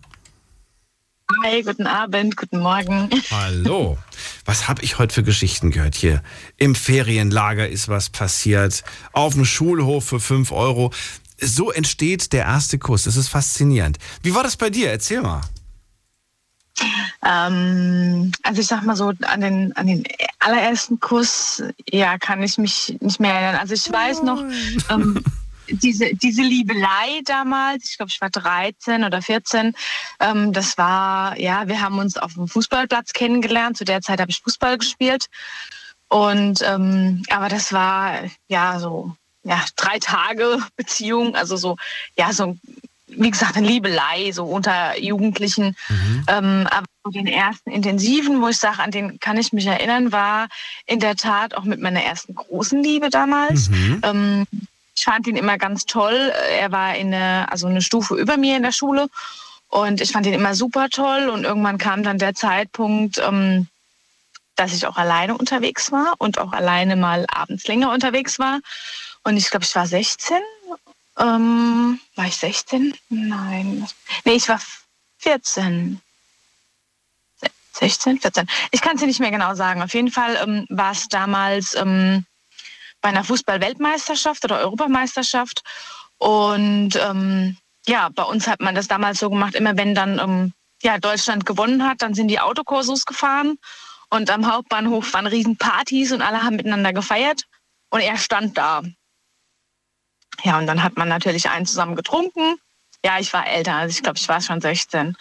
Hi, 1.44 1.62
guten 1.62 1.86
Abend, 1.86 2.38
guten 2.38 2.60
Morgen. 2.60 3.10
Hallo. 3.30 3.98
Was 4.46 4.68
habe 4.68 4.82
ich 4.84 4.98
heute 4.98 5.14
für 5.14 5.24
Geschichten 5.24 5.70
gehört 5.70 5.96
hier? 5.96 6.24
Im 6.58 6.74
Ferienlager 6.74 7.68
ist 7.68 7.88
was 7.88 8.10
passiert. 8.10 8.84
Auf 9.12 9.36
dem 9.36 9.46
Schulhof 9.46 10.06
für 10.06 10.20
5 10.20 10.52
Euro. 10.52 10.92
So 11.40 11.72
entsteht 11.72 12.34
der 12.34 12.46
erste 12.46 12.80
Kuss. 12.80 13.04
Das 13.04 13.16
ist 13.16 13.28
faszinierend. 13.28 14.00
Wie 14.24 14.34
war 14.34 14.44
das 14.44 14.58
bei 14.58 14.70
dir? 14.70 14.90
Erzähl 14.90 15.22
mal. 15.22 15.42
Ähm, 17.26 18.32
also 18.44 18.62
ich 18.62 18.68
sag 18.68 18.84
mal 18.84 18.96
so, 18.96 19.12
an 19.22 19.42
den, 19.42 19.76
an 19.76 19.88
den 19.88 20.04
allerersten 20.40 21.00
Kuss, 21.00 21.64
ja, 21.90 22.18
kann 22.18 22.42
ich 22.42 22.58
mich 22.58 22.98
nicht 23.02 23.20
mehr 23.20 23.34
erinnern. 23.34 23.62
Also 23.62 23.74
ich 23.74 23.92
weiß 23.92 24.24
noch, 24.24 24.44
ähm, 24.90 25.24
diese, 25.70 26.16
diese 26.16 26.42
Liebelei 26.42 27.22
damals, 27.26 27.90
ich 27.92 27.98
glaube, 27.98 28.12
ich 28.12 28.22
war 28.22 28.30
13 28.30 29.04
oder 29.04 29.22
14, 29.22 29.74
ähm, 30.20 30.54
das 30.54 30.78
war, 30.78 31.38
ja, 31.40 31.68
wir 31.68 31.82
haben 31.82 32.00
uns 32.00 32.18
auf 32.18 32.34
dem 32.34 32.48
Fußballplatz 32.48 33.14
kennengelernt. 33.14 33.78
Zu 33.78 33.86
der 33.86 34.02
Zeit 34.02 34.20
habe 34.20 34.32
ich 34.32 34.42
Fußball 34.42 34.78
gespielt. 34.78 35.26
Und, 36.08 36.62
ähm, 36.64 37.24
aber 37.30 37.50
das 37.50 37.72
war, 37.72 38.22
ja, 38.48 38.80
so, 38.80 39.16
ja, 39.44 39.64
drei 39.76 40.00
Tage 40.00 40.60
Beziehung, 40.76 41.36
also 41.36 41.56
so, 41.56 41.78
ja, 42.18 42.34
so 42.34 42.58
wie 43.10 43.32
gesagt, 43.32 43.58
eine 43.58 43.68
Liebelei, 43.68 44.32
so 44.32 44.46
unter 44.46 45.00
Jugendlichen. 45.00 45.76
Mhm. 45.88 46.26
Ähm, 46.28 46.68
aber 46.70 46.86
den 47.12 47.28
ersten 47.28 47.72
intensiven, 47.72 48.42
wo 48.42 48.48
ich 48.50 48.58
sage, 48.58 48.80
an 48.80 48.92
den 48.92 49.20
kann 49.20 49.38
ich 49.38 49.54
mich 49.54 49.66
erinnern, 49.66 50.12
war 50.12 50.48
in 50.86 51.00
der 51.00 51.16
Tat 51.16 51.56
auch 51.56 51.64
mit 51.64 51.80
meiner 51.80 52.04
ersten 52.04 52.36
großen 52.36 52.82
Liebe 52.84 53.10
damals. 53.10 53.70
Mhm. 53.70 54.02
Ähm, 54.04 54.48
ich 54.96 55.06
fand 55.06 55.28
ihn 55.28 55.38
immer 55.38 55.58
ganz 55.58 55.86
toll. 55.86 56.32
Er 56.60 56.72
war 56.72 56.96
in 56.96 57.14
eine, 57.14 57.52
also 57.52 57.68
eine 57.68 57.82
Stufe 57.82 58.16
über 58.16 58.38
mir 58.38 58.58
in 58.58 58.64
der 58.64 58.74
Schule. 58.74 59.08
Und 59.70 60.02
ich 60.02 60.12
fand 60.12 60.26
ihn 60.26 60.34
immer 60.34 60.56
super 60.56 60.90
toll. 60.90 61.30
Und 61.30 61.46
irgendwann 61.46 61.78
kam 61.78 62.04
dann 62.04 62.18
der 62.18 62.36
Zeitpunkt, 62.36 63.18
ähm, 63.20 63.68
dass 64.56 64.74
ich 64.74 64.86
auch 64.88 64.98
alleine 64.98 65.38
unterwegs 65.38 65.92
war 65.92 66.16
und 66.18 66.38
auch 66.38 66.52
alleine 66.52 66.98
mal 66.98 67.26
abends 67.30 67.66
länger 67.68 67.92
unterwegs 67.94 68.40
war. 68.40 68.60
Und 69.24 69.38
ich 69.38 69.50
glaube, 69.50 69.66
ich 69.66 69.74
war 69.76 69.88
16 69.88 70.38
ähm, 71.20 72.00
war 72.16 72.26
ich 72.26 72.38
16? 72.38 72.94
Nein. 73.10 73.88
Nee, 74.26 74.34
ich 74.34 74.50
war 74.50 74.60
14. 75.20 76.02
16, 77.74 78.20
14. 78.20 78.48
Ich 78.72 78.82
kann 78.82 78.96
es 78.96 79.02
dir 79.02 79.08
nicht 79.08 79.20
mehr 79.20 79.32
genau 79.32 79.56
sagen. 79.56 79.82
Auf 79.82 79.94
jeden 79.94 80.12
Fall 80.12 80.38
ähm, 80.42 80.66
war 80.70 80.92
es 80.92 81.08
damals 81.08 81.76
ähm, 81.76 82.26
bei 83.02 83.10
einer 83.10 83.24
Fußball-Weltmeisterschaft 83.24 84.44
oder 84.44 84.60
Europameisterschaft. 84.60 85.64
Und 86.18 86.96
ähm, 86.96 87.58
ja, 87.88 88.10
bei 88.10 88.24
uns 88.24 88.48
hat 88.48 88.60
man 88.60 88.76
das 88.76 88.88
damals 88.88 89.20
so 89.20 89.30
gemacht, 89.30 89.56
immer 89.56 89.78
wenn 89.78 89.96
dann 89.96 90.20
ähm, 90.20 90.54
ja, 90.82 90.98
Deutschland 90.98 91.46
gewonnen 91.46 91.88
hat, 91.88 92.02
dann 92.02 92.14
sind 92.14 92.28
die 92.28 92.40
Autokursus 92.40 93.06
gefahren 93.06 93.58
und 94.10 94.30
am 94.30 94.52
Hauptbahnhof 94.52 95.14
waren 95.14 95.28
Riesenpartys 95.28 96.12
und 96.12 96.22
alle 96.22 96.44
haben 96.44 96.56
miteinander 96.56 96.94
gefeiert 96.94 97.44
und 97.90 98.02
er 98.02 98.18
stand 98.18 98.58
da. 98.58 98.82
Ja, 100.44 100.58
und 100.58 100.68
dann 100.68 100.84
hat 100.84 100.98
man 100.98 101.08
natürlich 101.08 101.50
einen 101.50 101.66
zusammen 101.66 101.96
getrunken. 101.96 102.56
Ja, 103.04 103.20
ich 103.20 103.32
war 103.34 103.48
älter, 103.48 103.76
also 103.76 103.92
ich 103.92 104.04
glaube, 104.04 104.18
ich 104.18 104.28
war 104.28 104.42
schon 104.42 104.62
16. 104.62 105.16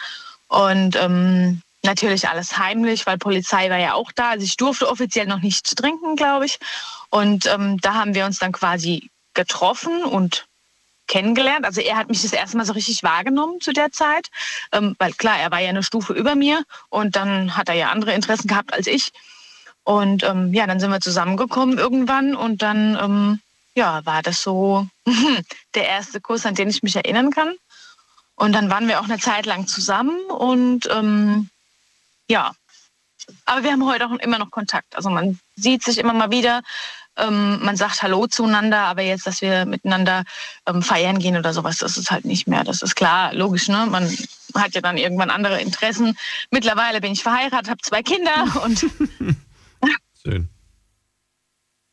Und 0.49 0.97
ähm, 0.97 1.63
natürlich 1.83 2.29
alles 2.29 2.59
heimlich, 2.59 3.07
weil 3.07 3.19
Polizei 3.19 3.71
war 3.71 3.79
ja 3.79 3.95
auch 3.95 4.13
da. 4.13 4.31
Also 4.31 4.45
ich 4.45 4.57
durfte 4.57 4.89
offiziell 4.89 5.27
noch 5.27 5.41
nicht 5.41 5.77
trinken, 5.77 6.17
glaube 6.17 6.47
ich. 6.47 6.59
Und 7.11 7.47
ähm, 7.47 7.79
da 7.81 7.95
haben 7.95 8.15
wir 8.15 8.25
uns 8.25 8.39
dann 8.39 8.53
quasi 8.53 9.11
getroffen 9.35 10.05
und 10.05 10.47
kennengelernt. 11.07 11.65
Also 11.65 11.81
er 11.81 11.97
hat 11.97 12.09
mich 12.09 12.23
das 12.23 12.33
erste 12.33 12.57
Mal 12.57 12.67
so 12.67 12.75
richtig 12.75 13.03
wahrgenommen 13.03 13.61
zu 13.61 13.73
der 13.73 13.91
Zeit, 13.93 14.29
ähm, 14.73 14.95
weil 14.99 15.13
klar, 15.13 15.39
er 15.39 15.51
war 15.51 15.61
ja 15.61 15.71
eine 15.71 15.83
Stufe 15.83 16.13
über 16.13 16.35
mir 16.35 16.63
und 16.91 17.17
dann 17.17 17.57
hat 17.57 17.69
er 17.69 17.75
ja 17.75 17.91
andere 17.91 18.13
Interessen 18.13 18.49
gehabt 18.49 18.73
als 18.73 18.87
ich. 18.87 19.13
Und 19.85 20.23
ähm, 20.23 20.53
ja, 20.53 20.67
dann 20.67 20.81
sind 20.81 20.91
wir 20.91 21.01
zusammengekommen 21.01 21.79
irgendwann 21.79 22.35
und 22.35 22.61
dann 22.61 22.99
ähm, 23.01 23.41
ja, 23.79 24.05
war 24.05 24.23
das 24.23 24.43
so 24.43 24.87
der 25.75 25.87
erste 25.87 26.21
Kurs, 26.21 26.45
an 26.45 26.55
den 26.55 26.69
ich 26.69 26.83
mich 26.83 26.97
erinnern 26.97 27.31
kann. 27.31 27.55
Und 28.35 28.53
dann 28.53 28.71
waren 28.71 28.89
wir 28.89 29.01
auch 29.01 29.05
eine 29.05 29.19
Zeit 29.19 29.47
lang 29.47 29.67
zusammen 29.67 30.21
und 30.31 30.89
ähm, 30.93 31.49
ja, 32.29 32.53
aber 33.47 33.63
wir 33.63 33.73
haben 33.73 33.87
heute 33.87 34.07
auch 34.07 34.13
immer 34.13 34.39
noch 34.39 34.51
Kontakt. 34.51 34.95
Also 34.97 35.11
man 35.11 35.39
sieht 35.57 35.83
sich 35.83 35.99
immer 35.99 36.13
mal 36.13 36.31
wieder, 36.31 36.63
ähm, 37.17 37.59
man 37.65 37.77
sagt 37.77 38.03
Hallo 38.03 38.27
zueinander, 38.27 38.81
aber 38.83 39.03
jetzt, 39.03 39.27
dass 39.27 39.43
wir 39.43 39.65
miteinander 39.65 40.25
ähm, 40.67 40.83
feiern 40.83 41.19
gehen 41.19 41.37
oder 41.37 41.53
sowas, 41.53 41.79
das 41.79 41.97
ist 41.97 42.11
halt 42.11 42.25
nicht 42.25 42.47
mehr. 42.47 42.65
Das 42.65 42.83
ist 42.83 42.95
klar, 42.95 43.35
logisch, 43.35 43.69
ne? 43.69 43.87
Man 43.91 44.09
hat 44.55 44.75
ja 44.75 44.81
dann 44.81 44.97
irgendwann 44.97 45.31
andere 45.31 45.61
Interessen. 45.61 46.17
Mittlerweile 46.51 47.01
bin 47.01 47.13
ich 47.13 47.23
verheiratet, 47.23 47.71
habe 47.71 47.83
zwei 47.83 48.03
Kinder 48.03 48.63
und 48.65 48.87
Schön. 50.23 50.49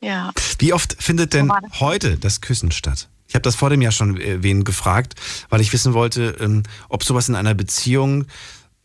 Ja. 0.06 0.32
Wie 0.60 0.72
oft 0.72 0.96
findet 1.02 1.34
denn 1.34 1.52
heute 1.80 2.18
das 2.18 2.40
Küssen 2.40 2.72
statt? 2.72 3.10
Ich 3.28 3.34
habe 3.34 3.42
das 3.42 3.56
vor 3.56 3.72
dem 3.72 3.82
Jahr 3.82 3.92
schon 3.92 4.22
äh, 4.22 4.44
wen 4.44 4.64
gefragt, 4.64 5.16
weil 5.50 5.62
ich 5.62 5.74
wissen 5.74 5.96
wollte, 5.96 6.38
ähm, 6.40 6.62
ob 6.90 7.04
sowas 7.04 7.28
in 7.28 7.34
einer 7.34 7.56
Beziehung, 7.56 8.26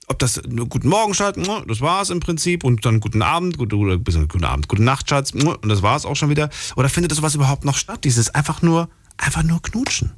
ob 0.07 0.19
das 0.19 0.41
nur 0.49 0.67
guten 0.67 0.89
Morgen, 0.89 1.13
Schatz, 1.13 1.37
das 1.69 1.81
war 1.83 2.01
es 2.01 2.09
im 2.09 2.21
Prinzip, 2.21 2.65
und 2.65 2.87
dann 2.87 3.01
guten 3.01 3.21
Abend, 3.21 3.59
gut, 3.59 3.75
oder 3.75 3.99
guten 3.99 4.45
Abend, 4.45 4.67
gute 4.67 4.83
Nacht, 4.83 5.11
Schatz, 5.11 5.33
und 5.33 5.69
das 5.69 5.83
war 5.83 5.95
es 5.95 6.07
auch 6.07 6.17
schon 6.17 6.31
wieder. 6.31 6.49
Oder 6.75 6.89
findet 6.89 7.15
sowas 7.15 7.35
überhaupt 7.35 7.67
noch 7.67 7.77
statt? 7.77 8.05
Dieses 8.05 8.35
einfach 8.35 8.63
nur, 8.63 8.89
einfach 9.19 9.43
nur 9.43 9.61
knutschen? 9.61 10.13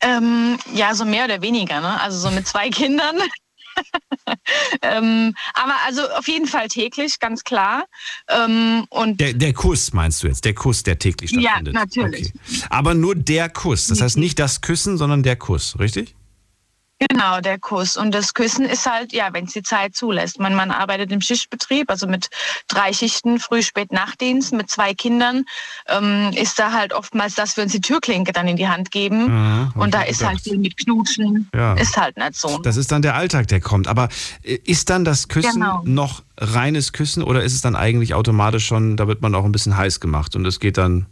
Ähm, 0.00 0.58
ja, 0.74 0.94
so 0.94 1.06
mehr 1.06 1.24
oder 1.24 1.40
weniger, 1.40 1.80
ne? 1.80 1.98
Also 1.98 2.18
so 2.18 2.30
mit 2.30 2.46
zwei 2.46 2.68
Kindern 2.70 3.16
ähm, 4.82 5.34
aber 5.54 5.74
also 5.86 6.02
auf 6.10 6.28
jeden 6.28 6.46
Fall 6.46 6.68
täglich, 6.68 7.18
ganz 7.20 7.44
klar. 7.44 7.84
Ähm, 8.28 8.86
und 8.90 9.20
der, 9.20 9.32
der 9.32 9.52
Kuss 9.52 9.92
meinst 9.92 10.22
du 10.22 10.28
jetzt, 10.28 10.44
der 10.44 10.54
Kuss, 10.54 10.82
der 10.82 10.98
täglich 10.98 11.30
stattfindet? 11.30 11.74
Ja, 11.74 11.80
natürlich. 11.80 12.32
Okay. 12.34 12.66
Aber 12.70 12.94
nur 12.94 13.14
der 13.14 13.48
Kuss, 13.48 13.86
das 13.88 14.00
heißt 14.00 14.16
nicht 14.16 14.38
das 14.38 14.60
Küssen, 14.60 14.98
sondern 14.98 15.22
der 15.22 15.36
Kuss, 15.36 15.78
richtig? 15.78 16.14
Genau, 17.00 17.40
der 17.40 17.58
Kuss. 17.58 17.96
Und 17.96 18.14
das 18.14 18.34
Küssen 18.34 18.64
ist 18.64 18.86
halt, 18.86 19.12
ja, 19.12 19.28
wenn 19.32 19.46
es 19.46 19.52
die 19.52 19.62
Zeit 19.62 19.96
zulässt. 19.96 20.38
Mein 20.38 20.54
Mann 20.54 20.70
arbeitet 20.70 21.10
im 21.10 21.20
Schichtbetrieb, 21.20 21.90
also 21.90 22.06
mit 22.06 22.30
drei 22.68 22.92
Schichten, 22.92 23.40
Früh-, 23.40 23.62
Spät-, 23.62 23.92
Nachtdienst, 23.92 24.52
mit 24.52 24.70
zwei 24.70 24.94
Kindern, 24.94 25.44
ähm, 25.88 26.30
ist 26.34 26.58
da 26.58 26.72
halt 26.72 26.92
oftmals, 26.92 27.34
dass 27.34 27.56
wir 27.56 27.64
uns 27.64 27.72
die 27.72 27.80
Türklinke 27.80 28.32
dann 28.32 28.46
in 28.46 28.56
die 28.56 28.68
Hand 28.68 28.92
geben. 28.92 29.24
Mhm, 29.26 29.72
und 29.74 29.92
da 29.92 30.02
ist 30.02 30.24
halt 30.24 30.40
viel 30.40 30.56
mit 30.56 30.76
Knutschen, 30.76 31.48
ja. 31.52 31.74
ist 31.74 31.96
halt 31.96 32.16
nicht 32.16 32.36
so. 32.36 32.58
Das 32.58 32.76
ist 32.76 32.92
dann 32.92 33.02
der 33.02 33.16
Alltag, 33.16 33.48
der 33.48 33.60
kommt. 33.60 33.88
Aber 33.88 34.08
äh, 34.42 34.54
ist 34.64 34.88
dann 34.88 35.04
das 35.04 35.26
Küssen 35.26 35.60
genau. 35.60 35.82
noch 35.84 36.22
reines 36.38 36.92
Küssen 36.92 37.24
oder 37.24 37.42
ist 37.42 37.54
es 37.54 37.60
dann 37.60 37.74
eigentlich 37.74 38.14
automatisch 38.14 38.66
schon, 38.66 38.96
da 38.96 39.08
wird 39.08 39.20
man 39.20 39.34
auch 39.34 39.44
ein 39.44 39.52
bisschen 39.52 39.76
heiß 39.76 39.98
gemacht 39.98 40.36
und 40.36 40.46
es 40.46 40.60
geht 40.60 40.78
dann, 40.78 41.06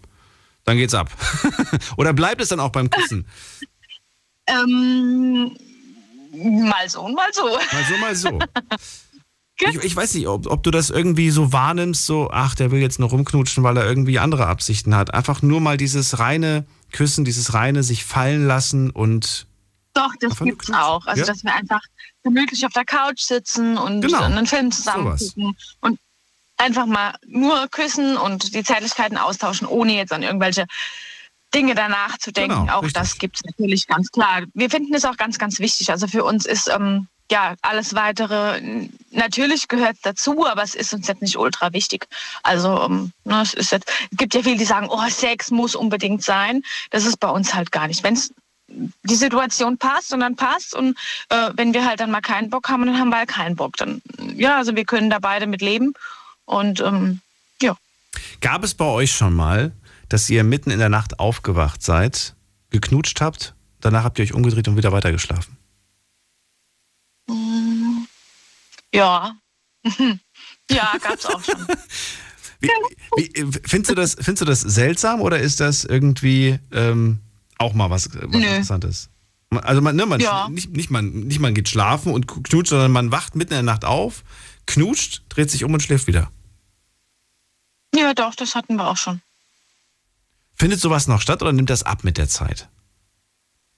dann 0.65 0.77
geht's 0.77 0.95
ab? 0.95 1.11
oder 1.97 2.13
bleibt 2.13 2.41
es 2.41 2.49
dann 2.51 2.61
auch 2.61 2.71
beim 2.71 2.89
Küssen? 2.89 3.27
ähm 4.47 5.57
Mal 6.33 6.89
so 6.89 7.03
und 7.03 7.15
mal 7.15 7.33
so. 7.33 7.45
Mal 7.45 7.85
so, 7.89 7.97
mal 7.99 8.15
so. 8.15 8.39
Ich, 9.61 9.77
ich, 9.77 9.95
weiß 9.95 10.15
nicht, 10.15 10.27
ob, 10.27 10.47
ob, 10.47 10.63
du 10.65 10.73
das 10.73 10.91
irgendwie 10.91 11.31
so 11.31 11.53
wahrnimmst, 11.53 12.07
so, 12.07 12.31
ach, 12.33 12.55
der 12.57 12.73
will 12.73 12.81
jetzt 12.81 12.99
nur 12.99 13.11
rumknutschen, 13.11 13.63
weil 13.63 13.77
er 13.77 13.87
irgendwie 13.87 14.19
andere 14.19 14.47
Absichten 14.47 14.97
hat. 14.97 15.15
Einfach 15.15 15.41
nur 15.43 15.61
mal 15.61 15.77
dieses 15.77 16.19
reine 16.19 16.65
Küssen, 16.91 17.25
dieses 17.25 17.55
reine 17.55 17.85
sich 17.85 18.05
fallen 18.05 18.47
lassen 18.47 18.91
und. 18.91 19.47
Doch, 19.95 20.11
das 20.21 20.39
gibt 20.39 20.65
es 20.65 20.75
auch. 20.75 21.07
Also, 21.07 21.21
ja? 21.21 21.27
dass 21.27 21.45
wir 21.45 21.55
einfach 21.55 21.83
gemütlich 22.25 22.65
auf 22.67 22.73
der 22.73 22.85
Couch 22.85 23.21
sitzen 23.21 23.77
und 23.77 24.01
genau. 24.01 24.23
einen 24.23 24.47
Film 24.47 24.73
zusammen 24.73 25.17
gucken 25.17 25.57
und 25.81 25.99
einfach 26.57 26.87
mal 26.87 27.15
nur 27.27 27.69
küssen 27.69 28.17
und 28.17 28.55
die 28.55 28.65
Zärtlichkeiten 28.65 29.19
austauschen, 29.19 29.67
ohne 29.67 29.95
jetzt 29.95 30.13
an 30.13 30.23
irgendwelche 30.23 30.67
Dinge 31.55 31.75
danach 31.75 32.19
zu 32.19 32.33
denken. 32.33 32.61
Genau, 32.61 32.79
auch 32.79 32.83
richtig. 32.83 32.95
das 32.95 33.19
gibt 33.19 33.37
es 33.37 33.45
natürlich 33.45 33.87
ganz 33.87 34.11
klar. 34.11 34.43
Wir 34.55 34.71
finden 34.71 34.95
es 34.95 35.05
auch 35.05 35.17
ganz, 35.17 35.39
ganz 35.39 35.59
wichtig. 35.59 35.91
Also 35.91 36.07
für 36.07 36.25
uns 36.25 36.47
ist 36.47 36.69
ähm, 36.69 37.09
ja 37.31 37.55
alles 37.63 37.95
weitere 37.95 38.89
natürlich 39.11 39.69
gehört 39.69 39.97
dazu, 40.03 40.47
aber 40.47 40.63
es 40.63 40.75
ist 40.75 40.93
uns 40.93 41.07
jetzt 41.09 41.23
nicht 41.23 41.37
ultra 41.37 41.73
wichtig. 41.73 42.07
Also 42.43 42.83
ähm, 42.83 43.13
ne, 43.25 43.43
es 43.43 43.55
ist 43.55 43.73
jetzt, 43.73 43.91
es 44.11 44.17
gibt 44.17 44.35
ja 44.35 44.43
viele, 44.43 44.57
die 44.57 44.65
sagen, 44.65 44.89
oh, 44.91 45.09
Sex 45.09 45.51
muss 45.51 45.75
unbedingt 45.75 46.23
sein. 46.23 46.63
Das 46.91 47.05
ist 47.05 47.19
bei 47.19 47.29
uns 47.29 47.55
halt 47.55 47.73
gar 47.73 47.87
nicht. 47.87 48.03
Wenn 48.03 48.15
es 48.15 48.33
die 49.03 49.15
Situation 49.15 49.77
passt 49.77 50.13
und 50.15 50.21
dann 50.21 50.37
passt 50.37 50.75
und 50.75 50.97
äh, 51.29 51.51
wenn 51.55 51.75
wir 51.75 51.87
halt 51.87 52.01
dann 52.01 52.11
mal 52.11 52.23
keinen 52.23 52.49
Bock 52.49 52.69
haben, 52.69 52.87
dann 52.87 52.99
haben 52.99 53.11
wir 53.11 53.19
halt 53.19 53.29
keinen 53.29 53.57
Bock. 53.57 53.77
Dann 53.77 54.01
ja, 54.35 54.57
also 54.57 54.75
wir 54.75 54.85
können 54.85 55.11
da 55.11 55.19
beide 55.19 55.47
mit 55.47 55.61
leben 55.61 55.93
und 56.47 56.81
ähm, 56.81 57.21
ja. 57.61 57.77
Gab 58.41 58.65
es 58.65 58.75
bei 58.75 58.87
euch 58.87 59.13
schon 59.13 59.35
mal 59.35 59.73
dass 60.13 60.29
ihr 60.29 60.45
mitten 60.45 60.71
in 60.71 60.79
der 60.79 60.91
Nacht 60.91 61.19
aufgewacht 61.19 61.83
seid, 61.83 62.37
geknutscht 62.71 63.21
habt, 63.21 63.55
danach 63.81 64.05
habt 64.05 64.19
ihr 64.19 64.25
euch 64.25 64.35
umgedreht 64.35 64.69
und 64.69 64.77
wieder 64.77 64.93
weitergeschlafen? 64.93 65.57
Mm, 67.29 68.05
ja. 68.95 69.37
ja, 70.71 70.93
gab's 71.03 71.27
auch 71.27 71.43
schon. 71.43 71.67
Wie, 72.61 72.69
wie, 73.17 73.59
findest, 73.67 73.91
du 73.91 73.95
das, 73.95 74.15
findest 74.21 74.43
du 74.43 74.45
das 74.45 74.61
seltsam 74.61 75.21
oder 75.21 75.41
ist 75.41 75.61
das 75.61 75.85
irgendwie 75.85 76.59
ähm, 76.73 77.19
auch 77.59 77.73
mal 77.73 77.91
was, 77.91 78.11
was 78.15 78.35
Interessantes? 78.35 79.09
Also 79.51 79.81
man, 79.81 79.97
ne, 79.97 80.07
man, 80.07 80.21
Ja. 80.21 80.49
nicht, 80.49 80.71
nicht, 80.71 80.91
man, 80.91 81.11
nicht 81.11 81.41
man 81.41 81.55
geht 81.55 81.69
schlafen 81.69 82.13
und 82.13 82.27
knutscht, 82.27 82.71
sondern 82.71 82.93
man 82.93 83.11
wacht 83.11 83.35
mitten 83.35 83.55
in 83.55 83.65
der 83.65 83.75
Nacht 83.75 83.85
auf, 83.85 84.23
knutscht, 84.67 85.23
dreht 85.31 85.51
sich 85.51 85.65
um 85.65 85.73
und 85.73 85.83
schläft 85.83 86.07
wieder. 86.07 86.31
Ja, 87.95 88.15
doch, 88.15 88.35
das 88.35 88.55
hatten 88.55 88.77
wir 88.77 88.89
auch 88.89 88.97
schon. 88.97 89.23
Findet 90.55 90.81
sowas 90.81 91.07
noch 91.09 91.21
statt 91.21 91.43
oder 91.43 91.53
nimmt 91.53 91.71
das 91.71 91.83
ab 91.83 92.05
mit 92.05 92.19
der 92.19 92.29
Zeit? 92.29 92.69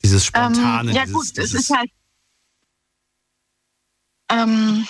Dieses 0.03 0.27
spontane, 0.27 0.91
ähm, 0.91 0.97
ja 0.97 1.03
dieses, 1.05 1.15
gut, 1.15 1.27
es 1.27 1.33
dieses 1.51 1.55
ist 1.55 1.71
halt. 1.71 1.91
Ähm, 4.31 4.87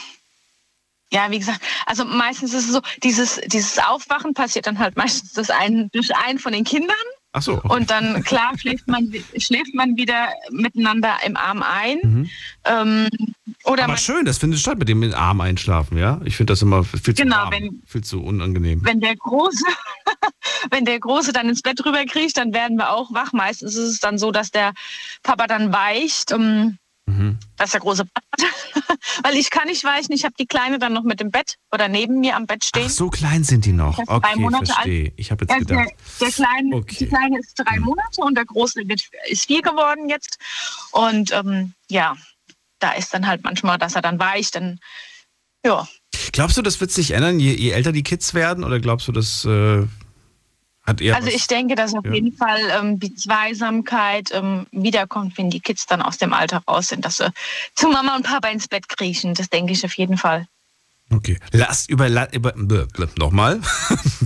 ja, 1.12 1.30
wie 1.30 1.38
gesagt, 1.38 1.60
also 1.86 2.04
meistens 2.04 2.52
ist 2.54 2.64
es 2.64 2.72
so, 2.72 2.80
dieses, 3.02 3.40
dieses 3.46 3.78
Aufwachen 3.78 4.34
passiert 4.34 4.66
dann 4.66 4.78
halt 4.78 4.96
meistens 4.96 5.32
das 5.32 5.50
ein, 5.50 5.88
durch 5.92 6.14
einen 6.16 6.38
von 6.38 6.52
den 6.52 6.64
Kindern. 6.64 6.96
Ach 7.36 7.42
so. 7.42 7.60
Und 7.62 7.90
dann, 7.90 8.22
klar, 8.22 8.52
schläft 8.56 8.86
man, 8.86 9.12
schläft 9.38 9.74
man 9.74 9.96
wieder 9.96 10.28
miteinander 10.52 11.14
im 11.26 11.36
Arm 11.36 11.64
ein. 11.64 11.98
Mhm. 12.02 12.30
Ähm, 12.64 13.08
oder 13.64 13.84
Aber 13.84 13.96
schön, 13.96 14.24
das 14.24 14.38
findet 14.38 14.60
statt 14.60 14.78
mit 14.78 14.88
dem 14.88 15.12
Arm 15.12 15.40
einschlafen, 15.40 15.98
ja? 15.98 16.20
Ich 16.24 16.36
finde 16.36 16.52
das 16.52 16.62
immer 16.62 16.84
viel 16.84 17.00
zu 17.02 17.14
Genau, 17.24 17.50
wenn- 17.50 17.82
viel 17.86 18.04
zu 18.04 18.22
unangenehm. 18.22 18.84
wenn 18.84 19.00
der 19.00 19.16
Große, 19.16 19.64
wenn 20.70 20.84
der 20.84 21.00
Große 21.00 21.32
dann 21.32 21.48
ins 21.48 21.62
Bett 21.62 21.84
rüberkriegt, 21.84 22.36
dann 22.36 22.54
werden 22.54 22.76
wir 22.76 22.90
auch 22.90 23.12
wach. 23.12 23.32
Meistens 23.32 23.74
ist 23.74 23.88
es 23.90 23.98
dann 23.98 24.16
so, 24.16 24.30
dass 24.30 24.52
der 24.52 24.72
Papa 25.24 25.48
dann 25.48 25.72
weicht, 25.72 26.30
um, 26.32 26.78
Mhm. 27.06 27.38
dass 27.56 27.72
der 27.72 27.80
Große 27.80 28.02
hat. 28.02 28.24
Weil 29.22 29.34
ich 29.36 29.50
kann 29.50 29.68
nicht 29.68 29.84
weichen, 29.84 30.12
ich 30.12 30.24
habe 30.24 30.34
die 30.38 30.46
Kleine 30.46 30.78
dann 30.78 30.92
noch 30.94 31.02
mit 31.04 31.20
dem 31.20 31.30
Bett 31.30 31.56
oder 31.70 31.88
neben 31.88 32.20
mir 32.20 32.34
am 32.36 32.46
Bett 32.46 32.64
stehen. 32.64 32.84
Ach, 32.86 32.90
so 32.90 33.10
klein 33.10 33.44
sind 33.44 33.64
die 33.66 33.72
noch. 33.72 33.98
Ist 33.98 34.08
drei 34.08 34.14
Okay, 34.16 34.40
Monate 34.40 34.66
verstehe. 34.66 35.04
alt. 35.08 35.12
Ich 35.16 35.30
habe 35.30 35.44
jetzt 35.44 35.52
Also 35.52 35.64
der, 35.66 35.76
gedacht. 35.84 35.94
der 36.20 36.30
Kleine, 36.30 36.76
Okay. 36.76 36.96
Die 37.00 37.06
Kleine 37.08 37.38
ist 37.38 37.54
drei 37.56 37.78
Monate 37.78 38.20
und 38.22 38.34
der 38.36 38.46
Große 38.46 38.82
ist 39.28 39.46
vier 39.46 39.60
geworden 39.62 40.08
jetzt. 40.08 40.38
Und 40.92 41.30
ähm, 41.32 41.74
ja, 41.90 42.16
da 42.78 42.92
ist 42.92 43.12
dann 43.14 43.26
halt 43.26 43.44
manchmal, 43.44 43.78
dass 43.78 43.94
er 43.94 44.02
dann 44.02 44.18
weicht. 44.18 44.54
Dann, 44.56 44.80
ja, 45.64 45.86
Glaubst 46.32 46.56
du, 46.56 46.62
das 46.62 46.80
wird 46.80 46.90
sich 46.90 47.10
ändern, 47.12 47.38
je, 47.38 47.52
je 47.54 47.70
älter 47.70 47.92
die 47.92 48.02
Kids 48.02 48.34
werden? 48.34 48.64
Oder 48.64 48.80
glaubst 48.80 49.06
du, 49.08 49.12
das 49.12 49.44
äh, 49.44 49.86
hat 50.86 51.00
eher. 51.00 51.16
also 51.16 51.28
was- 51.28 51.34
ich 51.34 51.46
denke, 51.46 51.74
dass 51.74 51.94
auf 51.94 52.04
Ja. 52.04 52.12
jeden 52.12 52.32
Fall 52.36 52.60
ähm, 52.78 52.98
die 53.00 53.14
Zweisamkeit 53.14 54.30
ähm, 54.32 54.66
wiederkommt, 54.72 55.36
wenn 55.38 55.50
die 55.50 55.60
Kids 55.60 55.86
dann 55.86 56.02
aus 56.02 56.18
dem 56.18 56.32
Alter 56.32 56.62
raus 56.68 56.88
sind, 56.88 57.04
dass 57.04 57.16
sie 57.18 57.30
zu 57.74 57.88
Mama 57.88 58.16
und 58.16 58.24
Papa 58.26 58.48
ins 58.48 58.68
Bett 58.68 58.88
kriechen. 58.88 59.34
Das 59.34 59.48
denke 59.48 59.72
ich 59.72 59.84
auf 59.84 59.94
jeden 59.94 60.16
Fall. 60.18 60.46
Okay. 61.10 61.38
Lasst 61.52 61.90
über, 61.90 62.08
über 62.32 62.54
nochmal. 63.18 63.60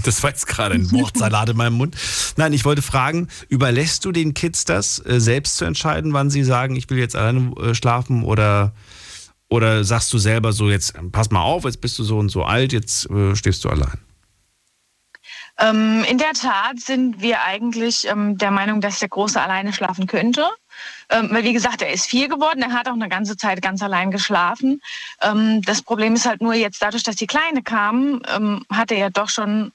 Das 0.05 0.23
war 0.23 0.31
jetzt 0.31 0.47
gerade 0.47 0.77
ein 0.77 0.91
Wortsalat 0.93 1.49
in 1.51 1.57
meinem 1.57 1.75
Mund. 1.75 1.97
Nein, 2.37 2.53
ich 2.53 2.65
wollte 2.65 2.83
fragen, 2.83 3.29
überlässt 3.49 4.05
du 4.05 4.13
den 4.13 4.33
Kids 4.33 4.65
das, 4.65 5.05
äh, 5.05 5.21
selbst 5.21 5.57
zu 5.57 5.65
entscheiden, 5.65 6.13
wann 6.13 6.31
sie 6.31 6.45
sagen, 6.45 6.77
ich 6.77 6.89
will 6.89 6.99
jetzt 6.99 7.17
alleine 7.17 7.53
äh, 7.61 7.75
schlafen 7.75 8.23
oder, 8.23 8.73
oder 9.49 9.83
sagst 9.85 10.13
du 10.13 10.19
selber 10.19 10.53
so, 10.53 10.71
jetzt 10.71 10.95
pass 11.11 11.31
mal 11.31 11.43
auf, 11.43 11.65
jetzt 11.65 11.81
bist 11.81 11.99
du 11.99 12.05
so 12.05 12.17
und 12.19 12.29
so 12.31 12.45
alt, 12.45 12.73
jetzt 12.73 13.11
äh, 13.11 13.35
stehst 13.35 13.65
du 13.65 13.71
allein? 13.71 13.99
Ähm, 15.59 16.05
in 16.05 16.19
der 16.19 16.33
Tat 16.33 16.79
sind 16.79 17.21
wir 17.21 17.43
eigentlich 17.43 18.07
ähm, 18.09 18.39
der 18.39 18.51
Meinung, 18.51 18.81
dass 18.81 19.01
der 19.01 19.09
Große 19.09 19.41
alleine 19.41 19.73
schlafen 19.73 20.07
könnte. 20.07 20.47
Ähm, 21.11 21.29
weil, 21.33 21.43
wie 21.45 21.53
gesagt, 21.53 21.83
er 21.83 21.93
ist 21.93 22.07
vier 22.07 22.29
geworden, 22.29 22.63
er 22.63 22.73
hat 22.73 22.89
auch 22.89 22.93
eine 22.93 23.09
ganze 23.09 23.37
Zeit 23.37 23.61
ganz 23.63 23.83
allein 23.83 24.11
geschlafen. 24.11 24.81
Ähm, 25.21 25.63
das 25.63 25.83
Problem 25.83 26.15
ist 26.15 26.27
halt 26.27 26.41
nur 26.41 26.55
jetzt 26.55 26.81
dadurch, 26.83 27.03
dass 27.03 27.17
die 27.17 27.27
Kleine 27.27 27.63
kam, 27.63 28.23
ähm, 28.29 28.65
hat 28.71 28.93
er 28.93 28.99
ja 28.99 29.11
doch 29.11 29.29
schon 29.29 29.73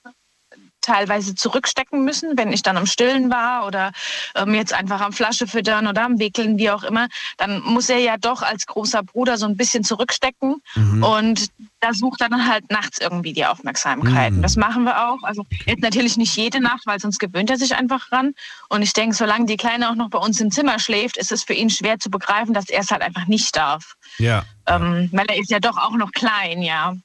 teilweise 0.83 1.33
zurückstecken 1.33 2.03
müssen, 2.05 2.37
wenn 2.37 2.51
ich 2.53 2.61
dann 2.61 2.77
am 2.77 2.85
Stillen 2.85 3.31
war 3.31 3.65
oder 3.65 3.91
ähm, 4.35 4.53
jetzt 4.53 4.73
einfach 4.73 5.01
am 5.01 5.13
Flasche 5.13 5.47
füttern 5.47 5.87
oder 5.87 6.03
am 6.03 6.19
Wickeln, 6.19 6.57
wie 6.57 6.69
auch 6.69 6.83
immer, 6.83 7.07
dann 7.37 7.61
muss 7.63 7.89
er 7.89 7.97
ja 7.99 8.17
doch 8.17 8.43
als 8.43 8.67
großer 8.67 9.01
Bruder 9.01 9.37
so 9.37 9.47
ein 9.47 9.57
bisschen 9.57 9.83
zurückstecken 9.83 10.61
Mhm. 10.75 11.03
und 11.03 11.47
da 11.79 11.93
sucht 11.93 12.21
er 12.21 12.29
dann 12.29 12.47
halt 12.47 12.71
nachts 12.71 12.99
irgendwie 12.99 13.33
die 13.33 13.45
Aufmerksamkeit. 13.45 14.33
Mhm. 14.33 14.41
Das 14.41 14.55
machen 14.55 14.83
wir 14.83 15.09
auch. 15.09 15.23
Also 15.23 15.45
jetzt 15.65 15.81
natürlich 15.81 16.17
nicht 16.17 16.35
jede 16.35 16.61
Nacht, 16.61 16.85
weil 16.85 16.99
sonst 16.99 17.19
gewöhnt 17.19 17.49
er 17.49 17.57
sich 17.57 17.75
einfach 17.75 18.11
ran. 18.11 18.33
Und 18.69 18.81
ich 18.81 18.93
denke, 18.93 19.15
solange 19.15 19.45
die 19.45 19.57
Kleine 19.57 19.89
auch 19.89 19.95
noch 19.95 20.09
bei 20.09 20.19
uns 20.19 20.39
im 20.39 20.51
Zimmer 20.51 20.79
schläft, 20.79 21.17
ist 21.17 21.31
es 21.31 21.43
für 21.43 21.53
ihn 21.53 21.69
schwer 21.69 21.99
zu 21.99 22.09
begreifen, 22.09 22.53
dass 22.53 22.69
er 22.69 22.81
es 22.81 22.91
halt 22.91 23.01
einfach 23.01 23.27
nicht 23.27 23.55
darf. 23.55 23.95
Ja. 24.17 24.43
Ähm, 24.67 25.09
weil 25.11 25.25
er 25.27 25.37
ist 25.39 25.49
ja 25.51 25.59
doch 25.59 25.77
auch 25.77 25.95
noch 25.97 26.11
klein, 26.11 26.61
ja. 26.61 26.95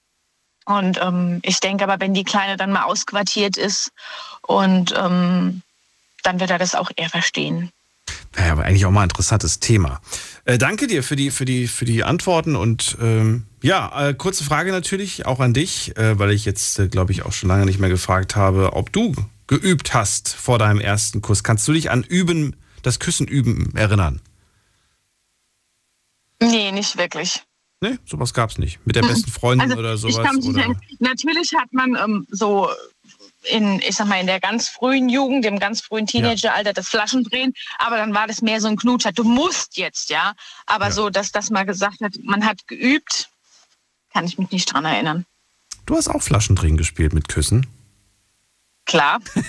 Und 0.69 1.01
ähm, 1.01 1.41
ich 1.43 1.61
denke 1.61 1.85
aber, 1.85 1.99
wenn 1.99 2.13
die 2.13 2.25
Kleine 2.25 2.59
dann 2.59 2.71
mal 2.71 2.83
ausquartiert 2.83 3.57
ist 3.57 3.91
und 4.43 4.95
ähm, 4.95 5.63
dann 6.23 6.41
wird 6.41 6.51
er 6.51 6.59
das 6.59 6.75
auch 6.75 6.91
eher 6.95 7.09
verstehen. 7.09 7.71
Naja, 8.37 8.53
aber 8.53 8.65
eigentlich 8.65 8.85
auch 8.85 8.91
mal 8.91 9.01
ein 9.01 9.09
interessantes 9.09 9.61
Thema. 9.61 10.03
Äh, 10.45 10.59
danke 10.59 10.87
dir 10.87 11.03
für 11.03 11.17
die, 11.17 11.31
für 11.31 11.47
die, 11.47 11.69
für 11.69 11.87
die 11.87 12.05
Antworten 12.05 12.55
und 12.55 12.99
ähm, 13.01 13.47
ja, 13.63 14.09
äh, 14.09 14.13
kurze 14.13 14.45
Frage 14.45 14.71
natürlich 14.71 15.25
auch 15.25 15.41
an 15.41 15.55
dich, 15.55 15.97
äh, 15.97 16.19
weil 16.19 16.33
ich 16.33 16.45
jetzt, 16.45 16.79
äh, 16.79 16.89
glaube 16.89 17.13
ich, 17.13 17.25
auch 17.25 17.33
schon 17.33 17.49
lange 17.49 17.65
nicht 17.65 17.81
mehr 17.81 17.89
gefragt 17.89 18.37
habe, 18.37 18.75
ob 18.75 18.93
du 18.93 19.15
geübt 19.47 19.95
hast 19.95 20.35
vor 20.35 20.59
deinem 20.59 20.81
ersten 20.81 21.23
Kuss. 21.23 21.43
Kannst 21.43 21.67
du 21.67 21.73
dich 21.73 21.91
an 21.91 22.03
Üben, 22.03 22.57
das 22.83 22.99
Küssen 22.99 23.27
üben 23.27 23.75
erinnern? 23.75 24.21
Nee, 26.43 26.73
nicht 26.73 26.99
wirklich. 26.99 27.43
Nee, 27.81 27.99
sowas 28.05 28.35
gab's 28.35 28.59
nicht. 28.59 28.85
Mit 28.85 28.97
der 28.97 29.03
besten 29.03 29.31
Freundin 29.31 29.71
Also, 29.71 29.79
oder 29.79 29.97
sowas? 29.97 30.35
nicht 30.35 30.49
oder? 30.49 30.75
Natürlich 30.99 31.53
hat 31.55 31.73
man 31.73 31.95
ähm, 31.95 32.27
so 32.31 32.69
in, 33.45 33.81
ich 33.81 33.95
sag 33.95 34.09
mal, 34.09 34.21
in 34.21 34.27
der 34.27 34.41
ganz 34.41 34.69
frühen 34.69 35.09
Jugend, 35.09 35.45
im 35.47 35.59
ganz 35.59 35.81
frühen 35.81 36.07
Teenageralter 36.07 36.73
das 36.73 36.89
Flaschendrehen, 36.89 37.55
aber 37.79 37.97
dann 37.97 38.13
war 38.15 38.27
das 38.27 38.43
mehr 38.43 38.61
so 38.61 38.69
ein 38.69 38.77
Knutscher. 38.77 39.13
Du 39.13 39.25
musst 39.25 39.77
jetzt, 39.77 40.11
ja. 40.11 40.33
Aber 40.67 40.91
so, 40.91 41.09
dass 41.09 41.31
das 41.31 41.51
mal 41.51 41.65
gesagt 41.65 42.01
hat, 42.01 42.15
man 42.23 42.45
hat 42.45 42.67
geübt, 42.67 43.29
kann 44.13 44.25
ich 44.25 44.39
mich 44.39 44.51
nicht 44.51 44.73
dran 44.73 44.85
erinnern. 44.85 45.25
Du 45.87 45.97
hast 45.97 46.09
auch 46.09 46.23
Flaschendrehen 46.23 46.77
gespielt 46.77 47.13
mit 47.13 47.29
Küssen. 47.29 47.67
Klar. 48.89 49.21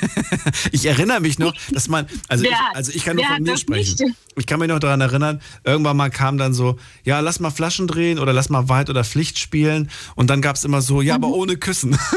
Ich 0.72 0.86
erinnere 0.86 1.20
mich 1.22 1.40
noch, 1.40 1.54
dass 1.72 1.88
man, 1.88 2.08
also, 2.28 2.44
Wer 2.44 2.52
ich, 2.52 2.58
also 2.76 2.92
ich 2.94 3.04
kann 3.06 3.16
nur 3.16 3.26
wer 3.26 3.36
von 3.36 3.44
mir 3.44 3.52
das 3.52 3.62
sprechen. 3.62 4.08
nicht? 4.08 4.18
Ich 4.36 4.46
kann 4.46 4.60
mich 4.60 4.68
noch 4.70 4.80
daran 4.80 5.02
erinnern, 5.02 5.42
irgendwann 5.64 5.98
mal 5.98 6.10
kam 6.10 6.38
dann 6.38 6.54
so, 6.54 6.78
ja, 7.04 7.20
lass 7.20 7.40
mal 7.40 7.50
Flaschen 7.52 7.88
drehen 7.88 8.20
oder 8.20 8.34
lass 8.34 8.50
mal 8.50 8.70
Weit- 8.70 8.90
oder 8.90 9.04
Pflicht 9.04 9.40
spielen. 9.40 9.90
Und 10.16 10.30
dann 10.30 10.42
gab 10.42 10.56
es 10.56 10.64
immer 10.64 10.82
so, 10.82 11.02
ja, 11.02 11.16
aber 11.16 11.28
ohne 11.30 11.58
Küssen. 11.58 11.98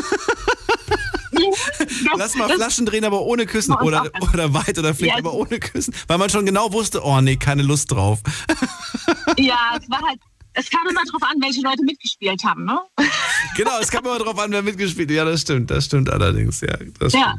lass 2.17 2.35
mal 2.37 2.49
das- 2.49 2.57
Flaschen 2.57 2.87
drehen, 2.87 3.05
aber 3.05 3.23
ohne 3.23 3.47
Küssen. 3.47 3.75
Das 3.79 3.87
Oder, 3.87 4.11
oder 4.33 4.55
Weit- 4.55 4.79
oder 4.79 4.95
Pflicht, 4.95 5.13
Ja, 5.13 5.19
aber 5.19 5.33
ohne 5.35 5.59
Küssen. 5.59 5.95
Weil 6.09 6.19
man 6.19 6.31
schon 6.31 6.47
genau 6.47 6.73
wusste, 6.73 7.03
oh 7.05 7.21
nee, 7.21 7.37
keine 7.37 7.63
Lust 7.63 7.91
drauf. 7.93 8.21
Ja, 9.39 9.77
es 9.81 9.89
war 9.91 10.01
halt, 10.07 10.21
es 10.55 10.69
kam 10.71 10.87
immer 10.89 11.03
drauf 11.11 11.23
an, 11.23 11.37
welche 11.41 11.61
Leute 11.63 11.83
mitgespielt 11.85 12.43
haben, 12.45 12.65
ne? 12.65 12.79
genau, 13.57 13.79
es 13.81 13.91
kam 13.91 14.05
immer 14.05 14.19
drauf 14.19 14.39
an, 14.39 14.51
wer 14.53 14.63
mitgespielt 14.63 15.09
hat. 15.11 15.17
Ja, 15.17 15.25
das 15.25 15.43
stimmt, 15.43 15.71
das 15.71 15.85
stimmt 15.85 16.11
allerdings. 16.11 16.61
Ja, 16.61 16.77
das 16.99 17.13
Ja, 17.13 17.35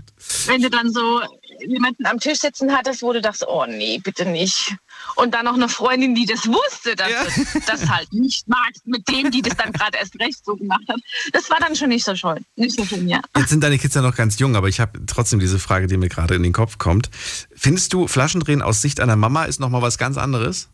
wenn 0.48 0.62
du 0.62 0.70
dann 0.70 0.92
so 0.92 1.22
jemanden 1.68 2.06
am 2.06 2.20
Tisch 2.20 2.40
sitzen 2.40 2.72
hattest, 2.72 3.02
wo 3.02 3.14
du 3.14 3.22
dachtest, 3.22 3.46
oh 3.48 3.66
nee, 3.68 4.00
bitte 4.04 4.26
nicht. 4.26 4.76
Und 5.16 5.34
dann 5.34 5.46
noch 5.46 5.54
eine 5.54 5.70
Freundin, 5.70 6.16
die 6.16 6.26
das 6.26 6.48
wusste, 6.48 6.96
dass 6.96 7.10
du 7.54 7.60
das 7.66 7.90
halt 7.90 8.12
nicht 8.14 8.48
magst, 8.48 8.86
mit 8.86 9.08
dem, 9.08 9.32
die 9.32 9.42
das 9.42 9.56
dann 9.58 9.72
gerade 9.72 9.98
erst 9.98 10.20
recht 10.20 10.44
so 10.44 10.56
gemacht 10.56 10.84
hat. 10.88 11.00
Das 11.32 11.50
war 11.50 11.60
dann 11.60 11.76
schon 11.76 11.90
nicht 11.90 12.06
so 12.06 12.16
schön. 12.16 12.46
Nicht 12.56 12.76
so 12.76 12.86
schön, 12.86 13.08
ja. 13.08 13.22
Jetzt 13.38 13.50
sind 13.50 13.64
deine 13.64 13.78
Kids 13.78 13.96
ja 13.96 14.02
noch 14.02 14.16
ganz 14.16 14.40
jung, 14.40 14.56
aber 14.56 14.68
ich 14.68 14.80
habe 14.80 15.06
trotzdem 15.06 15.40
diese 15.40 15.60
Frage, 15.60 15.88
die 15.88 15.98
mir 15.98 16.10
gerade 16.10 16.36
in 16.36 16.44
den 16.44 16.54
Kopf 16.54 16.78
kommt. 16.78 17.10
Findest 17.56 17.94
du, 17.94 18.08
Flaschendrehen 18.08 18.62
aus 18.62 18.82
Sicht 18.82 19.00
einer 19.00 19.16
Mama 19.16 19.46
ist 19.46 19.60
nochmal 19.60 19.82
was 19.82 19.98
ganz 19.98 20.18
anderes? 20.18 20.70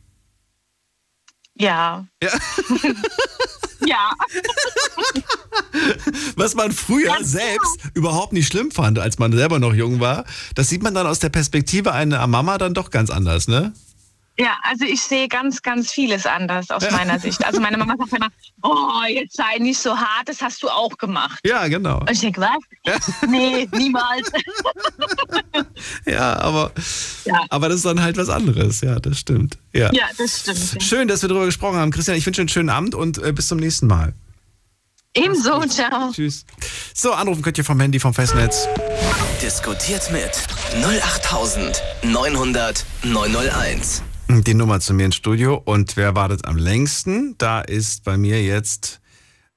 Ja. 1.55 2.05
Ja. 2.23 2.29
ja. 3.85 4.11
Was 6.35 6.55
man 6.55 6.71
früher 6.71 7.15
selbst 7.21 7.79
überhaupt 7.93 8.33
nicht 8.33 8.47
schlimm 8.47 8.71
fand, 8.71 8.99
als 8.99 9.19
man 9.19 9.31
selber 9.31 9.59
noch 9.59 9.73
jung 9.73 9.99
war, 9.99 10.25
das 10.55 10.69
sieht 10.69 10.83
man 10.83 10.93
dann 10.93 11.07
aus 11.07 11.19
der 11.19 11.29
Perspektive 11.29 11.93
einer 11.93 12.25
Mama 12.27 12.57
dann 12.57 12.73
doch 12.73 12.89
ganz 12.89 13.09
anders, 13.09 13.47
ne? 13.47 13.73
Ja, 14.39 14.57
also 14.63 14.85
ich 14.85 15.01
sehe 15.01 15.27
ganz, 15.27 15.61
ganz 15.61 15.91
vieles 15.91 16.25
anders 16.25 16.71
aus 16.71 16.89
meiner 16.91 17.19
Sicht. 17.19 17.45
Also 17.45 17.59
meine 17.59 17.77
Mama 17.77 17.95
sagt 17.97 18.13
immer, 18.13 18.29
oh, 18.63 19.03
jetzt 19.07 19.35
sei 19.35 19.57
nicht 19.59 19.79
so 19.79 19.97
hart, 19.97 20.29
das 20.29 20.41
hast 20.41 20.63
du 20.63 20.69
auch 20.69 20.97
gemacht. 20.97 21.39
Ja, 21.45 21.67
genau. 21.67 21.99
Und 21.99 22.09
ich 22.11 22.21
denke, 22.21 22.41
was? 22.41 22.57
Nee, 23.27 23.67
niemals. 23.73 24.31
Ja, 26.05 26.37
aber, 26.39 26.71
aber 27.49 27.67
das 27.69 27.77
ist 27.77 27.85
dann 27.85 28.01
halt 28.01 28.17
was 28.17 28.27
anderes. 28.29 28.81
Ja, 28.81 28.99
das 28.99 29.17
stimmt. 29.19 29.57
Ja. 29.73 29.89
Ja, 29.93 30.05
das 30.17 30.41
stimmt. 30.41 30.83
Schön, 30.83 31.07
dass 31.07 31.21
wir 31.21 31.29
darüber 31.29 31.45
gesprochen 31.45 31.77
haben. 31.77 31.91
Christian, 31.91 32.17
ich 32.17 32.25
wünsche 32.25 32.39
dir 32.39 32.43
einen 32.43 32.49
schönen 32.49 32.69
Abend 32.69 32.95
und 32.95 33.19
äh, 33.19 33.31
bis 33.31 33.47
zum 33.47 33.59
nächsten 33.59 33.87
Mal. 33.87 34.13
Ebenso, 35.13 35.61
ciao. 35.65 36.11
Tschüss. 36.11 36.45
So, 36.93 37.13
anrufen 37.13 37.41
könnt 37.41 37.57
ihr 37.57 37.65
vom 37.65 37.79
Handy, 37.79 37.99
vom 37.99 38.13
Festnetz. 38.13 38.67
Diskutiert 39.41 40.11
mit 40.11 40.31
08900 40.83 42.85
901. 43.03 44.03
Die 44.31 44.53
Nummer 44.53 44.79
zu 44.79 44.93
mir 44.93 45.05
ins 45.05 45.15
Studio. 45.15 45.59
Und 45.65 45.97
wer 45.97 46.15
wartet 46.15 46.45
am 46.45 46.55
längsten? 46.55 47.35
Da 47.39 47.61
ist 47.61 48.05
bei 48.05 48.15
mir 48.15 48.43
jetzt 48.43 49.01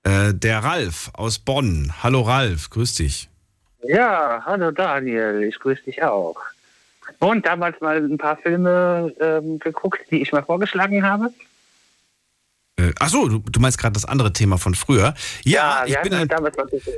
äh, 0.03 0.33
der 0.33 0.65
Ralf 0.65 1.11
aus 1.13 1.39
Bonn. 1.39 1.93
Hallo 2.03 2.23
Ralf, 2.23 2.71
grüß 2.71 2.95
dich. 2.95 3.29
Ja, 3.83 4.43
hallo 4.47 4.71
Daniel, 4.71 5.43
ich 5.43 5.59
grüße 5.59 5.83
dich 5.83 6.03
auch. 6.03 6.37
Und 7.19 7.45
damals 7.45 7.83
mal 7.83 7.99
ein 7.99 8.17
paar 8.17 8.39
Filme 8.39 9.13
ähm, 9.21 9.59
geguckt, 9.59 10.01
die 10.11 10.23
ich 10.23 10.33
mal 10.33 10.43
vorgeschlagen 10.43 11.03
habe. 11.03 11.31
Äh, 12.77 12.93
ach 12.99 13.11
so, 13.11 13.29
du, 13.29 13.39
du 13.39 13.61
meinst 13.61 13.77
gerade 13.77 13.93
das 13.93 14.07
andere 14.07 14.33
Thema 14.33 14.57
von 14.57 14.75
früher. 14.75 15.15
Ja, 15.45 15.85
Ja, 15.87 15.97
ich 15.97 16.03
bin 16.03 16.15
ein, 16.15 16.29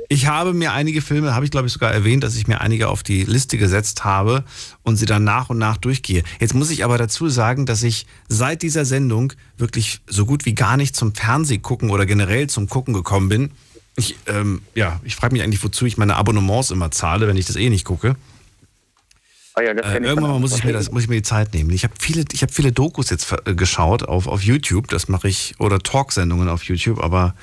ich 0.07 0.27
habe 0.27 0.53
mir 0.53 0.71
einige 0.71 1.01
Filme, 1.01 1.35
habe 1.35 1.43
ich 1.43 1.51
glaube 1.51 1.67
ich 1.67 1.73
sogar 1.73 1.91
erwähnt, 1.91 2.23
dass 2.23 2.35
ich 2.35 2.47
mir 2.47 2.61
einige 2.61 2.87
auf 2.87 3.03
die 3.03 3.23
Liste 3.25 3.57
gesetzt 3.57 4.05
habe 4.05 4.45
und 4.83 4.95
sie 4.95 5.05
dann 5.05 5.25
nach 5.25 5.49
und 5.49 5.57
nach 5.57 5.77
durchgehe. 5.77 6.23
Jetzt 6.39 6.53
muss 6.53 6.69
ich 6.71 6.85
aber 6.85 6.97
dazu 6.97 7.27
sagen, 7.27 7.65
dass 7.65 7.83
ich 7.83 8.05
seit 8.29 8.61
dieser 8.61 8.85
Sendung 8.85 9.33
wirklich 9.57 10.01
so 10.07 10.25
gut 10.25 10.45
wie 10.45 10.55
gar 10.55 10.77
nicht 10.77 10.95
zum 10.95 11.13
Fernseh 11.13 11.57
gucken 11.57 11.89
oder 11.89 12.05
generell 12.05 12.47
zum 12.47 12.69
Gucken 12.69 12.93
gekommen 12.93 13.27
bin. 13.27 13.51
Ich, 13.97 14.17
ähm, 14.27 14.61
ja, 14.75 14.99
ich 15.03 15.15
frage 15.15 15.33
mich 15.33 15.43
eigentlich, 15.43 15.63
wozu 15.63 15.85
ich 15.85 15.97
meine 15.97 16.15
Abonnements 16.15 16.71
immer 16.71 16.91
zahle, 16.91 17.27
wenn 17.27 17.37
ich 17.37 17.45
das 17.45 17.55
eh 17.57 17.69
nicht 17.69 17.85
gucke. 17.85 18.15
Ah 19.55 19.61
ja, 19.61 19.73
das 19.73 19.85
Äh, 19.85 19.99
irgendwann 19.99 20.31
mal 20.31 20.39
muss 20.39 20.57
ich 20.57 20.63
mir 20.63 20.73
das, 20.73 20.91
muss 20.91 21.03
ich 21.03 21.09
mir 21.09 21.15
die 21.15 21.21
Zeit 21.23 21.53
nehmen. 21.53 21.69
Ich 21.71 21.83
habe 21.83 21.93
viele, 21.97 22.25
ich 22.33 22.41
habe 22.41 22.51
viele 22.51 22.71
Dokus 22.71 23.09
jetzt 23.09 23.33
äh, 23.45 23.55
geschaut 23.55 24.03
auf, 24.03 24.27
auf 24.27 24.41
YouTube. 24.41 24.89
Das 24.89 25.07
mache 25.07 25.29
ich 25.29 25.55
oder 25.59 25.79
Talksendungen 25.79 26.49
auf 26.49 26.63
YouTube. 26.63 27.01
Aber 27.01 27.35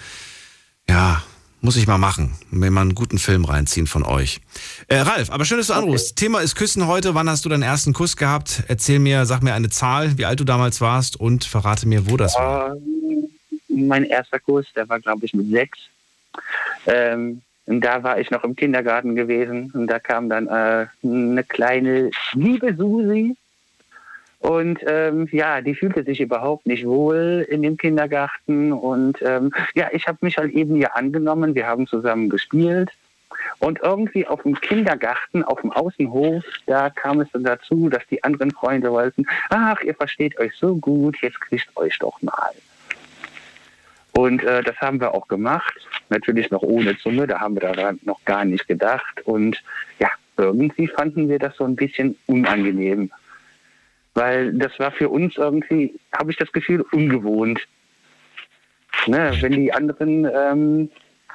ja, 0.89 1.23
muss 1.63 1.77
ich 1.77 1.87
mal 1.87 1.97
machen. 1.97 2.37
Mir 2.51 2.71
mal 2.71 2.83
einen 2.83 2.95
guten 2.95 3.19
Film 3.19 3.45
reinziehen 3.45 3.87
von 3.87 4.03
euch. 4.03 4.41
Äh, 4.89 4.99
Ralf, 4.99 5.31
aber 5.31 5.45
schön, 5.45 5.59
dass 5.59 5.69
du 5.69 5.73
anrufst. 5.73 6.17
Thema 6.17 6.41
ist 6.41 6.55
Küssen 6.55 6.87
heute. 6.87 7.15
Wann 7.15 7.31
hast 7.31 7.45
du 7.45 7.49
deinen 7.49 7.63
ersten 7.63 7.95
Kuss 7.95 8.17
gehabt? 8.17 8.65
Erzähl 8.69 8.99
mir, 8.99 9.25
sag 9.25 9.43
mir 9.43 9.55
eine 9.55 9.71
Zahl, 9.71 10.19
wie 10.19 10.27
alt 10.27 10.39
du 10.39 10.45
damals 10.45 10.81
warst 10.81 11.19
und 11.19 11.45
verrate 11.45 11.87
mir, 11.89 12.11
wo 12.11 12.17
das 12.19 12.35
war. 12.35 12.75
Ähm, 12.75 13.29
mein 13.69 14.05
erster 14.05 14.39
Kurs, 14.39 14.67
der 14.77 14.89
war, 14.89 15.01
glaube 15.01 15.25
ich, 15.25 15.33
mit 15.33 15.49
sechs. 15.51 15.79
Ähm, 16.87 17.41
und 17.67 17.81
da 17.83 18.03
war 18.03 18.19
ich 18.19 18.31
noch 18.31 18.45
im 18.45 18.57
Kindergarten 18.57 19.15
gewesen 19.15 19.71
und 19.75 19.87
da 19.87 19.99
kam 19.99 20.29
dann 20.29 20.49
äh, 20.49 20.87
eine 21.05 21.45
kleine 21.45 22.11
liebe 22.35 22.75
Susi. 22.75 23.37
Und 24.41 24.81
ähm, 24.89 25.29
ja, 25.31 25.61
die 25.61 25.77
fühlte 25.77 26.03
sich 26.03 26.21
überhaupt 26.21 26.67
nicht 26.67 26.85
wohl 26.85 27.47
in 27.49 27.63
dem 27.63 27.77
Kindergarten. 27.77 28.73
Und 28.73 29.23
ähm, 29.23 29.53
ja, 29.77 29.87
ich 29.93 30.09
habe 30.09 30.19
mich 30.23 30.37
halt 30.37 30.53
eben 30.53 30.75
ihr 30.75 30.97
angenommen. 30.97 31.55
Wir 31.55 31.69
haben 31.69 31.87
zusammen 31.87 32.29
gespielt. 32.29 32.91
Und 33.61 33.81
irgendwie 33.83 34.27
auf 34.27 34.43
dem 34.43 34.61
Kindergarten, 34.61 35.45
auf 35.45 35.61
dem 35.61 35.71
Außenhof, 35.71 36.43
da 36.67 36.91
kam 36.91 37.21
es 37.21 37.29
dann 37.33 37.45
dazu, 37.45 37.89
dass 37.89 38.05
die 38.11 38.23
anderen 38.25 38.51
Freunde 38.51 38.91
wollten, 38.91 39.25
ach, 39.51 39.81
ihr 39.83 39.95
versteht 39.95 40.39
euch 40.41 40.55
so 40.57 40.75
gut, 40.75 41.17
jetzt 41.23 41.41
küsst 41.41 41.69
euch 41.77 41.97
doch 42.01 42.21
mal. 42.21 42.51
Und 44.13 44.43
äh, 44.45 44.63
das 44.63 44.77
haben 44.77 45.01
wir 45.01 45.15
auch 45.15 45.29
gemacht. 45.29 45.75
Natürlich 46.11 46.51
noch 46.51 46.63
ohne 46.63 46.97
Zunge, 46.99 47.27
da 47.27 47.41
haben 47.41 47.55
wir 47.55 47.73
daran 47.73 47.99
noch 48.03 48.23
gar 48.25 48.45
nicht 48.45 48.69
gedacht. 48.69 49.23
Und 49.25 49.63
ja, 49.99 50.09
irgendwie 50.37 50.87
fanden 50.87 51.29
wir 51.29 51.39
das 51.39 51.57
so 51.57 51.65
ein 51.65 51.77
bisschen 51.77 52.17
unangenehm. 52.27 53.11
Weil 54.15 54.53
das 54.53 54.79
war 54.79 54.93
für 54.93 55.09
uns 55.09 55.37
irgendwie, 55.37 55.95
habe 56.17 56.31
ich 56.31 56.37
das 56.37 56.53
Gefühl, 56.53 56.85
ungewohnt. 56.93 57.67
Ne, 59.07 59.35
wenn 59.41 59.53
die 59.53 59.73
anderen 59.73 60.27
ähm, 60.27 60.91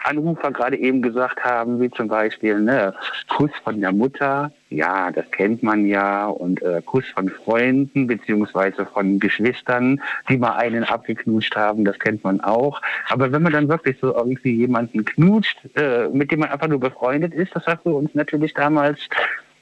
Anrufer 0.07 0.51
gerade 0.51 0.77
eben 0.77 1.01
gesagt 1.01 1.43
haben, 1.43 1.79
wie 1.81 1.91
zum 1.91 2.07
Beispiel, 2.07 2.59
ne, 2.59 2.93
Kuss 3.27 3.51
von 3.63 3.81
der 3.81 3.91
Mutter, 3.91 4.51
ja, 4.69 5.11
das 5.11 5.29
kennt 5.31 5.63
man 5.63 5.85
ja, 5.85 6.27
und 6.27 6.61
äh, 6.61 6.81
Kuss 6.85 7.05
von 7.13 7.29
Freunden 7.29 8.07
beziehungsweise 8.07 8.85
von 8.85 9.19
Geschwistern, 9.19 10.01
die 10.29 10.37
mal 10.37 10.55
einen 10.55 10.83
abgeknutscht 10.83 11.55
haben, 11.55 11.85
das 11.85 11.99
kennt 11.99 12.23
man 12.23 12.41
auch. 12.41 12.81
Aber 13.09 13.31
wenn 13.31 13.43
man 13.43 13.53
dann 13.53 13.69
wirklich 13.69 13.97
so 13.99 14.15
irgendwie 14.15 14.55
jemanden 14.55 15.05
knutscht, 15.05 15.57
äh, 15.75 16.07
mit 16.09 16.31
dem 16.31 16.39
man 16.39 16.49
einfach 16.49 16.67
nur 16.67 16.79
befreundet 16.79 17.33
ist, 17.33 17.55
das 17.55 17.67
war 17.67 17.77
für 17.77 17.93
uns 17.93 18.13
natürlich 18.15 18.53
damals 18.53 18.99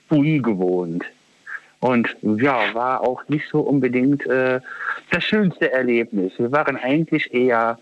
ungewohnt. 0.10 1.04
Und 1.80 2.16
ja, 2.22 2.74
war 2.74 3.02
auch 3.02 3.28
nicht 3.28 3.48
so 3.52 3.62
unbedingt 3.62 4.26
äh, 4.26 4.60
das 5.12 5.24
schönste 5.24 5.72
Erlebnis. 5.72 6.34
Wir 6.38 6.52
waren 6.52 6.78
eigentlich 6.78 7.34
eher 7.34 7.78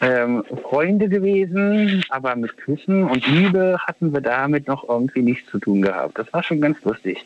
ähm, 0.00 0.44
Freunde 0.62 1.08
gewesen, 1.08 2.04
aber 2.08 2.34
mit 2.36 2.56
Küssen 2.56 3.04
und 3.04 3.26
Liebe 3.26 3.78
hatten 3.86 4.12
wir 4.12 4.20
damit 4.20 4.66
noch 4.66 4.88
irgendwie 4.88 5.22
nichts 5.22 5.50
zu 5.50 5.58
tun 5.58 5.82
gehabt. 5.82 6.18
Das 6.18 6.32
war 6.32 6.42
schon 6.42 6.60
ganz 6.60 6.82
lustig. 6.84 7.24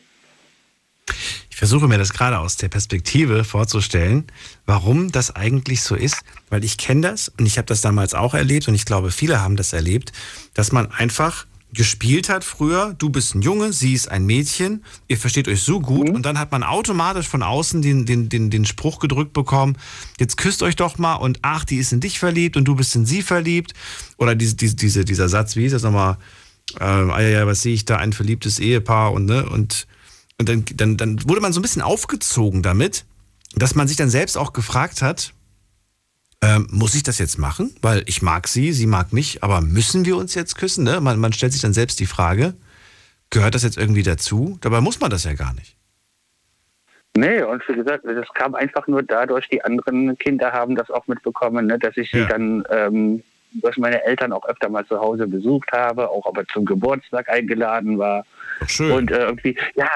Ich 1.51 1.57
versuche 1.57 1.87
mir 1.87 1.99
das 1.99 2.13
gerade 2.13 2.41
aus 2.41 2.57
der 2.57 2.69
Perspektive 2.69 3.45
vorzustellen, 3.45 4.25
warum 4.67 5.13
das 5.13 5.37
eigentlich 5.37 5.83
so 5.83 5.95
ist, 5.95 6.23
weil 6.51 6.65
ich 6.65 6.79
kenne 6.79 7.03
das 7.03 7.29
und 7.29 7.47
ich 7.47 7.59
habe 7.59 7.67
das 7.67 7.81
damals 7.81 8.13
auch 8.13 8.35
erlebt 8.35 8.67
und 8.67 8.75
ich 8.75 8.85
glaube, 8.85 9.13
viele 9.13 9.41
haben 9.41 9.55
das 9.55 9.73
erlebt, 9.73 10.13
dass 10.55 10.73
man 10.73 10.91
einfach 10.91 11.47
gespielt 11.75 12.29
hat 12.29 12.45
früher, 12.45 12.95
du 12.97 13.11
bist 13.11 13.35
ein 13.35 13.43
Junge, 13.43 13.73
sie 13.73 13.93
ist 13.93 14.11
ein 14.11 14.25
Mädchen, 14.25 14.85
ihr 15.09 15.19
versteht 15.19 15.49
euch 15.49 15.63
so 15.63 15.81
gut. 15.81 16.09
Und 16.09 16.25
dann 16.25 16.39
hat 16.39 16.53
man 16.53 16.63
automatisch 16.63 17.29
von 17.29 17.43
außen 17.43 17.83
den, 17.83 18.07
den, 18.07 18.29
den, 18.29 18.51
den 18.51 18.65
Spruch 18.65 19.01
gedrückt 19.01 19.33
bekommen, 19.33 19.77
jetzt 20.19 20.37
küsst 20.37 20.63
euch 20.63 20.77
doch 20.77 20.99
mal 20.99 21.17
und 21.17 21.41
ach, 21.43 21.65
die 21.65 21.77
ist 21.77 21.93
in 21.93 22.01
dich 22.01 22.19
verliebt 22.19 22.57
und 22.57 22.65
du 22.65 22.75
bist 22.75 22.95
in 22.97 23.05
sie 23.05 23.23
verliebt. 23.23 23.75
Oder 24.17 24.35
diese, 24.35 24.55
diese, 24.55 24.77
diese, 24.77 25.05
dieser 25.05 25.29
Satz, 25.29 25.57
wie 25.57 25.63
hieß 25.63 25.73
das 25.73 25.83
nochmal, 25.83 26.17
äh, 26.79 26.85
ah 26.85 27.21
ja, 27.21 27.29
ja, 27.29 27.47
was 27.47 27.63
sehe 27.63 27.75
ich 27.75 27.85
da, 27.85 27.97
ein 27.97 28.13
verliebtes 28.13 28.59
Ehepaar 28.59 29.13
und 29.13 29.27
ne, 29.27 29.49
und 29.49 29.87
und 30.39 30.49
dann, 30.49 30.65
dann, 30.75 30.97
dann 30.97 31.29
wurde 31.29 31.41
man 31.41 31.53
so 31.53 31.61
ein 31.61 31.63
bisschen 31.63 31.83
aufgezogen 31.83 32.63
damit, 32.63 33.05
dass 33.55 33.75
man 33.75 33.87
sich 33.87 33.97
dann 33.97 34.11
selbst 34.11 34.37
auch 34.37 34.53
gefragt 34.53 35.01
hat, 35.01 35.33
ähm, 36.43 36.67
muss 36.71 36.95
ich 36.95 37.03
das 37.03 37.19
jetzt 37.19 37.39
machen? 37.39 37.75
Weil 37.81 38.03
ich 38.07 38.23
mag 38.23 38.49
sie, 38.49 38.73
sie 38.73 38.87
mag 38.87 39.13
mich, 39.13 39.43
aber 39.43 39.61
müssen 39.61 40.05
wir 40.05 40.17
uns 40.17 40.35
jetzt 40.35 40.57
küssen? 40.57 40.85
Ne? 40.85 41.01
Man, 41.01 41.19
man 41.19 41.33
stellt 41.33 41.53
sich 41.53 41.63
dann 41.63 41.73
selbst 41.73 42.01
die 42.01 42.07
Frage, 42.07 42.55
gehört 43.31 43.55
das 43.55 43.63
jetzt 43.63 43.79
irgendwie 43.79 44.03
dazu? 44.03 44.59
Dabei 44.61 44.81
muss 44.81 45.01
man 45.01 45.11
das 45.11 45.25
ja 45.25 45.35
gar 45.35 45.55
nicht. 45.55 45.77
Nee, 47.17 47.43
und 47.43 47.67
wie 47.69 47.75
gesagt, 47.75 48.05
das 48.05 48.29
kam 48.35 48.57
einfach 48.57 48.89
nur 48.89 49.03
dadurch, 49.03 49.49
die 49.49 49.63
anderen 49.63 50.19
Kinder 50.19 50.53
haben 50.53 50.75
das 50.75 50.91
auch 50.91 51.07
mitbekommen, 51.07 51.67
ne, 51.67 51.79
dass 51.79 51.97
ich 51.97 52.11
sie 52.11 52.27
dann 52.27 52.65
ähm, 52.71 53.23
durch 53.53 53.77
meine 53.77 54.03
Eltern 54.05 54.33
auch 54.33 54.45
öfter 54.49 54.69
mal 54.69 54.85
zu 54.87 54.99
Hause 54.99 55.29
besucht 55.29 55.71
habe, 55.71 56.11
auch 56.11 56.27
aber 56.27 56.45
zum 56.49 56.65
Geburtstag 56.65 57.29
eingeladen 57.29 57.99
war. 57.99 58.25
schön. 58.67 58.91
Und 58.91 59.11
äh, 59.13 59.27
irgendwie, 59.27 59.57
ja, 59.77 59.89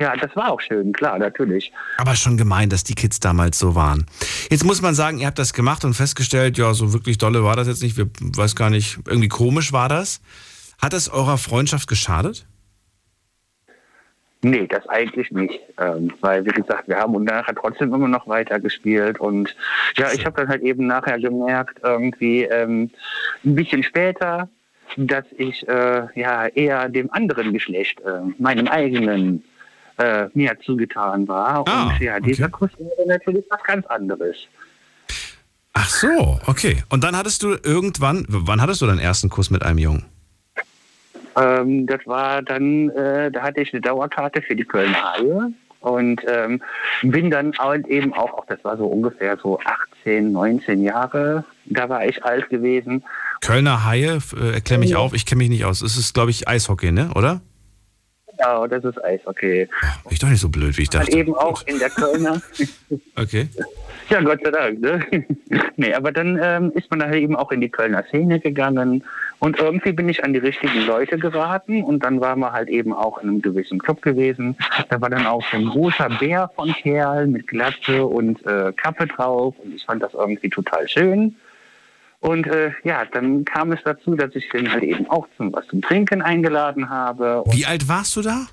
ja, 0.00 0.16
das 0.16 0.34
war 0.34 0.50
auch 0.50 0.60
schön, 0.60 0.92
klar, 0.92 1.18
natürlich. 1.18 1.72
Aber 1.98 2.16
schon 2.16 2.36
gemein, 2.36 2.70
dass 2.70 2.84
die 2.84 2.94
Kids 2.94 3.20
damals 3.20 3.58
so 3.58 3.74
waren. 3.74 4.06
Jetzt 4.50 4.64
muss 4.64 4.80
man 4.80 4.94
sagen, 4.94 5.18
ihr 5.18 5.26
habt 5.26 5.38
das 5.38 5.52
gemacht 5.52 5.84
und 5.84 5.94
festgestellt, 5.94 6.56
ja, 6.58 6.72
so 6.72 6.92
wirklich 6.92 7.18
dolle 7.18 7.44
war 7.44 7.54
das 7.54 7.68
jetzt 7.68 7.82
nicht. 7.82 7.96
Wir 7.96 8.08
weiß 8.20 8.56
gar 8.56 8.70
nicht, 8.70 8.98
irgendwie 9.06 9.28
komisch 9.28 9.72
war 9.72 9.88
das. 9.88 10.20
Hat 10.80 10.94
es 10.94 11.10
eurer 11.10 11.36
Freundschaft 11.36 11.86
geschadet? 11.86 12.46
Nee, 14.42 14.66
das 14.66 14.88
eigentlich 14.88 15.30
nicht. 15.30 15.60
Ähm, 15.78 16.12
weil, 16.22 16.46
wie 16.46 16.50
gesagt, 16.50 16.88
wir 16.88 16.96
haben 16.96 17.14
und 17.14 17.24
nachher 17.24 17.54
trotzdem 17.54 17.92
immer 17.92 18.08
noch 18.08 18.26
weiter 18.26 18.58
gespielt. 18.58 19.20
Und 19.20 19.54
ja, 19.98 20.10
ich 20.12 20.24
habe 20.24 20.40
dann 20.40 20.48
halt 20.48 20.62
eben 20.62 20.86
nachher 20.86 21.18
gemerkt, 21.18 21.78
irgendwie 21.82 22.44
ähm, 22.44 22.90
ein 23.44 23.54
bisschen 23.54 23.82
später, 23.82 24.48
dass 24.96 25.24
ich 25.36 25.68
äh, 25.68 26.06
ja 26.14 26.46
eher 26.46 26.88
dem 26.88 27.12
anderen 27.12 27.52
Geschlecht, 27.52 28.00
äh, 28.00 28.20
meinem 28.38 28.66
eigenen, 28.66 29.44
äh, 30.00 30.28
mehr 30.34 30.58
zugetan 30.60 31.28
war. 31.28 31.64
Ah, 31.68 31.82
und 31.82 32.00
ja, 32.00 32.18
dieser 32.20 32.48
Kuss 32.48 32.70
war 32.78 33.06
natürlich 33.06 33.44
was 33.50 33.62
ganz 33.64 33.86
anderes. 33.86 34.36
Ach 35.72 35.88
so, 35.88 36.40
okay. 36.46 36.82
Und 36.88 37.04
dann 37.04 37.16
hattest 37.16 37.42
du 37.42 37.56
irgendwann, 37.62 38.24
wann 38.28 38.60
hattest 38.60 38.80
du 38.80 38.86
deinen 38.86 38.98
ersten 38.98 39.28
Kuss 39.28 39.50
mit 39.50 39.62
einem 39.62 39.78
Jungen? 39.78 40.04
Ähm, 41.36 41.86
das 41.86 42.00
war 42.06 42.42
dann, 42.42 42.88
äh, 42.90 43.30
da 43.30 43.42
hatte 43.42 43.60
ich 43.60 43.72
eine 43.72 43.80
Dauerkarte 43.80 44.42
für 44.42 44.56
die 44.56 44.64
Kölner 44.64 45.14
Haie 45.14 45.52
und 45.80 46.22
ähm, 46.26 46.60
bin 47.02 47.30
dann 47.30 47.56
halt 47.58 47.86
eben 47.86 48.12
auch, 48.14 48.32
auch, 48.32 48.46
das 48.46 48.62
war 48.64 48.76
so 48.76 48.86
ungefähr 48.86 49.38
so 49.40 49.60
18, 50.00 50.32
19 50.32 50.82
Jahre, 50.82 51.44
da 51.66 51.88
war 51.88 52.04
ich 52.04 52.24
alt 52.24 52.48
gewesen. 52.48 53.04
Kölner 53.40 53.84
Haie, 53.84 54.18
äh, 54.36 54.54
erklär 54.54 54.78
mich 54.78 54.96
auf, 54.96 55.14
ich 55.14 55.24
kenne 55.24 55.38
mich 55.38 55.50
nicht 55.50 55.64
aus. 55.64 55.82
Es 55.82 55.96
ist, 55.96 56.14
glaube 56.14 56.30
ich, 56.30 56.48
Eishockey, 56.48 56.90
ne? 56.90 57.10
Oder? 57.14 57.40
Genau, 58.40 58.66
das 58.66 58.84
ist 58.84 59.02
Eishockey. 59.04 59.68
Ich 60.10 60.18
doch 60.18 60.28
nicht 60.28 60.40
so 60.40 60.48
blöd, 60.48 60.76
wie 60.78 60.82
ich 60.82 60.88
Halt 60.94 61.08
dachte. 61.08 61.18
eben 61.18 61.34
auch 61.34 61.66
in 61.66 61.78
der 61.78 61.90
Kölner. 61.90 62.40
Okay. 63.16 63.48
Ja, 64.08 64.20
Gott 64.22 64.40
sei 64.42 64.50
Dank. 64.50 64.80
Ne? 64.80 65.00
nee, 65.76 65.92
aber 65.92 66.10
dann 66.10 66.40
ähm, 66.42 66.72
ist 66.74 66.90
man 66.90 67.00
da 67.00 67.12
eben 67.12 67.36
auch 67.36 67.52
in 67.52 67.60
die 67.60 67.68
Kölner 67.68 68.02
Szene 68.08 68.40
gegangen 68.40 69.04
und 69.38 69.58
irgendwie 69.58 69.92
bin 69.92 70.08
ich 70.08 70.24
an 70.24 70.32
die 70.32 70.38
richtigen 70.38 70.86
Leute 70.86 71.18
geraten 71.18 71.84
und 71.84 72.02
dann 72.02 72.20
waren 72.20 72.40
wir 72.40 72.52
halt 72.52 72.68
eben 72.68 72.92
auch 72.92 73.18
in 73.18 73.28
einem 73.28 73.42
gewissen 73.42 73.78
Club 73.78 74.02
gewesen. 74.02 74.56
Da 74.88 75.00
war 75.00 75.10
dann 75.10 75.26
auch 75.26 75.44
so 75.50 75.58
ein 75.58 75.66
großer 75.66 76.08
Bär 76.18 76.50
von 76.56 76.72
Kerl 76.72 77.26
mit 77.26 77.46
Glatze 77.46 78.04
und 78.06 78.44
äh, 78.46 78.72
Kappe 78.72 79.06
drauf 79.06 79.54
und 79.62 79.74
ich 79.74 79.84
fand 79.84 80.02
das 80.02 80.14
irgendwie 80.14 80.48
total 80.48 80.88
schön. 80.88 81.36
Und 82.20 82.46
äh, 82.46 82.72
ja, 82.84 83.04
dann 83.06 83.44
kam 83.44 83.72
es 83.72 83.80
dazu, 83.84 84.14
dass 84.14 84.34
ich 84.34 84.48
den 84.50 84.70
halt 84.70 84.84
eben 84.84 85.08
auch 85.08 85.26
zum 85.36 85.52
was 85.52 85.66
zum 85.68 85.80
Trinken 85.80 86.20
eingeladen 86.22 86.90
habe. 86.90 87.42
Wie 87.50 87.64
alt 87.64 87.88
warst 87.88 88.14
du 88.16 88.22
da? 88.22 88.46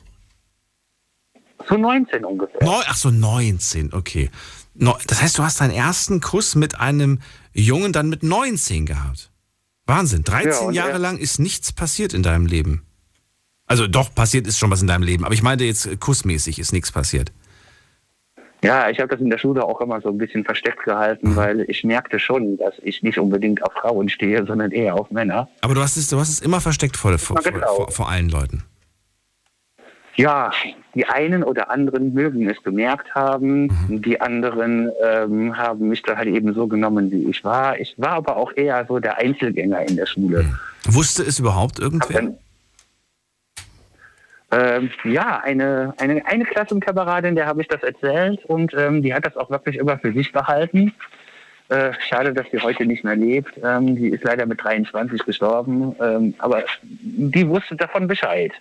So 1.68 1.76
19 1.76 2.23
ungefähr. 2.23 2.64
Neu, 2.64 2.81
ach 2.88 2.95
so, 2.95 3.10
19, 3.11 3.94
okay. 3.94 4.30
Das 5.07 5.22
heißt, 5.22 5.38
du 5.38 5.44
hast 5.44 5.60
deinen 5.60 5.72
ersten 5.72 6.22
Kuss 6.22 6.56
mit 6.56 6.80
einem 6.80 7.19
Jungen 7.53 7.91
dann 7.91 8.10
mit 8.10 8.23
19 8.23 8.85
gehabt. 8.85 9.31
Wahnsinn, 9.85 10.23
13 10.23 10.72
Ja, 10.72 10.85
Jahre 10.85 10.98
lang 10.99 11.18
ist 11.18 11.39
nichts 11.39 11.73
passiert 11.73 12.14
in 12.14 12.23
deinem 12.23 12.45
Leben. 12.45 12.84
Also 13.65 13.88
doch, 13.88 14.14
passiert 14.14 14.48
ist 14.48 14.60
schon 14.60 14.72
was 14.72 14.81
in 14.81 14.88
deinem 14.88 15.03
Leben. 15.03 15.26
Aber 15.26 15.34
ich 15.34 15.44
meinte 15.44 15.65
jetzt, 15.65 15.99
kussmäßig 15.99 16.60
ist 16.60 16.72
nichts 16.72 16.91
passiert. 16.91 17.31
Ja, 18.63 18.89
ich 18.89 18.99
habe 18.99 19.09
das 19.09 19.21
in 19.21 19.29
der 19.29 19.38
Schule 19.38 19.63
auch 19.63 19.79
immer 19.81 20.01
so 20.01 20.09
ein 20.09 20.17
bisschen 20.17 20.43
versteckt 20.43 20.84
gehalten, 20.84 21.35
weil 21.35 21.61
ich 21.69 21.84
merkte 21.84 22.19
schon, 22.19 22.57
dass 22.57 22.73
ich 22.81 23.03
nicht 23.03 23.19
unbedingt 23.19 23.63
auf 23.63 23.73
Frauen 23.73 24.09
stehe, 24.09 24.45
sondern 24.45 24.71
eher 24.71 24.95
auf 24.95 25.11
Männer. 25.11 25.47
Aber 25.61 25.75
du 25.75 25.81
hast 25.81 25.95
es, 25.97 26.09
du 26.09 26.19
hast 26.19 26.29
es 26.29 26.39
immer 26.39 26.59
versteckt 26.59 26.97
vor, 26.97 27.17
vor, 27.19 27.38
genau. 27.38 27.75
vor, 27.75 27.91
vor 27.91 28.09
allen 28.09 28.29
Leuten. 28.29 28.63
Ja, 30.15 30.51
die 30.95 31.05
einen 31.05 31.43
oder 31.43 31.69
anderen 31.69 32.15
mögen 32.15 32.49
es 32.49 32.61
gemerkt 32.63 33.13
haben, 33.13 33.69
die 33.88 34.19
anderen 34.19 34.89
ähm, 35.05 35.55
haben 35.55 35.89
mich 35.89 36.01
da 36.01 36.17
halt 36.17 36.27
eben 36.27 36.55
so 36.55 36.65
genommen, 36.65 37.11
wie 37.11 37.29
ich 37.29 37.43
war. 37.43 37.79
Ich 37.79 37.93
war 37.97 38.13
aber 38.13 38.35
auch 38.35 38.51
eher 38.55 38.84
so 38.88 38.97
der 38.97 39.19
Einzelgänger 39.19 39.88
in 39.88 39.95
der 39.95 40.07
Schule. 40.07 40.43
Wusste 40.88 41.21
es 41.21 41.38
überhaupt 41.38 41.77
irgendwer? 41.77 42.34
Ähm, 44.49 44.90
ja, 45.03 45.40
eine, 45.40 45.94
eine, 45.98 46.26
eine 46.26 46.45
Klassenkameradin, 46.45 47.36
der 47.36 47.48
habe 47.48 47.61
ich 47.61 47.68
das 47.68 47.84
erzählt 47.84 48.45
und 48.45 48.74
ähm, 48.74 49.02
die 49.02 49.14
hat 49.14 49.26
das 49.26 49.36
auch 49.36 49.49
wirklich 49.49 49.76
immer 49.76 49.98
für 49.98 50.14
sich 50.14 50.32
behalten. 50.32 50.94
Äh, 51.69 51.91
schade, 52.07 52.34
dass 52.34 52.45
sie 52.52 52.60
heute 52.60 52.86
nicht 52.86 53.03
mehr 53.03 53.18
lebt. 53.18 53.53
Ähm, 53.61 53.98
die 53.98 54.07
ist 54.07 54.24
leider 54.24 54.45
mit 54.45 54.64
23 54.64 55.26
gestorben, 55.26 55.95
ähm, 55.99 56.34
aber 56.38 56.64
die 56.82 57.48
wusste 57.48 57.76
davon 57.76 58.07
Bescheid. 58.07 58.53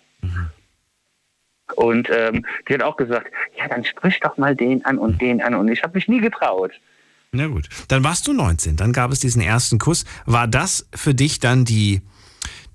Und 1.77 2.09
ähm, 2.11 2.45
die 2.69 2.75
hat 2.75 2.83
auch 2.83 2.97
gesagt, 2.97 3.31
ja, 3.57 3.69
dann 3.69 3.85
sprich 3.85 4.19
doch 4.21 4.37
mal 4.39 4.57
den 4.57 4.85
an 4.85 4.99
und 4.99 5.21
den 5.21 5.41
an. 5.41 5.55
Und 5.55 5.69
ich 5.69 5.83
habe 5.83 5.95
mich 5.95 6.09
nie 6.09 6.21
getraut. 6.21 6.73
Na 7.33 7.47
gut. 7.47 7.69
Dann 7.89 8.03
warst 8.03 8.27
du 8.27 8.33
19, 8.33 8.77
dann 8.77 8.93
gab 8.93 9.13
es 9.13 9.21
diesen 9.21 9.43
ersten 9.43 9.79
Kuss. 9.79 10.05
War 10.25 10.49
das 10.49 10.89
für 10.95 11.15
dich 11.15 11.39
dann 11.39 11.65
die, 11.65 12.03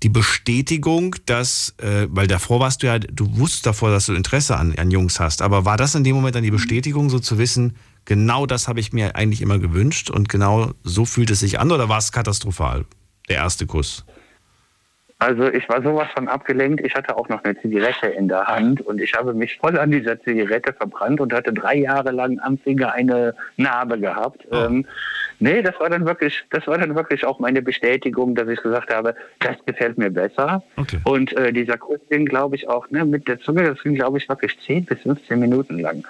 die 0.02 0.08
Bestätigung, 0.08 1.14
dass, 1.26 1.74
äh, 1.78 2.06
weil 2.10 2.26
davor 2.26 2.60
warst 2.60 2.82
du 2.82 2.88
ja, 2.88 2.98
du 2.98 3.36
wusstest 3.38 3.66
davor, 3.66 3.90
dass 3.90 4.06
du 4.06 4.14
Interesse 4.14 4.56
an, 4.56 4.74
an 4.76 4.90
Jungs 4.90 5.20
hast, 5.20 5.42
aber 5.42 5.64
war 5.64 5.76
das 5.76 5.94
in 5.94 6.04
dem 6.04 6.16
Moment 6.16 6.34
dann 6.34 6.42
die 6.42 6.50
Bestätigung, 6.50 7.08
so 7.08 7.18
zu 7.18 7.38
wissen, 7.38 7.76
genau 8.04 8.46
das 8.46 8.66
habe 8.66 8.80
ich 8.80 8.92
mir 8.92 9.14
eigentlich 9.14 9.42
immer 9.42 9.58
gewünscht 9.58 10.10
und 10.10 10.28
genau 10.28 10.72
so 10.82 11.04
fühlt 11.04 11.30
es 11.30 11.40
sich 11.40 11.60
an 11.60 11.70
oder 11.70 11.88
war 11.88 11.98
es 11.98 12.10
katastrophal, 12.10 12.84
der 13.28 13.36
erste 13.36 13.66
Kuss? 13.66 14.04
Also 15.22 15.52
ich 15.52 15.68
war 15.68 15.80
sowas 15.82 16.08
von 16.16 16.26
abgelenkt. 16.26 16.84
Ich 16.84 16.96
hatte 16.96 17.16
auch 17.16 17.28
noch 17.28 17.44
eine 17.44 17.56
Zigarette 17.60 18.08
in 18.08 18.26
der 18.26 18.44
Hand 18.44 18.80
und 18.80 19.00
ich 19.00 19.14
habe 19.14 19.32
mich 19.34 19.56
voll 19.56 19.78
an 19.78 19.92
dieser 19.92 20.20
Zigarette 20.20 20.72
verbrannt 20.72 21.20
und 21.20 21.32
hatte 21.32 21.52
drei 21.52 21.76
Jahre 21.76 22.10
lang 22.10 22.40
am 22.40 22.58
Finger 22.58 22.92
eine 22.92 23.32
Narbe 23.56 24.00
gehabt. 24.00 24.44
Ähm, 24.50 24.84
nee, 25.38 25.62
das 25.62 25.78
war 25.78 25.90
dann 25.90 26.06
wirklich, 26.06 26.42
das 26.50 26.66
war 26.66 26.76
dann 26.76 26.96
wirklich 26.96 27.24
auch 27.24 27.38
meine 27.38 27.62
Bestätigung, 27.62 28.34
dass 28.34 28.48
ich 28.48 28.60
gesagt 28.60 28.92
habe, 28.92 29.14
das 29.38 29.54
gefällt 29.64 29.96
mir 29.96 30.10
besser. 30.10 30.64
Und 31.04 31.32
äh, 31.34 31.52
dieser 31.52 31.78
Kuss 31.78 32.00
ging, 32.10 32.26
glaube 32.26 32.56
ich, 32.56 32.68
auch 32.68 32.90
ne, 32.90 33.04
mit 33.04 33.28
der 33.28 33.38
Zunge, 33.38 33.62
das 33.62 33.80
ging, 33.80 33.94
glaube 33.94 34.18
ich, 34.18 34.28
wirklich 34.28 34.58
10 34.66 34.86
bis 34.86 35.02
15 35.02 35.38
Minuten 35.38 35.78
lang. 35.78 36.04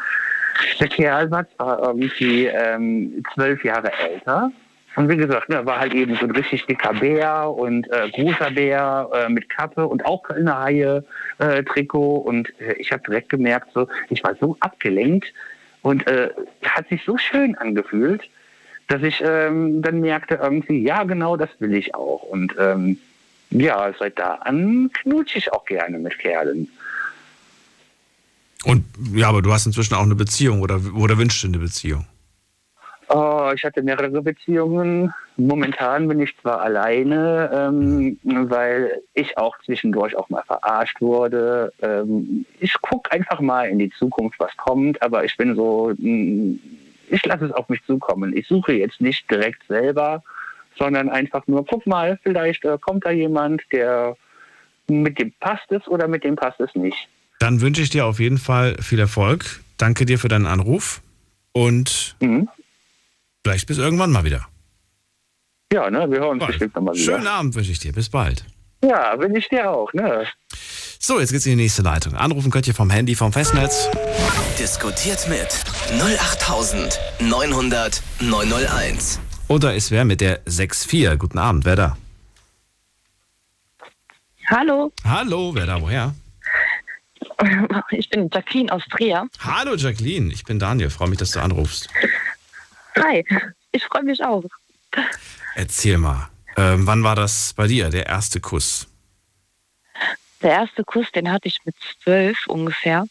Der 0.80 0.88
Kerl 0.88 1.30
war 1.30 1.44
zwar 1.56 1.82
irgendwie 1.82 2.46
ähm, 2.46 3.22
zwölf 3.34 3.62
Jahre 3.62 3.92
älter. 3.92 4.50
Und 4.94 5.08
wie 5.08 5.16
gesagt, 5.16 5.48
ne, 5.48 5.64
war 5.64 5.78
halt 5.78 5.94
eben 5.94 6.16
so 6.16 6.26
ein 6.26 6.32
richtig 6.32 6.66
dicker 6.66 6.92
Bär 6.92 7.48
und 7.48 7.90
äh, 7.90 8.10
großer 8.10 8.50
Bär 8.50 9.08
äh, 9.14 9.28
mit 9.30 9.48
Kappe 9.48 9.86
und 9.86 10.04
auch 10.04 10.22
Kölner 10.22 10.60
Haie 10.60 11.04
äh, 11.38 11.62
Trikot. 11.62 12.16
Und 12.16 12.48
äh, 12.60 12.74
ich 12.74 12.92
habe 12.92 13.02
direkt 13.02 13.30
gemerkt, 13.30 13.68
so, 13.72 13.88
ich 14.10 14.22
war 14.22 14.34
so 14.38 14.56
abgelenkt 14.60 15.32
und 15.80 16.06
äh, 16.06 16.30
hat 16.62 16.88
sich 16.88 17.02
so 17.04 17.16
schön 17.16 17.56
angefühlt, 17.56 18.22
dass 18.88 19.02
ich 19.02 19.22
ähm, 19.24 19.80
dann 19.80 20.00
merkte 20.00 20.34
irgendwie, 20.42 20.82
ja 20.82 21.04
genau, 21.04 21.36
das 21.36 21.48
will 21.58 21.74
ich 21.74 21.94
auch. 21.94 22.22
Und 22.24 22.54
ähm, 22.58 22.98
ja, 23.50 23.92
seit 23.98 24.18
da 24.18 24.34
an 24.34 24.90
knutsche 24.92 25.38
ich 25.38 25.52
auch 25.52 25.64
gerne 25.64 25.98
mit 25.98 26.18
Kerlen. 26.18 26.68
Und 28.64 28.84
ja, 29.14 29.28
aber 29.28 29.42
du 29.42 29.52
hast 29.52 29.66
inzwischen 29.66 29.94
auch 29.94 30.02
eine 30.02 30.14
Beziehung 30.14 30.60
oder, 30.60 30.80
oder 30.94 31.18
wünschst 31.18 31.42
du 31.42 31.48
eine 31.48 31.58
Beziehung? 31.58 32.06
Oh, 33.14 33.52
ich 33.54 33.62
hatte 33.62 33.82
mehrere 33.82 34.22
Beziehungen. 34.22 35.12
Momentan 35.36 36.08
bin 36.08 36.20
ich 36.20 36.34
zwar 36.38 36.62
alleine, 36.62 37.50
ähm, 37.52 38.18
weil 38.22 39.02
ich 39.12 39.36
auch 39.36 39.54
zwischendurch 39.66 40.16
auch 40.16 40.30
mal 40.30 40.42
verarscht 40.44 40.98
wurde. 41.02 41.74
Ähm, 41.82 42.46
ich 42.58 42.72
gucke 42.80 43.12
einfach 43.12 43.40
mal 43.40 43.68
in 43.68 43.78
die 43.78 43.90
Zukunft, 43.90 44.40
was 44.40 44.56
kommt, 44.56 45.02
aber 45.02 45.26
ich 45.26 45.36
bin 45.36 45.54
so, 45.54 45.92
mh, 45.98 46.56
ich 47.10 47.24
lasse 47.26 47.44
es 47.44 47.52
auf 47.52 47.68
mich 47.68 47.84
zukommen. 47.84 48.34
Ich 48.34 48.48
suche 48.48 48.72
jetzt 48.72 49.02
nicht 49.02 49.30
direkt 49.30 49.62
selber, 49.68 50.22
sondern 50.78 51.10
einfach 51.10 51.46
nur, 51.46 51.66
guck 51.66 51.86
mal, 51.86 52.18
vielleicht 52.22 52.64
äh, 52.64 52.78
kommt 52.80 53.04
da 53.04 53.10
jemand, 53.10 53.60
der 53.72 54.16
mit 54.88 55.18
dem 55.18 55.32
passt 55.38 55.70
es 55.70 55.86
oder 55.86 56.08
mit 56.08 56.24
dem 56.24 56.36
passt 56.36 56.60
es 56.60 56.74
nicht. 56.74 57.08
Dann 57.40 57.60
wünsche 57.60 57.82
ich 57.82 57.90
dir 57.90 58.06
auf 58.06 58.20
jeden 58.20 58.38
Fall 58.38 58.76
viel 58.80 59.00
Erfolg. 59.00 59.60
Danke 59.76 60.06
dir 60.06 60.18
für 60.18 60.28
deinen 60.28 60.46
Anruf 60.46 61.02
und 61.52 62.16
vielleicht 63.44 63.66
bis 63.66 63.78
irgendwann 63.78 64.10
mal 64.10 64.24
wieder. 64.24 64.46
Ja, 65.72 65.90
ne, 65.90 66.10
wir 66.10 66.20
hören 66.20 66.40
uns 66.40 66.46
bestimmt 66.46 66.74
nochmal 66.74 66.94
wieder. 66.94 67.04
Schönen 67.04 67.26
Abend 67.26 67.54
wünsche 67.54 67.72
ich 67.72 67.78
dir. 67.78 67.92
Bis 67.92 68.08
bald. 68.10 68.44
Ja, 68.84 69.18
will 69.18 69.34
ich 69.36 69.48
dir 69.48 69.70
auch, 69.70 69.92
ne? 69.92 70.26
So, 70.98 71.20
jetzt 71.20 71.32
geht's 71.32 71.46
in 71.46 71.56
die 71.56 71.62
nächste 71.62 71.82
Leitung. 71.82 72.14
Anrufen 72.14 72.50
könnt 72.50 72.66
ihr 72.68 72.74
vom 72.74 72.90
Handy, 72.90 73.14
vom 73.14 73.32
Festnetz. 73.32 73.88
Diskutiert 74.58 75.26
mit 75.28 75.48
08900 76.00 78.02
901. 78.20 79.20
Oder 79.48 79.74
ist 79.74 79.90
wer 79.90 80.04
mit 80.04 80.20
der 80.20 80.40
64? 80.46 81.18
Guten 81.18 81.38
Abend, 81.38 81.64
wer 81.64 81.76
da? 81.76 81.96
Hallo, 84.48 84.92
Hallo, 85.04 85.54
wer 85.54 85.66
da, 85.66 85.80
woher? 85.80 86.14
ich 87.90 88.08
bin 88.10 88.28
Jacqueline 88.32 88.72
aus 88.72 88.82
Trier. 88.90 89.26
Hallo 89.40 89.74
Jacqueline, 89.76 90.32
ich 90.32 90.44
bin 90.44 90.58
Daniel. 90.58 90.90
Freue 90.90 91.08
mich, 91.08 91.18
dass 91.18 91.30
du 91.30 91.40
anrufst. 91.40 91.88
Hi, 92.96 93.24
ich 93.72 93.84
freue 93.84 94.02
mich 94.02 94.22
auch. 94.22 94.44
Erzähl 95.54 95.98
mal, 95.98 96.28
ähm, 96.56 96.86
wann 96.86 97.02
war 97.02 97.16
das 97.16 97.54
bei 97.54 97.66
dir, 97.66 97.90
der 97.90 98.06
erste 98.06 98.40
Kuss? 98.40 98.86
Der 100.42 100.50
erste 100.50 100.84
Kuss, 100.84 101.10
den 101.12 101.30
hatte 101.30 101.48
ich 101.48 101.58
mit 101.64 101.74
zwölf 102.02 102.46
ungefähr. 102.48 103.06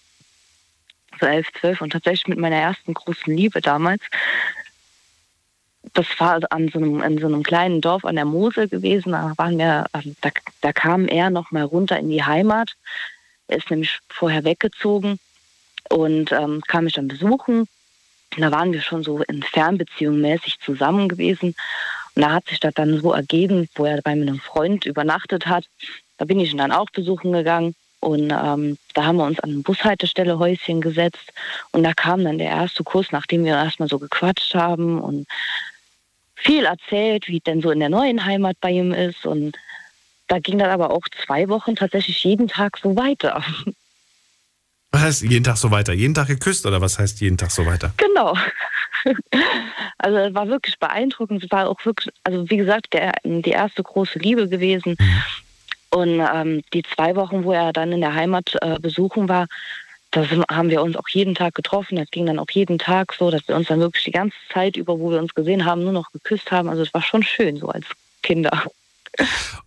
So 1.19 1.25
elf, 1.25 1.47
zwölf 1.59 1.81
und 1.81 1.91
tatsächlich 1.91 2.27
mit 2.27 2.39
meiner 2.39 2.57
ersten 2.57 2.93
großen 2.93 3.35
Liebe 3.35 3.61
damals. 3.61 4.01
Das 5.93 6.07
war 6.19 6.39
an 6.51 6.69
so 6.69 6.79
einem, 6.79 7.01
in 7.01 7.19
so 7.19 7.27
einem 7.27 7.43
kleinen 7.43 7.81
Dorf 7.81 8.05
an 8.05 8.15
der 8.15 8.25
Mosel 8.25 8.67
gewesen. 8.67 9.13
Da 9.13 9.33
waren 9.37 9.57
wir, 9.57 9.85
ähm, 9.93 10.15
da, 10.21 10.29
da 10.61 10.73
kam 10.73 11.07
er 11.07 11.29
noch 11.29 11.51
mal 11.51 11.63
runter 11.63 11.97
in 11.99 12.09
die 12.09 12.23
Heimat. 12.23 12.75
Er 13.47 13.57
ist 13.57 13.69
nämlich 13.69 13.99
vorher 14.09 14.43
weggezogen 14.43 15.19
und 15.89 16.31
ähm, 16.31 16.61
kam 16.67 16.85
mich 16.85 16.93
dann 16.93 17.07
besuchen. 17.07 17.67
Und 18.35 18.41
da 18.41 18.51
waren 18.51 18.71
wir 18.71 18.81
schon 18.81 19.03
so 19.03 19.19
in 19.23 19.43
Fernbeziehung 19.43 20.19
mäßig 20.19 20.59
zusammen 20.59 21.09
gewesen. 21.09 21.55
Und 22.15 22.21
da 22.21 22.31
hat 22.31 22.47
sich 22.47 22.59
das 22.59 22.73
dann 22.73 22.99
so 22.99 23.13
ergeben, 23.13 23.69
wo 23.75 23.85
er 23.85 24.01
bei 24.01 24.11
einem 24.11 24.39
Freund 24.39 24.85
übernachtet 24.85 25.47
hat. 25.47 25.65
Da 26.17 26.25
bin 26.25 26.39
ich 26.39 26.51
ihn 26.51 26.57
dann 26.57 26.71
auch 26.71 26.89
besuchen 26.91 27.31
gegangen. 27.31 27.75
Und 27.99 28.31
ähm, 28.31 28.77
da 28.95 29.05
haben 29.05 29.17
wir 29.17 29.25
uns 29.25 29.39
an 29.41 29.51
eine 29.51 29.59
Bushaltestelle 29.59 30.39
Häuschen 30.39 30.81
gesetzt. 30.81 31.31
Und 31.71 31.83
da 31.83 31.93
kam 31.93 32.23
dann 32.23 32.39
der 32.39 32.49
erste 32.49 32.83
Kuss, 32.83 33.11
nachdem 33.11 33.45
wir 33.45 33.53
erstmal 33.53 33.89
so 33.89 33.99
gequatscht 33.99 34.55
haben 34.55 34.99
und 34.99 35.27
viel 36.35 36.65
erzählt, 36.65 37.27
wie 37.27 37.39
denn 37.39 37.61
so 37.61 37.69
in 37.69 37.79
der 37.79 37.89
neuen 37.89 38.25
Heimat 38.25 38.57
bei 38.59 38.71
ihm 38.71 38.91
ist. 38.91 39.25
Und 39.25 39.57
da 40.27 40.39
ging 40.39 40.57
dann 40.57 40.71
aber 40.71 40.89
auch 40.89 41.03
zwei 41.25 41.47
Wochen 41.49 41.75
tatsächlich 41.75 42.23
jeden 42.23 42.47
Tag 42.47 42.77
so 42.77 42.95
weiter. 42.95 43.43
Was 44.91 45.01
heißt 45.01 45.21
jeden 45.23 45.43
Tag 45.43 45.57
so 45.57 45.71
weiter? 45.71 45.93
Jeden 45.93 46.13
Tag 46.13 46.27
geküsst 46.27 46.65
oder 46.65 46.81
was 46.81 46.99
heißt 46.99 47.21
jeden 47.21 47.37
Tag 47.37 47.51
so 47.51 47.65
weiter? 47.65 47.93
Genau. 47.97 48.35
Also 49.97 50.17
es 50.17 50.33
war 50.33 50.47
wirklich 50.47 50.79
beeindruckend. 50.79 51.43
Es 51.43 51.51
war 51.51 51.69
auch 51.69 51.85
wirklich, 51.85 52.13
also 52.23 52.49
wie 52.49 52.57
gesagt, 52.57 52.93
der, 52.93 53.13
die 53.23 53.51
erste 53.51 53.83
große 53.83 54.19
Liebe 54.19 54.49
gewesen. 54.49 54.95
Und 55.91 56.19
ähm, 56.19 56.63
die 56.73 56.83
zwei 56.83 57.15
Wochen, 57.15 57.43
wo 57.43 57.51
er 57.51 57.71
dann 57.73 57.91
in 57.91 58.01
der 58.01 58.13
Heimat 58.13 58.57
äh, 58.61 58.79
besuchen 58.79 59.29
war, 59.29 59.47
da 60.11 60.25
haben 60.49 60.69
wir 60.69 60.81
uns 60.81 60.95
auch 60.95 61.07
jeden 61.09 61.35
Tag 61.35 61.55
getroffen. 61.55 61.97
Das 61.97 62.09
ging 62.11 62.25
dann 62.25 62.39
auch 62.39 62.49
jeden 62.51 62.79
Tag 62.79 63.13
so, 63.13 63.31
dass 63.31 63.47
wir 63.47 63.55
uns 63.55 63.67
dann 63.67 63.79
wirklich 63.79 64.03
die 64.03 64.11
ganze 64.11 64.35
Zeit 64.51 64.75
über, 64.75 64.99
wo 64.99 65.11
wir 65.11 65.19
uns 65.19 65.33
gesehen 65.33 65.65
haben, 65.65 65.83
nur 65.83 65.93
noch 65.93 66.11
geküsst 66.11 66.51
haben. 66.51 66.67
Also 66.67 66.83
es 66.83 66.93
war 66.93 67.01
schon 67.01 67.23
schön, 67.23 67.57
so 67.57 67.69
als 67.69 67.85
Kinder. 68.23 68.63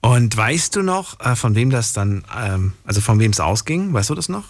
Und 0.00 0.36
weißt 0.36 0.76
du 0.76 0.82
noch, 0.82 1.20
äh, 1.20 1.36
von 1.36 1.54
wem 1.54 1.70
das 1.70 1.92
dann, 1.92 2.24
ähm, 2.36 2.72
also 2.84 3.00
von 3.00 3.20
wem 3.20 3.30
es 3.30 3.40
ausging? 3.40 3.92
Weißt 3.92 4.10
du 4.10 4.14
das 4.14 4.28
noch? 4.28 4.44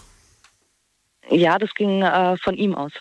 Ja, 1.31 1.59
das 1.59 1.75
ging 1.75 2.03
äh, 2.03 2.37
von 2.37 2.57
ihm 2.57 2.75
aus. 2.75 2.93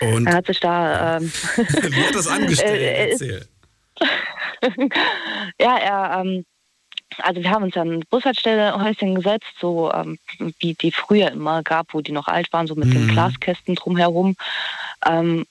Und 0.00 0.26
Er 0.26 0.34
hat 0.34 0.46
sich 0.46 0.60
da. 0.60 1.16
Ähm, 1.18 1.32
wie 1.56 2.04
hat 2.04 2.14
das 2.14 2.26
angestellt? 2.26 2.80
Äh, 2.80 3.04
äh, 3.04 3.10
Erzähl. 3.10 3.48
ja, 5.60 5.76
er, 5.78 6.20
ähm, 6.20 6.44
also 7.18 7.42
wir 7.42 7.50
haben 7.50 7.62
uns 7.64 7.76
an 7.76 8.02
Bushaltestelle 8.10 8.82
Häuschen 8.82 9.14
gesetzt, 9.14 9.46
so 9.60 9.92
ähm, 9.92 10.18
wie 10.58 10.74
die 10.74 10.90
früher 10.90 11.30
immer 11.30 11.62
gab, 11.62 11.94
wo 11.94 12.00
die 12.00 12.12
noch 12.12 12.26
alt 12.28 12.52
waren, 12.52 12.66
so 12.66 12.74
mit 12.74 12.92
den 12.92 13.06
Mhm. 13.06 13.12
Glaskästen 13.12 13.74
drumherum. 13.76 14.36
Ähm, 15.06 15.46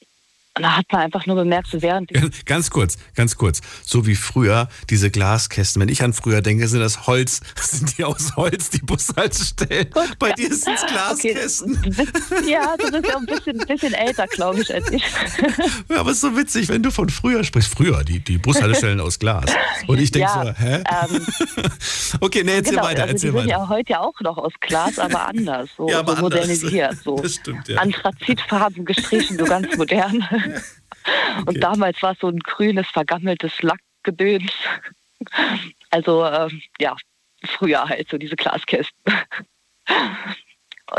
Und 0.57 0.64
da 0.64 0.77
hat 0.77 0.86
man 0.91 1.02
einfach 1.02 1.26
nur 1.26 1.36
bemerkt, 1.36 1.68
so 1.69 1.82
während 1.82 2.11
Ganz 2.45 2.69
kurz, 2.69 2.98
ganz 3.14 3.36
kurz. 3.36 3.60
So 3.84 4.07
wie 4.07 4.15
früher 4.15 4.69
diese 4.90 5.11
Glaskästen. 5.11 5.82
Wenn 5.82 5.90
ich 5.90 6.02
an 6.02 6.14
früher 6.14 6.41
denke, 6.41 6.65
sind 6.69 6.80
das 6.80 7.07
Holz, 7.07 7.41
sind 7.60 7.98
die 7.98 8.06
aus 8.06 8.38
Holz, 8.38 8.69
die 8.69 8.80
Bushaltestellen. 8.80 9.90
Bei 10.18 10.32
dir 10.32 10.53
sind 10.56 10.76
es 10.77 10.86
Glaskästen. 10.88 11.77
Okay, 11.77 11.90
bist, 11.90 12.49
ja, 12.49 12.76
du 12.77 12.90
bist 12.90 13.06
ja 13.06 13.18
ein 13.18 13.26
bisschen, 13.26 13.57
bisschen 13.68 13.94
älter, 13.94 14.27
glaube 14.27 14.61
ich, 14.61 14.73
als 14.73 14.90
ich. 14.91 15.03
Ja, 15.90 15.99
aber 15.99 16.11
es 16.11 16.18
ist 16.18 16.22
so 16.22 16.38
witzig, 16.38 16.69
wenn 16.69 16.82
du 16.84 16.90
von 16.91 17.10
früher 17.10 17.44
sprichst. 17.44 17.73
Früher, 17.76 18.03
die, 18.03 18.19
die 18.19 18.38
Bushaltestellen 18.38 18.99
aus 19.02 19.19
Glas. 19.19 19.45
Und 19.88 19.99
ich 19.99 20.11
denke 20.11 20.27
Ja, 20.30 20.45
so, 20.45 20.53
hä? 20.53 20.76
ähm, 20.76 21.26
okay, 22.22 22.44
nee, 22.44 22.56
erzähl 22.56 22.72
genau, 22.76 22.84
weiter, 22.86 23.03
also 23.03 23.14
erzähl 23.14 23.32
die 23.32 23.38
sind 23.38 23.48
weiter. 23.49 23.60
ja 23.60 23.69
heute 23.69 23.91
ja 23.94 23.99
auch 23.99 24.19
noch 24.22 24.38
aus 24.38 24.53
Glas, 24.61 24.99
aber 24.99 25.27
anders, 25.27 25.69
so, 25.77 25.90
Ja, 25.90 25.99
aber 25.99 26.15
so 26.15 26.26
anders. 26.26 26.41
modernisiert, 26.41 26.98
so 27.03 27.18
Das 27.18 27.36
stimmt, 27.36 27.68
ja. 27.68 27.77
Anthrazitfarben 27.80 28.86
gestrichen, 28.86 29.38
so 29.38 29.45
ganz 29.45 29.76
modern. 29.77 30.23
Und 31.45 31.61
damals 31.61 32.01
war 32.01 32.13
es 32.13 32.19
so 32.19 32.27
ein 32.27 32.39
grünes, 32.39 32.88
vergammeltes 32.88 33.61
Lackgedöns. 33.61 34.51
Also 35.91 36.26
ähm, 36.26 36.61
ja, 36.80 36.93
früher 37.45 37.88
halt 37.88 38.09
so 38.09 38.17
diese 38.17 38.35
Glaskästen. 38.35 38.93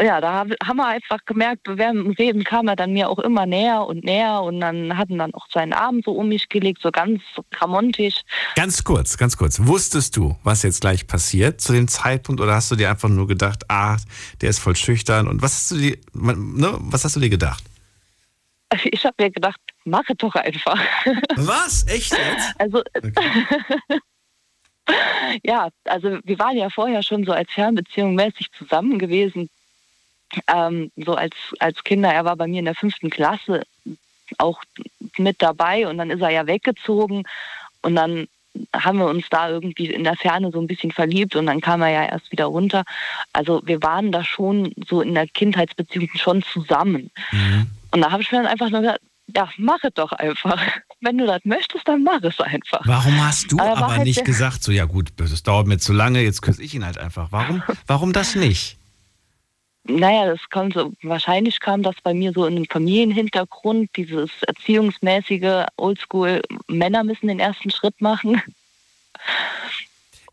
Ja, 0.03 0.21
da 0.21 0.33
hab- 0.33 0.67
haben 0.67 0.77
wir 0.79 0.87
einfach 0.89 1.19
gemerkt, 1.27 1.69
während 1.69 2.01
dem 2.01 2.11
Reden 2.11 2.43
kam 2.43 2.67
er 2.67 2.75
dann 2.75 2.93
mir 2.93 3.09
auch 3.09 3.21
immer 3.21 3.47
näher 3.47 3.87
und 3.87 4.03
näher 4.03 4.43
und 4.43 4.61
dann 4.61 4.99
hatten 4.99 5.17
dann 5.17 5.33
auch 5.33 5.47
seinen 5.49 5.73
Arm 5.73 6.03
so 6.05 6.11
um 6.11 6.29
mich 6.29 6.49
gelegt, 6.49 6.83
so 6.83 6.91
ganz 6.91 7.23
gramontisch. 7.53 8.23
Ganz 8.57 8.83
kurz, 8.83 9.17
ganz 9.17 9.37
kurz. 9.37 9.61
Wusstest 9.65 10.17
du, 10.17 10.37
was 10.43 10.65
jetzt 10.65 10.81
gleich 10.81 11.07
passiert 11.07 11.61
zu 11.61 11.73
dem 11.73 11.87
Zeitpunkt 11.87 12.41
oder 12.41 12.57
hast 12.57 12.69
du 12.73 12.75
dir 12.75 12.91
einfach 12.91 13.09
nur 13.09 13.29
gedacht, 13.29 13.63
ah, 13.71 13.97
der 14.41 14.51
ist 14.51 14.59
voll 14.59 14.75
schüchtern 14.75 15.29
und 15.29 15.41
was 15.41 15.53
hast 15.55 15.71
du 15.71 15.77
dir, 15.77 15.99
ne, 16.15 16.77
was 16.81 17.05
hast 17.05 17.15
du 17.15 17.21
dir 17.21 17.31
gedacht? 17.31 17.63
Ich 18.85 19.05
habe 19.05 19.15
mir 19.19 19.31
gedacht, 19.31 19.61
mach 19.85 20.09
es 20.09 20.17
doch 20.19 20.35
einfach. 20.35 20.79
Was? 21.37 21.87
Echt 21.87 22.13
jetzt? 22.13 22.55
Also, 22.59 22.83
ja, 25.43 25.69
also 25.85 26.19
wir 26.25 26.39
waren 26.39 26.57
ja 26.57 26.71
vorher 26.71 27.03
schon 27.03 27.25
so 27.25 27.33
als 27.33 27.53
Fernbeziehung 27.53 28.15
mäßig 28.15 28.51
zusammen 28.53 28.99
gewesen. 28.99 29.49
Ähm, 30.49 30.91
so 30.97 31.15
als, 31.15 31.35
als 31.61 31.85
Kinder. 31.85 32.13
Er 32.13 32.25
war 32.25 32.37
bei 32.37 32.49
mir 32.49 32.59
in 32.59 32.65
der 32.65 32.75
fünften 32.75 33.11
Klasse 33.11 33.63
auch 34.39 34.63
mit 35.19 35.41
dabei 35.41 35.87
und 35.87 35.99
dann 35.99 36.11
ist 36.11 36.21
er 36.21 36.31
ja 36.31 36.47
weggezogen 36.47 37.23
und 37.83 37.95
dann 37.95 38.27
haben 38.75 38.99
wir 38.99 39.07
uns 39.07 39.29
da 39.29 39.51
irgendwie 39.51 39.87
in 39.87 40.05
der 40.05 40.17
Ferne 40.17 40.51
so 40.51 40.59
ein 40.59 40.67
bisschen 40.67 40.91
verliebt 40.91 41.37
und 41.37 41.47
dann 41.47 41.61
kam 41.61 41.83
er 41.83 41.91
ja 41.91 42.05
erst 42.07 42.33
wieder 42.33 42.47
runter. 42.47 42.85
Also 43.33 43.61
wir 43.65 43.83
waren 43.83 44.13
da 44.13 44.25
schon 44.25 44.73
so 44.89 45.03
in 45.03 45.15
der 45.15 45.27
Kindheitsbeziehung 45.27 46.09
schon 46.15 46.43
zusammen. 46.43 47.11
Und 47.97 48.03
da 48.03 48.11
habe 48.11 48.23
ich 48.23 48.31
mir 48.31 48.43
dann 48.43 48.47
einfach 48.47 48.69
nur 48.69 48.83
gesagt, 48.83 49.01
ja, 49.35 49.49
mach 49.57 49.83
es 49.83 49.95
doch 49.95 50.13
einfach. 50.13 50.63
Wenn 51.01 51.17
du 51.17 51.25
das 51.25 51.41
möchtest, 51.45 51.89
dann 51.89 52.03
mach 52.03 52.23
es 52.23 52.39
einfach. 52.41 52.83
Warum 52.85 53.27
hast 53.27 53.51
du 53.51 53.59
Aber 53.59 53.69
er 53.69 53.77
aber 53.79 53.93
halt 53.95 54.05
nicht 54.05 54.23
gesagt, 54.23 54.63
so 54.63 54.71
ja 54.71 54.85
gut, 54.85 55.15
das 55.17 55.43
dauert 55.43 55.67
mir 55.67 55.79
zu 55.79 55.95
lange, 55.95 56.21
jetzt 56.21 56.43
küsse 56.43 56.63
ich 56.63 56.75
ihn 56.75 56.85
halt 56.85 56.99
einfach. 56.99 57.29
Warum, 57.33 57.63
warum 57.87 58.13
das 58.13 58.35
nicht? 58.35 58.77
Naja, 59.85 60.27
das 60.27 60.41
kommt 60.51 60.75
so, 60.75 60.93
wahrscheinlich 61.05 61.59
kam 61.59 61.83
das 61.83 61.95
bei 62.03 62.13
mir 62.13 62.33
so 62.33 62.45
in 62.45 62.57
einem 62.57 62.67
Familienhintergrund, 62.67 63.89
dieses 63.97 64.31
erziehungsmäßige 64.47 65.65
Oldschool, 65.79 66.43
Männer 66.69 67.03
müssen 67.03 67.29
den 67.29 67.41
ersten 67.41 67.71
Schritt 67.71 67.99
machen. 68.03 68.43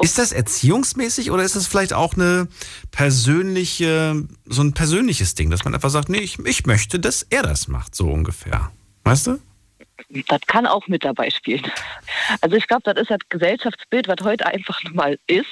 Ist 0.04 0.20
das 0.20 0.32
erziehungsmäßig 0.32 1.32
oder 1.32 1.44
ist 1.44 1.56
das 1.56 1.68
vielleicht 1.68 1.94
auch 1.94 2.14
eine 2.14 2.48
persönliche, 2.92 4.28
so 4.46 4.62
ein 4.62 4.74
persönliches 4.74 5.36
Ding, 5.36 5.50
dass 5.50 5.64
man 5.64 5.74
einfach 5.74 5.90
sagt, 5.90 6.10
nee, 6.10 6.20
ich, 6.20 6.40
ich 6.40 6.66
möchte, 6.66 7.00
dass 7.00 7.24
er 7.30 7.44
das 7.44 7.68
macht, 7.68 7.96
so 7.96 8.10
ungefähr. 8.10 8.72
Weißt 9.04 9.28
du? 9.28 9.40
Das 10.28 10.42
kann 10.48 10.66
auch 10.66 10.88
mit 10.88 11.04
dabei 11.04 11.30
spielen. 11.30 11.64
Also 12.42 12.56
ich 12.56 12.68
glaube, 12.68 12.84
das 12.86 13.02
ist 13.02 13.10
das 13.10 13.20
Gesellschaftsbild, 13.30 14.08
was 14.08 14.18
heute 14.24 14.46
einfach 14.46 14.80
mal 14.94 15.18
ist. 15.28 15.48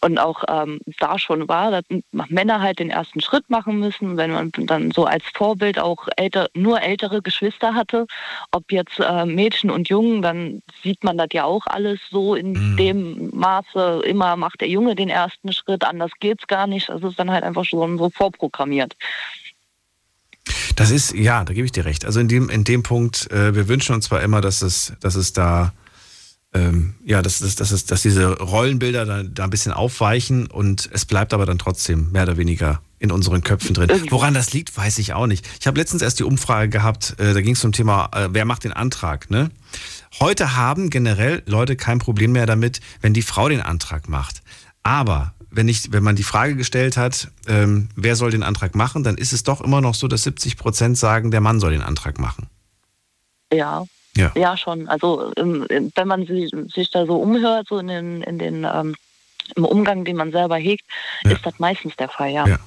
Und 0.00 0.18
auch 0.18 0.44
ähm, 0.48 0.80
da 0.98 1.18
schon 1.18 1.48
war, 1.48 1.70
dass 1.70 1.84
Männer 2.28 2.60
halt 2.60 2.78
den 2.78 2.90
ersten 2.90 3.20
Schritt 3.20 3.48
machen 3.50 3.78
müssen, 3.78 4.16
wenn 4.16 4.30
man 4.30 4.52
dann 4.52 4.90
so 4.90 5.04
als 5.04 5.24
Vorbild 5.34 5.78
auch 5.78 6.06
älter, 6.16 6.48
nur 6.54 6.80
ältere 6.80 7.22
Geschwister 7.22 7.74
hatte, 7.74 8.06
ob 8.52 8.70
jetzt 8.70 9.00
äh, 9.00 9.26
Mädchen 9.26 9.70
und 9.70 9.88
Jungen, 9.88 10.22
dann 10.22 10.62
sieht 10.82 11.02
man 11.04 11.18
das 11.18 11.28
ja 11.32 11.44
auch 11.44 11.66
alles 11.66 11.98
so 12.10 12.34
in 12.34 12.76
dem 12.76 13.30
Maße, 13.32 14.02
immer 14.04 14.36
macht 14.36 14.60
der 14.60 14.68
Junge 14.68 14.94
den 14.94 15.08
ersten 15.08 15.52
Schritt, 15.52 15.84
anders 15.84 16.12
geht's 16.20 16.46
gar 16.46 16.66
nicht. 16.66 16.88
Das 16.88 17.02
ist 17.02 17.18
dann 17.18 17.30
halt 17.30 17.44
einfach 17.44 17.64
schon 17.64 17.98
so 17.98 18.10
vorprogrammiert. 18.10 18.96
Das 20.76 20.90
ist, 20.90 21.12
ja, 21.12 21.44
da 21.44 21.52
gebe 21.52 21.64
ich 21.64 21.72
dir 21.72 21.84
recht. 21.84 22.04
Also 22.04 22.20
in 22.20 22.28
dem, 22.28 22.48
in 22.50 22.64
dem 22.64 22.82
Punkt, 22.82 23.30
äh, 23.32 23.54
wir 23.54 23.68
wünschen 23.68 23.94
uns 23.94 24.06
zwar 24.06 24.22
immer, 24.22 24.40
dass 24.40 24.62
es, 24.62 24.92
dass 25.00 25.16
es 25.16 25.32
da, 25.32 25.72
ähm, 26.54 26.94
ja, 27.04 27.20
dass, 27.20 27.40
dass, 27.40 27.56
dass, 27.56 27.84
dass 27.84 28.02
diese 28.02 28.38
Rollenbilder 28.38 29.04
da, 29.04 29.22
da 29.22 29.44
ein 29.44 29.50
bisschen 29.50 29.72
aufweichen 29.72 30.46
und 30.46 30.88
es 30.92 31.04
bleibt 31.04 31.34
aber 31.34 31.44
dann 31.46 31.58
trotzdem 31.58 32.10
mehr 32.10 32.22
oder 32.22 32.36
weniger 32.36 32.80
in 32.98 33.12
unseren 33.12 33.42
Köpfen 33.42 33.74
drin. 33.74 33.90
Woran 34.10 34.34
das 34.34 34.52
liegt, 34.52 34.76
weiß 34.76 34.98
ich 34.98 35.12
auch 35.12 35.26
nicht. 35.26 35.46
Ich 35.60 35.66
habe 35.66 35.78
letztens 35.78 36.02
erst 36.02 36.18
die 36.18 36.24
Umfrage 36.24 36.70
gehabt, 36.70 37.14
äh, 37.18 37.34
da 37.34 37.40
ging 37.42 37.54
es 37.54 37.60
zum 37.60 37.72
Thema, 37.72 38.10
äh, 38.12 38.28
wer 38.32 38.44
macht 38.44 38.64
den 38.64 38.72
Antrag, 38.72 39.30
ne? 39.30 39.50
Heute 40.20 40.56
haben 40.56 40.88
generell 40.88 41.42
Leute 41.44 41.76
kein 41.76 41.98
Problem 41.98 42.32
mehr 42.32 42.46
damit, 42.46 42.80
wenn 43.02 43.12
die 43.12 43.22
Frau 43.22 43.48
den 43.48 43.60
Antrag 43.60 44.08
macht. 44.08 44.42
Aber 44.82 45.34
wenn, 45.50 45.68
ich, 45.68 45.92
wenn 45.92 46.02
man 46.02 46.16
die 46.16 46.22
Frage 46.22 46.56
gestellt 46.56 46.96
hat, 46.96 47.30
ähm, 47.46 47.88
wer 47.94 48.16
soll 48.16 48.30
den 48.30 48.42
Antrag 48.42 48.74
machen, 48.74 49.02
dann 49.02 49.16
ist 49.16 49.34
es 49.34 49.42
doch 49.42 49.60
immer 49.60 49.82
noch 49.82 49.94
so, 49.94 50.08
dass 50.08 50.22
70 50.22 50.56
Prozent 50.56 50.96
sagen, 50.96 51.30
der 51.30 51.42
Mann 51.42 51.60
soll 51.60 51.72
den 51.72 51.82
Antrag 51.82 52.18
machen. 52.18 52.46
Ja. 53.52 53.84
Ja. 54.18 54.32
Ja, 54.34 54.56
schon. 54.56 54.88
Also 54.88 55.32
ähm, 55.36 55.66
wenn 55.68 56.08
man 56.08 56.26
sich, 56.26 56.90
da 56.90 57.06
so 57.06 57.16
umhört, 57.16 57.68
so 57.68 57.78
in 57.78 57.88
den, 57.88 58.22
in 58.22 58.38
den 58.38 58.64
ähm, 58.64 58.94
im 59.56 59.64
Umgang, 59.64 60.04
den 60.04 60.16
man 60.16 60.32
selber 60.32 60.56
hegt, 60.56 60.84
ist 61.24 61.46
das 61.46 61.58
meistens 61.58 61.96
der 61.96 62.08
Fall, 62.08 62.30
ja. 62.30 62.46
Ja. 62.46 62.58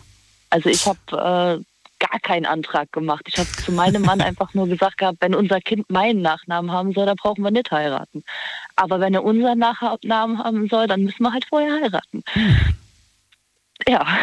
Also 0.49 0.69
ich 0.69 0.85
habe 0.85 0.99
äh, 1.11 1.63
gar 1.99 2.19
keinen 2.21 2.45
Antrag 2.45 2.91
gemacht. 2.91 3.23
Ich 3.27 3.37
habe 3.37 3.49
zu 3.63 3.71
meinem 3.71 4.01
Mann 4.01 4.21
einfach 4.21 4.53
nur 4.53 4.67
gesagt 4.67 4.97
gehabt, 4.97 5.19
wenn 5.21 5.35
unser 5.35 5.61
Kind 5.61 5.89
meinen 5.89 6.21
Nachnamen 6.21 6.71
haben 6.71 6.93
soll, 6.93 7.05
dann 7.05 7.17
brauchen 7.17 7.43
wir 7.43 7.51
nicht 7.51 7.71
heiraten. 7.71 8.23
Aber 8.75 8.99
wenn 8.99 9.13
er 9.13 9.23
unseren 9.23 9.59
Nachnamen 9.59 10.39
haben 10.39 10.67
soll, 10.67 10.87
dann 10.87 11.03
müssen 11.03 11.23
wir 11.23 11.31
halt 11.31 11.45
vorher 11.45 11.81
heiraten. 11.81 12.23
Ja. 13.87 14.05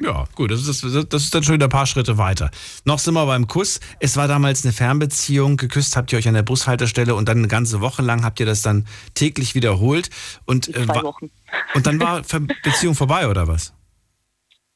Ja, 0.00 0.24
gut, 0.34 0.50
das 0.50 0.66
ist, 0.66 0.84
das 0.84 1.22
ist 1.22 1.34
dann 1.34 1.42
schon 1.42 1.54
wieder 1.54 1.66
ein 1.66 1.70
paar 1.70 1.86
Schritte 1.86 2.18
weiter. 2.18 2.50
Noch 2.84 2.98
sind 2.98 3.14
wir 3.14 3.26
beim 3.26 3.46
Kuss. 3.46 3.80
Es 3.98 4.16
war 4.16 4.28
damals 4.28 4.64
eine 4.64 4.72
Fernbeziehung. 4.72 5.56
Geküsst 5.56 5.96
habt 5.96 6.12
ihr 6.12 6.18
euch 6.18 6.28
an 6.28 6.34
der 6.34 6.42
Bushaltestelle 6.42 7.14
und 7.14 7.28
dann 7.28 7.38
eine 7.38 7.48
ganze 7.48 7.80
Woche 7.80 8.02
lang 8.02 8.24
habt 8.24 8.38
ihr 8.40 8.46
das 8.46 8.62
dann 8.62 8.86
täglich 9.14 9.54
wiederholt. 9.54 10.08
Und, 10.46 10.68
äh, 10.68 10.86
Zwei 10.86 11.02
Wochen. 11.02 11.30
und 11.74 11.86
dann 11.86 12.00
war 12.00 12.22
Beziehung 12.62 12.94
vorbei, 12.94 13.28
oder 13.28 13.48
was? 13.48 13.72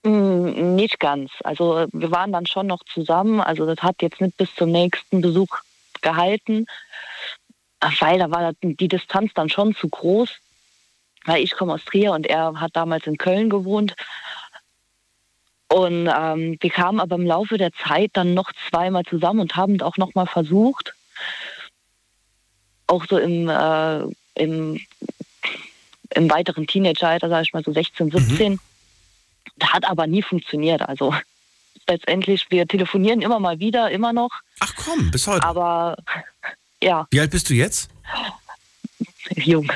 Mm, 0.03 0.75
Nicht 0.75 0.99
ganz. 0.99 1.31
Also 1.45 1.87
wir 1.93 2.11
waren 2.11 2.33
dann 2.33 2.47
schon 2.47 2.67
noch 2.67 2.83
zusammen. 2.93 3.41
Also 3.41 3.65
das 3.65 3.79
hat 3.79 4.03
jetzt 4.03 4.21
nicht 4.21 4.37
bis 4.37 4.55
zum 4.55 4.71
nächsten 4.71 5.21
Besuch 5.21 5.57
gehalten, 6.03 6.67
weil 8.01 8.19
da 8.19 8.31
war 8.31 8.53
die 8.63 8.89
Distanz 8.89 9.33
dann 9.35 9.49
schon 9.49 9.75
zu 9.75 9.89
groß. 9.89 10.31
Weil 11.25 11.43
ich 11.43 11.53
komme 11.53 11.75
aus 11.75 11.85
Trier 11.85 12.13
und 12.13 12.27
er 12.27 12.61
hat 12.61 12.75
damals 12.75 13.07
in 13.07 13.19
Köln 13.19 13.51
gewohnt. 13.51 13.95
Und 15.69 16.11
ähm, 16.15 16.59
wir 16.61 16.71
kamen 16.71 17.01
aber 17.01 17.17
im 17.17 17.27
Laufe 17.27 17.57
der 17.57 17.73
Zeit 17.73 18.11
dann 18.13 18.35
noch 18.35 18.51
zweimal 18.69 19.05
zusammen 19.05 19.41
und 19.41 19.57
haben 19.57 19.81
auch 19.81 19.97
noch 19.97 20.15
mal 20.15 20.27
versucht, 20.27 20.95
auch 22.87 23.07
so 23.09 23.17
im, 23.17 23.49
äh, 23.49 24.01
im, 24.35 24.81
im 26.15 26.31
weiteren 26.31 26.67
Teenageralter, 26.67 27.31
sage 27.31 27.45
ich 27.45 27.53
mal 27.55 27.65
so 27.65 27.73
16, 27.73 28.11
17. 28.11 28.61
Das 29.57 29.73
hat 29.73 29.89
aber 29.89 30.07
nie 30.07 30.23
funktioniert. 30.23 30.83
Also 30.83 31.15
letztendlich, 31.89 32.47
wir 32.51 32.67
telefonieren 32.67 33.23
immer 33.23 33.41
mal 33.41 33.59
wieder, 33.59 33.91
immer 33.91 34.13
noch. 34.13 34.31
Ach 34.61 34.75
komm, 34.77 35.11
bis 35.11 35.27
heute. 35.27 35.47
Aber 35.47 35.97
ja, 36.83 37.07
Wie 37.11 37.21
alt 37.21 37.31
bist 37.31 37.49
du 37.49 37.55
jetzt? 37.55 37.89
Jung. 39.37 39.71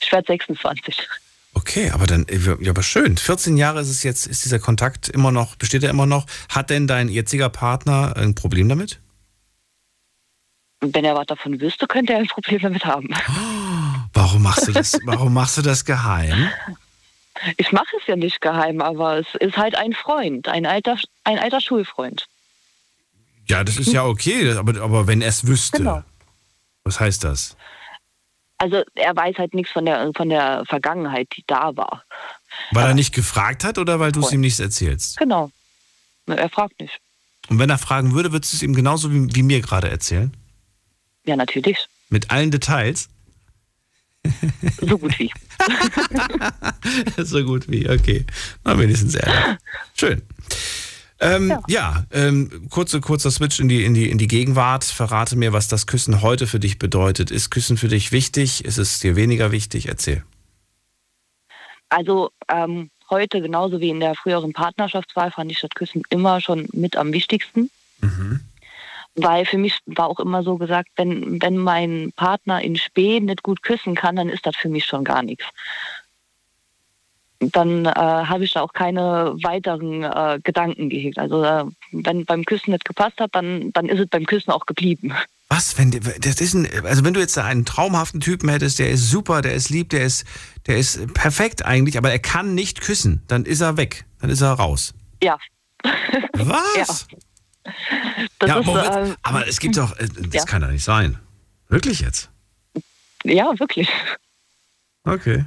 Ich 0.00 0.12
werde 0.12 0.26
26. 0.28 1.08
Okay, 1.54 1.90
aber 1.90 2.06
dann, 2.06 2.26
äh, 2.28 2.38
ja, 2.60 2.70
aber 2.70 2.82
schön. 2.82 3.16
14 3.16 3.56
Jahre 3.56 3.80
ist 3.80 3.90
es 3.90 4.02
jetzt, 4.02 4.26
ist 4.26 4.44
dieser 4.44 4.58
Kontakt 4.58 5.08
immer 5.08 5.32
noch, 5.32 5.56
besteht 5.56 5.82
er 5.82 5.90
immer 5.90 6.06
noch? 6.06 6.26
Hat 6.48 6.70
denn 6.70 6.86
dein 6.86 7.08
jetziger 7.08 7.48
Partner 7.48 8.16
ein 8.16 8.34
Problem 8.34 8.68
damit? 8.68 9.00
Wenn 10.80 11.04
er 11.04 11.14
was 11.14 11.26
davon 11.26 11.60
wüsste, 11.60 11.86
könnte 11.86 12.14
er 12.14 12.20
ein 12.20 12.26
Problem 12.26 12.60
damit 12.60 12.84
haben. 12.84 13.08
Warum 14.12 14.42
machst 14.42 14.68
du 14.68 14.72
das, 14.72 14.98
warum 15.04 15.32
machst 15.32 15.56
du 15.56 15.62
das 15.62 15.84
geheim? 15.84 16.50
Ich 17.56 17.70
mache 17.70 17.96
es 18.00 18.06
ja 18.08 18.16
nicht 18.16 18.40
geheim, 18.40 18.80
aber 18.80 19.18
es 19.18 19.26
ist 19.38 19.56
halt 19.56 19.76
ein 19.76 19.92
Freund, 19.92 20.48
ein 20.48 20.66
alter, 20.66 20.98
ein 21.22 21.38
alter 21.38 21.60
Schulfreund. 21.60 22.26
Ja, 23.46 23.62
das 23.62 23.76
ist 23.76 23.92
ja 23.92 24.04
okay, 24.04 24.52
aber, 24.52 24.80
aber 24.80 25.06
wenn 25.06 25.22
er 25.22 25.28
es 25.28 25.46
wüsste. 25.46 25.78
Genau. 25.78 26.02
Was 26.84 26.98
heißt 26.98 27.24
das? 27.24 27.56
Also 28.60 28.82
er 28.94 29.16
weiß 29.16 29.38
halt 29.38 29.54
nichts 29.54 29.72
von 29.72 29.86
der, 29.86 30.12
von 30.14 30.28
der 30.28 30.64
Vergangenheit, 30.66 31.28
die 31.34 31.44
da 31.46 31.74
war. 31.76 32.04
Weil 32.72 32.88
er 32.88 32.94
nicht 32.94 33.14
gefragt 33.14 33.64
hat 33.64 33.78
oder 33.78 34.00
weil 34.00 34.12
du 34.12 34.20
es 34.20 34.32
ihm 34.32 34.42
nicht 34.42 34.60
erzählst? 34.60 35.16
Genau. 35.16 35.50
Er 36.26 36.50
fragt 36.50 36.78
nicht. 36.78 37.00
Und 37.48 37.58
wenn 37.58 37.70
er 37.70 37.78
fragen 37.78 38.12
würde, 38.12 38.32
würdest 38.32 38.52
du 38.52 38.56
es 38.58 38.62
ihm 38.62 38.74
genauso 38.74 39.10
wie, 39.12 39.34
wie 39.34 39.42
mir 39.42 39.62
gerade 39.62 39.88
erzählen? 39.88 40.36
Ja, 41.24 41.36
natürlich. 41.36 41.86
Mit 42.10 42.30
allen 42.30 42.50
Details? 42.50 43.08
So 44.82 44.98
gut 44.98 45.18
wie. 45.18 45.32
so 47.24 47.42
gut 47.42 47.66
wie, 47.70 47.88
okay. 47.88 48.26
Na, 48.62 48.78
wenigstens 48.78 49.14
ehrlich. 49.14 49.58
Schön. 49.94 50.22
Ähm, 51.20 51.48
ja, 51.48 51.62
ja 51.68 52.04
ähm, 52.12 52.68
kurze, 52.70 53.00
kurzer 53.00 53.30
Switch 53.30 53.60
in 53.60 53.68
die, 53.68 53.84
in, 53.84 53.94
die, 53.94 54.10
in 54.10 54.18
die 54.18 54.28
Gegenwart. 54.28 54.84
Verrate 54.84 55.36
mir, 55.36 55.52
was 55.52 55.68
das 55.68 55.86
Küssen 55.86 56.22
heute 56.22 56.46
für 56.46 56.58
dich 56.58 56.78
bedeutet. 56.78 57.30
Ist 57.30 57.50
Küssen 57.50 57.76
für 57.76 57.88
dich 57.88 58.10
wichtig? 58.10 58.64
Ist 58.64 58.78
es 58.78 59.00
dir 59.00 59.16
weniger 59.16 59.52
wichtig? 59.52 59.86
Erzähl. 59.86 60.24
Also 61.90 62.30
ähm, 62.48 62.90
heute, 63.10 63.40
genauso 63.40 63.80
wie 63.80 63.90
in 63.90 64.00
der 64.00 64.14
früheren 64.14 64.52
Partnerschaftswahl, 64.52 65.30
fand 65.30 65.50
ich 65.50 65.60
das 65.60 65.70
Küssen 65.70 66.02
immer 66.08 66.40
schon 66.40 66.68
mit 66.72 66.96
am 66.96 67.12
wichtigsten. 67.12 67.70
Mhm. 68.00 68.40
Weil 69.16 69.44
für 69.44 69.58
mich 69.58 69.78
war 69.86 70.06
auch 70.06 70.20
immer 70.20 70.42
so 70.42 70.56
gesagt, 70.56 70.88
wenn, 70.96 71.42
wenn 71.42 71.58
mein 71.58 72.12
Partner 72.16 72.62
in 72.62 72.76
Spee 72.76 73.20
nicht 73.20 73.42
gut 73.42 73.62
küssen 73.62 73.94
kann, 73.94 74.16
dann 74.16 74.28
ist 74.28 74.46
das 74.46 74.56
für 74.56 74.68
mich 74.68 74.86
schon 74.86 75.04
gar 75.04 75.22
nichts 75.22 75.44
dann 77.40 77.86
äh, 77.86 77.90
habe 77.90 78.44
ich 78.44 78.52
da 78.52 78.60
auch 78.60 78.72
keine 78.72 79.34
weiteren 79.42 80.02
äh, 80.02 80.38
Gedanken 80.44 80.90
gehegt. 80.90 81.18
Also 81.18 81.42
äh, 81.42 81.64
wenn 81.92 82.24
beim 82.26 82.44
Küssen 82.44 82.72
nicht 82.72 82.84
gepasst 82.84 83.18
hat, 83.18 83.34
dann, 83.34 83.72
dann 83.72 83.88
ist 83.88 83.98
es 83.98 84.08
beim 84.08 84.26
Küssen 84.26 84.50
auch 84.50 84.66
geblieben. 84.66 85.14
Was, 85.48 85.78
wenn 85.78 85.90
das 85.90 86.40
ist 86.40 86.54
ein, 86.54 86.68
also 86.84 87.04
wenn 87.04 87.14
du 87.14 87.20
jetzt 87.20 87.36
einen 87.36 87.64
traumhaften 87.64 88.20
Typen 88.20 88.48
hättest, 88.50 88.78
der 88.78 88.90
ist 88.90 89.10
super, 89.10 89.42
der 89.42 89.54
ist 89.54 89.70
lieb, 89.70 89.88
der 89.88 90.04
ist, 90.04 90.24
der 90.66 90.76
ist 90.76 91.12
perfekt 91.14 91.64
eigentlich, 91.64 91.98
aber 91.98 92.12
er 92.12 92.20
kann 92.20 92.54
nicht 92.54 92.82
küssen, 92.82 93.22
dann 93.26 93.44
ist 93.44 93.60
er 93.60 93.76
weg, 93.76 94.04
dann 94.20 94.30
ist 94.30 94.42
er 94.42 94.52
raus. 94.52 94.94
Ja. 95.22 95.38
Was? 96.34 97.06
ja. 98.42 98.46
ja 98.46 98.58
ist, 98.58 98.68
äh, 98.68 99.14
aber 99.22 99.48
es 99.48 99.58
gibt 99.58 99.76
doch, 99.76 99.98
äh, 99.98 100.06
das 100.08 100.34
ja. 100.34 100.44
kann 100.44 100.62
doch 100.62 100.70
nicht 100.70 100.84
sein. 100.84 101.18
Wirklich 101.68 102.00
jetzt? 102.00 102.30
Ja, 103.24 103.58
wirklich. 103.58 103.88
Okay. 105.04 105.46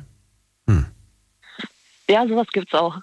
Hm. 0.68 0.86
Ja, 2.14 2.28
sowas 2.28 2.50
gibt 2.50 2.72
es 2.72 2.80
auch. 2.80 2.98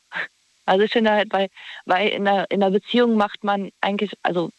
Also 0.66 0.84
ich 0.84 0.92
finde 0.92 1.10
halt, 1.10 1.32
weil, 1.32 1.48
weil 1.84 2.10
in 2.10 2.24
der, 2.24 2.48
in 2.48 2.60
der 2.60 2.70
Beziehung 2.70 3.16
macht 3.16 3.42
man 3.42 3.72
eigentlich, 3.80 4.12
also 4.22 4.50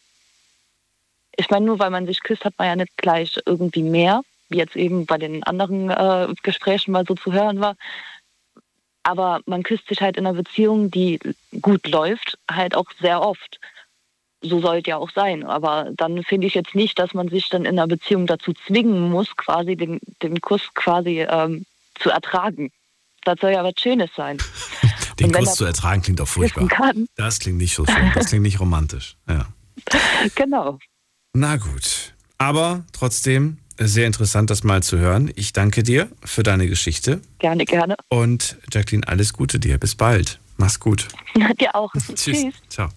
ich 1.37 1.49
meine, 1.49 1.65
nur 1.65 1.79
weil 1.79 1.89
man 1.89 2.05
sich 2.05 2.21
küsst, 2.21 2.43
hat 2.43 2.55
man 2.57 2.67
ja 2.67 2.75
nicht 2.75 2.97
gleich 2.97 3.39
irgendwie 3.45 3.81
mehr, 3.81 4.23
wie 4.49 4.57
jetzt 4.57 4.75
eben 4.75 5.05
bei 5.05 5.17
den 5.17 5.41
anderen 5.43 5.89
äh, 5.89 6.27
Gesprächen 6.43 6.91
mal 6.91 7.05
so 7.07 7.15
zu 7.15 7.31
hören 7.31 7.61
war. 7.61 7.77
Aber 9.03 9.39
man 9.45 9.63
küsst 9.63 9.87
sich 9.87 10.01
halt 10.01 10.17
in 10.17 10.27
einer 10.27 10.35
Beziehung, 10.35 10.91
die 10.91 11.17
gut 11.61 11.87
läuft, 11.87 12.37
halt 12.51 12.75
auch 12.75 12.91
sehr 12.99 13.21
oft. 13.21 13.57
So 14.41 14.59
sollte 14.59 14.89
ja 14.89 14.97
auch 14.97 15.11
sein. 15.11 15.45
Aber 15.45 15.91
dann 15.95 16.23
finde 16.23 16.47
ich 16.47 16.55
jetzt 16.55 16.75
nicht, 16.75 16.99
dass 16.99 17.13
man 17.13 17.29
sich 17.29 17.47
dann 17.47 17.63
in 17.63 17.79
einer 17.79 17.87
Beziehung 17.87 18.27
dazu 18.27 18.51
zwingen 18.51 19.11
muss, 19.11 19.33
quasi 19.37 19.77
den, 19.77 20.01
den 20.21 20.41
Kuss 20.41 20.73
quasi 20.73 21.21
ähm, 21.21 21.65
zu 21.95 22.09
ertragen. 22.09 22.69
Das 23.23 23.39
soll 23.39 23.51
ja 23.51 23.63
was 23.63 23.73
Schönes 23.79 24.09
sein. 24.15 24.37
Den 25.19 25.31
Kuss 25.31 25.55
zu 25.55 25.65
ertragen 25.65 26.01
klingt 26.01 26.19
auch 26.21 26.27
furchtbar. 26.27 26.67
Kann. 26.67 27.05
Das 27.15 27.39
klingt 27.39 27.57
nicht 27.57 27.75
so 27.75 27.85
schön. 27.85 28.11
Das 28.15 28.27
klingt 28.27 28.43
nicht 28.43 28.59
romantisch. 28.59 29.17
Ja. 29.27 29.47
Genau. 30.35 30.77
Na 31.33 31.57
gut. 31.57 32.13
Aber 32.37 32.83
trotzdem 32.91 33.57
sehr 33.79 34.05
interessant, 34.05 34.49
das 34.49 34.63
mal 34.63 34.83
zu 34.83 34.99
hören. 34.99 35.31
Ich 35.35 35.53
danke 35.53 35.83
dir 35.83 36.09
für 36.23 36.43
deine 36.43 36.67
Geschichte. 36.67 37.21
Gerne, 37.39 37.65
gerne. 37.65 37.95
Und 38.09 38.57
Jacqueline, 38.71 39.07
alles 39.07 39.33
Gute 39.33 39.59
dir. 39.59 39.77
Bis 39.77 39.95
bald. 39.95 40.39
Mach's 40.57 40.79
gut. 40.79 41.07
dir 41.59 41.75
auch. 41.75 41.91
Tschüss. 41.93 42.15
Tschüss. 42.15 42.53
Ciao. 42.69 42.89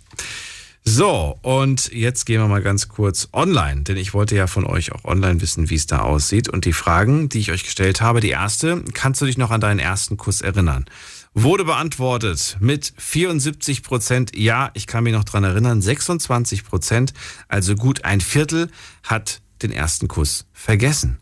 So, 0.86 1.38
und 1.40 1.90
jetzt 1.92 2.26
gehen 2.26 2.42
wir 2.42 2.46
mal 2.46 2.60
ganz 2.60 2.88
kurz 2.88 3.28
online, 3.32 3.82
denn 3.82 3.96
ich 3.96 4.12
wollte 4.12 4.36
ja 4.36 4.46
von 4.46 4.66
euch 4.66 4.92
auch 4.92 5.04
online 5.04 5.40
wissen, 5.40 5.70
wie 5.70 5.76
es 5.76 5.86
da 5.86 6.00
aussieht. 6.00 6.50
Und 6.50 6.66
die 6.66 6.74
Fragen, 6.74 7.30
die 7.30 7.38
ich 7.38 7.52
euch 7.52 7.64
gestellt 7.64 8.02
habe, 8.02 8.20
die 8.20 8.28
erste, 8.28 8.84
kannst 8.92 9.22
du 9.22 9.24
dich 9.24 9.38
noch 9.38 9.50
an 9.50 9.62
deinen 9.62 9.78
ersten 9.78 10.18
Kuss 10.18 10.42
erinnern? 10.42 10.84
Wurde 11.32 11.64
beantwortet 11.64 12.58
mit 12.60 12.92
74 12.98 13.82
Prozent. 13.82 14.36
Ja, 14.36 14.70
ich 14.74 14.86
kann 14.86 15.04
mich 15.04 15.14
noch 15.14 15.24
dran 15.24 15.42
erinnern. 15.42 15.80
26 15.80 16.64
Prozent, 16.64 17.14
also 17.48 17.76
gut 17.76 18.04
ein 18.04 18.20
Viertel, 18.20 18.68
hat 19.02 19.40
den 19.62 19.72
ersten 19.72 20.06
Kuss 20.06 20.44
vergessen. 20.52 21.18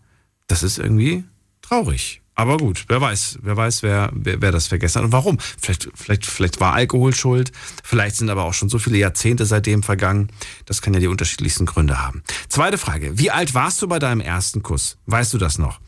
Das 0.49 0.65
ist 0.65 0.79
irgendwie 0.79 1.23
traurig. 1.63 2.22
Aber 2.43 2.57
gut, 2.57 2.87
wer 2.89 3.01
weiß, 3.01 3.39
wer 3.43 3.57
weiß, 3.57 3.85
wer, 3.85 4.11
wer, 4.13 4.43
wer, 4.43 4.51
das 4.51 4.67
vergessen 4.67 4.99
hat 4.99 5.05
und 5.05 5.13
warum. 5.13 5.39
Vielleicht, 5.61 5.89
vielleicht, 5.95 6.27
vielleicht 6.27 6.59
war 6.59 6.73
Alkohol 6.73 7.15
schuld, 7.15 7.53
vielleicht 7.85 8.17
sind 8.17 8.31
aber 8.31 8.43
auch 8.43 8.53
schon 8.53 8.69
so 8.69 8.81
viele 8.81 8.99
Jahrzehnte 8.99 9.47
seitdem 9.47 9.85
vergangen. 9.85 10.29
Das 10.65 10.83
kann 10.83 10.93
ja 10.93 10.99
die 10.99 11.07
unterschiedlichsten 11.07 11.67
Gründe 11.67 12.05
haben. 12.05 12.25
Zweite 12.49 12.79
Frage. 12.79 13.17
Wie 13.17 13.31
alt 13.31 13.55
warst 13.55 13.81
du 13.81 13.87
bei 13.87 14.01
deinem 14.01 14.21
ersten 14.21 14.61
Kuss? 14.65 14.99
Weißt 15.07 15.33
du 15.33 15.39
das 15.39 15.59
noch? 15.59 15.79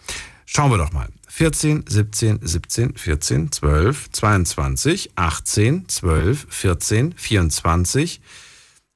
Schauen 0.47 0.71
wir 0.71 0.79
doch 0.79 0.93
mal. 0.93 1.09
14, 1.27 1.87
17, 1.89 2.39
17, 2.41 2.97
14, 2.97 3.51
12, 3.51 4.13
22, 4.13 5.11
18, 5.17 5.89
12, 5.89 6.47
14, 6.49 7.15
24, 7.17 8.21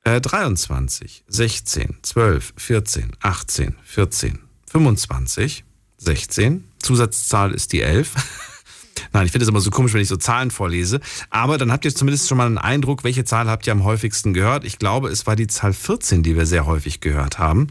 äh, 0.05 0.20
23, 0.20 1.24
16, 1.26 1.97
12, 2.02 2.55
14, 2.56 3.10
18, 3.20 3.74
14, 3.82 4.39
25, 4.70 5.64
16, 5.97 6.68
Zusatzzahl 6.80 7.52
ist 7.52 7.72
die 7.72 7.82
11. 7.82 8.14
Nein, 9.12 9.26
ich 9.26 9.32
finde 9.32 9.44
es 9.44 9.48
immer 9.48 9.60
so 9.60 9.70
komisch, 9.70 9.92
wenn 9.94 10.00
ich 10.00 10.09
so 10.09 10.16
Zahlen 10.16 10.50
vorlese. 10.50 11.00
Aber 11.30 11.59
dann 11.59 11.72
habt 11.72 11.84
ihr 11.84 11.94
zumindest 11.94 12.28
schon 12.28 12.38
mal 12.38 12.46
einen 12.46 12.59
Eindruck, 12.59 13.05
welche 13.05 13.24
Zahl 13.24 13.48
habt 13.48 13.66
ihr 13.66 13.72
am 13.72 13.84
häufigsten 13.84 14.34
gehört. 14.34 14.64
Ich 14.64 14.78
glaube, 14.78 15.09
es 15.09 15.26
war 15.26 15.36
die 15.36 15.46
Zahl 15.46 15.72
14, 15.72 16.22
die 16.22 16.36
wir 16.36 16.46
sehr 16.46 16.66
häufig 16.66 17.00
gehört 17.00 17.38
haben. 17.38 17.68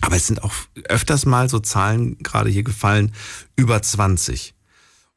Aber 0.00 0.16
es 0.16 0.26
sind 0.26 0.42
auch 0.42 0.52
öfters 0.84 1.26
mal 1.26 1.48
so 1.48 1.58
Zahlen 1.60 2.18
gerade 2.18 2.50
hier 2.50 2.64
gefallen, 2.64 3.12
über 3.56 3.80
20. 3.80 4.54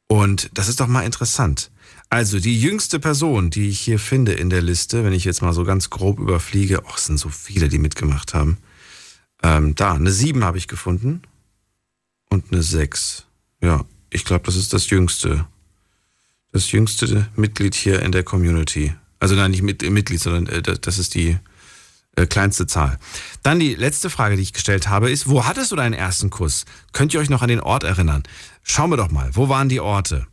Und 0.08 0.50
das 0.54 0.68
ist 0.68 0.80
doch 0.80 0.86
mal 0.86 1.02
interessant. 1.02 1.70
Also 2.08 2.38
die 2.38 2.60
jüngste 2.60 3.00
Person, 3.00 3.50
die 3.50 3.68
ich 3.68 3.80
hier 3.80 3.98
finde 3.98 4.32
in 4.32 4.48
der 4.48 4.62
Liste, 4.62 5.04
wenn 5.04 5.12
ich 5.12 5.24
jetzt 5.24 5.42
mal 5.42 5.52
so 5.52 5.64
ganz 5.64 5.90
grob 5.90 6.20
überfliege, 6.20 6.82
oh, 6.84 6.92
es 6.94 7.06
sind 7.06 7.18
so 7.18 7.28
viele, 7.28 7.68
die 7.68 7.78
mitgemacht 7.78 8.32
haben. 8.32 8.58
Ähm, 9.42 9.74
da, 9.74 9.94
eine 9.94 10.12
7 10.12 10.44
habe 10.44 10.58
ich 10.58 10.68
gefunden 10.68 11.22
und 12.36 12.52
eine 12.52 12.62
6. 12.62 13.24
Ja, 13.62 13.84
ich 14.10 14.24
glaube, 14.24 14.44
das 14.44 14.56
ist 14.56 14.72
das 14.72 14.90
jüngste. 14.90 15.46
Das 16.52 16.70
jüngste 16.70 17.28
Mitglied 17.34 17.74
hier 17.74 18.02
in 18.02 18.12
der 18.12 18.24
Community. 18.24 18.94
Also 19.18 19.34
nein, 19.34 19.50
nicht 19.50 19.62
mit, 19.62 19.82
Mitglied, 19.88 20.20
sondern 20.20 20.46
äh, 20.46 20.62
das 20.62 20.98
ist 20.98 21.14
die 21.14 21.38
äh, 22.16 22.26
kleinste 22.26 22.66
Zahl. 22.66 22.98
Dann 23.42 23.58
die 23.58 23.74
letzte 23.74 24.10
Frage, 24.10 24.36
die 24.36 24.42
ich 24.42 24.52
gestellt 24.52 24.88
habe, 24.88 25.10
ist, 25.10 25.28
wo 25.28 25.46
hattest 25.46 25.72
du 25.72 25.76
deinen 25.76 25.94
ersten 25.94 26.30
Kuss? 26.30 26.66
Könnt 26.92 27.14
ihr 27.14 27.20
euch 27.20 27.30
noch 27.30 27.42
an 27.42 27.48
den 27.48 27.60
Ort 27.60 27.84
erinnern? 27.84 28.22
Schauen 28.62 28.90
wir 28.90 28.96
doch 28.96 29.10
mal, 29.10 29.30
wo 29.32 29.48
waren 29.48 29.68
die 29.68 29.80
Orte? 29.80 30.26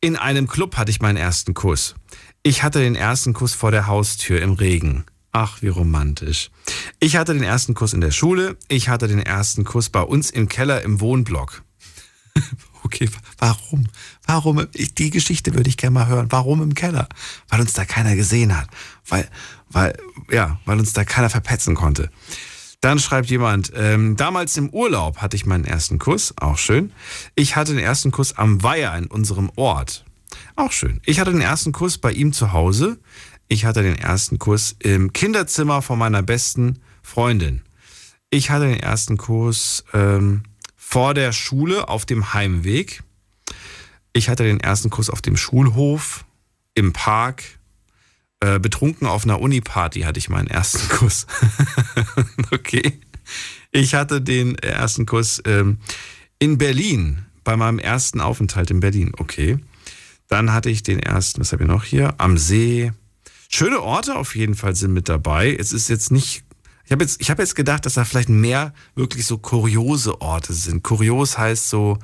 In 0.00 0.16
einem 0.16 0.48
Club 0.48 0.76
hatte 0.76 0.90
ich 0.90 1.00
meinen 1.00 1.16
ersten 1.16 1.54
Kuss. 1.54 1.94
Ich 2.42 2.62
hatte 2.62 2.80
den 2.80 2.96
ersten 2.96 3.34
Kuss 3.34 3.54
vor 3.54 3.70
der 3.70 3.86
Haustür 3.86 4.40
im 4.40 4.52
Regen. 4.52 5.04
Ach, 5.32 5.62
wie 5.62 5.68
romantisch. 5.68 6.50
Ich 7.00 7.16
hatte 7.16 7.32
den 7.32 7.42
ersten 7.42 7.72
Kuss 7.72 7.94
in 7.94 8.02
der 8.02 8.10
Schule. 8.10 8.58
Ich 8.68 8.90
hatte 8.90 9.08
den 9.08 9.18
ersten 9.18 9.64
Kuss 9.64 9.88
bei 9.88 10.02
uns 10.02 10.30
im 10.30 10.46
Keller 10.46 10.82
im 10.82 11.00
Wohnblock. 11.00 11.62
okay, 12.84 13.08
warum? 13.38 13.86
Warum? 14.26 14.66
Ich, 14.74 14.94
die 14.94 15.08
Geschichte 15.08 15.54
würde 15.54 15.70
ich 15.70 15.78
gerne 15.78 15.94
mal 15.94 16.06
hören. 16.06 16.26
Warum 16.30 16.62
im 16.62 16.74
Keller? 16.74 17.08
Weil 17.48 17.60
uns 17.60 17.72
da 17.72 17.86
keiner 17.86 18.14
gesehen 18.14 18.56
hat. 18.56 18.68
Weil, 19.08 19.26
weil, 19.70 19.96
ja, 20.30 20.60
weil 20.66 20.78
uns 20.78 20.92
da 20.92 21.04
keiner 21.04 21.30
verpetzen 21.30 21.74
konnte. 21.74 22.10
Dann 22.82 22.98
schreibt 22.98 23.30
jemand, 23.30 23.72
ähm, 23.74 24.16
damals 24.16 24.56
im 24.58 24.68
Urlaub 24.68 25.18
hatte 25.18 25.36
ich 25.36 25.46
meinen 25.46 25.64
ersten 25.64 25.98
Kuss, 25.98 26.34
auch 26.38 26.58
schön. 26.58 26.92
Ich 27.36 27.56
hatte 27.56 27.72
den 27.72 27.82
ersten 27.82 28.10
Kuss 28.10 28.36
am 28.36 28.62
Weiher 28.62 28.94
in 28.98 29.06
unserem 29.06 29.50
Ort, 29.54 30.04
auch 30.56 30.72
schön. 30.72 31.00
Ich 31.04 31.20
hatte 31.20 31.30
den 31.30 31.40
ersten 31.40 31.72
Kuss 31.72 31.98
bei 31.98 32.12
ihm 32.12 32.32
zu 32.32 32.52
Hause. 32.52 32.98
Ich 33.52 33.66
hatte 33.66 33.82
den 33.82 33.98
ersten 33.98 34.38
Kuss 34.38 34.76
im 34.78 35.12
Kinderzimmer 35.12 35.82
von 35.82 35.98
meiner 35.98 36.22
besten 36.22 36.78
Freundin. 37.02 37.60
Ich 38.30 38.48
hatte 38.48 38.64
den 38.64 38.80
ersten 38.80 39.18
Kuss 39.18 39.84
ähm, 39.92 40.44
vor 40.74 41.12
der 41.12 41.32
Schule 41.32 41.90
auf 41.90 42.06
dem 42.06 42.32
Heimweg. 42.32 43.02
Ich 44.14 44.30
hatte 44.30 44.44
den 44.44 44.58
ersten 44.58 44.88
Kuss 44.88 45.10
auf 45.10 45.20
dem 45.20 45.36
Schulhof, 45.36 46.24
im 46.72 46.94
Park. 46.94 47.42
Äh, 48.40 48.58
betrunken 48.58 49.06
auf 49.06 49.24
einer 49.24 49.38
Uni-Party 49.38 50.00
hatte 50.00 50.18
ich 50.18 50.30
meinen 50.30 50.48
ersten 50.48 50.88
Kuss. 50.88 51.26
okay. 52.52 53.00
Ich 53.70 53.92
hatte 53.92 54.22
den 54.22 54.56
ersten 54.60 55.04
Kuss 55.04 55.42
ähm, 55.44 55.76
in 56.38 56.56
Berlin, 56.56 57.26
bei 57.44 57.58
meinem 57.58 57.78
ersten 57.78 58.22
Aufenthalt 58.22 58.70
in 58.70 58.80
Berlin. 58.80 59.12
Okay. 59.18 59.58
Dann 60.28 60.54
hatte 60.54 60.70
ich 60.70 60.82
den 60.82 61.00
ersten, 61.00 61.42
was 61.42 61.52
habe 61.52 61.64
ich 61.64 61.68
noch 61.68 61.84
hier? 61.84 62.14
Am 62.16 62.38
See, 62.38 62.92
Schöne 63.54 63.82
Orte 63.82 64.16
auf 64.16 64.34
jeden 64.34 64.54
Fall 64.54 64.74
sind 64.74 64.92
mit 64.92 65.08
dabei. 65.08 65.54
Es 65.54 65.72
ist 65.72 65.88
jetzt 65.88 66.10
nicht. 66.10 66.42
Ich 66.84 66.92
habe 66.92 67.04
jetzt, 67.04 67.20
ich 67.20 67.30
hab 67.30 67.38
jetzt 67.38 67.54
gedacht, 67.54 67.84
dass 67.84 67.94
da 67.94 68.04
vielleicht 68.04 68.28
mehr 68.28 68.72
wirklich 68.94 69.26
so 69.26 69.36
kuriose 69.38 70.20
Orte 70.20 70.52
sind. 70.54 70.82
Kurios 70.82 71.36
heißt 71.36 71.68
so, 71.68 71.98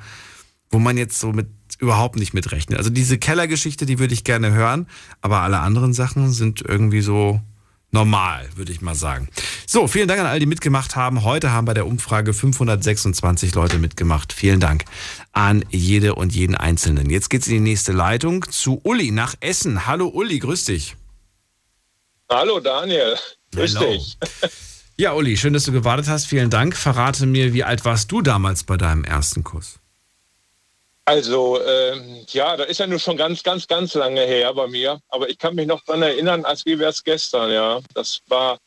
wo 0.69 0.79
man 0.79 0.95
jetzt 0.95 1.19
so 1.19 1.31
mit 1.31 1.49
überhaupt 1.79 2.17
nicht 2.17 2.33
mitrechnet. 2.33 2.77
Also 2.77 2.89
diese 2.89 3.17
Kellergeschichte, 3.17 3.85
die 3.85 3.99
würde 3.99 4.13
ich 4.13 4.23
gerne 4.23 4.51
hören, 4.51 4.87
aber 5.21 5.39
alle 5.39 5.59
anderen 5.59 5.93
Sachen 5.93 6.31
sind 6.31 6.61
irgendwie 6.61 7.01
so, 7.01 7.41
normal, 7.91 8.47
würde 8.55 8.71
ich 8.71 8.81
mal 8.81 8.95
sagen. 8.95 9.29
So, 9.65 9.87
vielen 9.87 10.07
Dank 10.07 10.19
an 10.19 10.27
all 10.27 10.39
die 10.39 10.45
mitgemacht 10.45 10.95
haben. 10.95 11.23
Heute 11.23 11.51
haben 11.51 11.65
bei 11.65 11.73
der 11.73 11.87
Umfrage 11.87 12.33
526 12.33 13.55
Leute 13.55 13.79
mitgemacht. 13.79 14.33
Vielen 14.33 14.59
Dank 14.59 14.85
an 15.31 15.65
jede 15.69 16.15
und 16.15 16.33
jeden 16.33 16.55
Einzelnen. 16.55 17.09
Jetzt 17.09 17.29
geht's 17.29 17.47
in 17.47 17.53
die 17.53 17.59
nächste 17.59 17.91
Leitung 17.91 18.45
zu 18.49 18.79
Uli 18.83 19.11
nach 19.11 19.35
Essen. 19.39 19.87
Hallo 19.87 20.07
Uli, 20.07 20.39
grüß 20.39 20.65
dich. 20.65 20.95
Hallo 22.31 22.59
Daniel, 22.59 23.17
grüß 23.53 23.79
Hello. 23.79 23.91
dich. 23.91 24.17
Ja, 24.97 25.13
Uli, 25.13 25.37
schön, 25.37 25.53
dass 25.53 25.63
du 25.63 25.71
gewartet 25.71 26.07
hast. 26.07 26.27
Vielen 26.27 26.49
Dank. 26.49 26.75
Verrate 26.75 27.25
mir, 27.25 27.53
wie 27.53 27.63
alt 27.63 27.85
warst 27.85 28.11
du 28.11 28.21
damals 28.21 28.65
bei 28.65 28.75
deinem 28.77 29.03
ersten 29.03 29.43
Kuss? 29.45 29.79
Also, 31.05 31.59
ähm, 31.65 32.25
ja, 32.27 32.55
da 32.55 32.65
ist 32.65 32.79
ja 32.79 32.85
nur 32.85 32.99
schon 32.99 33.17
ganz, 33.17 33.41
ganz, 33.41 33.65
ganz 33.65 33.95
lange 33.95 34.21
her 34.21 34.53
bei 34.53 34.67
mir. 34.67 34.99
Aber 35.07 35.27
ich 35.27 35.39
kann 35.39 35.55
mich 35.55 35.65
noch 35.65 35.83
daran 35.85 36.03
erinnern, 36.03 36.45
als 36.45 36.65
wie 36.67 36.77
wäre 36.77 36.91
es 36.91 37.03
gestern, 37.03 37.49
ja. 37.49 37.79
Das 37.95 38.19
war, 38.27 38.59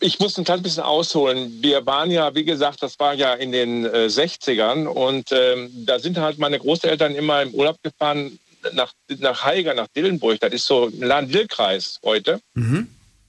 ich 0.00 0.18
muss 0.20 0.38
ein 0.38 0.44
kleines 0.44 0.62
bisschen 0.62 0.84
ausholen. 0.84 1.58
Wir 1.60 1.84
waren 1.84 2.10
ja, 2.10 2.34
wie 2.34 2.44
gesagt, 2.44 2.82
das 2.82 2.98
war 2.98 3.12
ja 3.12 3.34
in 3.34 3.52
den 3.52 3.84
äh, 3.84 4.06
60ern 4.06 4.86
und 4.86 5.32
ähm, 5.32 5.70
da 5.84 5.98
sind 5.98 6.16
halt 6.16 6.38
meine 6.38 6.58
Großeltern 6.58 7.14
immer 7.14 7.42
im 7.42 7.52
Urlaub 7.52 7.76
gefahren 7.82 8.38
nach, 8.72 8.92
nach 9.18 9.44
Haiger, 9.44 9.74
nach 9.74 9.88
Dillenburg. 9.88 10.40
Das 10.40 10.52
ist 10.52 10.66
so 10.66 10.86
ein 10.86 11.00
Lahn-Dill-Kreis 11.00 12.00
heute. 12.04 12.40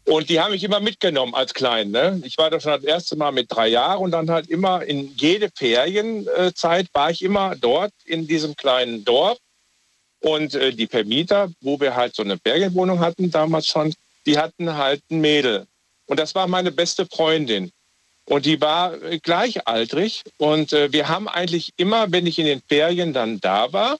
Und 0.06 0.30
die 0.30 0.40
haben 0.40 0.52
mich 0.52 0.64
immer 0.64 0.80
mitgenommen 0.80 1.34
als 1.34 1.54
Klein. 1.54 1.90
Ne? 1.90 2.22
Ich 2.24 2.38
war 2.38 2.52
da 2.52 2.60
schon 2.60 2.74
das 2.74 2.84
erste 2.84 3.16
Mal 3.16 3.32
mit 3.32 3.48
drei 3.50 3.70
Jahren 3.70 4.04
und 4.04 4.12
dann 4.12 4.30
halt 4.30 4.48
immer 4.50 4.84
in 4.84 5.16
jede 5.16 5.50
Ferienzeit 5.50 6.88
war 6.94 7.10
ich 7.10 7.24
immer 7.24 7.56
dort 7.56 7.92
in 8.06 8.28
diesem 8.28 8.56
kleinen 8.56 9.04
Dorf. 9.04 9.40
Und 10.20 10.54
äh, 10.56 10.72
die 10.72 10.88
Vermieter, 10.88 11.52
wo 11.62 11.80
wir 11.80 11.96
halt 11.96 12.16
so 12.16 12.24
eine 12.24 12.38
Ferienwohnung 12.38 13.00
hatten 13.00 13.32
damals 13.32 13.68
schon, 13.68 13.94
die 14.26 14.38
hatten 14.38 14.76
halt 14.76 15.02
ein 15.10 15.22
Mädel. 15.22 15.66
Und 16.06 16.20
das 16.20 16.36
war 16.36 16.48
meine 16.48 16.72
beste 16.72 17.06
Freundin. 17.06 17.72
Und 18.26 18.46
die 18.46 18.60
war 18.62 19.02
äh, 19.04 19.20
gleichaltrig. 19.20 20.22
Und 20.38 20.74
äh, 20.74 20.92
wir 20.92 21.10
haben 21.10 21.28
eigentlich 21.28 21.74
immer, 21.78 22.12
wenn 22.12 22.28
ich 22.28 22.40
in 22.40 22.46
den 22.46 22.62
Ferien 22.68 23.14
dann 23.14 23.40
da 23.40 23.72
war, 23.74 23.98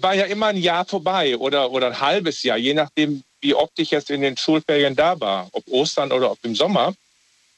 war 0.00 0.14
ja 0.14 0.24
immer 0.24 0.46
ein 0.46 0.56
Jahr 0.56 0.84
vorbei 0.84 1.36
oder, 1.36 1.70
oder 1.70 1.88
ein 1.88 2.00
halbes 2.00 2.42
Jahr, 2.42 2.56
je 2.56 2.74
nachdem, 2.74 3.22
wie 3.40 3.54
oft 3.54 3.78
ich 3.78 3.90
jetzt 3.90 4.10
in 4.10 4.20
den 4.20 4.36
Schulferien 4.36 4.96
da 4.96 5.18
war, 5.20 5.48
ob 5.52 5.66
Ostern 5.68 6.12
oder 6.12 6.30
ob 6.30 6.38
im 6.44 6.54
Sommer. 6.54 6.94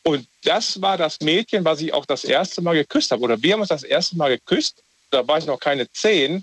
Und 0.04 0.26
das 0.44 0.80
war 0.80 0.98
das 0.98 1.20
Mädchen, 1.20 1.64
was 1.64 1.80
ich 1.80 1.92
auch 1.94 2.06
das 2.06 2.24
erste 2.24 2.60
Mal 2.60 2.74
geküsst 2.74 3.10
habe. 3.12 3.22
Oder 3.22 3.40
wir 3.42 3.52
haben 3.52 3.60
uns 3.60 3.68
das 3.68 3.84
erste 3.84 4.16
Mal 4.16 4.30
geküsst. 4.30 4.82
Da 5.10 5.26
war 5.26 5.38
ich 5.38 5.46
noch 5.46 5.60
keine 5.60 5.90
zehn. 5.92 6.42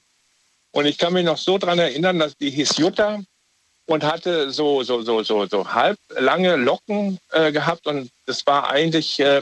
Und 0.72 0.86
ich 0.86 0.98
kann 0.98 1.14
mich 1.14 1.26
noch 1.26 1.38
so 1.38 1.58
daran 1.58 1.80
erinnern, 1.80 2.20
dass 2.20 2.38
die 2.38 2.52
hieß 2.52 2.78
Jutta 2.78 3.22
und 3.86 4.04
hatte 4.04 4.52
so, 4.52 4.84
so, 4.84 5.02
so, 5.02 5.24
so, 5.24 5.46
so 5.48 5.74
halb 5.74 5.98
lange 6.10 6.56
Locken 6.56 7.20
äh, 7.32 7.52
gehabt. 7.52 7.88
Und 7.88 8.12
das 8.28 8.46
war 8.46 8.70
eigentlich, 8.70 9.20
äh, 9.20 9.42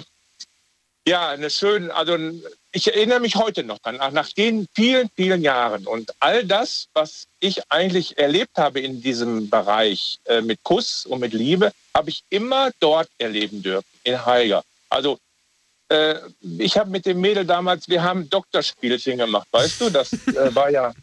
ja, 1.08 1.30
eine 1.30 1.50
schöne, 1.50 1.94
also 1.96 2.18
ich 2.74 2.94
erinnere 2.94 3.22
mich 3.22 3.38
heute 3.38 3.64
noch 3.64 3.80
dran, 3.80 3.98
nach, 4.14 4.30
den 4.34 4.68
vielen, 4.76 5.10
vielen 5.16 5.42
Jahren. 5.42 5.88
Und 5.88 6.12
all 6.20 6.44
das, 6.44 6.90
was 6.94 7.28
ich 7.40 7.62
eigentlich 7.72 8.18
erlebt 8.18 8.58
habe 8.58 8.82
in 8.82 9.02
diesem 9.02 9.50
Bereich 9.50 10.20
äh, 10.26 10.42
mit 10.42 10.62
Kuss 10.64 11.06
und 11.06 11.22
mit 11.22 11.32
Liebe, 11.32 11.72
habe 11.96 12.10
ich 12.10 12.24
immer 12.30 12.72
dort 12.82 13.08
erleben 13.20 13.64
dürfen, 13.64 13.88
in 14.04 14.26
Haiger. 14.26 14.64
Also 14.90 15.18
äh, 15.88 16.16
ich 16.60 16.78
habe 16.78 16.90
mit 16.90 17.06
dem 17.06 17.22
Mädel 17.22 17.46
damals, 17.46 17.88
wir 17.88 18.04
haben 18.04 18.30
Doktorspielchen 18.30 19.18
gemacht, 19.18 19.48
weißt 19.52 19.80
du, 19.80 19.90
das 19.90 20.12
äh, 20.28 20.54
war 20.54 20.70
ja, 20.70 20.94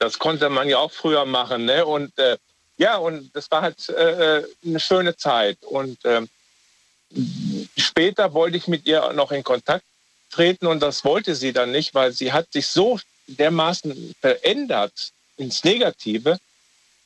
das 0.00 0.18
konnte 0.18 0.50
man 0.50 0.68
ja 0.68 0.78
auch 0.78 0.90
früher 0.90 1.24
machen, 1.24 1.66
ne? 1.66 1.86
Und 1.86 2.18
äh, 2.18 2.36
ja, 2.78 2.96
und 2.96 3.30
das 3.36 3.48
war 3.52 3.62
halt 3.62 3.88
äh, 3.90 4.38
äh, 4.38 4.46
eine 4.66 4.80
schöne 4.80 5.16
Zeit. 5.16 5.58
Und 5.62 5.98
ähm, 6.04 6.28
später 7.76 8.32
wollte 8.34 8.56
ich 8.56 8.68
mit 8.68 8.86
ihr 8.86 9.12
noch 9.12 9.32
in 9.32 9.42
Kontakt 9.44 9.84
treten 10.30 10.66
und 10.66 10.80
das 10.80 11.04
wollte 11.04 11.34
sie 11.34 11.52
dann 11.52 11.70
nicht, 11.70 11.94
weil 11.94 12.12
sie 12.12 12.32
hat 12.32 12.52
sich 12.52 12.66
so 12.66 12.98
dermaßen 13.26 14.14
verändert 14.20 14.92
ins 15.36 15.64
Negative, 15.64 16.38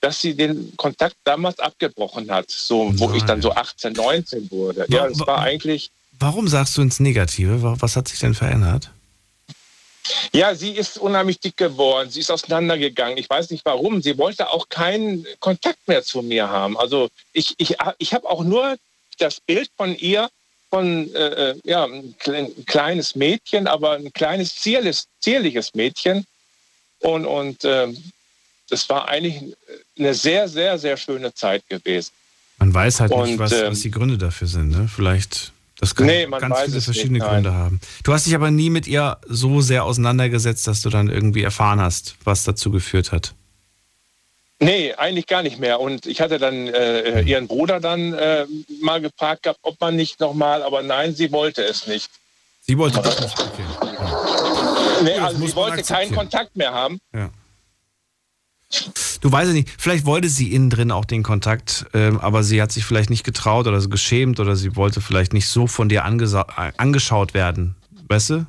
dass 0.00 0.20
sie 0.20 0.34
den 0.34 0.76
Kontakt 0.76 1.16
damals 1.24 1.58
abgebrochen 1.58 2.30
hat, 2.30 2.50
so 2.50 2.92
wo 2.98 3.12
ich 3.14 3.22
dann 3.24 3.42
so 3.42 3.52
18, 3.52 3.92
19 3.94 4.50
wurde. 4.50 4.86
Ja, 4.88 5.08
das 5.08 5.18
war 5.20 5.40
eigentlich 5.40 5.90
Warum 6.20 6.48
sagst 6.48 6.76
du 6.76 6.82
ins 6.82 6.98
Negative? 6.98 7.62
Wa- 7.62 7.76
Was 7.78 7.94
hat 7.94 8.08
sich 8.08 8.18
denn 8.18 8.34
verändert? 8.34 8.90
Ja, 10.32 10.54
sie 10.54 10.72
ist 10.72 10.98
unheimlich 10.98 11.38
dick 11.40 11.56
geworden. 11.56 12.10
Sie 12.10 12.20
ist 12.20 12.30
auseinandergegangen. 12.30 13.18
Ich 13.18 13.28
weiß 13.28 13.50
nicht 13.50 13.64
warum. 13.64 14.02
Sie 14.02 14.16
wollte 14.18 14.50
auch 14.50 14.68
keinen 14.68 15.26
Kontakt 15.38 15.86
mehr 15.86 16.02
zu 16.02 16.22
mir 16.22 16.48
haben. 16.48 16.78
Also 16.78 17.08
ich, 17.32 17.54
ich, 17.58 17.76
ich 17.98 18.14
habe 18.14 18.28
auch 18.28 18.42
nur 18.42 18.76
das 19.18 19.40
Bild 19.40 19.70
von 19.76 19.94
ihr, 19.94 20.28
von 20.70 21.12
äh, 21.14 21.50
äh, 21.50 21.60
ja, 21.64 21.84
ein 21.84 22.14
kle- 22.22 22.54
ein 22.56 22.66
kleines 22.66 23.14
Mädchen, 23.14 23.66
aber 23.66 23.92
ein 23.92 24.12
kleines, 24.12 24.54
zierliches, 24.54 25.06
zierliches 25.20 25.74
Mädchen. 25.74 26.24
Und, 27.00 27.24
und 27.26 27.64
ähm, 27.64 27.96
das 28.68 28.88
war 28.88 29.08
eigentlich 29.08 29.56
eine 29.98 30.14
sehr, 30.14 30.48
sehr, 30.48 30.78
sehr 30.78 30.96
schöne 30.96 31.32
Zeit 31.32 31.66
gewesen. 31.68 32.10
Man 32.58 32.74
weiß 32.74 33.00
halt 33.00 33.12
nicht, 33.12 33.20
Und, 33.20 33.38
was, 33.38 33.52
ähm, 33.52 33.70
was 33.70 33.80
die 33.80 33.90
Gründe 33.90 34.18
dafür 34.18 34.48
sind. 34.48 34.70
Ne? 34.70 34.88
Vielleicht, 34.94 35.52
das 35.78 35.94
kann 35.94 36.06
Nee, 36.06 36.26
ganz 36.26 36.60
viele 36.62 36.80
verschiedene 36.80 37.18
nicht. 37.20 37.28
Gründe 37.28 37.54
haben. 37.54 37.80
Du 38.02 38.12
hast 38.12 38.26
dich 38.26 38.34
aber 38.34 38.50
nie 38.50 38.68
mit 38.68 38.86
ihr 38.86 39.16
so 39.26 39.60
sehr 39.60 39.84
auseinandergesetzt, 39.84 40.66
dass 40.66 40.82
du 40.82 40.90
dann 40.90 41.08
irgendwie 41.08 41.42
erfahren 41.44 41.80
hast, 41.80 42.16
was 42.24 42.42
dazu 42.44 42.70
geführt 42.70 43.12
hat. 43.12 43.32
Nee, 44.60 44.92
eigentlich 44.94 45.26
gar 45.26 45.42
nicht 45.42 45.60
mehr. 45.60 45.80
Und 45.80 46.06
ich 46.06 46.20
hatte 46.20 46.38
dann 46.38 46.66
äh, 46.66 47.20
ihren 47.22 47.46
Bruder 47.46 47.78
dann 47.78 48.12
äh, 48.12 48.44
mal 48.80 49.00
gefragt 49.00 49.44
gehabt, 49.44 49.60
ob 49.62 49.80
man 49.80 49.94
nicht 49.94 50.18
nochmal, 50.18 50.62
aber 50.62 50.82
nein, 50.82 51.14
sie 51.14 51.30
wollte 51.30 51.62
es 51.62 51.86
nicht. 51.86 52.10
Sie 52.62 52.76
wollte 52.76 53.00
das 53.00 53.20
nicht. 53.20 53.38
Okay. 53.38 53.62
Nee, 55.04 55.14
das 55.16 55.24
also 55.24 55.46
sie 55.46 55.54
wollte 55.54 55.82
keinen. 55.82 56.12
Kontakt 56.12 56.56
mehr 56.56 56.72
haben. 56.72 56.98
Ja. 57.14 57.30
Du 59.20 59.32
weißt 59.32 59.48
es 59.48 59.54
nicht, 59.54 59.70
vielleicht 59.78 60.04
wollte 60.04 60.28
sie 60.28 60.52
innen 60.52 60.70
drin 60.70 60.90
auch 60.90 61.04
den 61.04 61.22
Kontakt, 61.22 61.86
ähm, 61.94 62.20
aber 62.20 62.42
sie 62.42 62.60
hat 62.60 62.70
sich 62.70 62.84
vielleicht 62.84 63.10
nicht 63.10 63.24
getraut 63.24 63.66
oder 63.66 63.80
geschämt 63.86 64.40
oder 64.40 64.56
sie 64.56 64.76
wollte 64.76 65.00
vielleicht 65.00 65.32
nicht 65.32 65.48
so 65.48 65.66
von 65.66 65.88
dir 65.88 66.04
angeschaut 66.04 67.32
werden. 67.32 67.76
Weißt 68.08 68.30
du? 68.30 68.46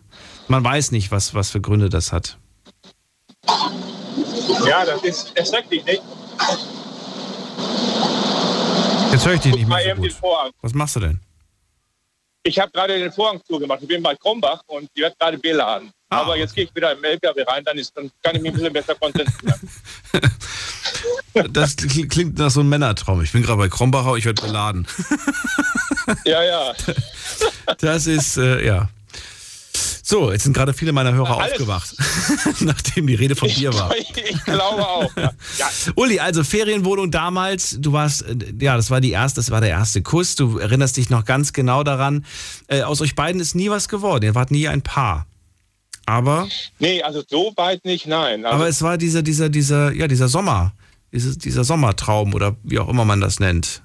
Man 0.48 0.64
weiß 0.64 0.92
nicht, 0.92 1.12
was, 1.12 1.34
was 1.34 1.52
für 1.52 1.62
Gründe 1.62 1.90
das 1.90 2.12
hat. 2.12 2.38
Ja, 4.68 4.86
das 4.86 5.04
ist 5.04 5.32
erschrecklich, 5.38 5.84
nicht? 5.86 6.02
Jetzt 9.12 9.26
höre 9.26 9.34
ich 9.34 9.42
dich 9.42 9.56
nicht 9.56 9.68
Mal 9.68 9.84
mehr 9.84 9.96
so 9.96 10.02
gut. 10.02 10.54
Was 10.62 10.74
machst 10.74 10.96
du 10.96 11.00
denn? 11.02 11.20
Ich 12.44 12.58
habe 12.60 12.72
gerade 12.72 12.98
den 12.98 13.12
Vorhang 13.12 13.42
zugemacht. 13.46 13.80
Ich 13.82 13.88
bin 13.88 14.02
bei 14.02 14.16
Krombach 14.16 14.62
und 14.68 14.90
die 14.96 15.02
wird 15.02 15.18
gerade 15.20 15.38
beladen. 15.38 15.92
Ah, 16.10 16.22
Aber 16.22 16.38
jetzt 16.38 16.56
gehe 16.56 16.64
ich 16.64 16.74
wieder 16.76 16.94
im 16.94 17.04
LKW 17.04 17.44
rein, 17.44 17.64
dann, 17.66 17.78
ist, 17.78 17.92
dann 17.96 18.10
kann 18.24 18.36
ich 18.36 18.42
mich 18.42 18.52
ein 18.52 18.58
bisschen 18.58 18.74
besser 18.74 18.96
konzentrieren. 18.96 19.60
Das 21.52 21.78
kl- 21.78 22.10
klingt 22.10 22.38
nach 22.40 22.50
so 22.50 22.60
einem 22.60 22.70
Männertraum. 22.70 23.22
Ich 23.22 23.32
bin 23.32 23.44
gerade 23.44 23.60
bei 23.60 23.70
Krombacher, 23.70 24.16
ich 24.16 24.26
werde 24.26 24.42
beladen. 24.42 24.88
ja, 26.26 26.44
ja. 26.44 26.74
Das 27.80 28.08
ist, 28.08 28.36
äh, 28.38 28.66
ja. 28.66 28.90
So, 30.04 30.32
jetzt 30.32 30.44
sind 30.44 30.54
gerade 30.54 30.74
viele 30.74 30.92
meiner 30.92 31.14
Hörer 31.14 31.40
Alles- 31.40 31.54
aufgewacht, 31.54 31.96
nachdem 32.62 33.08
die 33.08 33.16
Rede 33.16 33.36
von 33.36 33.48
dir 33.50 33.74
war. 33.74 33.94
Ich 33.96 34.44
glaube 34.44 34.88
auch. 34.88 35.16
Ja. 35.16 35.32
Ja. 35.58 35.70
Uli, 35.96 36.20
also 36.20 36.44
Ferienwohnung 36.44 37.12
damals, 37.12 37.78
du 37.80 37.94
warst, 37.94 38.24
äh, 38.24 38.36
ja, 38.60 38.76
das 38.76 38.90
war 38.90 39.02
die 39.02 39.12
erste, 39.12 39.40
das 39.40 39.52
war 39.52 39.62
der 39.62 39.70
erste 39.70 40.02
Kuss. 40.02 40.36
Du 40.36 40.58
erinnerst 40.58 40.98
dich 40.98 41.10
noch 41.10 41.26
ganz 41.26 41.54
genau 41.54 41.84
daran. 41.84 42.26
Äh, 42.68 42.82
aus 42.82 43.02
euch 43.02 43.16
beiden 43.16 43.40
ist 43.40 43.56
nie 43.56 43.70
was 43.70 43.88
geworden. 43.88 44.24
Ihr 44.26 44.36
wart 44.36 44.52
nie 44.52 44.68
ein 44.68 44.82
Paar. 44.82 45.26
Aber, 46.06 46.48
Nee, 46.80 47.04
also 47.04 47.22
so 47.28 47.54
weit 47.56 47.86
nicht, 47.86 48.08
nein. 48.08 48.44
Also, 48.44 48.56
aber 48.56 48.68
es 48.68 48.82
war 48.82 48.98
dieser, 48.98 49.22
dieser, 49.22 49.50
dieser, 49.50 49.92
ja, 49.94 50.08
dieser 50.08 50.28
Sommer, 50.28 50.74
dieses, 51.12 51.38
dieser 51.38 51.64
Sommertraum 51.64 52.34
oder 52.34 52.56
wie 52.64 52.80
auch 52.80 52.90
immer 52.90 53.06
man 53.06 53.22
das 53.22 53.40
nennt. 53.40 53.84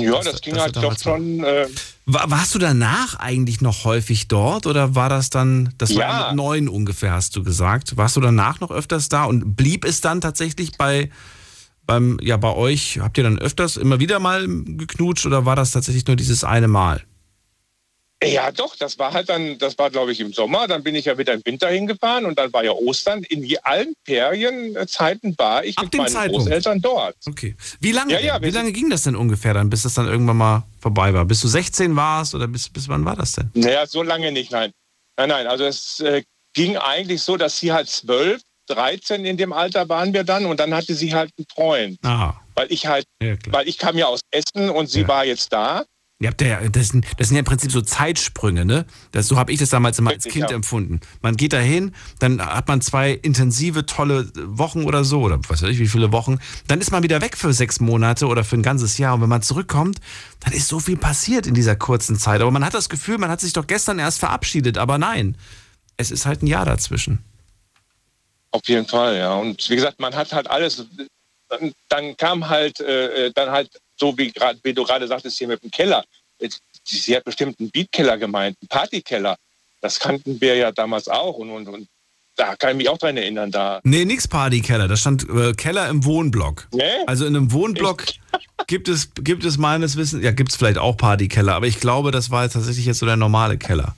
Ja, 0.00 0.20
das 0.22 0.40
ging 0.40 0.54
das 0.54 0.62
halt 0.64 0.76
war 0.76 0.82
doch 0.82 0.98
schon. 0.98 1.42
Äh, 1.44 1.66
War, 2.06 2.30
warst 2.30 2.54
du 2.54 2.58
danach 2.58 3.16
eigentlich 3.18 3.60
noch 3.60 3.84
häufig 3.84 4.28
dort 4.28 4.66
oder 4.66 4.94
war 4.94 5.08
das 5.08 5.30
dann, 5.30 5.74
das 5.78 5.94
war 5.96 6.02
Ja. 6.02 6.26
mit 6.28 6.36
neun 6.36 6.68
ungefähr, 6.68 7.12
hast 7.12 7.34
du 7.36 7.42
gesagt. 7.42 7.96
Warst 7.96 8.16
du 8.16 8.20
danach 8.20 8.60
noch 8.60 8.70
öfters 8.70 9.08
da 9.08 9.24
und 9.24 9.56
blieb 9.56 9.84
es 9.84 10.00
dann 10.00 10.20
tatsächlich 10.20 10.72
bei, 10.78 11.10
beim, 11.86 12.18
ja, 12.22 12.36
bei 12.36 12.52
euch, 12.54 13.00
habt 13.00 13.18
ihr 13.18 13.24
dann 13.24 13.38
öfters 13.38 13.76
immer 13.76 13.98
wieder 14.00 14.18
mal 14.20 14.46
geknutscht 14.46 15.26
oder 15.26 15.44
war 15.46 15.56
das 15.56 15.72
tatsächlich 15.72 16.06
nur 16.06 16.16
dieses 16.16 16.44
eine 16.44 16.68
Mal? 16.68 17.02
Ja, 18.24 18.50
doch, 18.50 18.74
das 18.76 18.98
war 18.98 19.12
halt 19.12 19.28
dann, 19.28 19.58
das 19.58 19.76
war 19.78 19.90
glaube 19.90 20.10
ich 20.12 20.20
im 20.20 20.32
Sommer, 20.32 20.66
dann 20.66 20.82
bin 20.82 20.94
ich 20.94 21.04
ja 21.04 21.18
wieder 21.18 21.34
im 21.34 21.42
Winter 21.44 21.68
hingefahren 21.68 22.24
und 22.24 22.38
dann 22.38 22.50
war 22.52 22.64
ja 22.64 22.72
Ostern. 22.72 23.22
In 23.24 23.42
je- 23.44 23.58
allen 23.62 23.92
Ferienzeiten 24.50 25.34
war 25.38 25.64
ich 25.64 25.78
mit 25.80 25.92
dem 25.92 25.98
meinen 25.98 26.12
Zeitpunkt? 26.12 26.46
Großeltern 26.46 26.80
dort. 26.80 27.16
Okay. 27.26 27.56
Wie 27.80 27.92
lange, 27.92 28.12
Ja, 28.14 28.20
ja, 28.20 28.40
Wie 28.42 28.50
lange 28.50 28.72
ging 28.72 28.90
das 28.90 29.02
denn 29.02 29.16
ungefähr 29.16 29.54
dann, 29.54 29.68
bis 29.70 29.82
das 29.82 29.94
dann 29.94 30.06
irgendwann 30.08 30.36
mal 30.38 30.62
vorbei 30.80 31.12
war? 31.12 31.24
Bis 31.24 31.40
du 31.40 31.48
16 31.48 31.94
warst 31.96 32.34
oder 32.34 32.46
bis, 32.48 32.68
bis 32.68 32.88
wann 32.88 33.04
war 33.04 33.16
das 33.16 33.32
denn? 33.32 33.50
Naja, 33.54 33.86
so 33.86 34.02
lange 34.02 34.32
nicht, 34.32 34.50
nein. 34.50 34.72
Nein, 35.18 35.28
nein, 35.30 35.46
also 35.46 35.64
es 35.64 36.00
äh, 36.00 36.22
ging 36.54 36.76
eigentlich 36.76 37.22
so, 37.22 37.36
dass 37.36 37.58
sie 37.58 37.72
halt 37.72 37.88
zwölf, 37.88 38.40
13 38.68 39.24
in 39.24 39.36
dem 39.36 39.52
Alter 39.52 39.88
waren 39.88 40.12
wir 40.12 40.24
dann 40.24 40.44
und 40.46 40.58
dann 40.58 40.74
hatte 40.74 40.94
sie 40.94 41.14
halt 41.14 41.30
einen 41.38 41.46
Freund. 41.52 41.98
Ah, 42.04 42.34
weil 42.54 42.72
ich 42.72 42.86
halt, 42.86 43.06
weil 43.52 43.68
ich 43.68 43.78
kam 43.78 43.96
ja 43.96 44.06
aus 44.06 44.20
Essen 44.30 44.70
und 44.70 44.88
sie 44.90 45.02
war 45.08 45.24
jetzt 45.24 45.52
da. 45.52 45.84
Ihr 46.18 46.28
habt 46.28 46.40
ja, 46.40 46.66
das, 46.70 46.88
sind, 46.88 47.04
das 47.18 47.28
sind 47.28 47.34
ja 47.34 47.40
im 47.40 47.44
Prinzip 47.44 47.70
so 47.70 47.82
Zeitsprünge, 47.82 48.64
ne? 48.64 48.86
Das, 49.12 49.28
so 49.28 49.36
habe 49.36 49.52
ich 49.52 49.58
das 49.58 49.68
damals 49.68 49.98
immer 49.98 50.12
als 50.12 50.24
Kind 50.24 50.48
ja. 50.48 50.56
empfunden. 50.56 51.00
Man 51.20 51.36
geht 51.36 51.52
dahin, 51.52 51.94
dann 52.20 52.40
hat 52.40 52.68
man 52.68 52.80
zwei 52.80 53.10
intensive, 53.10 53.84
tolle 53.84 54.30
Wochen 54.34 54.84
oder 54.84 55.04
so, 55.04 55.20
oder 55.20 55.38
was 55.48 55.62
weiß 55.62 55.68
ich, 55.68 55.78
wie 55.78 55.88
viele 55.88 56.12
Wochen. 56.12 56.38
Dann 56.68 56.80
ist 56.80 56.90
man 56.90 57.02
wieder 57.02 57.20
weg 57.20 57.36
für 57.36 57.52
sechs 57.52 57.80
Monate 57.80 58.28
oder 58.28 58.44
für 58.44 58.56
ein 58.56 58.62
ganzes 58.62 58.96
Jahr. 58.96 59.14
Und 59.14 59.20
wenn 59.20 59.28
man 59.28 59.42
zurückkommt, 59.42 59.98
dann 60.40 60.54
ist 60.54 60.68
so 60.68 60.80
viel 60.80 60.96
passiert 60.96 61.46
in 61.46 61.52
dieser 61.52 61.76
kurzen 61.76 62.16
Zeit. 62.16 62.40
Aber 62.40 62.50
man 62.50 62.64
hat 62.64 62.72
das 62.72 62.88
Gefühl, 62.88 63.18
man 63.18 63.30
hat 63.30 63.42
sich 63.42 63.52
doch 63.52 63.66
gestern 63.66 63.98
erst 63.98 64.18
verabschiedet. 64.18 64.78
Aber 64.78 64.96
nein, 64.96 65.36
es 65.98 66.10
ist 66.10 66.24
halt 66.24 66.42
ein 66.42 66.46
Jahr 66.46 66.64
dazwischen. 66.64 67.18
Auf 68.52 68.66
jeden 68.66 68.88
Fall, 68.88 69.18
ja. 69.18 69.34
Und 69.34 69.68
wie 69.68 69.76
gesagt, 69.76 70.00
man 70.00 70.14
hat 70.14 70.32
halt 70.32 70.48
alles. 70.48 70.86
Dann, 71.50 71.72
dann 71.90 72.16
kam 72.16 72.48
halt, 72.48 72.80
äh, 72.80 73.30
dann 73.34 73.50
halt 73.50 73.70
so 73.96 74.16
wie, 74.16 74.30
grad, 74.32 74.58
wie 74.62 74.72
du 74.72 74.84
gerade 74.84 75.06
sagtest 75.06 75.38
hier 75.38 75.48
mit 75.48 75.62
dem 75.62 75.70
Keller. 75.70 76.04
Jetzt, 76.38 76.62
Sie 76.84 77.16
hat 77.16 77.24
bestimmt 77.24 77.58
einen 77.58 77.70
Beatkeller 77.70 78.16
gemeint, 78.18 78.56
einen 78.60 78.68
Partykeller. 78.68 79.36
Das 79.80 79.98
kannten 79.98 80.40
wir 80.40 80.56
ja 80.56 80.72
damals 80.72 81.08
auch 81.08 81.36
und, 81.36 81.50
und, 81.50 81.68
und 81.68 81.88
da 82.36 82.54
kann 82.54 82.72
ich 82.72 82.76
mich 82.76 82.88
auch 82.88 82.98
dran 82.98 83.16
erinnern. 83.16 83.50
Da 83.50 83.80
Nee, 83.82 84.04
nix 84.04 84.28
Partykeller. 84.28 84.88
Da 84.88 84.96
stand 84.96 85.28
äh, 85.28 85.52
Keller 85.54 85.88
im 85.88 86.04
Wohnblock. 86.04 86.68
Nee? 86.72 86.82
Also 87.06 87.24
in 87.24 87.34
einem 87.34 87.52
Wohnblock 87.52 88.04
gibt 88.66 88.88
es, 88.88 89.10
gibt 89.14 89.44
es 89.44 89.58
meines 89.58 89.96
Wissens, 89.96 90.22
ja, 90.22 90.32
gibt 90.32 90.50
es 90.50 90.56
vielleicht 90.56 90.78
auch 90.78 90.96
Partykeller, 90.96 91.54
aber 91.54 91.66
ich 91.66 91.80
glaube, 91.80 92.10
das 92.10 92.30
war 92.30 92.48
tatsächlich 92.48 92.86
jetzt 92.86 92.98
so 92.98 93.06
der 93.06 93.16
normale 93.16 93.58
Keller. 93.58 93.96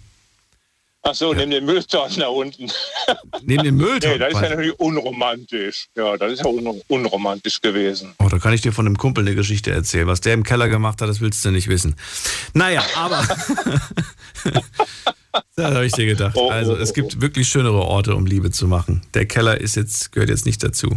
Ach 1.10 1.14
so, 1.14 1.32
neben 1.32 1.50
dem 1.50 1.64
Mülltonnen 1.64 2.18
da 2.18 2.28
unten. 2.28 2.70
Neben 3.42 3.64
dem 3.64 3.76
Mülltonnen? 3.76 4.18
Nee, 4.18 4.18
das 4.18 4.34
ist 4.34 4.42
ja 4.42 4.48
natürlich 4.50 4.78
unromantisch. 4.78 5.86
Ja, 5.96 6.18
das 6.18 6.32
ist 6.32 6.40
ja 6.40 6.46
un 6.46 6.82
unromantisch 6.88 7.62
gewesen. 7.62 8.14
Oh, 8.18 8.28
da 8.28 8.38
kann 8.38 8.52
ich 8.52 8.60
dir 8.60 8.72
von 8.72 8.84
einem 8.84 8.98
Kumpel 8.98 9.24
eine 9.24 9.34
Geschichte 9.34 9.70
erzählen. 9.70 10.06
Was 10.06 10.20
der 10.20 10.34
im 10.34 10.42
Keller 10.42 10.68
gemacht 10.68 11.00
hat, 11.00 11.08
das 11.08 11.22
willst 11.22 11.42
du 11.46 11.50
nicht 11.50 11.68
wissen. 11.68 11.96
Naja, 12.52 12.84
aber. 12.94 13.26
das 15.56 15.64
habe 15.64 15.86
ich 15.86 15.92
dir 15.92 16.04
gedacht. 16.04 16.36
Oh, 16.36 16.50
Also, 16.50 16.76
es 16.76 16.92
gibt 16.92 17.22
wirklich 17.22 17.48
schönere 17.48 17.80
Orte, 17.80 18.14
um 18.14 18.26
Liebe 18.26 18.50
zu 18.50 18.66
machen. 18.68 19.00
Der 19.14 19.24
Keller 19.24 19.58
ist 19.58 19.76
jetzt, 19.76 20.12
gehört 20.12 20.28
jetzt 20.28 20.44
nicht 20.44 20.62
dazu. 20.62 20.90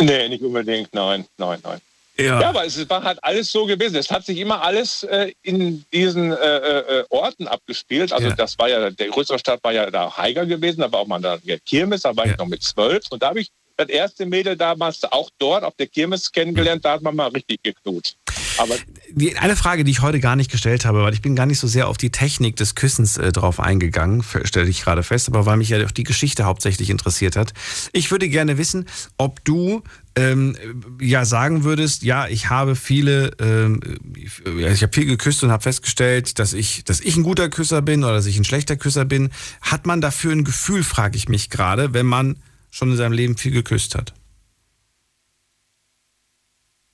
Nee, 0.00 0.28
nicht 0.28 0.42
unbedingt, 0.42 0.92
nein, 0.92 1.24
nein, 1.38 1.60
nein. 1.62 1.80
Ja. 2.16 2.40
aber 2.48 2.64
es 2.64 2.88
war 2.88 3.02
halt 3.02 3.18
alles 3.22 3.50
so 3.50 3.66
gewesen. 3.66 3.96
Es 3.96 4.10
hat 4.10 4.24
sich 4.24 4.38
immer 4.38 4.62
alles 4.62 5.02
äh, 5.02 5.32
in 5.42 5.84
diesen 5.92 6.32
äh, 6.32 6.36
äh, 6.36 7.04
Orten 7.10 7.48
abgespielt. 7.48 8.12
Also 8.12 8.30
das 8.30 8.58
war 8.58 8.68
ja, 8.68 8.90
der 8.90 9.08
größere 9.08 9.38
Stadt 9.38 9.62
war 9.64 9.72
ja 9.72 9.90
da 9.90 10.16
Haiger 10.16 10.46
gewesen, 10.46 10.80
da 10.80 10.92
war 10.92 11.00
auch 11.00 11.06
mal 11.06 11.20
da 11.20 11.38
ja, 11.42 11.56
Kirmes, 11.58 12.02
da 12.02 12.16
war 12.16 12.26
ich 12.26 12.36
noch 12.36 12.46
mit 12.46 12.62
zwölf. 12.62 13.04
Und 13.10 13.22
da 13.22 13.30
habe 13.30 13.40
ich 13.40 13.50
das 13.76 13.88
erste 13.88 14.26
Mädel 14.26 14.56
damals 14.56 15.02
auch 15.04 15.30
dort 15.38 15.64
auf 15.64 15.74
der 15.76 15.88
Kirmes 15.88 16.30
kennengelernt, 16.30 16.84
da 16.84 16.92
hat 16.92 17.02
man 17.02 17.16
mal 17.16 17.28
richtig 17.28 17.62
geknutscht. 17.62 18.16
Aber 18.58 18.76
Die, 19.16 19.36
eine 19.36 19.54
Frage, 19.54 19.84
die 19.84 19.92
ich 19.92 20.02
heute 20.02 20.18
gar 20.18 20.34
nicht 20.34 20.50
gestellt 20.50 20.84
habe, 20.84 21.04
weil 21.04 21.14
ich 21.14 21.22
bin 21.22 21.36
gar 21.36 21.46
nicht 21.46 21.60
so 21.60 21.68
sehr 21.68 21.86
auf 21.86 21.96
die 21.96 22.10
Technik 22.10 22.56
des 22.56 22.74
Küssens 22.74 23.16
äh, 23.16 23.30
drauf 23.30 23.60
eingegangen, 23.60 24.24
stelle 24.42 24.68
ich 24.68 24.82
gerade 24.82 25.04
fest, 25.04 25.28
aber 25.28 25.46
weil 25.46 25.56
mich 25.56 25.68
ja 25.68 25.84
auch 25.86 25.92
die 25.92 26.02
Geschichte 26.02 26.46
hauptsächlich 26.46 26.90
interessiert 26.90 27.36
hat. 27.36 27.52
Ich 27.92 28.10
würde 28.10 28.28
gerne 28.28 28.58
wissen, 28.58 28.86
ob 29.16 29.44
du 29.44 29.84
ähm, 30.16 30.56
ja 31.00 31.24
sagen 31.24 31.62
würdest, 31.62 32.02
ja, 32.02 32.26
ich 32.26 32.50
habe 32.50 32.74
viele, 32.74 33.30
ähm, 33.38 33.78
ich 34.16 34.82
habe 34.82 34.92
viel 34.92 35.06
geküsst 35.06 35.44
und 35.44 35.52
habe 35.52 35.62
festgestellt, 35.62 36.40
dass 36.40 36.52
ich, 36.52 36.82
dass 36.82 37.00
ich 37.00 37.16
ein 37.16 37.22
guter 37.22 37.48
Küsser 37.48 37.82
bin 37.82 38.02
oder 38.02 38.14
dass 38.14 38.26
ich 38.26 38.36
ein 38.36 38.44
schlechter 38.44 38.76
Küsser 38.76 39.04
bin. 39.04 39.30
Hat 39.60 39.86
man 39.86 40.00
dafür 40.00 40.32
ein 40.32 40.42
Gefühl, 40.42 40.82
frage 40.82 41.16
ich 41.16 41.28
mich 41.28 41.50
gerade, 41.50 41.94
wenn 41.94 42.06
man 42.06 42.38
schon 42.72 42.90
in 42.90 42.96
seinem 42.96 43.12
Leben 43.12 43.36
viel 43.36 43.52
geküsst 43.52 43.94
hat? 43.94 44.12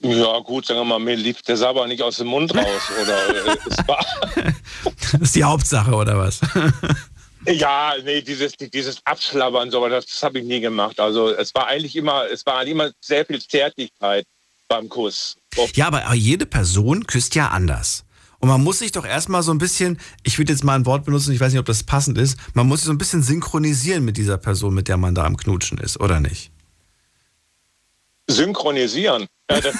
Ja 0.01 0.39
gut, 0.40 0.66
sagen 0.66 0.81
wir 0.81 0.85
mal, 0.85 0.98
mir 0.98 1.16
lief 1.16 1.43
der 1.43 1.56
Sabber 1.56 1.86
nicht 1.86 2.02
aus 2.02 2.16
dem 2.18 2.28
Mund 2.28 2.55
raus. 2.56 2.82
Oder 3.02 3.47
äh, 3.47 3.56
Das 5.12 5.20
ist 5.20 5.36
die 5.36 5.44
Hauptsache, 5.44 5.93
oder 5.93 6.18
was? 6.18 6.40
Ja, 7.47 7.94
nee, 8.05 8.20
dieses, 8.20 8.52
dieses 8.52 8.98
Abschlabbern, 9.05 9.70
so, 9.70 9.89
das, 9.89 10.05
das 10.05 10.22
habe 10.22 10.40
ich 10.40 10.44
nie 10.44 10.60
gemacht. 10.60 11.01
Also 11.01 11.31
es 11.31 11.55
war 11.55 11.68
eigentlich 11.68 11.97
immer, 11.97 12.27
es 12.31 12.44
war 12.44 12.66
immer 12.66 12.90
sehr 13.01 13.24
viel 13.24 13.40
Zärtlichkeit 13.40 14.27
beim 14.68 14.90
Kuss. 14.90 15.36
Ja, 15.74 15.86
aber, 15.86 16.05
aber 16.05 16.14
jede 16.14 16.44
Person 16.44 17.06
küsst 17.06 17.35
ja 17.35 17.48
anders. 17.48 18.05
Und 18.40 18.48
man 18.48 18.62
muss 18.62 18.78
sich 18.78 18.93
doch 18.93 19.06
erstmal 19.06 19.43
so 19.43 19.52
ein 19.52 19.59
bisschen, 19.59 19.98
ich 20.22 20.39
würde 20.39 20.52
jetzt 20.52 20.64
mal 20.64 20.74
ein 20.74 20.86
Wort 20.86 21.05
benutzen, 21.05 21.32
ich 21.32 21.40
weiß 21.40 21.52
nicht, 21.52 21.60
ob 21.60 21.66
das 21.66 21.82
passend 21.82 22.18
ist, 22.18 22.39
man 22.55 22.66
muss 22.66 22.81
sich 22.81 22.86
so 22.86 22.93
ein 22.93 22.98
bisschen 22.98 23.22
synchronisieren 23.22 24.05
mit 24.05 24.16
dieser 24.16 24.39
Person, 24.39 24.74
mit 24.74 24.89
der 24.89 24.97
man 24.97 25.14
da 25.14 25.24
am 25.24 25.36
Knutschen 25.36 25.78
ist, 25.78 26.01
oder 26.01 26.20
nicht? 26.20 26.51
Synchronisieren. 28.28 29.27
Das, 29.51 29.74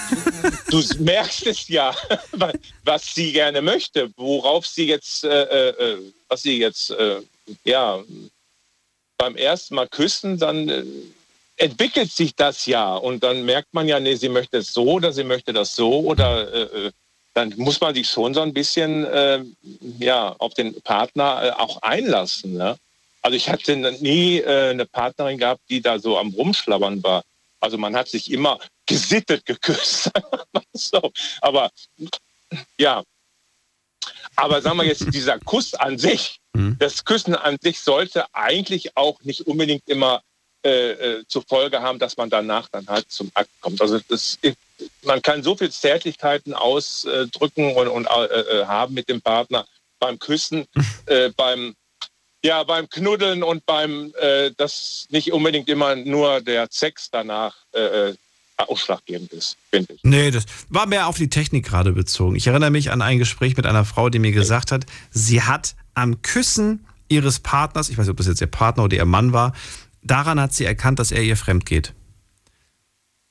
du 0.69 1.03
merkst 1.03 1.47
es 1.47 1.67
ja, 1.67 1.95
was 2.83 3.13
sie 3.13 3.31
gerne 3.31 3.61
möchte, 3.61 4.11
worauf 4.17 4.67
sie 4.67 4.87
jetzt, 4.87 5.23
äh, 5.23 5.69
äh, 5.69 5.97
was 6.27 6.41
sie 6.41 6.57
jetzt, 6.59 6.91
äh, 6.91 7.21
ja, 7.63 8.03
beim 9.17 9.35
ersten 9.35 9.75
Mal 9.75 9.87
küssen, 9.87 10.37
dann 10.37 10.67
äh, 10.67 10.83
entwickelt 11.57 12.11
sich 12.11 12.35
das 12.35 12.65
ja 12.65 12.95
und 12.95 13.23
dann 13.23 13.45
merkt 13.45 13.73
man 13.73 13.87
ja, 13.87 13.99
nee, 13.99 14.15
sie 14.15 14.29
möchte 14.29 14.57
es 14.57 14.73
so 14.73 14.83
oder 14.83 15.13
sie 15.13 15.23
möchte 15.23 15.53
das 15.53 15.75
so 15.75 15.99
oder 15.99 16.51
äh, 16.51 16.87
äh, 16.87 16.91
dann 17.33 17.53
muss 17.55 17.79
man 17.79 17.93
sich 17.93 18.09
schon 18.09 18.33
so 18.33 18.41
ein 18.41 18.53
bisschen 18.53 19.05
äh, 19.05 19.43
ja, 19.99 20.35
auf 20.39 20.53
den 20.53 20.81
Partner 20.81 21.43
äh, 21.43 21.51
auch 21.51 21.81
einlassen. 21.81 22.53
Ne? 22.53 22.77
Also 23.21 23.37
ich 23.37 23.49
hatte 23.49 23.75
nie 24.01 24.39
äh, 24.39 24.71
eine 24.71 24.85
Partnerin 24.85 25.37
gehabt, 25.37 25.61
die 25.69 25.81
da 25.81 25.99
so 25.99 26.17
am 26.17 26.29
Rumschlabbern 26.29 27.03
war. 27.03 27.23
Also 27.61 27.77
man 27.77 27.95
hat 27.95 28.09
sich 28.09 28.31
immer 28.31 28.59
gesittet 28.85 29.45
geküsst. 29.45 30.11
so. 30.73 31.11
Aber 31.41 31.71
ja, 32.77 33.03
aber 34.35 34.61
sagen 34.61 34.77
wir 34.77 34.85
jetzt, 34.85 35.13
dieser 35.13 35.39
Kuss 35.39 35.73
an 35.73 35.97
sich, 35.97 36.39
das 36.79 37.05
Küssen 37.05 37.35
an 37.35 37.57
sich 37.61 37.79
sollte 37.79 38.25
eigentlich 38.33 38.97
auch 38.97 39.21
nicht 39.21 39.41
unbedingt 39.41 39.87
immer 39.87 40.21
äh, 40.63 40.91
äh, 40.91 41.23
zur 41.27 41.43
Folge 41.47 41.81
haben, 41.81 41.97
dass 41.97 42.17
man 42.17 42.29
danach 42.29 42.69
dann 42.69 42.87
halt 42.87 43.09
zum 43.11 43.31
Akt 43.33 43.49
kommt. 43.61 43.81
Also 43.81 43.99
das, 44.07 44.37
man 45.03 45.21
kann 45.21 45.43
so 45.43 45.55
viel 45.55 45.71
Zärtlichkeiten 45.71 46.53
ausdrücken 46.53 47.75
und, 47.75 47.87
und 47.87 48.05
äh, 48.05 48.25
äh, 48.25 48.65
haben 48.65 48.93
mit 48.93 49.09
dem 49.09 49.21
Partner 49.21 49.65
beim 49.99 50.19
Küssen, 50.19 50.67
äh, 51.07 51.29
beim 51.35 51.75
ja, 52.43 52.63
beim 52.63 52.89
Knuddeln 52.89 53.43
und 53.43 53.65
beim, 53.65 54.13
äh, 54.19 54.51
dass 54.57 55.07
nicht 55.09 55.31
unbedingt 55.31 55.69
immer 55.69 55.95
nur 55.95 56.41
der 56.41 56.67
Sex 56.71 57.09
danach 57.11 57.55
äh, 57.73 58.09
äh, 58.09 58.15
ausschlaggebend 58.57 59.31
ist, 59.33 59.57
finde 59.69 59.93
ich. 59.93 59.99
Nee, 60.03 60.31
das 60.31 60.45
war 60.69 60.85
mehr 60.85 61.07
auf 61.07 61.17
die 61.17 61.29
Technik 61.29 61.65
gerade 61.65 61.93
bezogen. 61.93 62.35
Ich 62.35 62.47
erinnere 62.47 62.69
mich 62.71 62.91
an 62.91 63.01
ein 63.01 63.17
Gespräch 63.19 63.57
mit 63.57 63.65
einer 63.65 63.85
Frau, 63.85 64.09
die 64.09 64.19
mir 64.19 64.31
gesagt 64.31 64.71
hat, 64.71 64.85
sie 65.11 65.41
hat 65.41 65.75
am 65.93 66.21
Küssen 66.21 66.85
ihres 67.09 67.39
Partners, 67.39 67.89
ich 67.89 67.97
weiß 67.97 68.05
nicht, 68.05 68.11
ob 68.11 68.17
das 68.17 68.27
jetzt 68.27 68.41
ihr 68.41 68.47
Partner 68.47 68.83
oder 68.83 68.95
ihr 68.97 69.05
Mann 69.05 69.33
war, 69.33 69.53
daran 70.03 70.39
hat 70.39 70.53
sie 70.53 70.65
erkannt, 70.65 70.99
dass 70.99 71.11
er 71.11 71.23
ihr 71.23 71.37
fremd 71.37 71.65
geht. 71.65 71.93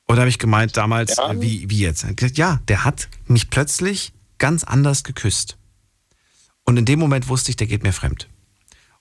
Und 0.06 0.16
da 0.16 0.22
habe 0.22 0.28
ich 0.30 0.38
gemeint 0.40 0.76
damals, 0.76 1.16
Ja. 1.16 1.40
wie, 1.40 1.70
wie 1.70 1.78
jetzt? 1.78 2.04
Gesagt, 2.16 2.36
Ja, 2.36 2.60
der 2.68 2.84
hat 2.84 3.08
mich 3.26 3.48
plötzlich 3.50 4.12
ganz 4.38 4.64
anders 4.64 5.04
geküsst. 5.04 5.56
Und 6.64 6.76
in 6.76 6.84
dem 6.84 6.98
Moment 6.98 7.28
wusste 7.28 7.50
ich, 7.50 7.56
der 7.56 7.68
geht 7.68 7.84
mir 7.84 7.92
fremd. 7.92 8.28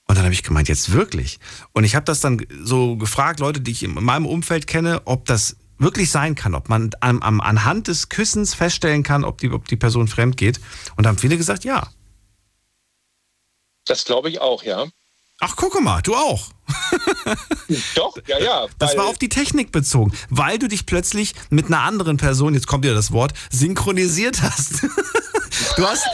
Und 0.09 0.17
dann 0.17 0.25
habe 0.25 0.33
ich 0.33 0.41
gemeint, 0.41 0.67
jetzt 0.67 0.91
wirklich. 0.91 1.39
Und 1.71 1.83
ich 1.83 1.93
habe 1.93 2.03
das 2.03 2.19
dann 2.19 2.43
so 2.63 2.97
gefragt, 2.97 3.39
Leute, 3.39 3.61
die 3.61 3.69
ich 3.69 3.83
in 3.83 3.93
meinem 3.93 4.25
Umfeld 4.25 4.65
kenne, 4.65 5.03
ob 5.05 5.25
das 5.25 5.57
wirklich 5.77 6.09
sein 6.09 6.33
kann, 6.33 6.55
ob 6.55 6.67
man 6.67 6.89
am, 6.99 7.21
am, 7.21 7.39
anhand 7.39 7.87
des 7.87 8.09
Küssens 8.09 8.55
feststellen 8.55 9.03
kann, 9.03 9.23
ob 9.23 9.37
die, 9.37 9.51
ob 9.51 9.67
die 9.67 9.75
Person 9.75 10.07
fremd 10.07 10.35
geht. 10.35 10.59
Und 10.95 11.03
da 11.03 11.09
haben 11.09 11.19
viele 11.19 11.37
gesagt, 11.37 11.63
ja. 11.63 11.89
Das 13.85 14.03
glaube 14.03 14.31
ich 14.31 14.41
auch, 14.41 14.63
ja. 14.63 14.87
Ach, 15.41 15.55
gucke 15.55 15.79
mal, 15.79 16.01
du 16.01 16.15
auch. 16.15 16.49
Doch, 17.93 18.17
ja, 18.25 18.39
ja. 18.39 18.67
Das 18.79 18.97
war 18.97 19.05
auf 19.05 19.19
die 19.19 19.29
Technik 19.29 19.71
bezogen, 19.71 20.11
weil 20.31 20.57
du 20.57 20.67
dich 20.67 20.87
plötzlich 20.87 21.35
mit 21.51 21.67
einer 21.67 21.81
anderen 21.81 22.17
Person, 22.17 22.55
jetzt 22.55 22.65
kommt 22.65 22.83
wieder 22.83 22.95
das 22.95 23.11
Wort, 23.11 23.33
synchronisiert 23.51 24.41
hast. 24.41 24.87
Du 25.75 25.87
hast, 25.87 26.05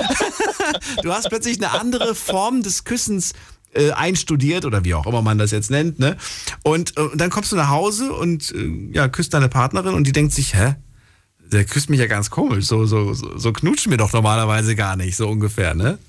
du 1.03 1.13
hast 1.13 1.29
plötzlich 1.29 1.57
eine 1.57 1.71
andere 1.71 2.15
Form 2.15 2.61
des 2.61 2.83
Küssens 2.83 3.33
äh, 3.75 3.91
einstudiert 3.91 4.65
oder 4.65 4.83
wie 4.83 4.93
auch 4.93 5.05
immer 5.05 5.21
man 5.21 5.37
das 5.37 5.51
jetzt 5.51 5.69
nennt, 5.71 5.99
ne? 5.99 6.17
Und, 6.63 6.97
äh, 6.97 7.09
dann 7.15 7.29
kommst 7.29 7.51
du 7.51 7.55
nach 7.55 7.69
Hause 7.69 8.13
und 8.13 8.51
äh, 8.51 8.89
ja, 8.93 9.07
küsst 9.07 9.33
deine 9.33 9.49
Partnerin 9.49 9.93
und 9.93 10.05
die 10.05 10.11
denkt 10.11 10.33
sich, 10.33 10.53
hä? 10.55 10.75
Der 11.39 11.63
küsst 11.65 11.89
mich 11.91 11.99
ja 11.99 12.07
ganz 12.07 12.29
komisch. 12.31 12.65
So, 12.65 12.85
so, 12.85 13.13
so, 13.13 13.37
so 13.37 13.53
knutschen 13.53 13.91
wir 13.91 13.97
doch 13.99 14.11
normalerweise 14.13 14.75
gar 14.75 14.95
nicht, 14.95 15.15
so 15.15 15.27
ungefähr, 15.27 15.75
ne? 15.75 15.99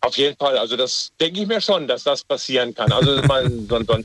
Auf 0.00 0.16
jeden 0.16 0.36
Fall. 0.36 0.56
Also 0.58 0.76
das 0.76 1.10
denke 1.20 1.40
ich 1.42 1.48
mir 1.48 1.60
schon, 1.60 1.88
dass 1.88 2.04
das 2.04 2.22
passieren 2.22 2.72
kann. 2.74 2.92
Also 2.92 3.20
man, 3.26 3.66
so, 3.68 3.74
ein- 3.76 3.86
so, 3.86 3.98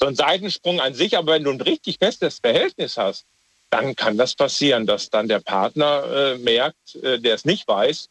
so 0.00 0.06
ein 0.06 0.14
Seitensprung 0.14 0.80
an 0.80 0.94
sich, 0.94 1.16
aber 1.16 1.32
wenn 1.32 1.44
du 1.44 1.50
ein 1.50 1.60
richtig 1.60 1.96
festes 1.98 2.40
Verhältnis 2.40 2.96
hast, 2.98 3.24
dann 3.70 3.96
kann 3.96 4.18
das 4.18 4.34
passieren, 4.34 4.84
dass 4.86 5.08
dann 5.08 5.28
der 5.28 5.40
Partner 5.40 6.04
äh, 6.34 6.38
merkt, 6.38 6.94
äh, 7.02 7.18
der 7.18 7.34
es 7.36 7.46
nicht 7.46 7.66
weiß, 7.66 8.08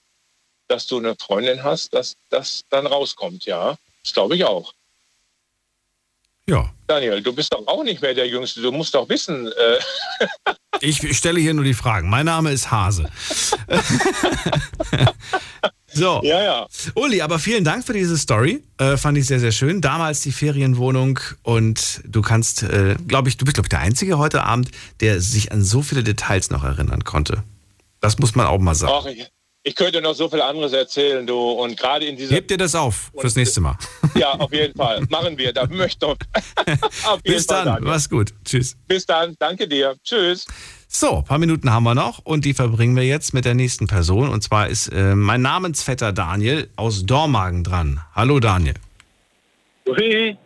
dass 0.71 0.87
du 0.87 0.97
eine 0.97 1.15
Freundin 1.15 1.63
hast, 1.63 1.93
dass 1.93 2.15
das 2.29 2.63
dann 2.69 2.87
rauskommt, 2.87 3.45
ja. 3.45 3.77
Das 4.03 4.13
glaube 4.13 4.35
ich 4.35 4.45
auch. 4.45 4.73
Ja. 6.47 6.71
Daniel, 6.87 7.21
du 7.21 7.33
bist 7.33 7.53
doch 7.53 7.65
auch 7.67 7.83
nicht 7.83 8.01
mehr 8.01 8.13
der 8.13 8.27
Jüngste. 8.27 8.61
Du 8.61 8.71
musst 8.71 8.95
doch 8.95 9.07
wissen. 9.09 9.47
Äh 9.47 9.79
Ich 10.79 11.15
stelle 11.15 11.39
hier 11.39 11.53
nur 11.53 11.63
die 11.63 11.75
Fragen. 11.75 12.09
Mein 12.09 12.25
Name 12.25 12.51
ist 12.51 12.71
Hase. 12.71 13.07
so. 15.93 16.21
Ja, 16.23 16.41
ja. 16.41 16.67
Uli, 16.95 17.21
aber 17.21 17.37
vielen 17.37 17.63
Dank 17.63 17.85
für 17.85 17.93
diese 17.93 18.17
Story. 18.17 18.63
Äh, 18.79 18.97
fand 18.97 19.17
ich 19.17 19.27
sehr, 19.27 19.39
sehr 19.39 19.51
schön. 19.51 19.81
Damals 19.81 20.21
die 20.21 20.31
Ferienwohnung 20.31 21.19
und 21.43 22.01
du 22.05 22.23
kannst, 22.23 22.63
äh, 22.63 22.95
glaube 23.07 23.29
ich, 23.29 23.37
du 23.37 23.45
bist, 23.45 23.55
glaube 23.55 23.65
ich, 23.67 23.69
der 23.69 23.79
Einzige 23.79 24.17
heute 24.17 24.43
Abend, 24.43 24.71
der 25.01 25.21
sich 25.21 25.51
an 25.51 25.63
so 25.63 25.83
viele 25.83 26.03
Details 26.03 26.49
noch 26.49 26.63
erinnern 26.63 27.03
konnte. 27.03 27.43
Das 27.99 28.17
muss 28.17 28.33
man 28.33 28.47
auch 28.47 28.57
mal 28.57 28.73
sagen. 28.73 28.93
Ach, 28.95 29.05
ich, 29.05 29.29
ich 29.63 29.75
könnte 29.75 30.01
noch 30.01 30.13
so 30.13 30.27
viel 30.27 30.41
anderes 30.41 30.73
erzählen, 30.73 31.25
du. 31.25 31.37
Und 31.37 31.77
gerade 31.77 32.05
in 32.05 32.15
dieser. 32.17 32.35
Heb 32.35 32.47
dir 32.47 32.57
das 32.57 32.73
auf 32.73 33.11
fürs 33.17 33.35
nächste 33.35 33.61
Mal. 33.61 33.77
Ja, 34.15 34.31
auf 34.31 34.51
jeden 34.51 34.75
Fall. 34.75 35.01
Machen 35.09 35.37
wir. 35.37 35.53
Da 35.53 35.67
möchte 35.67 36.07
auf 36.07 36.17
jeden 36.35 37.21
Bis 37.23 37.45
Fall, 37.45 37.57
dann. 37.57 37.75
Daniel. 37.75 37.91
Mach's 37.91 38.09
gut. 38.09 38.33
Tschüss. 38.43 38.75
Bis 38.87 39.05
dann. 39.05 39.35
Danke 39.37 39.67
dir. 39.67 39.95
Tschüss. 40.03 40.47
So, 40.87 41.17
ein 41.17 41.23
paar 41.23 41.37
Minuten 41.37 41.71
haben 41.71 41.83
wir 41.83 41.95
noch 41.95 42.19
und 42.25 42.43
die 42.43 42.53
verbringen 42.53 42.95
wir 42.95 43.05
jetzt 43.05 43.33
mit 43.33 43.45
der 43.45 43.53
nächsten 43.53 43.87
Person. 43.87 44.29
Und 44.29 44.41
zwar 44.41 44.67
ist 44.67 44.87
äh, 44.87 45.15
mein 45.15 45.41
Namensvetter 45.41 46.11
Daniel 46.11 46.69
aus 46.75 47.05
Dormagen 47.05 47.63
dran. 47.63 48.01
Hallo 48.13 48.39
Daniel. 48.39 48.73
Ui. 49.87 50.37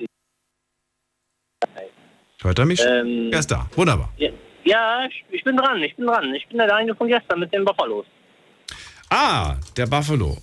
Hört 2.41 2.59
er 2.59 2.65
mich? 2.65 2.79
schon? 2.79 2.91
Ähm, 2.91 3.29
er 3.31 3.39
ist 3.39 3.49
da. 3.49 3.67
Wunderbar. 3.75 4.11
Ja, 4.17 4.29
ja 4.65 5.07
ich, 5.07 5.23
ich 5.31 5.43
bin 5.43 5.57
dran, 5.57 5.81
ich 5.81 5.95
bin 5.95 6.05
dran. 6.05 6.35
Ich 6.35 6.47
bin 6.47 6.57
der 6.57 6.67
Daniel 6.67 6.95
von 6.95 7.07
gestern 7.07 7.39
mit 7.39 7.51
den 7.51 7.65
Buffalos. 7.65 8.05
Ah, 9.17 9.55
der 9.77 9.85
Buffalo. 9.85 10.37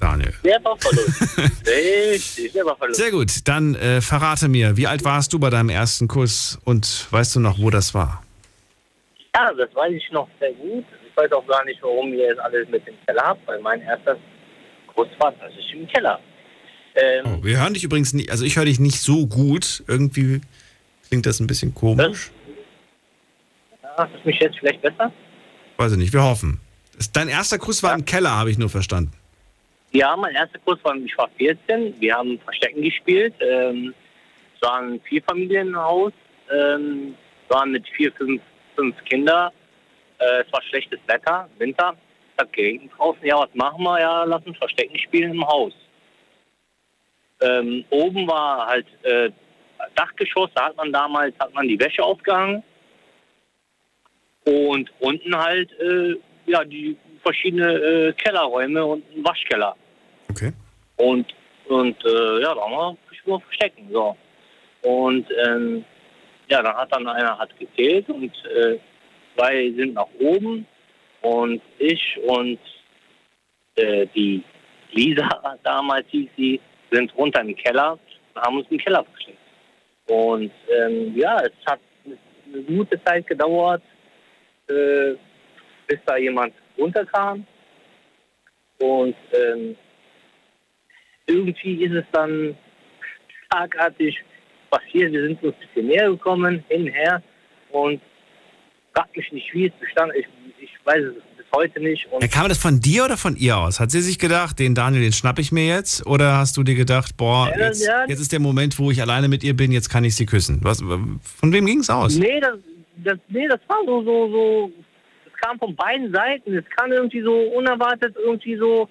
Daniel. 0.00 0.34
Der 0.44 0.58
Buffalo. 0.58 1.02
Richtig, 1.66 2.52
der 2.52 2.64
Buffalo. 2.64 2.92
Sehr 2.92 3.12
gut. 3.12 3.46
Dann 3.46 3.76
äh, 3.76 4.00
verrate 4.00 4.48
mir, 4.48 4.76
wie 4.76 4.88
alt 4.88 5.04
warst 5.04 5.32
du 5.32 5.38
bei 5.38 5.50
deinem 5.50 5.68
ersten 5.68 6.08
Kuss 6.08 6.58
und 6.64 7.06
weißt 7.12 7.36
du 7.36 7.40
noch, 7.40 7.60
wo 7.60 7.70
das 7.70 7.94
war? 7.94 8.24
Ja, 9.36 9.52
das 9.54 9.72
weiß 9.72 9.92
ich 9.92 10.10
noch 10.10 10.28
sehr 10.40 10.52
gut. 10.54 10.84
Ich 11.08 11.16
weiß 11.16 11.30
auch 11.30 11.46
gar 11.46 11.64
nicht, 11.64 11.80
warum 11.80 12.12
ihr 12.12 12.26
jetzt 12.26 12.40
alles 12.40 12.68
mit 12.68 12.84
dem 12.88 12.94
Keller 13.06 13.22
habt, 13.22 13.46
weil 13.46 13.60
mein 13.60 13.82
erster 13.82 14.16
Kuss 14.94 15.06
war 15.20 15.32
tatsächlich 15.38 15.72
im 15.74 15.86
Keller. 15.86 16.18
Ähm, 16.96 17.24
Oh, 17.38 17.44
wir 17.44 17.60
hören 17.60 17.74
dich 17.74 17.84
übrigens 17.84 18.12
nicht, 18.14 18.32
also 18.32 18.44
ich 18.44 18.56
höre 18.56 18.64
dich 18.64 18.80
nicht 18.80 19.00
so 19.00 19.28
gut. 19.28 19.84
Irgendwie 19.86 20.40
klingt 21.06 21.24
das 21.24 21.38
ein 21.38 21.46
bisschen 21.46 21.72
komisch. 21.72 22.32
Ach, 23.96 24.08
ist 24.12 24.24
mich 24.26 24.40
jetzt 24.40 24.58
vielleicht 24.58 24.82
besser? 24.82 25.12
Weiß 25.76 25.92
ich 25.92 25.98
nicht, 25.98 26.12
wir 26.12 26.24
hoffen. 26.24 26.60
Dein 27.12 27.28
erster 27.28 27.58
Kuss 27.58 27.82
war 27.82 27.94
im 27.94 28.04
Keller, 28.04 28.30
habe 28.30 28.50
ich 28.50 28.58
nur 28.58 28.68
verstanden. 28.68 29.12
Ja, 29.92 30.16
mein 30.16 30.34
erster 30.34 30.58
Kurs 30.58 30.78
war, 30.82 30.94
ich 30.96 31.16
war 31.16 31.30
14. 31.38 31.98
Wir 32.00 32.14
haben 32.14 32.38
Verstecken 32.40 32.82
gespielt. 32.82 33.34
Ähm, 33.40 33.94
es 34.54 34.62
war 34.62 34.80
ein 34.80 35.00
Vierfamilienhaus. 35.00 36.12
Ähm, 36.50 37.14
es 37.44 37.54
waren 37.54 37.70
mit 37.70 37.88
vier, 37.88 38.12
fünf, 38.12 38.42
fünf 38.76 38.96
Kinder. 39.04 39.52
Äh, 40.18 40.42
es 40.46 40.52
war 40.52 40.62
schlechtes 40.62 41.00
Wetter, 41.06 41.48
Winter. 41.58 41.96
Es 42.36 42.42
hat 42.42 42.52
geregnet 42.52 42.90
draußen. 42.96 43.24
Ja, 43.24 43.38
was 43.38 43.54
machen 43.54 43.82
wir? 43.82 44.00
Ja, 44.00 44.24
lass 44.24 44.44
uns 44.44 44.58
Verstecken 44.58 44.98
spielen 44.98 45.32
im 45.32 45.46
Haus. 45.46 45.72
Ähm, 47.40 47.84
oben 47.90 48.26
war 48.26 48.66
halt 48.66 48.86
äh, 49.04 49.30
Dachgeschoss. 49.94 50.50
Da 50.54 50.66
hat 50.66 50.76
man 50.76 50.92
damals 50.92 51.34
hat 51.38 51.54
man 51.54 51.66
die 51.66 51.78
Wäsche 51.78 52.02
aufgehangen. 52.02 52.62
Und 54.44 54.90
unten 55.00 55.36
halt 55.36 55.70
äh, 55.80 56.16
ja 56.48 56.64
die 56.64 56.96
verschiedene 57.22 57.72
äh, 57.72 58.12
Kellerräume 58.12 58.84
und 58.84 59.04
ein 59.14 59.24
Waschkeller. 59.24 59.76
Okay. 60.30 60.52
Und 60.96 61.26
und 61.68 61.96
äh, 62.04 62.40
ja, 62.42 62.54
da 62.54 62.60
haben 62.62 62.72
wir 62.72 62.96
nur 63.28 63.40
verstecken. 63.40 63.88
So. 63.92 64.16
Und 64.82 65.26
ähm, 65.46 65.84
ja, 66.48 66.62
dann 66.62 66.76
hat 66.76 66.92
dann 66.92 67.06
einer 67.06 67.38
hat 67.38 67.50
gezählt 67.58 68.08
und 68.08 68.32
äh, 68.46 68.78
zwei 69.36 69.70
sind 69.76 69.94
nach 69.94 70.08
oben 70.18 70.66
und 71.20 71.60
ich 71.78 72.18
und 72.26 72.58
äh, 73.76 74.06
die 74.14 74.42
Lisa 74.92 75.28
damals 75.62 76.06
hieß 76.08 76.28
sie, 76.36 76.60
sind 76.90 77.14
runter 77.16 77.42
im 77.42 77.54
Keller 77.54 77.92
und 77.92 78.42
haben 78.42 78.58
uns 78.58 78.66
im 78.70 78.78
Keller 78.78 79.04
versteckt. 79.04 79.38
Und 80.06 80.50
ähm, 80.74 81.12
ja, 81.14 81.36
es 81.40 81.52
hat 81.66 81.80
eine 82.06 82.62
gute 82.62 83.02
Zeit 83.04 83.26
gedauert, 83.26 83.82
äh, 84.68 85.14
bis 85.88 85.98
da 86.06 86.16
jemand 86.16 86.54
runterkam. 86.78 87.44
Und 88.78 89.16
ähm, 89.32 89.74
irgendwie 91.26 91.84
ist 91.84 91.92
es 91.94 92.04
dann 92.12 92.56
schlagartig 93.50 94.16
passiert. 94.70 95.12
Wir 95.12 95.22
sind 95.26 95.42
uns 95.42 95.54
ein 95.54 95.60
bisschen 95.74 95.86
näher 95.88 96.10
gekommen, 96.10 96.62
hinher. 96.68 97.22
Und 97.70 98.00
frag 98.94 99.08
mich 99.16 99.30
nicht, 99.32 99.52
wie 99.52 99.66
es 99.66 99.72
bestand. 99.80 100.12
Ich, 100.14 100.26
ich 100.60 100.70
weiß 100.84 101.02
es 101.02 101.14
bis 101.36 101.46
heute 101.54 101.80
nicht. 101.80 102.06
Und 102.12 102.22
Ja, 102.22 102.28
kam 102.28 102.48
das 102.48 102.58
von 102.58 102.80
dir 102.80 103.04
oder 103.06 103.16
von 103.16 103.36
ihr 103.36 103.56
aus? 103.58 103.80
Hat 103.80 103.90
sie 103.90 104.00
sich 104.00 104.18
gedacht, 104.18 104.58
den 104.58 104.74
Daniel, 104.74 105.02
den 105.02 105.12
schnapp 105.12 105.38
ich 105.38 105.50
mir 105.52 105.66
jetzt? 105.66 106.06
Oder 106.06 106.36
hast 106.36 106.56
du 106.56 106.62
dir 106.62 106.74
gedacht, 106.74 107.16
boah, 107.16 107.50
Ja, 107.50 107.66
jetzt, 107.66 107.84
ja. 107.86 108.04
jetzt 108.06 108.20
ist 108.20 108.32
der 108.32 108.40
Moment, 108.40 108.78
wo 108.78 108.90
ich 108.90 109.00
alleine 109.02 109.28
mit 109.28 109.42
ihr 109.42 109.56
bin, 109.56 109.72
jetzt 109.72 109.88
kann 109.90 110.04
ich 110.04 110.14
sie 110.14 110.26
küssen? 110.26 110.60
Was, 110.62 110.80
von 110.80 111.52
wem 111.52 111.66
ging 111.66 111.80
es 111.80 111.90
aus? 111.90 112.16
Nee, 112.16 112.38
das, 112.40 112.58
das, 113.04 113.18
nee, 113.28 113.48
das 113.48 113.60
war 113.66 113.78
so, 113.84 114.02
so, 114.04 114.30
so, 114.30 114.72
kam 115.40 115.58
von 115.58 115.74
beiden 115.74 116.12
Seiten. 116.12 116.56
Es 116.56 116.64
kam 116.76 116.92
irgendwie 116.92 117.22
so 117.22 117.34
unerwartet, 117.34 118.16
irgendwie 118.16 118.56
so, 118.56 118.88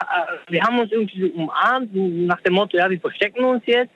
äh, 0.00 0.52
wir 0.52 0.62
haben 0.62 0.78
uns 0.78 0.92
irgendwie 0.92 1.20
so 1.22 1.28
umarmt, 1.28 1.94
nach 1.94 2.40
dem 2.42 2.54
Motto, 2.54 2.76
ja, 2.76 2.88
wir 2.88 3.00
verstecken 3.00 3.44
uns 3.44 3.62
jetzt. 3.66 3.92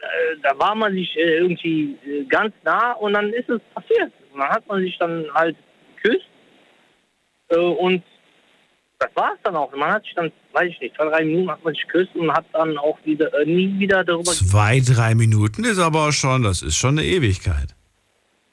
Äh, 0.00 0.36
Da 0.42 0.58
war 0.58 0.74
man 0.74 0.92
sich 0.92 1.16
äh, 1.16 1.38
irgendwie 1.38 1.96
äh, 2.06 2.24
ganz 2.24 2.52
nah 2.64 2.92
und 2.92 3.14
dann 3.14 3.32
ist 3.32 3.48
es 3.48 3.60
passiert. 3.74 4.12
Und 4.32 4.40
dann 4.40 4.50
hat 4.50 4.66
man 4.66 4.80
sich 4.82 4.96
dann 4.98 5.24
halt 5.34 5.56
geküsst 6.02 6.28
äh, 7.48 7.56
und 7.58 8.02
das 8.98 9.10
war 9.14 9.32
es 9.34 9.40
dann 9.42 9.56
auch. 9.56 9.74
Man 9.76 9.92
hat 9.92 10.04
sich 10.04 10.14
dann, 10.14 10.32
weiß 10.52 10.70
ich 10.70 10.80
nicht, 10.80 10.96
zwei, 10.96 11.04
drei 11.04 11.24
Minuten 11.24 11.50
hat 11.50 11.62
man 11.62 11.74
sich 11.74 11.82
geküsst 11.86 12.14
und 12.16 12.32
hat 12.32 12.46
dann 12.52 12.78
auch 12.78 12.98
wieder, 13.04 13.32
äh, 13.34 13.44
nie 13.44 13.78
wieder 13.78 14.02
darüber 14.04 14.32
Zwei, 14.32 14.80
drei 14.80 15.14
Minuten 15.14 15.64
ist 15.64 15.78
aber 15.78 16.12
schon, 16.12 16.42
das 16.42 16.62
ist 16.62 16.76
schon 16.76 16.98
eine 16.98 17.06
Ewigkeit. 17.06 17.74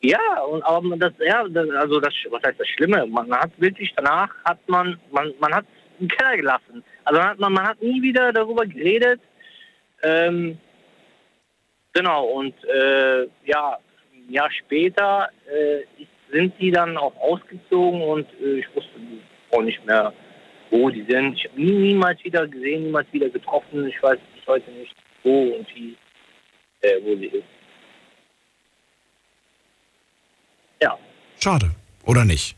Ja, 0.06 0.42
und 0.42 0.62
aber 0.64 0.82
man 0.82 1.00
das, 1.00 1.14
ja, 1.20 1.48
das, 1.48 1.70
also 1.70 2.02
das, 2.02 2.14
was 2.30 2.44
heißt 2.44 2.60
das 2.60 2.68
Schlimme? 2.68 3.06
Man 3.08 3.32
hat 3.32 3.52
wirklich 3.58 3.94
danach 3.96 4.30
hat 4.44 4.60
man, 4.68 5.00
man, 5.12 5.34
man 5.40 5.56
hat 5.56 5.66
im 5.98 6.10
Keller 6.10 6.36
gelassen. 6.36 6.84
Also 7.06 7.22
man 7.22 7.30
hat, 7.30 7.40
man, 7.40 7.54
man 7.54 7.68
hat 7.68 7.82
nie 7.82 8.02
wieder 8.02 8.34
darüber 8.34 8.66
geredet. 8.66 9.22
Ähm, 10.04 10.58
genau, 11.94 12.26
und 12.26 12.54
äh, 12.66 13.28
ja, 13.46 13.78
ein 14.14 14.34
Jahr 14.34 14.52
später 14.52 15.30
äh, 15.48 15.84
sind 16.34 16.54
die 16.60 16.72
dann 16.72 16.98
auch 16.98 17.16
ausgezogen 17.22 18.02
und 18.02 18.28
äh, 18.42 18.60
ich 18.60 18.76
wusste 18.76 19.00
auch 19.52 19.62
nicht 19.62 19.86
mehr, 19.86 20.12
wo 20.70 20.90
die 20.90 21.06
sind. 21.08 21.36
Ich 21.38 21.46
habe 21.46 21.62
nie, 21.62 21.94
niemals 21.94 22.22
wieder 22.26 22.46
gesehen, 22.46 22.84
niemals 22.84 23.08
wieder 23.14 23.30
getroffen. 23.30 23.88
Ich 23.88 24.04
weiß 24.04 24.20
bis 24.36 24.48
heute 24.48 24.70
nicht, 24.72 24.94
wo 25.24 25.56
und 25.56 25.76
wie, 25.76 25.96
äh, 26.82 27.00
wo 27.04 27.16
sie 27.16 27.28
ist. 27.28 27.63
Ja. 30.84 30.98
Schade. 31.40 31.68
Oder 32.06 32.26
nicht? 32.26 32.56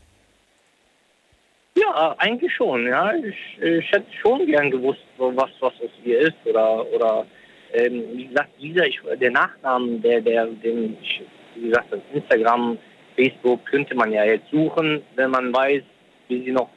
Ja, 1.76 2.14
eigentlich 2.18 2.52
schon, 2.52 2.86
ja. 2.86 3.14
Ich, 3.14 3.62
ich 3.62 3.92
hätte 3.92 4.12
schon 4.20 4.46
gern 4.46 4.70
gewusst, 4.70 5.06
was, 5.18 5.50
was 5.60 5.72
aus 5.80 5.90
ihr 6.04 6.18
ist. 6.20 6.36
Oder, 6.44 6.84
oder 6.92 7.26
ähm, 7.72 8.02
wie 8.14 8.26
gesagt, 8.26 8.50
dieser, 8.60 8.86
ich, 8.86 9.00
der 9.20 9.30
Nachnamen, 9.30 10.02
der, 10.02 10.20
der, 10.20 10.46
den 10.46 10.96
ich, 11.00 11.22
wie 11.54 11.68
gesagt, 11.68 11.94
auf 11.94 12.00
Instagram, 12.12 12.78
Facebook 13.14 13.64
könnte 13.66 13.94
man 13.94 14.10
ja 14.12 14.24
jetzt 14.24 14.50
suchen, 14.50 15.02
wenn 15.14 15.30
man 15.30 15.54
weiß, 15.54 15.82
wie 16.28 16.44
sie 16.44 16.52
noch 16.52 16.70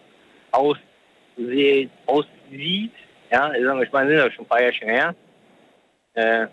aussieht. 0.52 1.90
aussieht. 2.06 2.94
Ja, 3.32 3.52
ich 3.54 3.92
meine, 3.92 4.10
sind 4.10 4.18
ja 4.18 4.32
schon 4.32 4.46
ein 4.46 4.50
paar 4.50 4.62
Jahre 4.62 4.86
her. 4.86 5.16
Äh, 6.14 6.48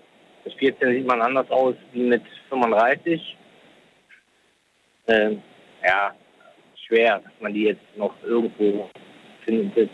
mit 0.45 0.55
14 0.55 0.93
sieht 0.93 1.07
man 1.07 1.21
anders 1.21 1.51
aus 1.51 1.75
wie 1.93 2.05
mit 2.05 2.23
35. 2.49 3.37
Ähm, 5.09 5.43
ja, 5.85 6.15
schwer, 6.87 7.21
dass 7.21 7.33
man 7.41 7.55
die 7.55 7.65
jetzt 7.65 7.83
noch 7.97 8.15
irgendwo 8.25 8.91
findet. 9.45 9.91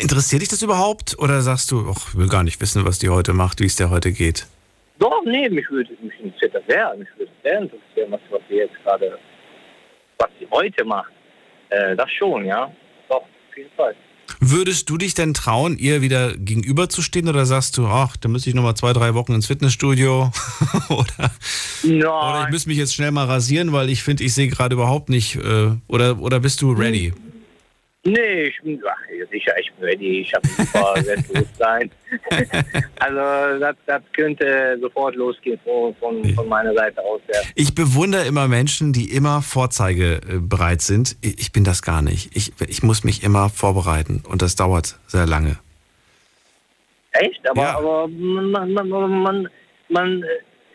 Interessiert 0.00 0.42
dich 0.42 0.48
das 0.48 0.62
überhaupt? 0.62 1.18
Oder 1.18 1.40
sagst 1.40 1.70
du, 1.70 1.86
ach, 1.90 2.08
ich 2.10 2.18
will 2.18 2.28
gar 2.28 2.42
nicht 2.42 2.60
wissen, 2.60 2.84
was 2.84 2.98
die 2.98 3.08
heute 3.08 3.32
macht, 3.32 3.60
wie 3.60 3.66
es 3.66 3.76
der 3.76 3.90
heute 3.90 4.12
geht? 4.12 4.46
Doch, 4.98 5.22
nee, 5.24 5.48
mich 5.48 5.68
würde 5.70 5.90
mich 6.02 6.20
interessiert 6.20 6.54
das 6.54 6.62
sehr. 6.68 6.94
Mich 6.96 7.08
würde 7.16 7.32
sehr 7.42 7.58
interessieren, 7.58 8.10
was, 8.10 8.20
was 8.30 8.40
sie 8.48 8.56
jetzt 8.56 8.74
gerade, 8.84 9.18
was 10.18 10.28
sie 10.38 10.46
heute 10.50 10.84
macht. 10.84 11.12
Äh, 11.70 11.96
das 11.96 12.10
schon, 12.12 12.44
ja. 12.44 12.70
Doch, 13.08 13.22
auf 13.22 13.56
jeden 13.56 13.70
Fall. 13.72 13.96
Würdest 14.46 14.90
du 14.90 14.98
dich 14.98 15.14
denn 15.14 15.32
trauen, 15.32 15.78
ihr 15.78 16.02
wieder 16.02 16.36
gegenüberzustehen? 16.36 17.28
Oder 17.28 17.46
sagst 17.46 17.78
du, 17.78 17.86
ach, 17.86 18.18
da 18.18 18.28
müsste 18.28 18.50
ich 18.50 18.54
noch 18.54 18.62
mal 18.62 18.74
zwei, 18.74 18.92
drei 18.92 19.14
Wochen 19.14 19.32
ins 19.32 19.46
Fitnessstudio? 19.46 20.30
Oder, 20.90 21.30
oder 21.82 22.44
ich 22.44 22.50
müsste 22.50 22.68
mich 22.68 22.78
jetzt 22.78 22.94
schnell 22.94 23.10
mal 23.10 23.24
rasieren, 23.26 23.72
weil 23.72 23.88
ich 23.88 24.02
finde, 24.02 24.22
ich 24.24 24.34
sehe 24.34 24.48
gerade 24.48 24.74
überhaupt 24.74 25.08
nicht 25.08 25.36
äh, 25.36 25.72
oder, 25.86 26.18
oder 26.20 26.40
bist 26.40 26.60
du 26.60 26.72
ready? 26.72 27.12
Nee, 28.06 28.48
ich 28.48 28.60
bin 28.60 28.82
ach, 28.86 28.98
sicher, 29.30 29.58
ich 29.58 29.72
bin 29.72 29.84
ready. 29.84 30.20
Ich 30.20 30.34
habe 30.34 30.46
super 30.46 30.94
Selbstbewusstsein. 31.02 31.90
also 33.00 33.58
das, 33.60 33.76
das 33.86 34.02
könnte 34.12 34.78
sofort 34.80 35.16
losgehen 35.16 35.58
von, 35.64 35.94
von, 36.34 36.48
meiner 36.48 36.74
Seite 36.74 37.00
aus. 37.02 37.22
Ja. 37.32 37.40
Ich 37.54 37.74
bewundere 37.74 38.26
immer 38.26 38.46
Menschen, 38.46 38.92
die 38.92 39.10
immer 39.10 39.40
vorzeigebereit 39.40 40.82
sind. 40.82 41.16
Ich 41.22 41.52
bin 41.52 41.64
das 41.64 41.80
gar 41.80 42.02
nicht. 42.02 42.36
Ich, 42.36 42.52
ich 42.68 42.82
muss 42.82 43.04
mich 43.04 43.22
immer 43.22 43.48
vorbereiten 43.48 44.22
und 44.28 44.42
das 44.42 44.54
dauert 44.54 44.98
sehr 45.06 45.24
lange. 45.26 45.58
Echt? 47.12 47.48
Aber, 47.48 47.76
aber 47.76 48.08
man, 48.08 48.50
man, 48.50 48.72
man, 48.74 49.22
man, 49.22 49.48
man, 49.88 50.24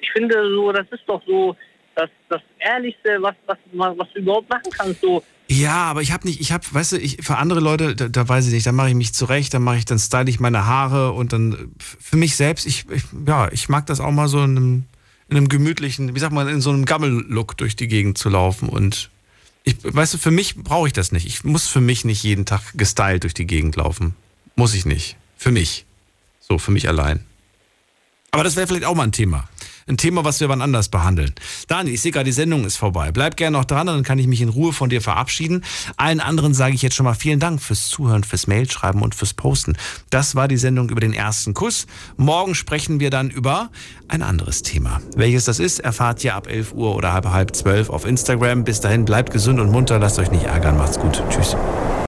ich 0.01 0.11
finde 0.11 0.35
so, 0.55 0.71
das 0.71 0.87
ist 0.89 1.03
doch 1.05 1.21
so 1.27 1.55
das, 1.93 2.09
das 2.29 2.41
Ehrlichste, 2.57 3.21
was, 3.21 3.35
was, 3.45 3.57
was 3.73 4.07
du 4.13 4.19
überhaupt 4.19 4.49
machen 4.49 4.71
kannst. 4.75 5.01
So, 5.01 5.21
Ja, 5.51 5.85
aber 5.85 6.03
ich 6.03 6.11
habe 6.11 6.27
nicht, 6.27 6.39
ich 6.41 6.51
habe, 6.51 6.63
weißt 6.69 6.91
du, 6.91 6.97
ich, 6.99 7.17
für 7.21 7.37
andere 7.37 7.59
Leute, 7.59 7.95
da, 7.95 8.07
da 8.07 8.27
weiß 8.27 8.45
ich 8.45 8.53
nicht, 8.53 8.67
da 8.67 8.71
mache 8.71 8.89
ich 8.89 8.95
mich 8.95 9.13
zurecht, 9.15 9.51
dann 9.53 9.63
mache 9.63 9.77
ich, 9.77 9.85
dann 9.85 9.97
style 9.97 10.29
ich 10.29 10.39
meine 10.39 10.67
Haare 10.67 11.11
und 11.11 11.33
dann 11.33 11.71
für 11.79 12.17
mich 12.17 12.35
selbst, 12.35 12.67
ich, 12.67 12.85
ich 12.91 13.03
ja, 13.25 13.51
ich 13.51 13.67
mag 13.67 13.87
das 13.87 13.99
auch 13.99 14.11
mal 14.11 14.27
so 14.27 14.43
in 14.43 14.57
einem, 14.57 14.83
in 15.27 15.37
einem 15.37 15.49
gemütlichen, 15.49 16.13
wie 16.13 16.19
sagt 16.19 16.33
man, 16.33 16.47
in 16.47 16.61
so 16.61 16.69
einem 16.69 16.85
Gammel-Look 16.85 17.57
durch 17.57 17.75
die 17.75 17.87
Gegend 17.87 18.19
zu 18.19 18.29
laufen 18.29 18.69
und 18.69 19.09
ich, 19.63 19.75
weißt 19.81 20.13
du, 20.13 20.17
für 20.19 20.31
mich 20.31 20.55
brauche 20.55 20.87
ich 20.87 20.93
das 20.93 21.11
nicht. 21.11 21.25
Ich 21.25 21.43
muss 21.43 21.67
für 21.67 21.81
mich 21.81 22.05
nicht 22.05 22.23
jeden 22.23 22.45
Tag 22.45 22.61
gestylt 22.75 23.23
durch 23.23 23.33
die 23.33 23.47
Gegend 23.47 23.75
laufen. 23.75 24.15
Muss 24.55 24.73
ich 24.73 24.85
nicht. 24.85 25.17
Für 25.35 25.51
mich. 25.51 25.85
So, 26.39 26.57
für 26.57 26.71
mich 26.71 26.87
allein. 26.87 27.23
Aber 28.31 28.43
das 28.43 28.55
wäre 28.55 28.67
vielleicht 28.67 28.85
auch 28.85 28.95
mal 28.95 29.03
ein 29.03 29.11
Thema. 29.11 29.49
Ein 29.89 29.97
Thema, 29.97 30.23
was 30.23 30.39
wir 30.39 30.49
wann 30.49 30.61
anders 30.61 30.89
behandeln. 30.89 31.33
Daniel, 31.67 31.95
ich 31.95 32.01
sehe 32.01 32.11
gerade, 32.11 32.25
die 32.25 32.31
Sendung 32.31 32.63
ist 32.63 32.77
vorbei. 32.77 33.11
Bleib 33.11 33.37
gerne 33.37 33.57
noch 33.57 33.65
dran, 33.65 33.87
dann 33.87 34.03
kann 34.03 34.19
ich 34.19 34.27
mich 34.27 34.39
in 34.39 34.49
Ruhe 34.49 34.71
von 34.71 34.91
dir 34.91 35.01
verabschieden. 35.01 35.63
Allen 35.97 36.19
anderen 36.19 36.53
sage 36.53 36.75
ich 36.75 36.83
jetzt 36.83 36.95
schon 36.95 37.05
mal 37.05 37.15
vielen 37.15 37.39
Dank 37.39 37.59
fürs 37.59 37.87
Zuhören, 37.89 38.23
fürs 38.23 38.45
Mailschreiben 38.45 39.01
und 39.01 39.15
fürs 39.15 39.33
Posten. 39.33 39.77
Das 40.11 40.35
war 40.35 40.47
die 40.47 40.57
Sendung 40.57 40.89
über 40.89 41.01
den 41.01 41.13
ersten 41.13 41.55
Kuss. 41.55 41.87
Morgen 42.17 42.53
sprechen 42.53 42.99
wir 42.99 43.09
dann 43.09 43.31
über 43.31 43.71
ein 44.07 44.21
anderes 44.21 44.61
Thema. 44.61 45.01
Welches 45.15 45.45
das 45.45 45.57
ist, 45.57 45.79
erfahrt 45.79 46.23
ihr 46.23 46.35
ab 46.35 46.47
11 46.47 46.73
Uhr 46.73 46.95
oder 46.95 47.11
halb 47.11 47.25
halb 47.25 47.55
zwölf 47.55 47.89
auf 47.89 48.05
Instagram. 48.05 48.65
Bis 48.65 48.81
dahin, 48.81 49.05
bleibt 49.05 49.33
gesund 49.33 49.59
und 49.59 49.71
munter, 49.71 49.97
lasst 49.97 50.19
euch 50.19 50.29
nicht 50.29 50.43
ärgern. 50.43 50.77
Macht's 50.77 50.99
gut. 50.99 51.23
Tschüss. 51.31 51.55